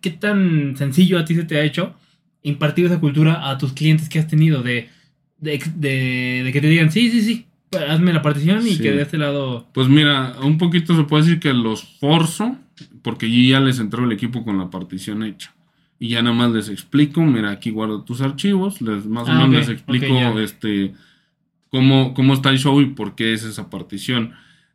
¿qué, 0.00 0.10
tan 0.10 0.76
sencillo 0.76 1.18
a 1.18 1.24
ti 1.24 1.34
se 1.34 1.44
te 1.44 1.58
ha 1.58 1.64
hecho 1.64 1.94
impartir 2.42 2.86
esa 2.86 3.00
cultura 3.00 3.50
a 3.50 3.58
tus 3.58 3.72
clientes 3.72 4.08
que 4.08 4.18
has 4.18 4.26
tenido 4.26 4.62
de, 4.62 4.88
de, 5.38 6.50
que 6.52 6.60
te 6.60 6.66
digan, 6.66 6.90
sí, 6.90 7.10
sí, 7.10 7.22
sí, 7.22 7.46
hazme 7.88 8.12
la 8.12 8.22
partición 8.22 8.66
y 8.66 8.76
que 8.78 8.92
de 8.92 9.02
este 9.02 9.18
lado... 9.18 9.66
Pues 9.72 9.88
mira, 9.88 10.36
un 10.42 10.58
poquito 10.58 10.96
se 10.96 11.04
puede 11.04 11.24
decir 11.24 11.40
que 11.40 11.52
los 11.52 11.82
forzo, 11.98 12.56
porque 13.02 13.30
yo 13.30 13.50
ya 13.50 13.60
les 13.60 13.78
entró 13.78 14.04
el 14.04 14.12
equipo 14.12 14.44
con 14.44 14.58
la 14.58 14.70
partición 14.70 15.22
hecha. 15.22 15.54
Y 15.98 16.08
ya 16.08 16.22
nada 16.22 16.34
más 16.34 16.50
les 16.50 16.68
explico, 16.68 17.20
mira, 17.22 17.50
aquí 17.50 17.70
guardo 17.70 18.02
tus 18.02 18.20
archivos, 18.20 18.80
les 18.82 19.06
más 19.06 19.28
o 19.28 19.32
ah, 19.32 19.46
menos 19.46 19.50
les 19.50 19.68
explico 19.68 20.40
este 20.40 20.94
cómo, 21.68 22.12
cómo 22.12 22.34
está 22.34 22.50
el 22.50 22.58
show 22.58 22.80
y 22.80 22.86
por 22.86 23.14
qué 23.14 23.32
es 23.32 23.44
esa 23.44 23.70
partición. 23.70 24.32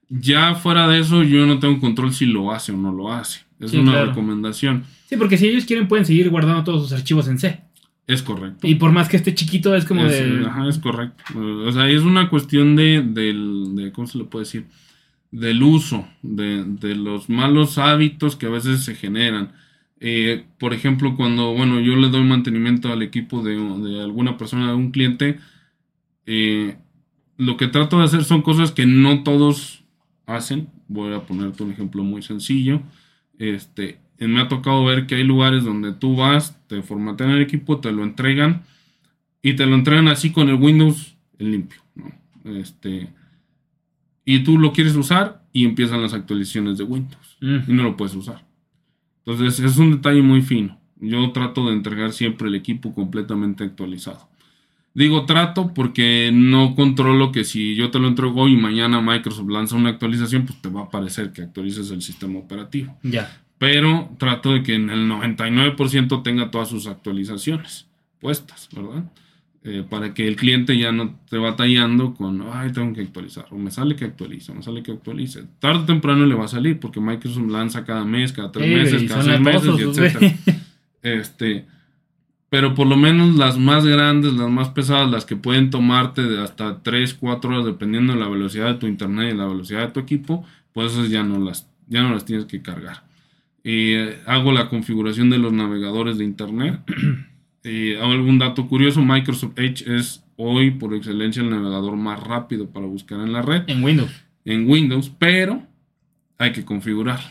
Ya 0.09 0.55
fuera 0.55 0.87
de 0.87 0.99
eso, 0.99 1.23
yo 1.23 1.45
no 1.45 1.59
tengo 1.59 1.79
control 1.79 2.13
si 2.13 2.25
lo 2.25 2.53
hace 2.53 2.71
o 2.71 2.77
no 2.77 2.93
lo 2.93 3.11
hace. 3.11 3.46
Es 3.59 3.73
una 3.73 4.05
recomendación. 4.05 4.83
Sí, 5.07 5.15
porque 5.17 5.37
si 5.37 5.47
ellos 5.47 5.65
quieren 5.65 5.87
pueden 5.87 6.05
seguir 6.05 6.29
guardando 6.29 6.63
todos 6.63 6.83
sus 6.83 6.93
archivos 6.93 7.27
en 7.27 7.39
C. 7.39 7.61
Es 8.07 8.21
correcto. 8.21 8.65
Y 8.65 8.75
por 8.75 8.91
más 8.91 9.09
que 9.09 9.17
esté 9.17 9.35
chiquito, 9.35 9.75
es 9.75 9.83
como 9.83 10.03
de. 10.05 10.45
Ajá, 10.45 10.69
es 10.69 10.77
correcto. 10.77 11.23
O 11.35 11.71
sea, 11.71 11.89
es 11.89 12.03
una 12.03 12.29
cuestión 12.29 12.75
de, 12.75 13.01
del, 13.01 13.75
de 13.75 13.91
¿cómo 13.91 14.07
se 14.07 14.17
le 14.17 14.23
puede 14.23 14.45
decir? 14.45 14.65
Del 15.31 15.61
uso, 15.61 16.07
de, 16.21 16.63
de 16.63 16.95
los 16.95 17.29
malos 17.29 17.77
hábitos 17.77 18.37
que 18.37 18.45
a 18.45 18.49
veces 18.49 18.83
se 18.83 18.95
generan. 18.95 19.51
Eh, 19.99 20.45
por 20.57 20.73
ejemplo, 20.73 21.17
cuando, 21.17 21.53
bueno, 21.53 21.81
yo 21.81 21.95
le 21.97 22.09
doy 22.09 22.23
mantenimiento 22.23 22.93
al 22.93 23.01
equipo 23.01 23.43
de, 23.43 23.55
de 23.55 24.01
alguna 24.01 24.37
persona, 24.37 24.67
de 24.67 24.75
un 24.75 24.91
cliente, 24.91 25.39
eh, 26.25 26.77
lo 27.37 27.57
que 27.57 27.67
trato 27.67 27.97
de 27.97 28.05
hacer 28.05 28.23
son 28.23 28.41
cosas 28.41 28.71
que 28.71 28.85
no 28.85 29.23
todos 29.23 29.83
hacen. 30.27 30.69
Voy 30.87 31.13
a 31.13 31.25
ponerte 31.25 31.63
un 31.63 31.71
ejemplo 31.71 32.03
muy 32.03 32.21
sencillo. 32.21 32.81
Este, 33.39 33.99
me 34.19 34.41
ha 34.41 34.47
tocado 34.47 34.83
ver 34.85 35.05
que 35.07 35.15
hay 35.15 35.23
lugares 35.23 35.63
donde 35.63 35.93
tú 35.93 36.15
vas, 36.15 36.57
te 36.67 36.81
formatean 36.81 37.31
el 37.31 37.41
equipo, 37.41 37.79
te 37.79 37.91
lo 37.91 38.03
entregan 38.03 38.63
y 39.41 39.53
te 39.55 39.65
lo 39.65 39.75
entregan 39.75 40.07
así 40.07 40.31
con 40.31 40.49
el 40.49 40.55
Windows 40.55 41.15
limpio. 41.37 41.81
Este, 42.43 43.09
y 44.25 44.39
tú 44.39 44.57
lo 44.57 44.73
quieres 44.73 44.95
usar 44.95 45.43
y 45.53 45.65
empiezan 45.65 46.01
las 46.01 46.13
actualizaciones 46.13 46.77
de 46.77 46.83
Windows 46.83 47.37
Mm. 47.39 47.57
y 47.67 47.73
no 47.73 47.83
lo 47.83 47.95
puedes 47.97 48.15
usar. 48.15 48.43
Entonces 49.25 49.59
es 49.59 49.77
un 49.77 49.91
detalle 49.91 50.21
muy 50.23 50.41
fino. 50.41 50.79
Yo 50.99 51.31
trato 51.31 51.67
de 51.67 51.73
entregar 51.73 52.11
siempre 52.13 52.47
el 52.47 52.55
equipo 52.55 52.93
completamente 52.95 53.63
actualizado. 53.63 54.27
Digo 54.97 55.27
trato 55.27 55.75
porque 55.75 56.31
no 56.33 56.73
controlo 56.73 57.31
que 57.31 57.43
si 57.43 57.75
yo 57.75 57.91
te 57.91 57.99
lo 57.99 58.07
entrego 58.07 58.47
y 58.47 58.57
mañana 58.57 58.99
Microsoft 58.99 59.47
lanza 59.47 59.75
una 59.75 59.89
actualización, 59.89 60.47
pues 60.47 60.59
te 60.59 60.69
va 60.69 60.81
a 60.81 60.89
parecer 60.89 61.31
que 61.31 61.43
actualices 61.43 61.91
el 61.91 62.01
sistema 62.01 62.39
operativo. 62.39 62.97
Ya. 63.03 63.43
Pero 63.59 64.09
trato 64.17 64.53
de 64.53 64.63
que 64.63 64.73
en 64.73 64.89
el 64.89 65.07
99% 65.07 66.23
tenga 66.23 66.49
todas 66.49 66.69
sus 66.69 66.87
actualizaciones 66.87 67.85
puestas, 68.19 68.69
¿verdad? 68.75 69.03
Eh, 69.63 69.85
para 69.87 70.15
que 70.15 70.27
el 70.27 70.35
cliente 70.35 70.75
ya 70.75 70.91
no 70.91 71.15
esté 71.25 71.37
batallando 71.37 72.15
con, 72.15 72.43
ay, 72.51 72.71
tengo 72.71 72.91
que 72.95 73.01
actualizar, 73.01 73.45
o 73.51 73.57
me 73.59 73.69
sale 73.69 73.95
que 73.95 74.05
actualice, 74.05 74.51
me 74.51 74.63
sale 74.63 74.81
que 74.81 74.93
actualice. 74.93 75.43
Tarde 75.59 75.83
o 75.83 75.85
temprano 75.85 76.25
le 76.25 76.33
va 76.33 76.45
a 76.45 76.47
salir, 76.47 76.79
porque 76.79 76.99
Microsoft 76.99 77.51
lanza 77.51 77.85
cada 77.85 78.03
mes, 78.03 78.33
cada 78.33 78.51
tres 78.51 78.67
meses, 78.67 79.07
cada 79.07 79.21
seis 79.21 79.39
meses, 79.41 79.75
y 79.77 79.81
etcétera. 79.83 80.33
Este, 81.03 81.67
pero 82.49 82.73
por 82.75 82.87
lo 82.87 82.95
menos 82.95 83.35
las 83.35 83.57
más 83.57 83.85
grandes, 83.85 84.33
las 84.33 84.49
más 84.49 84.69
pesadas, 84.69 85.09
las 85.11 85.25
que 85.25 85.35
pueden 85.35 85.69
tomarte 85.69 86.23
de 86.23 86.41
hasta 86.41 86.81
3, 86.81 87.13
4 87.15 87.49
horas 87.49 87.65
dependiendo 87.65 88.13
de 88.13 88.19
la 88.19 88.29
velocidad 88.29 88.67
de 88.67 88.79
tu 88.79 88.87
internet 88.87 89.33
y 89.33 89.37
la 89.37 89.45
velocidad 89.47 89.81
de 89.87 89.91
tu 89.93 89.99
equipo, 89.99 90.45
pues 90.73 90.93
esas 90.93 91.09
ya 91.09 91.23
no 91.23 91.39
las, 91.39 91.69
ya 91.87 92.03
no 92.03 92.13
las 92.13 92.25
tienes 92.25 92.45
que 92.45 92.61
cargar. 92.61 93.03
Eh, 93.63 94.21
hago 94.25 94.53
la 94.53 94.69
configuración 94.69 95.29
de 95.29 95.39
los 95.39 95.51
navegadores 95.51 96.17
de 96.17 96.23
internet. 96.25 96.79
Eh, 97.69 97.99
algún 98.01 98.39
dato 98.39 98.65
curioso, 98.69 99.01
Microsoft 99.03 99.57
Edge 99.59 99.83
es 99.93 100.23
hoy 100.37 100.71
por 100.71 100.93
excelencia 100.93 101.41
el 101.43 101.49
navegador 101.49 101.97
más 101.97 102.17
rápido 102.23 102.69
para 102.69 102.85
buscar 102.85 103.19
en 103.19 103.33
la 103.33 103.41
red 103.41 103.63
En 103.67 103.83
Windows. 103.83 104.11
en 104.45 104.69
Windows, 104.69 105.11
pero 105.19 105.63
hay 106.37 106.53
que 106.53 106.63
configurarlo. 106.63 107.27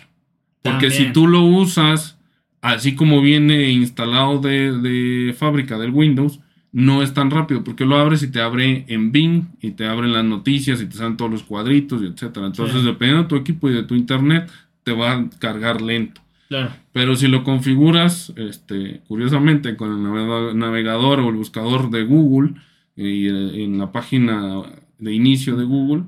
Porque 0.61 0.89
También. 0.89 1.07
si 1.07 1.13
tú 1.15 1.27
lo 1.27 1.41
usas 1.43 2.16
así 2.63 2.95
como 2.95 3.21
viene 3.21 3.71
instalado 3.71 4.39
de, 4.41 4.73
de 4.73 5.33
fábrica 5.35 5.79
del 5.79 5.91
Windows, 5.91 6.41
no 6.73 7.03
es 7.03 7.15
tan 7.15 7.31
rápido 7.31 7.65
porque 7.65 7.87
lo 7.87 7.97
abres 7.97 8.23
y 8.23 8.31
te 8.31 8.41
abre 8.41 8.85
en 8.89 9.11
Bing 9.13 9.45
y 9.63 9.71
te 9.73 9.87
abren 9.87 10.13
las 10.13 10.25
noticias 10.25 10.83
y 10.83 10.87
te 10.87 10.97
salen 10.97 11.17
todos 11.17 11.31
los 11.31 11.43
cuadritos 11.43 12.03
y 12.03 12.07
etcétera. 12.07 12.47
Entonces, 12.47 12.81
Sí. 12.81 12.87
dependiendo 12.87 13.23
de 13.23 13.29
tu 13.29 13.37
equipo 13.37 13.71
y 13.71 13.73
de 13.75 13.83
tu 13.85 13.95
internet, 13.95 14.51
te 14.83 14.93
va 14.93 15.13
a 15.13 15.31
cargar 15.39 15.81
lento. 15.81 16.21
Claro. 16.49 16.71
Pero 16.93 17.17
si 17.17 17.29
lo 17.29 17.43
configuras, 17.45 18.33
este, 18.37 19.01
curiosamente, 19.09 19.75
con 19.77 19.91
el 19.93 19.99
navega- 19.99 20.55
navegador 20.55 21.21
o 21.21 21.29
el 21.31 21.35
buscador 21.37 21.91
de 21.91 22.05
Google 22.05 22.53
y 22.95 23.27
eh, 23.29 23.65
en 23.65 23.79
la 23.79 23.91
página 23.91 24.63
de 24.99 25.13
inicio 25.15 25.57
de 25.57 25.65
Google, 25.65 26.05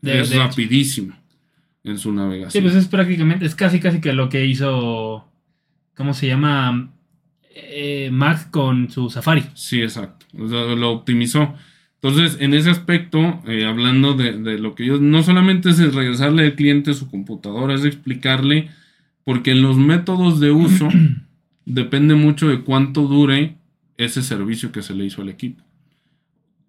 De- 0.00 0.20
es 0.20 0.30
de- 0.30 0.38
rapidísimo 0.38 1.14
en 1.84 1.98
su 1.98 2.10
Sí, 2.10 2.16
navegación. 2.16 2.64
pues 2.64 2.74
es 2.74 2.88
prácticamente, 2.88 3.44
es 3.46 3.54
casi 3.54 3.80
casi 3.80 4.00
que 4.00 4.12
lo 4.12 4.28
que 4.28 4.44
hizo, 4.46 5.24
¿cómo 5.96 6.14
se 6.14 6.26
llama? 6.26 6.90
Eh, 7.54 8.10
Mac 8.12 8.50
con 8.50 8.90
su 8.90 9.10
Safari. 9.10 9.44
Sí, 9.54 9.80
exacto. 9.80 10.26
O 10.38 10.48
sea, 10.48 10.64
lo 10.74 10.90
optimizó. 10.90 11.54
Entonces, 12.02 12.36
en 12.40 12.52
ese 12.52 12.70
aspecto, 12.70 13.40
eh, 13.46 13.64
hablando 13.64 14.14
de, 14.14 14.32
de 14.32 14.58
lo 14.58 14.74
que 14.74 14.84
yo, 14.86 15.00
no 15.00 15.22
solamente 15.22 15.70
es 15.70 15.94
regresarle 15.94 16.44
al 16.44 16.54
cliente 16.54 16.94
su 16.94 17.10
computadora, 17.10 17.74
es 17.74 17.84
explicarle, 17.84 18.68
porque 19.24 19.52
en 19.52 19.62
los 19.62 19.76
métodos 19.76 20.40
de 20.40 20.50
uso 20.50 20.88
depende 21.64 22.14
mucho 22.14 22.48
de 22.48 22.60
cuánto 22.60 23.02
dure 23.02 23.56
ese 23.96 24.22
servicio 24.22 24.72
que 24.72 24.82
se 24.82 24.94
le 24.94 25.06
hizo 25.06 25.22
al 25.22 25.28
equipo. 25.28 25.62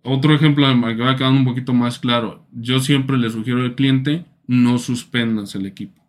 Otro 0.03 0.35
ejemplo 0.35 0.67
que 0.67 1.01
vaya 1.01 1.15
quedando 1.15 1.39
un 1.39 1.45
poquito 1.45 1.73
más 1.73 1.97
claro, 1.97 2.45
yo 2.53 2.79
siempre 2.79 3.17
le 3.17 3.31
sugiero 3.31 3.61
al 3.61 3.73
cliente, 3.73 4.23
no 4.45 4.77
suspendas 4.77 5.55
el 5.55 5.65
equipo. 5.65 6.04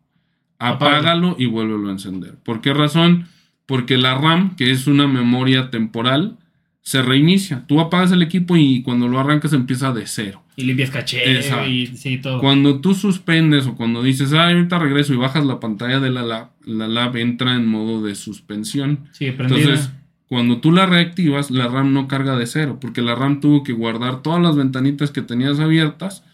Apágalo. 0.58 1.36
Y 1.38 1.46
vuélvelo 1.46 1.88
a 1.88 1.92
encender. 1.92 2.36
¿Por 2.42 2.60
qué 2.60 2.72
razón? 2.72 3.26
Porque 3.66 3.96
la 3.96 4.14
RAM, 4.14 4.56
que 4.56 4.70
es 4.70 4.86
una 4.86 5.06
memoria 5.06 5.70
temporal, 5.70 6.38
se 6.82 7.02
reinicia. 7.02 7.64
Tú 7.66 7.80
apagas 7.80 8.12
el 8.12 8.22
equipo 8.22 8.56
y 8.56 8.82
cuando 8.82 9.08
lo 9.08 9.18
arrancas 9.18 9.52
empieza 9.52 9.92
de 9.92 10.06
cero. 10.06 10.44
Y 10.54 10.62
limpias 10.62 10.90
caché 10.90 11.36
Exacto. 11.36 11.68
y 11.68 11.88
sí, 11.88 12.18
todo. 12.18 12.40
Cuando 12.40 12.80
tú 12.80 12.94
suspendes 12.94 13.66
o 13.66 13.74
cuando 13.74 14.02
dices, 14.02 14.32
ah, 14.32 14.48
ahorita 14.48 14.78
regreso 14.78 15.12
y 15.12 15.16
bajas 15.16 15.44
la 15.44 15.58
pantalla 15.58 15.98
de 15.98 16.10
la 16.10 16.22
lab, 16.22 16.50
la 16.64 16.86
lab 16.86 17.16
entra 17.16 17.56
en 17.56 17.66
modo 17.66 18.02
de 18.02 18.14
suspensión. 18.14 19.08
Sigue 19.10 19.32
prendida. 19.32 19.58
Entonces, 19.58 19.90
cuando 20.28 20.58
tú 20.58 20.72
la 20.72 20.86
reactivas, 20.86 21.50
la 21.50 21.68
RAM 21.68 21.92
no 21.92 22.08
carga 22.08 22.36
de 22.36 22.46
cero, 22.46 22.78
porque 22.80 23.02
la 23.02 23.14
RAM 23.14 23.40
tuvo 23.40 23.64
que 23.64 23.72
guardar 23.72 24.22
todas 24.22 24.40
las 24.40 24.56
ventanitas 24.56 25.10
que 25.10 25.22
tenías 25.22 25.60
abiertas 25.60 26.24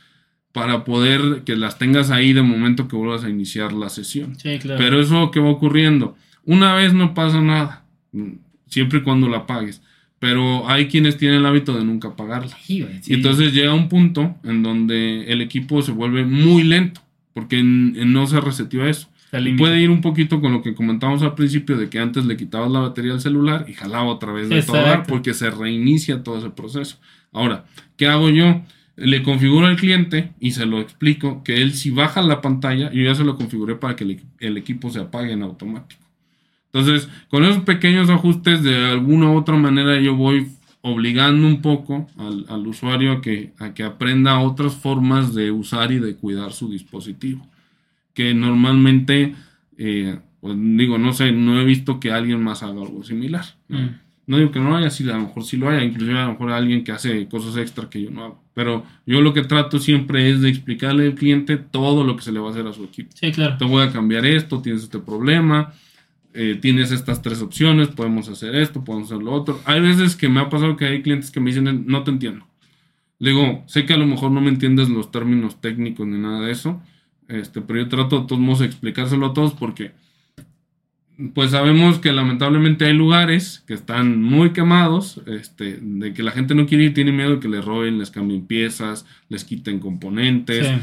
para 0.52 0.84
poder 0.84 1.42
que 1.44 1.56
las 1.56 1.78
tengas 1.78 2.10
ahí 2.10 2.32
de 2.32 2.42
momento 2.42 2.86
que 2.88 2.96
vuelvas 2.96 3.24
a 3.24 3.30
iniciar 3.30 3.72
la 3.72 3.88
sesión. 3.88 4.38
sí, 4.38 4.58
claro. 4.58 4.78
Pero 4.78 5.00
eso 5.00 5.30
que 5.30 5.40
va 5.40 5.48
ocurriendo, 5.50 6.16
una 6.44 6.74
vez 6.74 6.92
no 6.92 7.14
pasa 7.14 7.40
nada, 7.40 7.84
siempre 8.66 8.98
y 9.00 9.02
cuando 9.02 9.28
la 9.28 9.38
apagues. 9.38 9.82
Pero 10.18 10.68
hay 10.68 10.86
quienes 10.86 11.16
tienen 11.16 11.38
el 11.38 11.46
hábito 11.46 11.76
de 11.76 11.84
nunca 11.84 12.08
apagarla. 12.08 12.56
Sí, 12.62 12.86
sí. 13.00 13.12
Y 13.12 13.14
entonces 13.14 13.52
llega 13.52 13.74
un 13.74 13.88
punto 13.88 14.36
en 14.44 14.62
donde 14.62 15.24
el 15.32 15.40
equipo 15.40 15.82
se 15.82 15.90
vuelve 15.90 16.24
muy 16.24 16.62
lento, 16.62 17.00
porque 17.32 17.58
en- 17.58 17.94
en 17.96 18.12
no 18.12 18.26
se 18.28 18.40
reseteó 18.40 18.86
eso. 18.86 19.08
Puede 19.56 19.80
ir 19.80 19.88
un 19.90 20.00
poquito 20.02 20.40
con 20.40 20.52
lo 20.52 20.62
que 20.62 20.74
comentábamos 20.74 21.22
al 21.22 21.34
principio 21.34 21.76
de 21.78 21.88
que 21.88 21.98
antes 21.98 22.26
le 22.26 22.36
quitabas 22.36 22.70
la 22.70 22.80
batería 22.80 23.12
al 23.14 23.20
celular 23.20 23.64
y 23.66 23.72
jalaba 23.72 24.04
otra 24.04 24.30
vez 24.30 24.48
de 24.50 24.56
todo 24.66 24.76
porque 25.08 25.32
se 25.34 25.50
reinicia 25.50 26.22
todo 26.22 26.38
ese 26.38 26.50
proceso. 26.50 26.98
Ahora, 27.32 27.64
¿qué 27.96 28.06
hago 28.06 28.28
yo? 28.30 28.60
Le 28.96 29.22
configuro 29.22 29.66
al 29.66 29.76
cliente 29.76 30.32
y 30.38 30.50
se 30.50 30.66
lo 30.66 30.80
explico 30.80 31.42
que 31.42 31.62
él 31.62 31.72
si 31.72 31.90
baja 31.90 32.20
la 32.22 32.40
pantalla, 32.40 32.90
yo 32.92 33.02
ya 33.02 33.14
se 33.14 33.24
lo 33.24 33.36
configuré 33.36 33.74
para 33.76 33.96
que 33.96 34.04
el, 34.04 34.18
equi- 34.18 34.26
el 34.38 34.56
equipo 34.58 34.90
se 34.90 35.00
apague 35.00 35.32
en 35.32 35.42
automático. 35.42 36.02
Entonces, 36.72 37.08
con 37.28 37.44
esos 37.44 37.62
pequeños 37.64 38.10
ajustes, 38.10 38.62
de 38.62 38.76
alguna 38.90 39.30
u 39.30 39.36
otra 39.36 39.56
manera 39.56 40.00
yo 40.00 40.14
voy 40.14 40.48
obligando 40.82 41.46
un 41.46 41.62
poco 41.62 42.08
al, 42.18 42.44
al 42.48 42.66
usuario 42.66 43.12
a 43.12 43.20
que, 43.20 43.52
a 43.58 43.72
que 43.72 43.82
aprenda 43.82 44.38
otras 44.40 44.74
formas 44.74 45.34
de 45.34 45.50
usar 45.50 45.92
y 45.92 45.98
de 45.98 46.16
cuidar 46.16 46.52
su 46.52 46.70
dispositivo. 46.70 47.46
Que 48.14 48.34
normalmente, 48.34 49.34
eh, 49.78 50.18
pues 50.40 50.54
digo, 50.58 50.98
no 50.98 51.12
sé, 51.12 51.32
no 51.32 51.60
he 51.60 51.64
visto 51.64 51.98
que 52.00 52.10
alguien 52.10 52.42
más 52.42 52.62
haga 52.62 52.82
algo 52.82 53.02
similar. 53.04 53.44
¿no? 53.68 53.78
Mm. 53.78 53.90
No 54.26 54.38
digo 54.38 54.50
que 54.50 54.60
no 54.60 54.76
haya, 54.76 54.90
sí, 54.90 55.04
a 55.08 55.14
lo 55.14 55.20
mejor 55.20 55.44
sí 55.44 55.56
lo 55.56 55.68
haya, 55.68 55.82
inclusive 55.84 56.18
a 56.18 56.24
lo 56.26 56.32
mejor 56.32 56.50
alguien 56.52 56.84
que 56.84 56.92
hace 56.92 57.26
cosas 57.28 57.56
extra 57.56 57.88
que 57.88 58.02
yo 58.02 58.10
no 58.10 58.24
hago. 58.24 58.41
Pero 58.54 58.84
yo 59.06 59.20
lo 59.22 59.32
que 59.32 59.42
trato 59.42 59.78
siempre 59.78 60.30
es 60.30 60.40
de 60.42 60.50
explicarle 60.50 61.06
al 61.06 61.14
cliente 61.14 61.56
todo 61.56 62.04
lo 62.04 62.16
que 62.16 62.22
se 62.22 62.32
le 62.32 62.40
va 62.40 62.48
a 62.48 62.50
hacer 62.50 62.66
a 62.66 62.72
su 62.72 62.84
equipo 62.84 63.10
Sí, 63.14 63.32
claro. 63.32 63.56
te 63.56 63.64
voy 63.64 63.82
a 63.82 63.90
cambiar 63.92 64.26
esto, 64.26 64.60
tienes 64.60 64.82
este 64.82 64.98
problema, 64.98 65.72
eh, 66.34 66.58
tienes 66.60 66.92
estas 66.92 67.22
tres 67.22 67.40
opciones, 67.40 67.88
podemos 67.88 68.28
hacer 68.28 68.54
esto, 68.54 68.84
podemos 68.84 69.10
hacer 69.10 69.22
lo 69.22 69.32
otro. 69.32 69.60
Hay 69.64 69.80
veces 69.80 70.16
que 70.16 70.28
me 70.28 70.40
ha 70.40 70.48
pasado 70.50 70.76
que 70.76 70.84
hay 70.84 71.02
clientes 71.02 71.30
que 71.30 71.40
me 71.40 71.50
dicen, 71.50 71.84
no 71.86 72.04
te 72.04 72.10
entiendo. 72.10 72.46
Le 73.18 73.30
digo, 73.30 73.62
sé 73.66 73.86
que 73.86 73.94
a 73.94 73.96
lo 73.96 74.06
mejor 74.06 74.32
no 74.32 74.40
me 74.40 74.48
entiendes 74.48 74.88
los 74.88 75.10
términos 75.10 75.60
técnicos 75.60 76.06
ni 76.06 76.18
nada 76.18 76.40
de 76.40 76.52
eso, 76.52 76.82
este, 77.28 77.60
pero 77.60 77.80
yo 77.80 77.88
trato 77.88 78.20
de 78.20 78.26
todos 78.26 78.40
modos 78.40 78.58
de 78.60 78.66
explicárselo 78.66 79.26
a 79.26 79.32
todos 79.32 79.52
porque 79.54 79.92
pues 81.34 81.50
sabemos 81.50 81.98
que 81.98 82.12
lamentablemente 82.12 82.86
hay 82.86 82.94
lugares 82.94 83.62
que 83.66 83.74
están 83.74 84.22
muy 84.22 84.52
quemados, 84.52 85.20
este, 85.26 85.78
de 85.80 86.12
que 86.14 86.22
la 86.22 86.32
gente 86.32 86.54
no 86.54 86.66
quiere 86.66 86.84
ir, 86.84 86.94
tiene 86.94 87.12
miedo 87.12 87.32
de 87.32 87.40
que 87.40 87.48
les 87.48 87.64
roben, 87.64 87.98
les 87.98 88.10
cambien 88.10 88.46
piezas, 88.46 89.06
les 89.28 89.44
quiten 89.44 89.78
componentes. 89.78 90.66
Sí. 90.66 90.74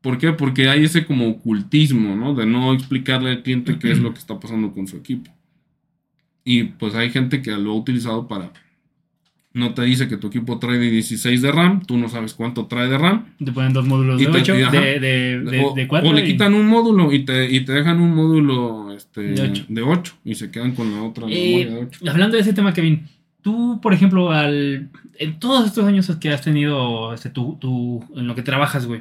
¿Por 0.00 0.18
qué? 0.18 0.32
Porque 0.32 0.68
hay 0.68 0.84
ese 0.84 1.04
como 1.04 1.28
ocultismo, 1.28 2.16
¿no? 2.16 2.34
De 2.34 2.46
no 2.46 2.72
explicarle 2.72 3.30
al 3.30 3.42
cliente 3.42 3.78
qué 3.78 3.90
es 3.90 3.98
lo 3.98 4.12
que 4.12 4.18
está 4.18 4.38
pasando 4.38 4.72
con 4.72 4.86
su 4.86 4.96
equipo. 4.96 5.30
Y 6.44 6.64
pues 6.64 6.94
hay 6.94 7.10
gente 7.10 7.42
que 7.42 7.50
lo 7.52 7.72
ha 7.72 7.74
utilizado 7.74 8.28
para... 8.28 8.52
No 9.58 9.74
te 9.74 9.82
dice 9.82 10.06
que 10.08 10.16
tu 10.16 10.28
equipo 10.28 10.58
trae 10.58 10.78
de 10.78 10.90
16 10.90 11.42
de 11.42 11.50
RAM, 11.50 11.82
tú 11.84 11.96
no 11.98 12.08
sabes 12.08 12.32
cuánto 12.34 12.66
trae 12.66 12.88
de 12.88 12.96
RAM. 12.96 13.24
Te 13.44 13.50
ponen 13.52 13.72
dos 13.72 13.86
módulos 13.86 14.20
Y 14.20 14.26
de 14.26 14.30
te- 14.32 14.38
8, 14.38 14.58
y 14.58 14.62
ajá. 14.62 14.80
de, 14.80 15.00
de, 15.00 15.40
de, 15.40 15.64
o, 15.64 15.74
de 15.74 15.88
cuatro 15.88 16.10
o 16.10 16.12
le 16.12 16.22
y- 16.24 16.32
quitan 16.32 16.54
un 16.54 16.66
módulo 16.68 17.12
y 17.12 17.24
te, 17.24 17.50
y 17.50 17.64
te 17.64 17.72
dejan 17.72 18.00
un 18.00 18.14
módulo 18.14 18.92
este, 18.92 19.22
De 19.22 19.42
ocho. 19.42 19.64
de 19.68 19.82
8 19.82 20.14
y 20.24 20.34
se 20.36 20.50
quedan 20.50 20.72
con 20.72 20.92
la 20.94 21.02
otra 21.02 21.26
Eh, 21.28 21.56
memoria 21.64 21.70
de 21.70 21.86
8. 21.86 22.10
hablando 22.10 22.36
de 22.36 22.42
ese 22.42 22.52
tema, 22.52 22.72
Kevin, 22.72 23.08
tú, 23.42 23.80
por 23.82 23.92
ejemplo, 23.94 24.30
al, 24.30 24.90
en 25.18 25.38
todos 25.40 25.66
estos 25.66 25.84
años 25.86 26.08
que 26.20 26.30
has 26.30 26.42
tenido 26.42 27.12
este, 27.12 27.30
tú, 27.30 27.56
tú- 27.60 28.04
en 28.16 28.26
lo 28.28 28.34
que 28.36 28.42
trabajas, 28.42 28.86
güey, 28.86 29.00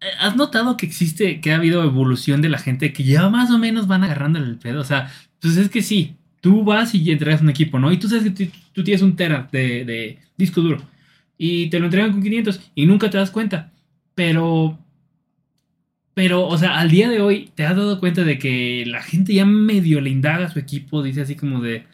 eh, 0.00 0.06
¿has 0.20 0.36
notado 0.36 0.76
que 0.76 0.84
existe, 0.86 1.40
que 1.40 1.52
ha 1.52 1.56
habido 1.56 1.82
evolución 1.84 2.42
de 2.42 2.50
la 2.50 2.58
gente 2.58 2.92
que 2.92 3.02
ya 3.04 3.28
más 3.30 3.50
o 3.50 3.58
menos 3.58 3.86
van 3.86 4.04
agarrando 4.04 4.38
el 4.38 4.56
pedo? 4.58 4.80
O 4.82 4.84
sea, 4.84 5.10
pues 5.40 5.56
es 5.56 5.70
que 5.70 5.80
sí, 5.82 6.16
tú 6.40 6.64
vas 6.64 6.94
y 6.94 7.10
entregas 7.10 7.40
un 7.40 7.50
equipo, 7.50 7.78
¿no? 7.78 7.92
Y 7.92 7.98
tú 7.98 8.08
sabes 8.08 8.24
que 8.24 8.30
tú, 8.30 8.52
tú 8.72 8.84
tienes 8.84 9.02
un 9.02 9.16
tera 9.16 9.48
de, 9.50 9.84
de 9.84 10.18
disco 10.36 10.60
duro. 10.60 10.78
y 11.36 11.68
te 11.70 11.78
lo 11.78 11.86
entregan 11.86 12.12
con 12.12 12.22
500 12.22 12.70
y 12.74 12.86
nunca 12.86 13.10
te 13.10 13.18
das 13.18 13.30
cuenta. 13.30 13.70
Pero, 14.14 14.78
pero, 16.14 16.46
o 16.46 16.58
sea, 16.58 16.78
al 16.78 16.90
día 16.90 17.08
de 17.08 17.20
hoy 17.20 17.50
te 17.54 17.64
has 17.64 17.76
dado 17.76 18.00
cuenta 18.00 18.24
de 18.24 18.38
que 18.38 18.84
la 18.86 19.02
gente 19.02 19.32
ya 19.34 19.46
medio 19.46 20.00
le 20.00 20.10
indaga 20.10 20.46
a 20.46 20.50
su 20.50 20.58
equipo, 20.58 21.02
dice 21.02 21.20
así 21.20 21.36
como 21.36 21.60
de, 21.60 21.84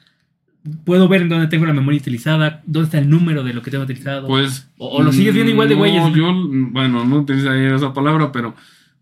puedo 0.85 1.09
ver 1.09 1.23
en 1.23 1.29
dónde 1.29 1.49
tengo 1.49 1.67
la 1.67 1.75
memoria 1.75 2.01
utilizada, 2.01 2.63
dónde 2.67 2.87
está 2.87 2.99
el 2.99 3.11
número 3.11 3.43
de 3.43 3.53
lo 3.53 3.63
que 3.63 3.71
tengo 3.71 3.85
utilizado. 3.85 4.27
Pues. 4.27 4.71
O, 4.79 4.89
o 4.89 5.03
lo 5.03 5.13
sigues 5.13 5.35
viendo 5.35 5.53
igual 5.53 5.69
de 5.69 5.75
no, 5.75 5.81
güeyes. 5.81 6.15
yo, 6.15 6.33
bueno, 6.71 7.05
no 7.05 7.19
utilizaría 7.19 7.75
esa 7.75 7.93
palabra, 7.93 8.33
pero. 8.33 8.55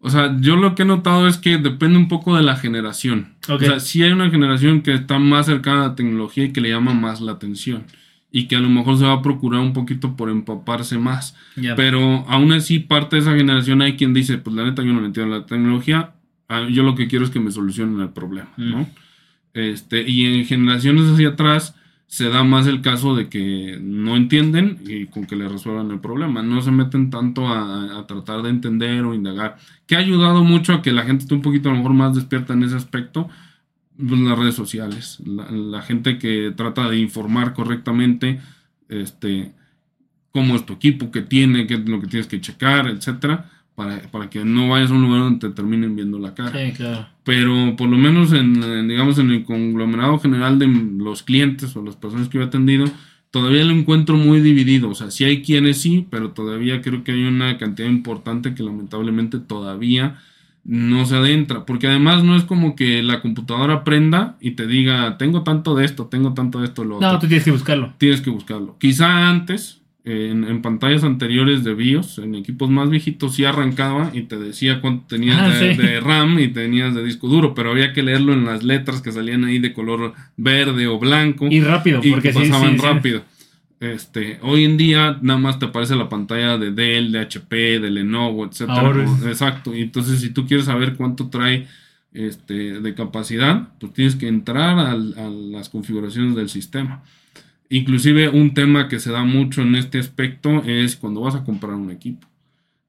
O 0.04 0.10
sea, 0.10 0.36
yo 0.40 0.56
lo 0.56 0.74
que 0.74 0.82
he 0.82 0.84
notado 0.84 1.28
es 1.28 1.38
que 1.38 1.58
depende 1.58 1.96
un 1.96 2.08
poco 2.08 2.36
de 2.36 2.42
la 2.42 2.56
generación. 2.56 3.34
O 3.48 3.56
sea, 3.56 3.78
sí 3.78 4.02
hay 4.02 4.10
una 4.10 4.30
generación 4.30 4.82
que 4.82 4.92
está 4.94 5.20
más 5.20 5.46
cercana 5.46 5.84
a 5.84 5.88
la 5.88 5.94
tecnología 5.94 6.44
y 6.44 6.52
que 6.52 6.60
le 6.60 6.70
llama 6.70 6.92
más 6.92 7.20
la 7.20 7.32
atención. 7.32 7.84
Y 8.32 8.48
que 8.48 8.56
a 8.56 8.60
lo 8.60 8.68
mejor 8.68 8.98
se 8.98 9.04
va 9.04 9.12
a 9.12 9.22
procurar 9.22 9.60
un 9.60 9.72
poquito 9.72 10.16
por 10.16 10.28
empaparse 10.28 10.98
más. 10.98 11.36
Pero 11.76 12.24
aún 12.26 12.50
así, 12.50 12.80
parte 12.80 13.14
de 13.14 13.22
esa 13.22 13.36
generación 13.36 13.80
hay 13.80 13.96
quien 13.96 14.12
dice, 14.12 14.38
pues 14.38 14.56
la 14.56 14.64
neta 14.64 14.82
yo 14.82 14.92
no 14.92 15.00
le 15.00 15.06
entiendo 15.06 15.38
la 15.38 15.46
tecnología, 15.46 16.14
ah, 16.48 16.66
yo 16.68 16.82
lo 16.82 16.96
que 16.96 17.06
quiero 17.06 17.24
es 17.24 17.30
que 17.30 17.38
me 17.38 17.52
solucionen 17.52 18.00
el 18.00 18.10
problema, 18.10 18.50
¿no? 18.56 18.78
Mm. 18.78 18.86
Este, 19.54 20.02
y 20.08 20.24
en 20.24 20.44
generaciones 20.46 21.10
hacia 21.12 21.28
atrás 21.28 21.76
se 22.12 22.28
da 22.28 22.44
más 22.44 22.66
el 22.66 22.82
caso 22.82 23.16
de 23.16 23.30
que 23.30 23.78
no 23.80 24.16
entienden 24.16 24.80
y 24.86 25.06
con 25.06 25.24
que 25.24 25.34
le 25.34 25.48
resuelvan 25.48 25.90
el 25.92 25.98
problema, 25.98 26.42
no 26.42 26.60
se 26.60 26.70
meten 26.70 27.08
tanto 27.08 27.48
a, 27.48 28.04
tratar 28.06 28.42
de 28.42 28.50
entender 28.50 29.02
o 29.06 29.14
indagar, 29.14 29.56
que 29.86 29.96
ha 29.96 30.00
ayudado 30.00 30.44
mucho 30.44 30.74
a 30.74 30.82
que 30.82 30.92
la 30.92 31.04
gente 31.04 31.22
esté 31.22 31.34
un 31.34 31.40
poquito 31.40 31.70
a 31.70 31.72
lo 31.72 31.78
mejor 31.78 31.94
más 31.94 32.14
despierta 32.14 32.52
en 32.52 32.64
ese 32.64 32.76
aspecto, 32.76 33.30
pues, 33.96 34.20
las 34.20 34.38
redes 34.38 34.54
sociales, 34.54 35.20
la, 35.24 35.50
la 35.50 35.80
gente 35.80 36.18
que 36.18 36.52
trata 36.54 36.86
de 36.90 36.98
informar 36.98 37.54
correctamente, 37.54 38.42
este, 38.90 39.54
cómo 40.32 40.56
es 40.56 40.66
tu 40.66 40.74
equipo, 40.74 41.10
qué 41.10 41.22
tiene, 41.22 41.66
qué 41.66 41.76
es 41.76 41.88
lo 41.88 41.98
que 41.98 42.08
tienes 42.08 42.26
que 42.26 42.42
checar, 42.42 42.88
etcétera, 42.88 43.50
para, 43.74 44.02
para 44.10 44.28
que 44.30 44.44
no 44.44 44.68
vayas 44.68 44.90
a 44.90 44.94
un 44.94 45.02
lugar 45.02 45.20
donde 45.20 45.48
te 45.48 45.54
terminen 45.54 45.96
viendo 45.96 46.18
la 46.18 46.34
cara. 46.34 46.52
Sí, 46.52 46.72
claro. 46.72 47.06
Pero 47.24 47.74
por 47.76 47.88
lo 47.88 47.96
menos 47.96 48.32
en, 48.32 48.62
en, 48.62 48.88
digamos, 48.88 49.18
en 49.18 49.30
el 49.30 49.44
conglomerado 49.44 50.18
general 50.18 50.58
de 50.58 50.66
los 50.66 51.22
clientes 51.22 51.74
o 51.76 51.82
las 51.82 51.96
personas 51.96 52.28
que 52.28 52.38
yo 52.38 52.44
he 52.44 52.46
atendido, 52.46 52.84
todavía 53.30 53.64
lo 53.64 53.72
encuentro 53.72 54.16
muy 54.16 54.40
dividido. 54.40 54.90
O 54.90 54.94
sea, 54.94 55.10
sí 55.10 55.24
hay 55.24 55.42
quienes 55.42 55.80
sí, 55.80 56.06
pero 56.10 56.30
todavía 56.32 56.82
creo 56.82 57.02
que 57.04 57.12
hay 57.12 57.24
una 57.24 57.58
cantidad 57.58 57.88
importante 57.88 58.54
que 58.54 58.62
lamentablemente 58.62 59.38
todavía 59.38 60.18
no 60.64 61.06
se 61.06 61.16
adentra. 61.16 61.64
Porque 61.66 61.86
además 61.88 62.22
no 62.24 62.36
es 62.36 62.44
como 62.44 62.76
que 62.76 63.02
la 63.02 63.20
computadora 63.20 63.74
aprenda 63.74 64.36
y 64.40 64.52
te 64.52 64.66
diga, 64.66 65.16
tengo 65.18 65.42
tanto 65.42 65.74
de 65.74 65.84
esto, 65.84 66.06
tengo 66.06 66.34
tanto 66.34 66.60
de 66.60 66.66
esto, 66.66 66.84
lo 66.84 66.96
otro 66.96 67.12
No, 67.12 67.18
tú 67.18 67.26
tienes 67.26 67.44
que 67.44 67.50
buscarlo. 67.52 67.94
tienes 67.98 68.20
que 68.20 68.30
buscarlo. 68.30 68.76
Quizá 68.78 69.28
antes, 69.28 69.81
en, 70.04 70.44
en 70.44 70.62
pantallas 70.62 71.04
anteriores 71.04 71.62
de 71.62 71.74
BIOS, 71.74 72.18
en 72.18 72.34
equipos 72.34 72.68
más 72.70 72.90
viejitos, 72.90 73.36
sí 73.36 73.44
arrancaba 73.44 74.10
y 74.12 74.22
te 74.22 74.36
decía 74.36 74.80
cuánto 74.80 75.06
tenías 75.06 75.38
Ah, 75.40 75.48
de, 75.48 75.74
sí. 75.76 75.80
de 75.82 76.00
RAM 76.00 76.38
y 76.40 76.48
tenías 76.48 76.94
de 76.94 77.04
disco 77.04 77.28
duro, 77.28 77.54
pero 77.54 77.70
había 77.70 77.92
que 77.92 78.02
leerlo 78.02 78.32
en 78.32 78.44
las 78.44 78.64
letras 78.64 79.00
que 79.00 79.12
salían 79.12 79.44
ahí 79.44 79.58
de 79.60 79.72
color 79.72 80.12
verde 80.36 80.88
o 80.88 80.98
blanco 80.98 81.46
Y 81.50 81.60
rápido, 81.60 82.00
y 82.02 82.10
porque 82.10 82.32
que 82.32 82.32
sí, 82.34 82.50
pasaban 82.50 82.76
sí, 82.78 82.82
rápido. 82.84 83.22
Este, 83.78 84.38
hoy 84.42 84.64
en 84.64 84.76
día 84.76 85.18
nada 85.22 85.40
más 85.40 85.58
te 85.58 85.66
aparece 85.66 85.96
la 85.96 86.08
pantalla 86.08 86.56
de 86.56 86.70
Dell, 86.70 87.10
de 87.10 87.18
HP, 87.20 87.80
de 87.80 87.90
Lenovo, 87.90 88.44
etcétera. 88.46 88.92
Exacto. 89.26 89.74
Y 89.74 89.82
entonces 89.82 90.20
si 90.20 90.30
tú 90.30 90.46
quieres 90.46 90.66
saber 90.66 90.94
cuánto 90.94 91.28
trae 91.30 91.66
este, 92.12 92.80
de 92.80 92.94
capacidad, 92.94 93.68
pues 93.80 93.92
tienes 93.92 94.14
que 94.16 94.28
entrar 94.28 94.78
al- 94.78 95.14
a 95.18 95.28
las 95.30 95.68
configuraciones 95.68 96.36
del 96.36 96.48
sistema. 96.48 97.02
Inclusive 97.74 98.28
un 98.28 98.52
tema 98.52 98.88
que 98.88 99.00
se 99.00 99.10
da 99.10 99.24
mucho 99.24 99.62
en 99.62 99.74
este 99.76 99.98
aspecto 99.98 100.62
es 100.64 100.94
cuando 100.96 101.22
vas 101.22 101.34
a 101.34 101.42
comprar 101.44 101.72
un 101.74 101.90
equipo. 101.90 102.28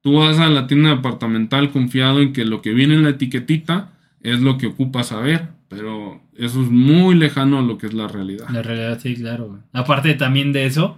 Tú 0.02 0.16
vas 0.18 0.40
a 0.40 0.50
la 0.50 0.68
tienda 0.68 0.90
departamental 0.96 1.72
confiado 1.72 2.22
en 2.22 2.34
que 2.34 2.44
lo 2.44 2.62
que 2.62 2.74
viene 2.74 2.96
en 2.96 3.04
la 3.04 3.12
etiquetita 3.12 3.94
es 4.22 4.42
lo 4.42 4.58
que 4.58 4.68
ocupas 4.68 5.08
saber, 5.08 5.48
pero 5.70 6.22
eso 6.38 6.62
es 6.62 6.70
muy 6.70 7.16
lejano 7.16 7.60
a 7.60 7.62
lo 7.62 7.78
que 7.78 7.88
es 7.88 7.94
la 7.94 8.10
realidad. 8.10 8.50
La 8.50 8.62
realidad, 8.62 9.00
sí, 9.02 9.16
claro. 9.16 9.64
Aparte 9.72 10.14
también 10.16 10.52
de 10.52 10.66
eso, 10.66 10.98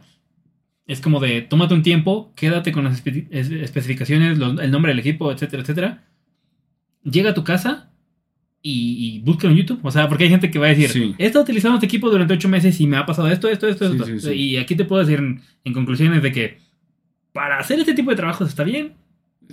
es 0.87 0.99
como 0.99 1.19
de, 1.19 1.41
tómate 1.43 1.75
un 1.75 1.83
tiempo, 1.83 2.33
quédate 2.35 2.71
con 2.71 2.85
las 2.85 3.05
espe- 3.05 3.27
es- 3.29 3.51
especificaciones, 3.51 4.39
el 4.39 4.71
nombre 4.71 4.91
del 4.93 4.99
equipo, 4.99 5.31
etcétera, 5.31 5.61
etcétera. 5.61 6.03
Llega 7.03 7.29
a 7.29 7.33
tu 7.35 7.43
casa 7.43 7.91
y, 8.67 9.21
y 9.25 9.47
en 9.47 9.55
YouTube. 9.55 9.79
O 9.83 9.91
sea, 9.91 10.07
porque 10.09 10.23
hay 10.23 10.29
gente 10.29 10.49
que 10.49 10.57
va 10.59 10.65
a 10.65 10.69
decir, 10.69 10.89
Sí. 10.89 11.13
he 11.17 11.25
estado 11.27 11.43
utilizando 11.43 11.75
este 11.75 11.85
equipo 11.85 12.09
durante 12.09 12.33
ocho 12.33 12.49
meses 12.49 12.79
y 12.81 12.87
me 12.87 12.97
ha 12.97 13.05
pasado 13.05 13.27
esto, 13.29 13.47
esto, 13.47 13.67
esto, 13.67 13.87
Sí, 14.05 14.11
esto. 14.13 14.29
sí. 14.29 14.33
Y 14.33 14.57
aquí 14.57 14.75
te 14.75 14.85
puedo 14.85 15.03
decir 15.05 15.19
en, 15.19 15.41
en 15.63 15.73
conclusiones 15.73 16.23
de 16.23 16.31
que 16.31 16.57
para 17.31 17.59
hacer 17.59 17.79
este 17.79 17.93
tipo 17.93 18.09
de 18.09 18.15
trabajos 18.17 18.47
está 18.49 18.63
bien. 18.63 18.93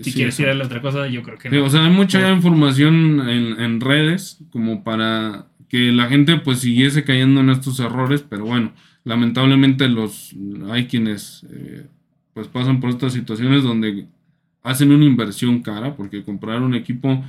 Si 0.00 0.12
quieres 0.12 0.34
tirarle 0.36 0.64
otra 0.64 0.80
cosa, 0.80 1.06
yo 1.08 1.22
creo 1.22 1.36
que 1.36 1.50
no. 1.50 1.64
o 1.64 1.68
sea, 1.68 1.84
hay 1.84 1.90
mucha 1.92 2.32
información 2.32 3.28
en, 3.28 3.60
en 3.60 3.80
redes 3.80 4.38
como 4.50 4.82
para 4.82 5.44
que 5.68 5.92
la 5.92 6.06
gente 6.06 6.38
pues 6.38 6.60
siguiese 6.60 7.04
cayendo 7.04 7.40
en 7.42 7.50
estos 7.50 7.78
errores, 7.80 8.24
pero 8.26 8.46
bueno, 8.46 8.72
lamentablemente 9.04 9.88
los 9.88 10.34
hay 10.70 10.86
quienes 10.86 11.44
eh, 11.52 11.84
pues 12.32 12.46
pasan 12.48 12.80
por 12.80 12.88
estas 12.88 13.12
situaciones 13.12 13.62
donde 13.62 14.06
hacen 14.62 14.92
una 14.92 15.04
inversión 15.04 15.60
cara, 15.60 15.94
porque 15.94 16.22
comprar 16.22 16.62
un 16.62 16.74
equipo, 16.74 17.22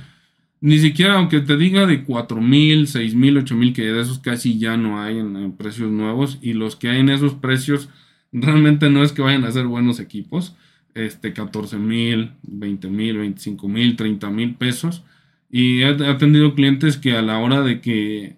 ni 0.60 0.78
siquiera 0.78 1.16
aunque 1.16 1.40
te 1.40 1.56
diga 1.56 1.86
de 1.86 2.04
cuatro 2.04 2.40
mil, 2.40 2.86
seis 2.88 3.14
mil, 3.14 3.36
ocho 3.36 3.54
mil, 3.54 3.72
que 3.72 3.82
de 3.82 4.00
esos 4.00 4.18
casi 4.18 4.58
ya 4.58 4.76
no 4.76 5.00
hay 5.00 5.18
en, 5.18 5.36
en 5.36 5.52
precios 5.52 5.90
nuevos, 5.90 6.38
y 6.42 6.54
los 6.54 6.76
que 6.76 6.88
hay 6.88 7.00
en 7.00 7.10
esos 7.10 7.34
precios 7.34 7.88
realmente 8.32 8.90
no 8.90 9.02
es 9.02 9.12
que 9.12 9.22
vayan 9.22 9.44
a 9.44 9.52
ser 9.52 9.66
buenos 9.66 10.00
equipos, 10.00 10.56
este 10.94 11.32
14 11.32 11.76
mil, 11.78 12.32
20 12.42 12.88
mil, 12.88 13.18
25 13.18 13.68
mil, 13.68 13.96
30 13.96 14.30
mil 14.30 14.54
pesos. 14.54 15.04
Y 15.50 15.82
he 15.82 15.90
he 15.90 16.06
atendido 16.08 16.54
clientes 16.54 16.96
que 16.96 17.12
a 17.16 17.22
la 17.22 17.38
hora 17.38 17.62
de 17.62 17.80
que 17.80 18.36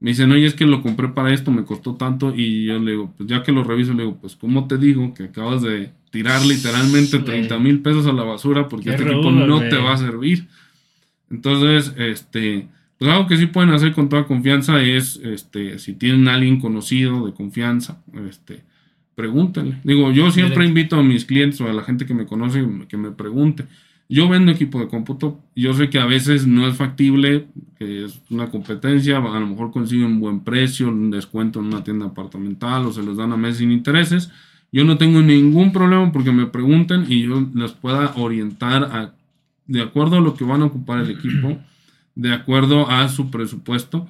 me 0.00 0.10
dicen, 0.10 0.32
oye, 0.32 0.46
es 0.46 0.54
que 0.54 0.66
lo 0.66 0.82
compré 0.82 1.08
para 1.08 1.32
esto, 1.32 1.50
me 1.50 1.64
costó 1.64 1.94
tanto. 1.96 2.34
Y 2.36 2.66
yo 2.66 2.78
le 2.78 2.92
digo, 2.92 3.14
pues 3.16 3.28
ya 3.28 3.42
que 3.42 3.52
lo 3.52 3.64
reviso, 3.64 3.94
le 3.94 4.02
digo, 4.02 4.18
pues, 4.20 4.36
¿cómo 4.36 4.66
te 4.66 4.78
digo 4.78 5.14
que 5.14 5.24
acabas 5.24 5.62
de 5.62 5.92
tirar 6.10 6.44
literalmente 6.44 7.18
Güey. 7.18 7.48
30 7.48 7.58
mil 7.58 7.80
pesos 7.80 8.06
a 8.06 8.12
la 8.12 8.22
basura 8.22 8.68
porque 8.68 8.90
Qué 8.90 8.96
este 8.96 9.04
equipo 9.04 9.30
no 9.30 9.60
te 9.60 9.76
va 9.76 9.94
a 9.94 9.96
servir? 9.96 10.46
Entonces, 11.30 11.94
este, 11.96 12.68
pues 12.98 13.10
algo 13.10 13.26
que 13.26 13.36
sí 13.36 13.46
pueden 13.46 13.70
hacer 13.70 13.92
con 13.92 14.08
toda 14.08 14.26
confianza 14.26 14.80
es, 14.80 15.16
este, 15.24 15.78
si 15.78 15.94
tienen 15.94 16.28
a 16.28 16.34
alguien 16.34 16.60
conocido 16.60 17.26
de 17.26 17.32
confianza, 17.32 18.02
este, 18.28 18.62
pregúntenle. 19.14 19.80
Digo, 19.84 20.10
yo 20.12 20.30
siempre 20.30 20.64
Directo. 20.64 20.68
invito 20.68 20.96
a 20.96 21.02
mis 21.02 21.24
clientes 21.24 21.60
o 21.60 21.68
a 21.68 21.72
la 21.72 21.82
gente 21.82 22.06
que 22.06 22.14
me 22.14 22.26
conoce 22.26 22.66
que 22.88 22.96
me 22.96 23.10
pregunte. 23.10 23.64
Yo 24.08 24.28
vendo 24.28 24.52
equipo 24.52 24.78
de 24.78 24.88
cómputo, 24.88 25.40
yo 25.56 25.72
sé 25.72 25.88
que 25.88 25.98
a 25.98 26.04
veces 26.04 26.46
no 26.46 26.68
es 26.68 26.76
factible, 26.76 27.46
que 27.78 28.04
es 28.04 28.20
una 28.28 28.50
competencia, 28.50 29.16
a 29.16 29.40
lo 29.40 29.46
mejor 29.46 29.70
consiguen 29.70 30.06
un 30.06 30.20
buen 30.20 30.40
precio, 30.40 30.88
un 30.88 31.10
descuento 31.10 31.60
en 31.60 31.66
una 31.66 31.82
tienda 31.82 32.06
departamental 32.06 32.84
o 32.84 32.92
se 32.92 33.02
los 33.02 33.16
dan 33.16 33.32
a 33.32 33.36
mes 33.36 33.56
sin 33.56 33.72
intereses. 33.72 34.30
Yo 34.70 34.84
no 34.84 34.98
tengo 34.98 35.22
ningún 35.22 35.72
problema 35.72 36.12
porque 36.12 36.32
me 36.32 36.46
pregunten 36.46 37.06
y 37.08 37.22
yo 37.22 37.48
les 37.54 37.72
pueda 37.72 38.12
orientar 38.16 38.84
a, 38.84 39.14
de 39.66 39.82
acuerdo 39.82 40.16
a 40.16 40.20
lo 40.20 40.34
que 40.34 40.44
van 40.44 40.62
a 40.62 40.66
ocupar 40.66 41.00
el 41.00 41.10
equipo, 41.10 41.58
de 42.14 42.32
acuerdo 42.32 42.90
a 42.90 43.08
su 43.08 43.30
presupuesto, 43.30 44.06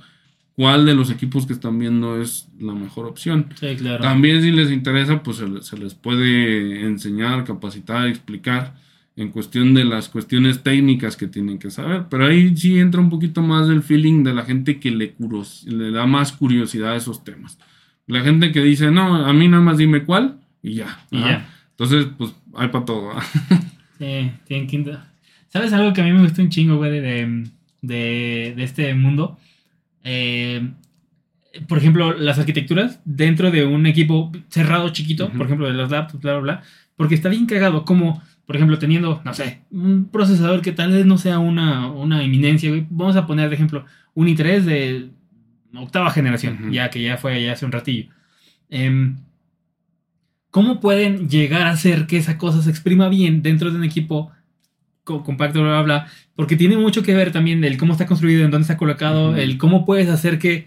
cuál 0.57 0.87
de 0.87 0.95
los 0.95 1.11
equipos 1.11 1.47
que 1.47 1.53
están 1.53 1.79
viendo 1.79 2.21
es 2.21 2.49
la 2.61 2.75
mejor 2.75 3.07
opción. 3.07 3.47
Sí, 3.59 3.75
claro. 3.77 4.03
También 4.03 4.41
si 4.43 4.51
les 4.53 4.71
interesa, 4.71 5.23
pues 5.23 5.39
se, 5.39 5.49
les- 5.49 5.67
se 5.67 5.77
les 5.77 5.95
puede 5.95 6.85
enseñar, 6.87 7.45
capacitar, 7.45 8.07
explicar 8.07 8.75
en 9.17 9.31
cuestión 9.31 9.75
de 9.75 9.85
las 9.85 10.09
cuestiones 10.09 10.63
técnicas 10.63 11.17
que 11.17 11.29
tienen 11.29 11.59
que 11.59 11.71
saber. 11.71 12.07
Pero 12.11 12.27
ahí 12.27 12.57
sí 12.57 12.79
entra 12.79 13.01
un 13.01 13.11
poquito 13.11 13.43
más 13.43 13.69
del 13.69 13.83
feeling 13.83 14.23
de 14.25 14.35
la 14.35 14.43
gente 14.45 14.79
que 14.81 14.91
le, 14.91 15.15
curos- 15.17 15.65
le 15.67 15.91
da 15.93 16.05
más 16.07 16.33
curiosidad 16.33 16.93
a 16.93 16.97
esos 16.97 17.23
temas. 17.25 17.59
La 18.07 18.21
gente 18.23 18.53
que 18.53 18.61
dice, 18.61 18.91
no, 18.91 19.25
a 19.25 19.33
mí 19.33 19.49
nada 19.49 19.63
más 19.63 19.79
dime 19.79 20.05
cuál 20.05 20.39
y 20.63 20.75
ya. 20.75 20.99
Y 21.11 21.19
ya. 21.21 21.49
Entonces, 21.71 22.07
pues 22.19 22.35
hay 22.55 22.69
para 22.69 22.85
todo. 22.85 23.11
Sí, 23.99 24.31
tienen 24.49 24.67
quinto. 24.67 24.99
¿Sabes 25.55 25.73
algo 25.73 25.93
que 25.93 26.01
a 26.01 26.05
mí 26.05 26.11
me 26.13 26.21
gusta 26.23 26.43
un 26.43 26.51
chingo, 26.51 26.79
güey, 26.79 26.91
de, 26.91 27.01
de, 27.81 28.55
de- 28.57 28.65
este 28.65 28.93
mundo? 28.95 29.39
Eh, 30.03 30.69
por 31.69 31.79
ejemplo, 31.79 32.13
las 32.13 32.41
arquitecturas 32.41 33.01
dentro 33.05 33.53
de 33.53 33.65
un 33.65 33.87
equipo 33.87 34.33
cerrado, 34.49 34.89
chiquito, 34.89 35.31
por 35.31 35.47
ejemplo, 35.47 35.69
de 35.69 35.75
los 35.75 35.93
laptops, 35.93 36.21
bla, 36.21 36.33
bla, 36.33 36.41
bla. 36.43 36.63
Porque 36.97 37.15
está 37.15 37.29
bien 37.29 37.47
cagado 37.47 37.85
como, 37.85 38.21
por 38.47 38.57
ejemplo, 38.57 38.81
teniendo, 38.81 39.23
no 39.25 39.33
sé, 39.33 39.61
un 39.71 40.07
procesador 40.07 40.61
que 40.61 40.73
tal 40.73 40.91
vez 40.91 41.07
no 41.07 41.19
sea 41.19 41.39
una, 41.39 41.87
una 41.87 42.25
eminencia, 42.25 42.71
güey. 42.71 42.85
Vamos 42.91 43.15
a 43.15 43.25
poner 43.29 43.49
de 43.49 43.55
ejemplo 43.55 43.85
un 44.15 44.27
i3 44.27 44.65
de 44.65 45.11
octava 45.77 46.11
generación, 46.11 46.73
ya 46.73 46.91
que 46.91 47.01
ya 47.01 47.17
fue 47.17 47.41
ya 47.45 47.53
hace 47.53 47.65
un 47.65 47.71
ratillo. 47.73 48.09
Em, 48.69 49.19
¿Cómo 50.51 50.81
pueden 50.81 51.29
llegar 51.29 51.63
a 51.63 51.71
hacer 51.71 52.07
que 52.07 52.17
esa 52.17 52.39
cosa 52.39 52.63
se 52.63 52.71
exprima 52.71 53.09
bien 53.09 53.43
dentro 53.43 53.71
de 53.71 53.77
un 53.79 53.85
equipo 53.85 54.31
compacto, 55.05 55.61
bla, 55.63 55.71
bla, 55.71 55.83
bla? 55.83 56.07
Porque 56.35 56.57
tiene 56.57 56.77
mucho 56.77 57.03
que 57.03 57.15
ver 57.15 57.31
también 57.33 57.61
del 57.61 57.77
cómo 57.77 57.93
está 57.93 58.07
construido, 58.07 58.45
en 58.45 58.51
dónde 58.51 58.63
está 58.65 58.77
colocado, 58.77 59.37
el 59.37 59.59
cómo 59.59 59.85
puedes 59.85 60.09
hacer 60.09 60.39
que, 60.39 60.67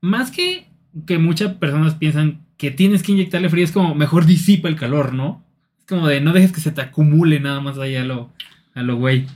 más 0.00 0.30
que 0.30 0.66
que 1.06 1.18
muchas 1.18 1.54
personas 1.54 1.94
piensan 1.94 2.40
que 2.58 2.70
tienes 2.70 3.02
que 3.02 3.12
inyectarle 3.12 3.48
frío, 3.48 3.64
es 3.64 3.72
como 3.72 3.94
mejor 3.94 4.26
disipa 4.26 4.68
el 4.68 4.76
calor, 4.76 5.12
¿no? 5.14 5.42
Es 5.78 5.86
como 5.86 6.06
de 6.06 6.20
no 6.20 6.32
dejes 6.32 6.52
que 6.52 6.60
se 6.60 6.70
te 6.70 6.80
acumule 6.82 7.40
nada 7.40 7.60
más 7.60 7.78
ahí 7.78 7.96
a 7.96 8.04
lo, 8.04 8.30
a 8.74 8.82
lo 8.82 8.96
güey. 8.96 9.26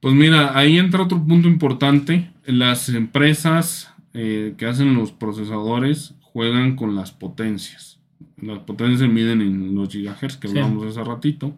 Pues 0.00 0.14
mira, 0.14 0.56
ahí 0.56 0.78
entra 0.78 1.02
otro 1.02 1.22
punto 1.26 1.48
importante. 1.48 2.30
Las 2.46 2.88
empresas 2.88 3.92
eh, 4.14 4.54
que 4.56 4.66
hacen 4.66 4.94
los 4.94 5.10
procesadores 5.12 6.14
juegan 6.20 6.76
con 6.76 6.94
las 6.94 7.10
potencias. 7.10 7.98
Las 8.40 8.60
potencias 8.60 9.00
se 9.00 9.08
miden 9.08 9.42
en 9.42 9.74
los 9.74 9.88
gigahertz 9.88 10.36
que 10.36 10.46
Sí. 10.48 10.56
hablamos 10.58 10.86
hace 10.86 11.02
ratito. 11.02 11.54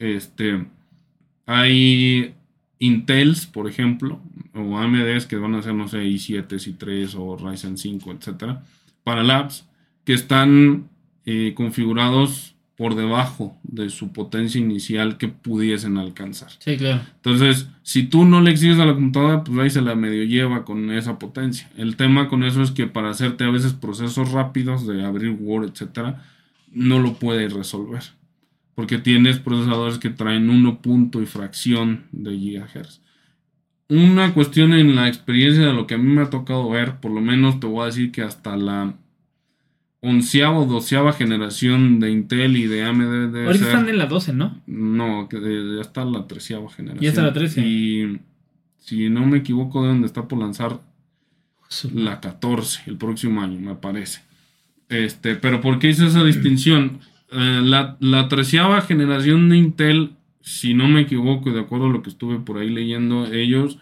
Este, 0.00 0.66
hay 1.50 2.32
Intels, 2.78 3.46
por 3.46 3.68
ejemplo, 3.68 4.20
o 4.54 4.78
AMDs 4.78 5.26
que 5.26 5.34
van 5.34 5.56
a 5.56 5.62
ser, 5.62 5.74
no 5.74 5.88
sé, 5.88 6.04
i7, 6.04 6.46
i3 6.46 7.14
o 7.18 7.36
Ryzen 7.36 7.76
5, 7.76 8.12
etcétera, 8.12 8.62
para 9.02 9.24
labs 9.24 9.66
que 10.04 10.12
están 10.12 10.88
eh, 11.26 11.52
configurados 11.56 12.54
por 12.76 12.94
debajo 12.94 13.58
de 13.64 13.90
su 13.90 14.12
potencia 14.12 14.60
inicial 14.60 15.18
que 15.18 15.26
pudiesen 15.26 15.98
alcanzar. 15.98 16.50
Sí, 16.60 16.76
claro. 16.76 17.02
Entonces, 17.16 17.68
si 17.82 18.04
tú 18.04 18.24
no 18.24 18.40
le 18.40 18.52
exiges 18.52 18.78
a 18.78 18.86
la 18.86 18.94
computadora, 18.94 19.42
pues 19.42 19.58
ahí 19.58 19.70
se 19.70 19.82
la 19.82 19.96
medio 19.96 20.22
lleva 20.22 20.64
con 20.64 20.92
esa 20.92 21.18
potencia. 21.18 21.68
El 21.76 21.96
tema 21.96 22.28
con 22.28 22.44
eso 22.44 22.62
es 22.62 22.70
que 22.70 22.86
para 22.86 23.10
hacerte 23.10 23.42
a 23.42 23.50
veces 23.50 23.72
procesos 23.72 24.30
rápidos 24.30 24.86
de 24.86 25.04
abrir 25.04 25.36
Word, 25.38 25.70
etcétera, 25.70 26.22
no 26.70 27.00
lo 27.00 27.14
puede 27.14 27.48
resolver. 27.48 28.04
Porque 28.80 28.96
tienes 28.98 29.38
procesadores 29.38 29.98
que 29.98 30.08
traen 30.08 30.48
1 30.48 30.80
punto 30.80 31.20
y 31.20 31.26
fracción 31.26 32.04
de 32.12 32.30
gigahertz. 32.38 33.02
Una 33.90 34.32
cuestión 34.32 34.72
en 34.72 34.94
la 34.96 35.06
experiencia 35.08 35.66
de 35.66 35.74
lo 35.74 35.86
que 35.86 35.94
a 35.94 35.98
mí 35.98 36.10
me 36.10 36.22
ha 36.22 36.30
tocado 36.30 36.70
ver, 36.70 36.96
por 37.00 37.10
lo 37.10 37.20
menos 37.20 37.60
te 37.60 37.66
voy 37.66 37.82
a 37.82 37.86
decir 37.86 38.10
que 38.10 38.22
hasta 38.22 38.56
la 38.56 38.94
onceava 40.00 40.58
o 40.60 40.64
doceava 40.64 41.12
generación 41.12 42.00
de 42.00 42.10
Intel 42.10 42.56
y 42.56 42.66
de 42.66 42.84
AMD 42.84 43.36
Ahorita 43.44 43.64
ser- 43.66 43.74
están 43.74 43.88
en 43.90 43.98
la 43.98 44.06
12, 44.06 44.32
¿no? 44.32 44.62
no, 44.66 45.28
ya 45.30 45.80
está 45.82 46.06
la 46.06 46.26
treceava 46.26 46.70
generación. 46.70 47.02
Ya 47.02 47.08
está 47.10 47.22
la 47.22 47.34
trece. 47.34 47.60
Y 47.66 48.18
si 48.78 49.10
no 49.10 49.26
me 49.26 49.38
equivoco, 49.38 49.84
de 49.86 50.06
estar 50.06 50.26
por 50.26 50.38
lanzar 50.38 50.80
la 51.92 52.18
14 52.20 52.82
el 52.86 52.96
próximo 52.96 53.42
año, 53.42 53.60
me 53.60 53.74
parece. 53.74 54.22
Este, 54.88 55.34
pero 55.36 55.60
¿por 55.60 55.78
qué 55.78 55.90
hice 55.90 56.06
esa 56.06 56.24
distinción? 56.24 57.00
Eh, 57.32 57.60
la, 57.62 57.96
la 58.00 58.28
treceava 58.28 58.80
generación 58.80 59.48
de 59.48 59.56
Intel, 59.58 60.12
si 60.40 60.74
no 60.74 60.88
me 60.88 61.02
equivoco, 61.02 61.50
y 61.50 61.52
de 61.52 61.60
acuerdo 61.60 61.86
a 61.86 61.90
lo 61.90 62.02
que 62.02 62.10
estuve 62.10 62.38
por 62.40 62.58
ahí 62.58 62.70
leyendo, 62.70 63.26
ellos 63.26 63.78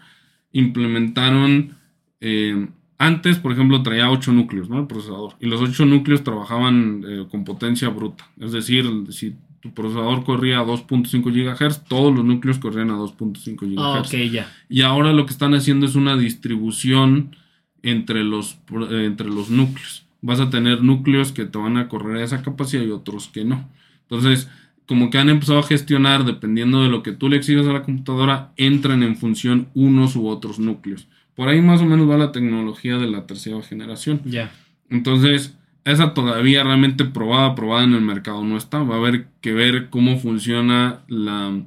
implementaron. 0.51 1.75
eh, 2.21 2.67
antes, 3.01 3.37
por 3.39 3.53
ejemplo, 3.53 3.81
traía 3.81 4.11
8 4.11 4.33
núcleos, 4.33 4.69
¿no? 4.69 4.77
El 4.81 4.87
procesador. 4.87 5.35
Y 5.39 5.45
los 5.47 5.61
8 5.61 5.85
núcleos 5.85 6.21
trabajaban 6.21 7.01
eh, 7.07 7.25
con 7.31 7.45
potencia 7.45 7.87
bruta. 7.87 8.29
Es 8.37 8.51
decir, 8.51 8.85
si 9.09 9.35
tu 9.61 9.73
procesador 9.73 10.25
corría 10.25 10.59
a 10.59 10.65
2.5 10.65 11.31
GHz, 11.31 11.85
todos 11.85 12.13
los 12.13 12.25
núcleos 12.25 12.59
corrían 12.59 12.89
a 12.91 12.95
2.5 12.97 13.55
GHz. 13.61 13.77
Ah, 13.77 14.01
ok, 14.05 14.13
ya. 14.29 14.51
Y 14.67 14.81
ahora 14.81 15.13
lo 15.13 15.25
que 15.25 15.31
están 15.31 15.53
haciendo 15.53 15.85
es 15.85 15.95
una 15.95 16.17
distribución 16.17 17.37
entre 17.83 18.25
los, 18.25 18.59
eh, 18.91 19.05
entre 19.05 19.29
los 19.29 19.49
núcleos. 19.49 20.05
Vas 20.21 20.39
a 20.39 20.49
tener 20.49 20.83
núcleos 20.83 21.31
que 21.31 21.45
te 21.45 21.57
van 21.57 21.77
a 21.77 21.87
correr 21.87 22.17
a 22.17 22.23
esa 22.23 22.41
capacidad 22.41 22.83
y 22.83 22.91
otros 22.91 23.27
que 23.27 23.45
no. 23.45 23.69
Entonces, 24.01 24.49
como 24.85 25.09
que 25.09 25.19
han 25.19 25.29
empezado 25.29 25.59
a 25.59 25.63
gestionar, 25.63 26.25
dependiendo 26.25 26.81
de 26.81 26.89
lo 26.89 27.03
que 27.03 27.11
tú 27.11 27.29
le 27.29 27.37
exigas 27.37 27.67
a 27.67 27.73
la 27.73 27.83
computadora, 27.83 28.51
entran 28.57 29.03
en 29.03 29.15
función 29.15 29.69
unos 29.75 30.15
u 30.15 30.27
otros 30.27 30.59
núcleos. 30.59 31.07
Por 31.35 31.47
ahí 31.47 31.61
más 31.61 31.79
o 31.81 31.85
menos 31.85 32.09
va 32.09 32.17
la 32.17 32.31
tecnología 32.31 32.97
de 32.97 33.07
la 33.07 33.27
tercera 33.27 33.61
generación. 33.61 34.21
Ya. 34.25 34.51
Entonces, 34.89 35.55
esa 35.85 36.13
todavía 36.13 36.63
realmente 36.63 37.05
probada, 37.05 37.55
probada 37.55 37.83
en 37.83 37.93
el 37.93 38.01
mercado 38.01 38.43
no 38.43 38.57
está. 38.57 38.83
Va 38.83 38.95
a 38.95 38.97
haber 38.97 39.27
que 39.41 39.53
ver 39.53 39.89
cómo 39.89 40.17
funciona 40.17 41.01
la... 41.07 41.61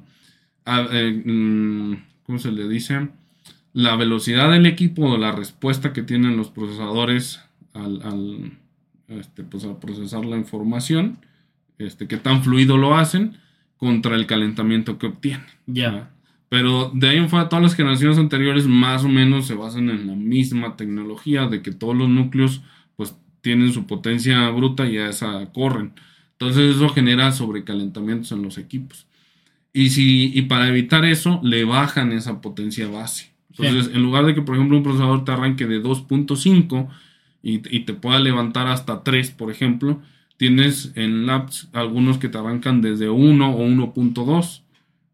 eh, 0.65 1.23
mm, 1.25 1.93
¿Cómo 2.25 2.39
se 2.39 2.51
le 2.51 2.67
dice? 2.67 3.09
La 3.73 3.95
velocidad 3.95 4.51
del 4.51 4.65
equipo 4.65 5.03
o 5.03 5.17
la 5.17 5.31
respuesta 5.31 5.93
que 5.93 6.03
tienen 6.03 6.37
los 6.37 6.49
procesadores 6.51 7.41
al, 7.73 8.01
al, 8.03 8.51
este, 9.07 9.43
pues, 9.43 9.65
procesar 9.79 10.25
la 10.25 10.37
información. 10.37 11.17
Este, 11.77 12.07
qué 12.07 12.17
tan 12.17 12.43
fluido 12.43 12.77
lo 12.77 12.95
hacen 12.95 13.37
contra 13.77 14.15
el 14.15 14.25
calentamiento 14.27 14.97
que 14.97 15.07
obtienen. 15.07 15.45
Ya. 15.65 16.11
Pero 16.49 16.91
de 16.93 17.09
ahí 17.09 17.17
en 17.17 17.29
fuera, 17.29 17.49
todas 17.49 17.63
las 17.63 17.75
generaciones 17.75 18.17
anteriores 18.17 18.67
más 18.67 19.03
o 19.03 19.09
menos 19.09 19.47
se 19.47 19.55
basan 19.55 19.89
en 19.89 20.07
la 20.07 20.15
misma 20.15 20.75
tecnología, 20.75 21.47
de 21.47 21.61
que 21.61 21.71
todos 21.71 21.95
los 21.95 22.07
núcleos 22.07 22.61
pues 22.95 23.15
tienen 23.41 23.73
su 23.73 23.87
potencia 23.87 24.49
bruta 24.51 24.87
y 24.87 24.97
a 24.97 25.09
esa 25.09 25.51
corren. 25.51 25.93
Entonces 26.33 26.75
eso 26.75 26.89
genera 26.89 27.31
sobrecalentamientos 27.31 28.31
en 28.31 28.43
los 28.43 28.57
equipos. 28.57 29.07
Y, 29.73 29.89
si, 29.89 30.31
y 30.37 30.43
para 30.43 30.69
evitar 30.69 31.05
eso, 31.05 31.39
le 31.43 31.63
bajan 31.63 32.11
esa 32.11 32.39
potencia 32.39 32.87
base. 32.87 33.33
Entonces, 33.49 33.93
en 33.93 34.03
lugar 34.03 34.25
de 34.25 34.35
que, 34.35 34.41
por 34.41 34.55
ejemplo, 34.55 34.77
un 34.77 34.83
procesador 34.83 35.25
te 35.25 35.31
arranque 35.31 35.65
de 35.65 35.81
2.5 35.81 36.89
y, 37.43 37.61
y 37.75 37.81
te 37.81 37.93
pueda 37.93 38.17
levantar 38.19 38.65
hasta 38.67 39.03
3, 39.03 39.29
por 39.31 39.51
ejemplo, 39.51 40.01
tienes 40.37 40.91
en 40.95 41.25
labs 41.27 41.69
algunos 41.73 42.17
que 42.17 42.29
te 42.29 42.37
arrancan 42.39 42.81
desde 42.81 43.09
1 43.09 43.51
o 43.51 43.63
1.2. 43.67 44.61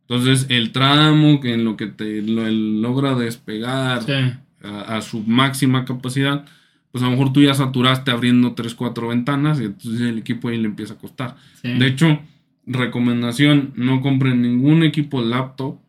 Entonces, 0.07 0.45
el 0.49 0.71
tramo 0.71 1.39
que 1.41 1.53
en 1.53 1.65
lo 1.65 1.75
que 1.75 1.87
te 1.87 2.21
lo- 2.21 2.47
el 2.47 2.81
logra 2.81 3.15
despegar 3.15 4.01
Sí. 4.03 4.13
a, 4.63 4.97
a 4.97 5.01
su 5.01 5.21
máxima 5.23 5.85
capacidad, 5.85 6.45
pues 6.91 7.03
a 7.03 7.07
lo 7.07 7.11
mejor 7.11 7.33
tú 7.33 7.41
ya 7.43 7.53
saturaste 7.53 8.09
abriendo 8.11 8.53
3, 8.53 8.73
4 8.73 9.07
ventanas 9.09 9.59
y 9.59 9.65
entonces 9.65 10.01
el 10.01 10.17
equipo 10.17 10.47
ahí 10.49 10.57
le 10.57 10.65
empieza 10.67 10.93
a 10.93 10.97
costar. 10.97 11.35
sí. 11.61 11.69
De 11.77 11.87
hecho, 11.87 12.19
recomendación, 12.65 13.73
no 13.75 14.01
compren 14.01 14.41
ningún 14.41 14.83
equipo 14.83 15.21
laptop 15.21 15.79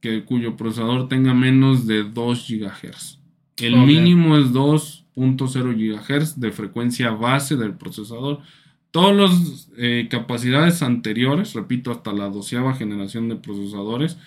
que, 0.00 0.24
cuyo 0.24 0.56
procesador 0.56 1.08
tenga 1.08 1.32
menos 1.34 1.86
de 1.86 2.02
2 2.04 2.46
GHz. 2.48 3.18
El 3.58 3.76
mínimo 3.76 4.36
es 4.36 4.46
2.0 4.52 5.74
GHz 5.76 6.40
de 6.40 6.52
frecuencia 6.52 7.10
base 7.10 7.56
del 7.56 7.74
procesador. 7.74 8.40
Todas 8.90 9.16
las 9.16 9.70
eh, 9.78 10.08
capacidades 10.10 10.82
anteriores, 10.82 11.54
repito, 11.54 11.90
hasta 11.90 12.12
la 12.12 12.28
doceava 12.28 12.74
generación 12.74 13.28
de 13.28 13.36
procesadores, 13.36 14.18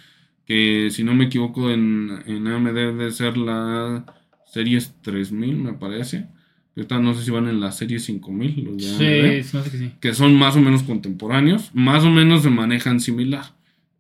que 0.46 0.90
si 0.92 1.04
no 1.04 1.14
me 1.14 1.26
equivoco 1.26 1.72
en, 1.72 2.24
en 2.26 2.48
AMD 2.48 2.74
debe 2.74 3.12
ser 3.12 3.38
la 3.38 4.06
series 4.48 4.96
3000, 5.02 5.56
me 5.58 5.74
parece. 5.74 6.28
Ahorita 6.76 7.00
no 7.00 7.14
sé 7.14 7.24
si 7.24 7.32
van 7.32 7.48
en 7.48 7.60
la 7.60 7.72
serie 7.72 8.00
5000, 8.00 8.64
los 8.64 8.78
de 8.78 8.90
AMD 8.90 9.44
Sí, 9.44 9.58
hace 9.58 9.72
que 9.72 9.78
sí. 9.78 9.92
que 10.00 10.14
son 10.14 10.36
más 10.36 10.56
o 10.56 10.62
menos 10.62 10.84
contemporáneos, 10.84 11.72
más 11.74 12.04
o 12.04 12.10
menos 12.10 12.44
se 12.44 12.50
manejan 12.50 13.00
similar. 13.00 13.46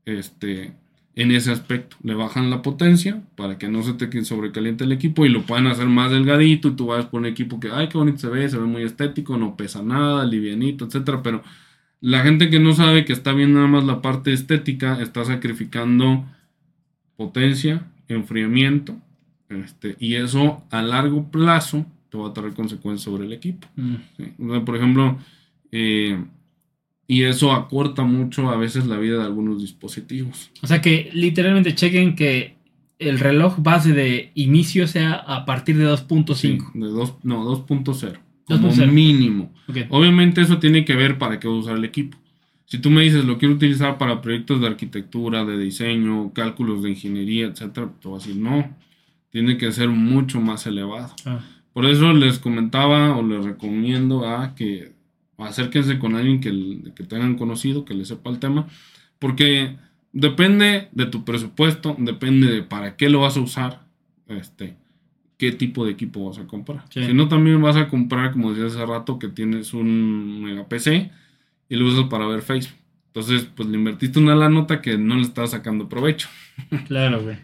Este, 0.05 0.73
en 1.15 1.31
ese 1.31 1.51
aspecto, 1.51 1.95
le 2.03 2.13
bajan 2.13 2.49
la 2.49 2.61
potencia 2.61 3.21
para 3.35 3.57
que 3.57 3.69
no 3.69 3.83
se 3.83 3.93
te 3.93 4.25
sobrecaliente 4.25 4.83
el 4.83 4.91
equipo 4.91 5.25
y 5.25 5.29
lo 5.29 5.43
puedan 5.43 5.67
hacer 5.67 5.87
más 5.87 6.11
delgadito 6.11 6.67
y 6.67 6.75
tú 6.75 6.87
vas 6.87 7.05
por 7.05 7.21
un 7.21 7.25
equipo 7.25 7.59
que, 7.59 7.69
ay, 7.71 7.87
qué 7.87 7.97
bonito 7.97 8.17
se 8.17 8.27
ve, 8.27 8.49
se 8.49 8.57
ve 8.57 8.65
muy 8.65 8.83
estético, 8.83 9.37
no 9.37 9.55
pesa 9.55 9.81
nada, 9.81 10.25
livianito, 10.25 10.85
etcétera, 10.85 11.23
pero 11.23 11.41
la 12.01 12.21
gente 12.21 12.49
que 12.49 12.59
no 12.59 12.73
sabe 12.73 13.05
que 13.05 13.13
está 13.13 13.31
viendo 13.31 13.59
nada 13.59 13.71
más 13.71 13.85
la 13.85 14.01
parte 14.01 14.33
estética 14.33 15.01
está 15.01 15.23
sacrificando 15.23 16.25
potencia, 17.15 17.85
enfriamiento, 18.09 18.97
este, 19.47 19.95
y 19.99 20.15
eso 20.15 20.63
a 20.69 20.81
largo 20.81 21.31
plazo 21.31 21.85
te 22.09 22.17
va 22.17 22.27
a 22.27 22.33
traer 22.33 22.53
consecuencias 22.53 23.03
sobre 23.03 23.25
el 23.25 23.31
equipo. 23.31 23.67
Mm. 23.77 23.95
¿sí? 24.17 24.33
O 24.37 24.51
sea, 24.51 24.65
por 24.65 24.75
ejemplo, 24.75 25.17
eh, 25.71 26.21
y 27.07 27.23
eso 27.23 27.51
acorta 27.51 28.03
mucho 28.03 28.49
a 28.49 28.57
veces 28.57 28.87
la 28.87 28.97
vida 28.97 29.17
de 29.19 29.23
algunos 29.25 29.61
dispositivos. 29.61 30.51
O 30.61 30.67
sea 30.67 30.81
que 30.81 31.09
literalmente 31.13 31.75
chequen 31.75 32.15
que 32.15 32.55
el 32.97 33.19
reloj 33.19 33.57
base 33.59 33.93
de 33.93 34.31
inicio 34.35 34.87
sea 34.87 35.13
a 35.13 35.45
partir 35.45 35.77
de 35.77 35.85
2.5. 35.87 36.35
Sí, 36.35 36.57
de 36.73 36.87
dos, 36.87 37.15
no, 37.23 37.43
2.0. 37.43 38.17
Como 38.45 38.69
2.0. 38.69 38.91
mínimo. 38.91 39.51
Obviamente 39.89 40.41
eso 40.41 40.59
tiene 40.59 40.85
que 40.85 40.95
ver 40.95 41.17
para 41.17 41.39
qué 41.39 41.47
vas 41.47 41.57
a 41.57 41.59
usar 41.59 41.77
el 41.77 41.83
equipo. 41.83 42.17
Si 42.65 42.79
tú 42.79 42.89
me 42.89 43.03
dices 43.03 43.25
lo 43.25 43.37
quiero 43.37 43.53
utilizar 43.55 43.97
para 43.97 44.21
proyectos 44.21 44.61
de 44.61 44.67
arquitectura, 44.67 45.45
de 45.45 45.57
diseño, 45.57 46.33
cálculos 46.33 46.81
de 46.81 46.89
ingeniería, 46.91 47.47
etcétera, 47.47 47.91
te 48.01 48.07
voy 48.07 48.17
a 48.17 48.19
decir 48.19 48.35
no. 48.37 48.75
Tiene 49.29 49.57
que 49.57 49.71
ser 49.71 49.89
mucho 49.89 50.39
más 50.39 50.65
elevado. 50.65 51.13
Ah, 51.25 51.39
Por 51.73 51.85
eso 51.85 52.13
les 52.13 52.39
comentaba 52.39 53.15
o 53.17 53.21
les 53.21 53.43
recomiendo 53.43 54.27
a 54.27 54.55
que 54.55 54.94
acérquense 55.37 55.99
con 55.99 56.15
alguien 56.15 56.39
que, 56.39 56.91
que 56.93 57.03
tengan 57.03 57.35
conocido, 57.35 57.85
que 57.85 57.93
le 57.93 58.05
sepa 58.05 58.29
el 58.29 58.39
tema, 58.39 58.67
porque 59.19 59.75
depende 60.13 60.89
de 60.91 61.05
tu 61.07 61.25
presupuesto, 61.25 61.95
depende 61.99 62.47
de 62.47 62.63
para 62.63 62.95
qué 62.95 63.09
lo 63.09 63.21
vas 63.21 63.37
a 63.37 63.41
usar, 63.41 63.81
este, 64.27 64.75
qué 65.37 65.51
tipo 65.51 65.85
de 65.85 65.91
equipo 65.91 66.27
vas 66.27 66.39
a 66.39 66.47
comprar. 66.47 66.85
Sí. 66.89 67.05
Si 67.05 67.13
no, 67.13 67.27
también 67.27 67.61
vas 67.61 67.75
a 67.75 67.87
comprar, 67.89 68.31
como 68.31 68.53
decía 68.53 68.67
hace 68.67 68.85
rato, 68.85 69.19
que 69.19 69.27
tienes 69.27 69.73
un 69.73 70.43
mega 70.43 70.67
PC 70.67 71.11
y 71.69 71.75
lo 71.75 71.85
usas 71.87 72.05
para 72.05 72.27
ver 72.27 72.41
Facebook. 72.41 72.77
Entonces, 73.07 73.47
pues 73.55 73.69
le 73.69 73.77
invertiste 73.77 74.19
una 74.19 74.35
la 74.35 74.49
nota 74.49 74.81
que 74.81 74.97
no 74.97 75.15
le 75.15 75.21
estás 75.21 75.51
sacando 75.51 75.87
provecho. 75.87 76.27
claro, 76.87 77.21
güey. 77.21 77.37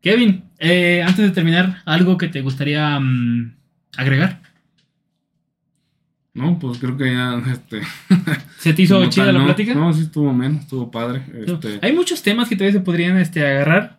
Kevin, 0.00 0.44
eh, 0.58 1.02
antes 1.06 1.24
de 1.24 1.30
terminar, 1.30 1.82
¿algo 1.84 2.18
que 2.18 2.28
te 2.28 2.40
gustaría 2.40 2.98
mm, 2.98 3.54
agregar? 3.96 4.42
No, 6.34 6.58
pues 6.58 6.78
creo 6.78 6.96
que 6.96 7.12
ya, 7.12 7.42
este... 7.52 7.82
¿Se 8.58 8.72
te 8.72 8.82
hizo 8.82 9.04
chida 9.10 9.26
tal, 9.26 9.34
la 9.34 9.40
no. 9.40 9.44
plática? 9.46 9.74
No, 9.74 9.92
sí 9.92 10.02
estuvo 10.02 10.32
menos, 10.32 10.62
estuvo 10.62 10.90
padre. 10.90 11.22
Este, 11.46 11.78
Hay 11.82 11.92
muchos 11.92 12.22
temas 12.22 12.48
que 12.48 12.56
todavía 12.56 12.78
se 12.78 12.84
podrían 12.84 13.18
este, 13.18 13.46
agarrar, 13.46 13.98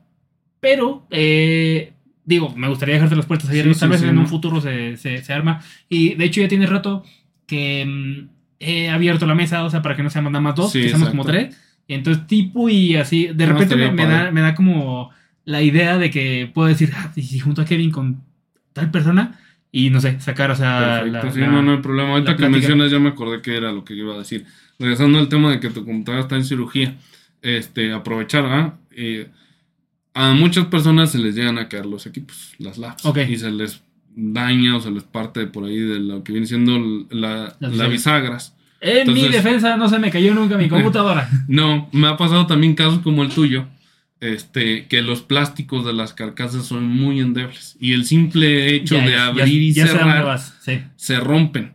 pero 0.59 1.05
eh, 1.11 1.93
digo, 2.25 2.49
me 2.55 2.67
gustaría 2.69 2.95
dejarte 2.95 3.15
las 3.15 3.27
puertas 3.27 3.49
abiertas. 3.49 3.75
Sí, 3.75 3.79
Tal 3.81 3.89
sí, 3.89 3.91
vez 3.91 4.01
sí, 4.01 4.07
en 4.07 4.15
¿no? 4.15 4.21
un 4.21 4.27
futuro 4.27 4.61
se, 4.61 4.97
se- 4.97 5.21
se 5.21 5.33
arma. 5.33 5.61
Y 5.89 6.15
de 6.15 6.25
hecho 6.25 6.41
ya 6.41 6.47
tiene 6.47 6.65
rato 6.65 7.03
que 7.45 7.85
mm, 7.85 8.29
he 8.59 8.89
abierto 8.89 9.27
la 9.27 9.35
mesa, 9.35 9.63
o 9.63 9.69
sea, 9.69 9.81
para 9.83 9.95
que 9.95 10.01
no 10.03 10.09
seamos 10.09 10.31
nada 10.31 10.41
más 10.41 10.55
dos, 10.55 10.73
que 10.73 10.89
seamos 10.89 11.09
como 11.09 11.25
tres. 11.25 11.55
Y 11.87 11.93
entonces, 11.93 12.25
tipo 12.25 12.67
y 12.69 12.95
así, 12.95 13.27
de 13.27 13.45
No, 13.45 13.53
repente 13.53 13.75
me, 13.75 13.91
me 13.91 14.05
da, 14.07 14.31
me 14.31 14.41
da 14.41 14.55
como 14.55 15.11
la 15.45 15.61
idea 15.61 15.97
de 15.99 16.09
que 16.09 16.49
puedo 16.51 16.67
decir, 16.69 16.91
ah, 16.95 17.11
y 17.15 17.21
si 17.23 17.39
junto 17.39 17.61
a 17.61 17.65
Kevin 17.65 17.91
con 17.91 18.23
tal 18.71 18.89
persona, 18.89 19.37
y 19.75 19.89
no 19.89 19.99
sé, 19.99 20.19
sacar, 20.21 20.51
o 20.51 20.55
sea, 20.55 21.01
Perfecto, 21.03 21.27
la- 21.27 21.33
sí, 21.33 21.39
la- 21.41 21.47
no, 21.47 21.61
no 21.63 21.71
hay 21.73 21.77
problema. 21.79 22.11
Ahorita 22.11 22.37
que 22.37 22.47
mencionas 22.47 22.91
ya 22.91 22.99
me 22.99 23.09
acordé 23.09 23.41
que 23.41 23.57
era 23.57 23.71
lo 23.73 23.83
que 23.83 23.95
iba 23.95 24.13
a 24.13 24.19
decir. 24.19 24.45
Regresando 24.79 25.17
al 25.19 25.27
tema 25.27 25.51
de 25.51 25.59
que 25.59 25.69
tu 25.69 25.83
computadora 25.83 26.21
está 26.23 26.35
en 26.35 26.45
cirugía, 26.45 26.95
este, 27.41 27.91
aprovechar, 27.91 28.45
¿ah? 28.45 28.75
Eh, 28.91 29.27
a 30.13 30.33
muchas 30.33 30.67
personas 30.67 31.11
se 31.11 31.17
les 31.17 31.33
llegan 31.35 31.57
a 31.57 31.67
caer 31.67 31.87
los 31.87 32.05
equipos, 32.05 32.53
las 32.59 32.77
labs, 32.77 33.03
Ok. 33.05 33.17
y 33.27 33.35
se 33.37 33.49
les 33.51 33.81
daña 34.15 34.77
o 34.77 34.79
se 34.79 34.91
les 34.91 35.03
parte 35.03 35.47
por 35.47 35.65
ahí 35.65 35.79
de 35.79 35.99
lo 35.99 36.23
que 36.23 36.33
viene 36.33 36.45
siendo 36.47 36.79
la, 37.09 37.55
Las 37.59 37.75
la 37.75 37.87
bisagras. 37.87 38.55
En 38.79 39.11
mi 39.11 39.27
defensa 39.29 39.75
no 39.77 39.89
se 39.89 39.97
me 39.97 40.11
cayó 40.11 40.35
nunca 40.35 40.55
mi 40.57 40.69
computadora. 40.69 41.27
No, 41.47 41.89
me 41.93 42.07
ha 42.07 42.15
pasado 42.17 42.45
también 42.45 42.75
casos 42.75 42.99
como 42.99 43.23
el 43.23 43.29
tuyo, 43.29 43.65
este, 44.23 44.87
que 44.87 45.01
los 45.01 45.21
plásticos 45.21 45.85
de 45.85 45.93
las 45.93 46.13
carcasas 46.13 46.65
son 46.65 46.85
muy 46.85 47.19
endebles 47.19 47.75
y 47.79 47.93
el 47.93 48.05
simple 48.05 48.73
hecho 48.75 48.95
Ya, 48.97 49.05
de 49.05 49.11
ya- 49.11 49.25
abrir 49.27 49.61
y 49.61 49.73
ya 49.73 49.85
sé 49.87 49.91
a 49.91 49.93
dónde 49.93 50.03
cerrar 50.11 50.25
vas, 50.25 50.57
sí. 50.61 50.79
se 50.95 51.19
rompen. 51.19 51.73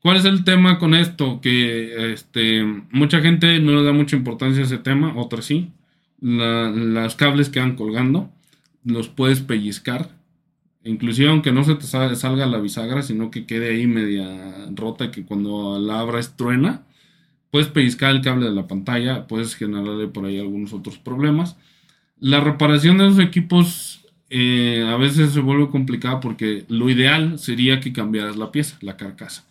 ¿Cuál 0.00 0.16
es 0.16 0.24
el 0.24 0.44
tema 0.44 0.78
con 0.78 0.94
esto? 0.94 1.40
Que 1.42 2.12
este, 2.12 2.64
mucha 2.90 3.20
gente 3.20 3.58
no 3.60 3.72
le 3.72 3.84
da 3.84 3.92
mucha 3.92 4.16
importancia 4.16 4.62
a 4.62 4.64
ese 4.66 4.78
tema, 4.78 5.14
otras 5.16 5.44
sí. 5.44 5.70
La- 6.20 6.70
las 6.70 7.16
cables 7.16 7.50
quedan 7.50 7.76
colgando, 7.76 8.30
los 8.84 9.08
puedes 9.08 9.40
pellizcar. 9.40 10.18
Inclusive 10.84 11.28
aunque 11.28 11.52
no 11.52 11.64
se 11.64 11.74
te 11.74 11.82
sa- 11.84 12.14
salga 12.14 12.46
la 12.46 12.58
bisagra, 12.60 13.02
sino 13.02 13.30
que 13.30 13.44
quede 13.44 13.70
ahí 13.74 13.86
media 13.86 14.26
rota 14.74 15.06
y 15.06 15.10
que 15.10 15.24
cuando 15.26 15.78
la 15.78 16.00
abras 16.00 16.36
truena, 16.36 16.82
puedes 17.50 17.68
pellizcar 17.68 18.12
el 18.14 18.22
cable 18.22 18.46
de 18.46 18.54
la 18.54 18.66
pantalla, 18.66 19.26
puedes 19.26 19.54
generarle 19.56 20.06
por 20.08 20.24
ahí 20.24 20.38
algunos 20.38 20.72
otros 20.72 20.96
problemas. 20.98 21.58
La 22.20 22.40
reparación 22.40 22.98
de 22.98 23.06
esos 23.08 23.18
equipos 23.18 24.06
eh, 24.28 24.84
a 24.86 24.96
veces 24.96 25.32
se 25.32 25.40
vuelve 25.40 25.68
complicada 25.70 26.20
porque 26.20 26.64
lo 26.68 26.88
ideal 26.90 27.38
sería 27.38 27.80
que 27.80 27.92
cambiaras 27.92 28.36
la 28.36 28.52
pieza, 28.52 28.76
la 28.82 28.96
carcasa. 28.96 29.44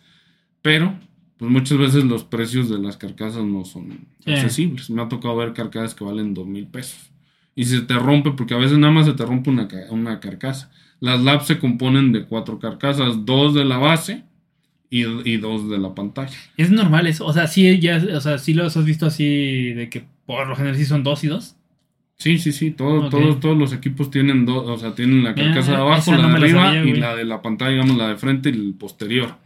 Pero, 0.62 0.94
pues 1.36 1.50
muchas 1.50 1.78
veces 1.78 2.04
los 2.04 2.24
precios 2.24 2.68
de 2.70 2.78
las 2.78 2.96
carcasas 2.96 3.44
no 3.44 3.64
son 3.64 4.06
Sí. 4.24 4.32
accesibles. 4.32 4.90
Me 4.90 5.02
ha 5.02 5.08
tocado 5.08 5.36
ver 5.36 5.52
carcasas 5.52 5.94
que 5.94 6.04
valen 6.04 6.34
dos 6.34 6.46
mil 6.46 6.66
pesos. 6.66 7.10
Y 7.56 7.64
se 7.64 7.80
te 7.82 7.94
rompe, 7.94 8.30
porque 8.30 8.54
a 8.54 8.58
veces 8.58 8.78
nada 8.78 8.92
más 8.92 9.06
se 9.06 9.12
te 9.14 9.24
rompe 9.26 9.50
una, 9.50 9.68
una 9.90 10.20
carcasa. 10.20 10.70
Las 11.00 11.20
labs 11.22 11.46
se 11.46 11.58
componen 11.58 12.12
de 12.12 12.24
cuatro 12.24 12.58
carcasas, 12.58 13.24
dos 13.24 13.54
de 13.54 13.64
la 13.64 13.78
base 13.78 14.22
y, 14.90 15.04
y 15.28 15.36
dos 15.38 15.68
de 15.68 15.78
la 15.78 15.94
pantalla. 15.94 16.36
Es 16.56 16.70
normal 16.70 17.06
eso. 17.06 17.26
O 17.26 17.32
sea, 17.32 17.46
sí, 17.48 17.78
ya, 17.80 18.02
o 18.14 18.20
sea, 18.20 18.38
sí 18.38 18.54
los 18.54 18.76
has 18.76 18.84
visto 18.84 19.06
así 19.06 19.72
de 19.72 19.88
que 19.90 20.04
por 20.26 20.46
lo 20.46 20.54
general 20.56 20.76
sí 20.76 20.84
son 20.84 21.02
dos 21.02 21.24
y 21.24 21.28
dos. 21.28 21.56
Sí, 22.20 22.36
sí, 22.38 22.52
sí, 22.52 22.70
todo- 22.70 23.08
todos, 23.08 23.40
todos 23.40 23.56
los 23.56 23.72
equipos 23.72 24.10
tienen 24.10 24.44
dos, 24.44 24.68
o 24.68 24.76
sea, 24.76 24.94
tienen 24.94 25.24
la 25.24 25.34
carcasa 25.34 25.72
de 25.72 25.76
abajo, 25.78 26.10
la 26.12 26.16
no 26.18 26.34
de 26.34 26.38
la 26.40 26.44
arriba 26.46 26.64
sabía, 26.66 26.84
y 26.84 26.92
la 27.00 27.16
de 27.16 27.24
la 27.24 27.40
pantalla, 27.40 27.70
digamos, 27.70 27.96
la 27.96 28.08
de 28.08 28.16
frente 28.16 28.50
y 28.50 28.52
el 28.52 28.74
posterior. 28.74 29.36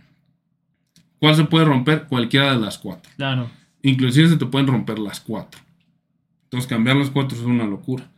¿Cuál 1.21 1.37
se 1.37 1.45
puede 1.45 1.65
romper? 1.67 2.05
Cualquiera 2.09 2.55
de 2.55 2.61
las 2.61 2.79
cuatro. 2.79 3.11
Claro. 3.17 3.49
Inclusive 3.83 4.29
se 4.29 4.37
te 4.37 4.47
pueden 4.47 4.67
romper 4.67 4.99
las 4.99 5.21
cuatro. 5.21 5.61
Entonces 6.45 6.69
cambiar 6.69 6.97
las 6.97 7.11
cuatro 7.11 7.39
es 7.39 7.45
una 7.45 7.65
locura. 7.65 8.11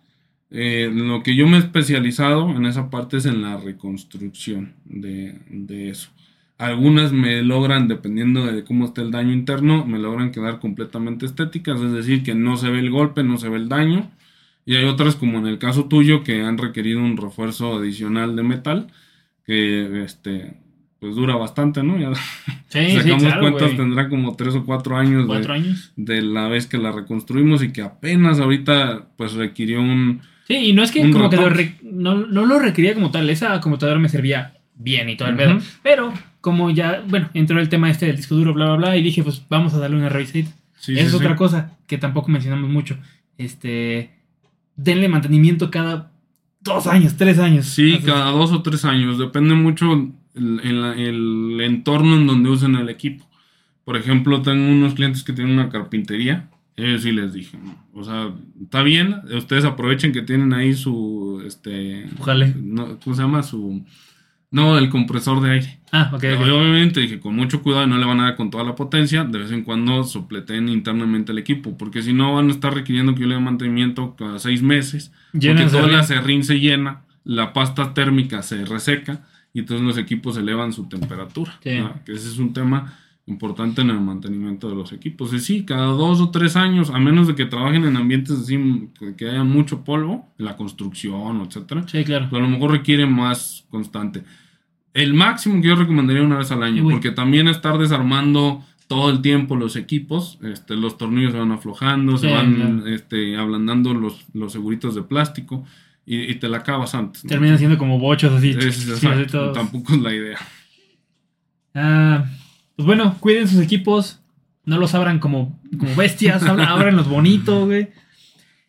Eh, 0.51 0.91
lo 0.93 1.23
que 1.23 1.35
yo 1.37 1.47
me 1.47 1.57
he 1.57 1.61
especializado 1.61 2.49
en 2.51 2.65
esa 2.67 2.89
parte 2.89 3.19
es 3.19 3.27
en 3.27 3.43
la 3.43 3.59
reconstrucción 3.59 4.73
de, 4.85 5.39
de 5.51 5.91
eso. 5.91 6.09
Algunas 6.59 7.13
me 7.13 7.43
logran, 7.43 7.89
dependiendo 7.89 8.47
de 8.47 8.65
cómo 8.65 8.87
esté 8.87 9.03
el 9.03 9.11
daño 9.11 9.33
interno, 9.35 9.85
me 9.85 9.99
logran 9.99 10.31
quedar 10.33 10.61
completamente 10.61 11.27
estéticas, 11.27 11.81
es 11.83 11.93
decir, 11.93 12.23
que 12.23 12.35
no 12.35 12.57
se 12.57 12.71
ve 12.71 12.79
el 12.79 12.91
golpe, 12.91 13.23
no 13.23 13.37
se 13.37 13.51
ve 13.51 13.57
el 13.57 13.69
daño. 13.69 14.11
Y 14.67 14.75
hay 14.77 14.85
otras, 14.85 15.15
como 15.17 15.39
en 15.39 15.47
el 15.47 15.59
caso 15.59 15.85
tuyo, 15.87 16.23
que 16.25 16.43
han 16.43 16.59
requerido 16.59 17.01
un 17.01 17.17
refuerzo 17.17 17.77
adicional 17.77 18.35
de 18.37 18.43
metal, 18.43 18.89
que 19.47 20.03
este, 20.05 20.55
pues 20.99 21.15
dura 21.15 21.37
bastante, 21.37 21.83
¿no? 21.83 21.99
Ya 21.99 22.11
Sí, 22.69 22.85
sí, 22.91 22.97
sacamos 22.97 23.23
claro, 23.23 23.41
cuentas, 23.43 23.63
güey. 23.69 23.77
tendrá 23.77 24.09
como 24.09 24.35
tres 24.37 24.55
o 24.57 24.65
cuatro 24.65 24.97
años 24.97 25.23
de, 25.23 25.27
Cuatro 25.29 25.53
años. 25.55 25.93
de 25.97 26.21
la 26.21 26.49
vez 26.49 26.67
que 26.67 26.79
la 26.79 26.91
reconstruimos 26.93 27.63
y 27.63 27.73
que 27.73 27.83
apenas 27.83 28.41
ahorita 28.41 29.07
pues 29.17 29.35
requirió 29.35 29.81
un... 29.81 30.21
Sí, 30.49 30.55
y 30.57 30.73
no 30.73 30.83
es 30.83 30.91
que 30.93 31.01
como 31.11 31.31
que 31.31 31.37
lo 31.37 31.49
re- 31.49 31.77
no, 31.83 32.15
no 32.27 32.45
lo 32.45 32.59
requería 32.59 32.95
como 32.95 33.11
tal. 33.13 33.31
Esa 33.31 33.61
computadora 33.61 33.99
me 34.01 34.09
servía 34.09 34.55
bien 34.75 35.09
y 35.09 35.17
todo 35.17 35.29
el 35.29 35.35
Ujú. 35.37 35.45
pedo. 35.45 35.59
Pero 35.83 36.13
como 36.41 36.71
ya, 36.71 37.03
bueno, 37.09 37.31
entró 37.35 37.61
el 37.61 37.69
tema 37.69 37.91
este 37.91 38.07
del 38.07 38.17
disco 38.17 38.35
duro, 38.35 38.53
bla, 38.53 38.67
bla, 38.67 38.77
bla, 38.77 38.97
y 38.97 39.03
dije, 39.03 39.23
pues 39.23 39.43
vamos 39.49 39.75
a 39.75 39.79
darle 39.79 39.97
una 39.97 40.09
revisadita. 40.09 40.51
Sí, 40.79 40.93
Esa 40.93 41.01
sí, 41.03 41.07
es 41.07 41.11
sí. 41.13 41.17
otra 41.17 41.35
cosa 41.37 41.77
que 41.87 41.99
tampoco 41.99 42.31
mencionamos 42.31 42.69
mucho. 42.71 42.97
Este, 43.39 44.11
denle 44.77 45.09
mantenimiento 45.09 45.71
cada 45.71 46.13
dos 46.61 46.87
años, 46.87 47.17
tres 47.17 47.39
años. 47.39 47.67
Sí, 47.67 47.95
Así. 47.95 48.03
cada 48.05 48.31
dos 48.31 48.53
o 48.53 48.63
tres 48.63 48.85
años. 48.85 49.19
Depende 49.19 49.55
mucho 49.55 49.93
el, 50.35 50.61
el- 50.63 50.85
el 50.99 51.61
entorno 51.61 52.17
en 52.17 52.27
donde 52.27 52.51
usen 52.51 52.75
el 52.77 52.89
equipo. 52.89 53.25
Por 53.85 53.97
ejemplo, 53.97 54.43
tengo 54.43 54.69
unos 54.69 54.95
clientes 54.95 55.23
que 55.23 55.33
tienen 55.33 55.55
una 55.55 55.69
carpintería. 55.69 56.49
Ellos 56.77 57.03
sí 57.03 57.13
les 57.13 57.33
dije, 57.33 57.57
¿no? 57.57 57.75
o 57.95 58.05
sea, 58.05 58.35
está 58.63 58.83
bien, 58.83 59.23
ustedes 59.35 59.65
aprovechen 59.65 60.13
que 60.13 60.21
tienen 60.21 60.53
ahí 60.53 60.75
su, 60.75 61.43
este, 61.47 62.05
Ojalá. 62.19 62.53
no, 62.55 62.99
¿cómo 63.01 63.17
se 63.17 63.23
llama? 63.23 63.43
Su, 63.43 63.83
no, 64.57 64.79
el 64.79 64.89
compresor 64.89 65.41
de 65.43 65.51
aire. 65.53 65.79
Ah, 65.93 66.11
ok. 66.15 66.25
Obviamente 66.41 67.01
dije, 67.01 67.21
con 67.21 67.37
mucho 67.37 67.63
cuidado, 67.63 67.87
no 67.87 67.99
le 67.99 68.05
van 68.07 68.21
a 68.21 68.25
dar 68.25 68.37
con 68.37 68.51
toda 68.51 68.65
la 68.65 68.75
potencia, 68.75 69.23
de 69.25 69.39
vez 69.39 69.53
en 69.53 69.63
cuando 69.63 70.03
sopleten 70.05 70.69
internamente 70.69 71.31
el 71.33 71.39
equipo, 71.39 71.77
porque 71.79 72.03
si 72.03 72.13
no 72.13 72.35
van 72.35 72.49
a 72.49 72.53
estar 72.53 72.75
requiriendo 72.75 73.15
que 73.15 73.21
yo 73.21 73.27
le 73.27 73.35
dé 73.35 73.41
mantenimiento 73.41 74.17
cada 74.17 74.39
seis 74.39 74.63
meses, 74.63 75.13
Llena 75.33 75.69
porque 75.71 75.93
la 75.93 76.03
serrín. 76.03 76.43
serrín 76.43 76.45
se 76.45 76.59
llena, 76.61 77.03
la 77.25 77.53
pasta 77.53 77.95
térmica 77.95 78.43
se 78.43 78.65
reseca 78.65 79.21
y 79.53 79.61
entonces 79.61 79.87
los 79.87 79.99
equipos 79.99 80.37
elevan 80.37 80.73
su 80.73 80.89
temperatura. 80.89 81.53
Sí. 81.63 81.79
¿no? 81.79 81.95
Que 82.05 82.13
ese 82.13 82.29
es 82.29 82.39
un 82.39 82.53
tema 82.53 82.95
importante 83.29 83.81
en 83.83 83.91
el 83.91 84.01
mantenimiento 84.01 84.69
de 84.69 84.77
los 84.77 84.93
equipos. 84.93 85.33
Y 85.33 85.41
sí, 85.41 85.65
cada 85.65 85.87
dos 85.87 86.21
o 86.21 86.31
tres 86.31 86.55
años, 86.57 86.91
a 86.91 86.99
menos 87.01 87.27
de 87.27 87.35
que 87.35 87.45
trabajen 87.47 87.85
en 87.85 87.97
ambientes 87.97 88.39
así 88.39 88.57
que- 89.17 89.29
haya 89.29 89.43
mucho 89.43 89.83
polvo, 89.83 90.33
la 90.39 90.57
construcción, 90.57 91.41
etcétera, 91.41 91.83
Sí, 91.89 92.05
claro. 92.05 92.27
pues 92.31 92.41
a 92.41 92.45
lo 92.45 92.51
mejor 92.51 92.71
requiere 92.71 93.05
más 93.07 93.65
constante. 93.71 94.23
El 94.97 95.15
máximo 95.15 95.61
que 95.61 95.69
yo 95.69 95.77
recomendaría 95.77 96.23
una 96.23 96.39
vez 96.39 96.51
al 96.51 96.63
año, 96.63 96.85
Uy. 96.85 96.95
porque 96.95 97.11
también 97.11 97.49
estar 97.49 97.77
desarmando 97.79 98.65
todo 98.89 99.11
el 99.11 99.21
tiempo 99.21 99.57
los 99.57 99.77
equipos, 99.77 100.39
este, 100.43 100.75
los 100.77 100.97
tornillos 100.97 101.33
se 101.33 101.39
van 101.39 101.53
aflojando, 101.53 102.17
se 102.19 102.31
van 102.33 102.55
claro. 102.55 102.87
este, 102.87 103.37
ablandando 103.37 103.93
los, 103.95 104.25
los 104.33 104.53
seguritos 104.53 104.95
de 104.95 105.03
plástico 105.03 105.65
y, 106.07 106.31
y 106.31 106.35
te 106.37 106.49
la 106.49 106.59
acabas 106.59 106.95
antes. 106.95 107.25
¿no? 107.25 107.29
Terminan 107.29 107.59
siendo 107.59 107.79
como 107.79 107.99
bochos 107.99 108.33
así. 108.33 108.51
Es- 108.51 108.89
así 108.89 109.07
tampoco 109.55 109.93
es 109.95 110.01
la 110.01 110.15
idea. 110.15 110.39
Ah, 111.75 112.25
pues 112.77 112.87
bueno, 112.87 113.17
cuiden 113.21 113.49
sus 113.49 113.61
equipos. 113.61 114.21
No 114.65 114.79
los 114.79 114.95
abran 114.95 115.19
como, 115.19 115.61
como 115.79 115.95
bestias. 115.95 116.43
Ábranlos 116.45 117.09
bonito, 117.09 117.67
güey. 117.67 117.89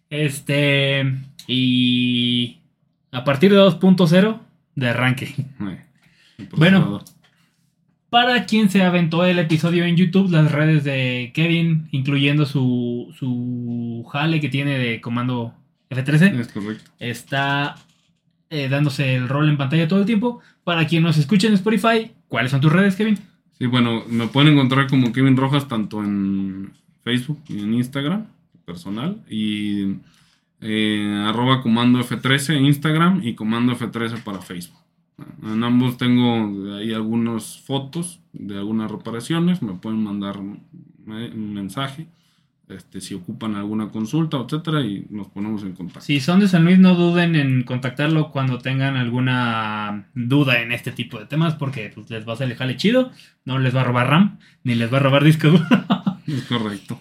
Este. 0.10 1.14
Y. 1.48 2.58
A 3.12 3.24
partir 3.24 3.52
de 3.52 3.58
2.0, 3.60 4.40
de 4.76 4.90
arranque. 4.90 5.34
El 5.60 5.78
Bueno. 6.56 6.80
procesador. 6.82 7.04
Para 8.10 8.46
quien 8.46 8.70
se 8.70 8.84
aventó 8.84 9.26
el 9.26 9.38
episodio 9.38 9.84
en 9.84 9.98
YouTube, 9.98 10.32
las 10.32 10.50
redes 10.52 10.84
de 10.86 11.32
Kevin, 11.34 11.90
incluyendo 11.92 12.46
su, 12.46 13.14
su 13.20 14.08
jale 14.12 14.40
que 14.40 14.48
tiene 14.48 14.78
de 14.78 15.02
comando 15.02 15.54
F13, 15.90 16.40
Es 16.40 16.48
correcto. 16.48 16.90
está 17.00 17.76
eh, 18.50 18.70
dándose 18.70 19.16
el 19.16 19.28
rol 19.28 19.50
en 19.50 19.58
pantalla 19.58 19.90
todo 19.90 20.00
el 20.00 20.06
tiempo. 20.06 20.40
Para 20.64 20.88
quien 20.88 21.04
nos 21.04 21.18
escuche 21.18 21.48
en 21.48 21.54
Spotify, 21.54 22.12
¿cuáles 22.30 22.52
son 22.52 22.62
tus 22.62 22.72
redes, 22.72 22.96
Kevin? 22.96 23.18
Sí, 23.58 23.66
bueno, 23.66 24.04
me 24.08 24.28
pueden 24.28 24.54
encontrar 24.54 24.88
como 24.88 25.12
Kevin 25.12 25.36
Rojas 25.36 25.68
tanto 25.68 26.02
en 26.02 26.72
Facebook 27.04 27.42
y 27.50 27.60
en 27.60 27.74
Instagram 27.74 28.28
personal 28.66 29.18
y 29.30 29.96
eh, 30.62 31.24
arroba 31.26 31.62
comando 31.62 32.00
F13 32.00 32.56
en 32.58 32.66
Instagram 32.68 33.22
y 33.24 33.34
comando 33.36 33.74
F13 33.78 34.24
para 34.24 34.42
Facebook. 34.42 34.78
En 35.44 35.64
ambos 35.64 35.98
tengo 35.98 36.76
ahí 36.76 36.94
algunas 36.94 37.60
fotos 37.62 38.20
de 38.34 38.58
algunas 38.58 38.92
reparaciones, 38.92 39.62
me 39.62 39.74
pueden 39.74 40.04
mandar 40.04 40.38
un, 40.38 40.64
un 41.06 41.54
mensaje 41.54 42.08
este, 42.70 43.00
si 43.00 43.14
ocupan 43.14 43.56
alguna 43.56 43.90
consulta, 43.90 44.38
etcétera, 44.38 44.82
y 44.82 45.06
nos 45.10 45.28
ponemos 45.28 45.64
en 45.64 45.74
contacto. 45.74 46.02
Si 46.02 46.20
son 46.20 46.42
de 46.42 46.50
San 46.50 46.66
Luis, 46.66 46.78
no 46.78 46.96
duden 46.96 47.36
en 47.36 47.64
contactarlo 47.64 48.32
cuando 48.32 48.58
tengan 48.58 48.98
alguna 48.98 50.08
duda 50.14 50.62
en 50.62 50.74
este 50.74 50.92
tipo 50.92 51.18
de 51.18 51.26
temas, 51.26 51.56
porque 51.56 51.92
pues, 51.94 52.10
les 52.10 52.28
va 52.28 52.34
a 52.34 52.44
el 52.44 52.56
jale 52.56 52.76
chido, 52.76 53.12
no 53.46 53.58
les 53.60 53.76
va 53.76 53.82
a 53.82 53.86
robar 53.86 54.10
RAM, 54.10 54.40
ni 54.64 54.76
les 54.76 54.92
va 54.92 54.98
a 54.98 55.02
robar 55.02 55.24
disco 55.24 55.50
duro. 55.50 55.66
Es 56.28 56.44
correcto. 56.44 57.00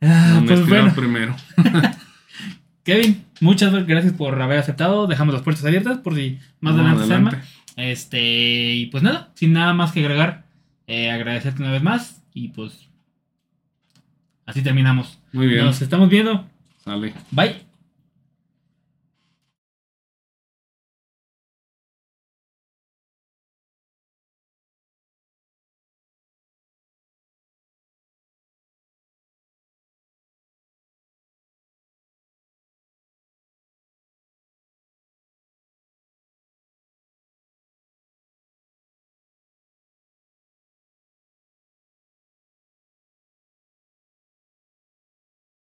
Ah, 0.00 0.42
pues 0.46 0.66
bueno, 0.66 0.94
primero. 0.94 1.36
Kevin, 2.82 3.23
muchas 3.40 3.72
gracias 3.86 4.12
por 4.12 4.40
haber 4.40 4.58
aceptado. 4.58 5.06
Dejamos 5.06 5.34
las 5.34 5.42
puertas 5.42 5.64
abiertas 5.64 5.98
por 5.98 6.14
si 6.14 6.38
más 6.60 6.74
No, 6.74 6.80
adelante 6.82 7.06
se 7.06 7.14
arma. 7.14 7.28
adelante. 7.30 7.50
Este, 7.76 8.72
y 8.74 8.86
pues 8.86 9.02
nada, 9.02 9.30
sin 9.34 9.52
nada 9.52 9.74
más 9.74 9.92
que 9.92 10.00
agregar, 10.00 10.44
eh, 10.86 11.10
agradecerte 11.10 11.62
una 11.62 11.72
vez 11.72 11.82
más 11.82 12.22
y 12.32 12.48
pues 12.48 12.88
así 14.46 14.62
terminamos. 14.62 15.18
Muy 15.32 15.48
bien. 15.48 15.64
Nos 15.64 15.82
estamos 15.82 16.08
viendo. 16.08 16.46
Sale. 16.84 17.12
Bye. 17.30 17.73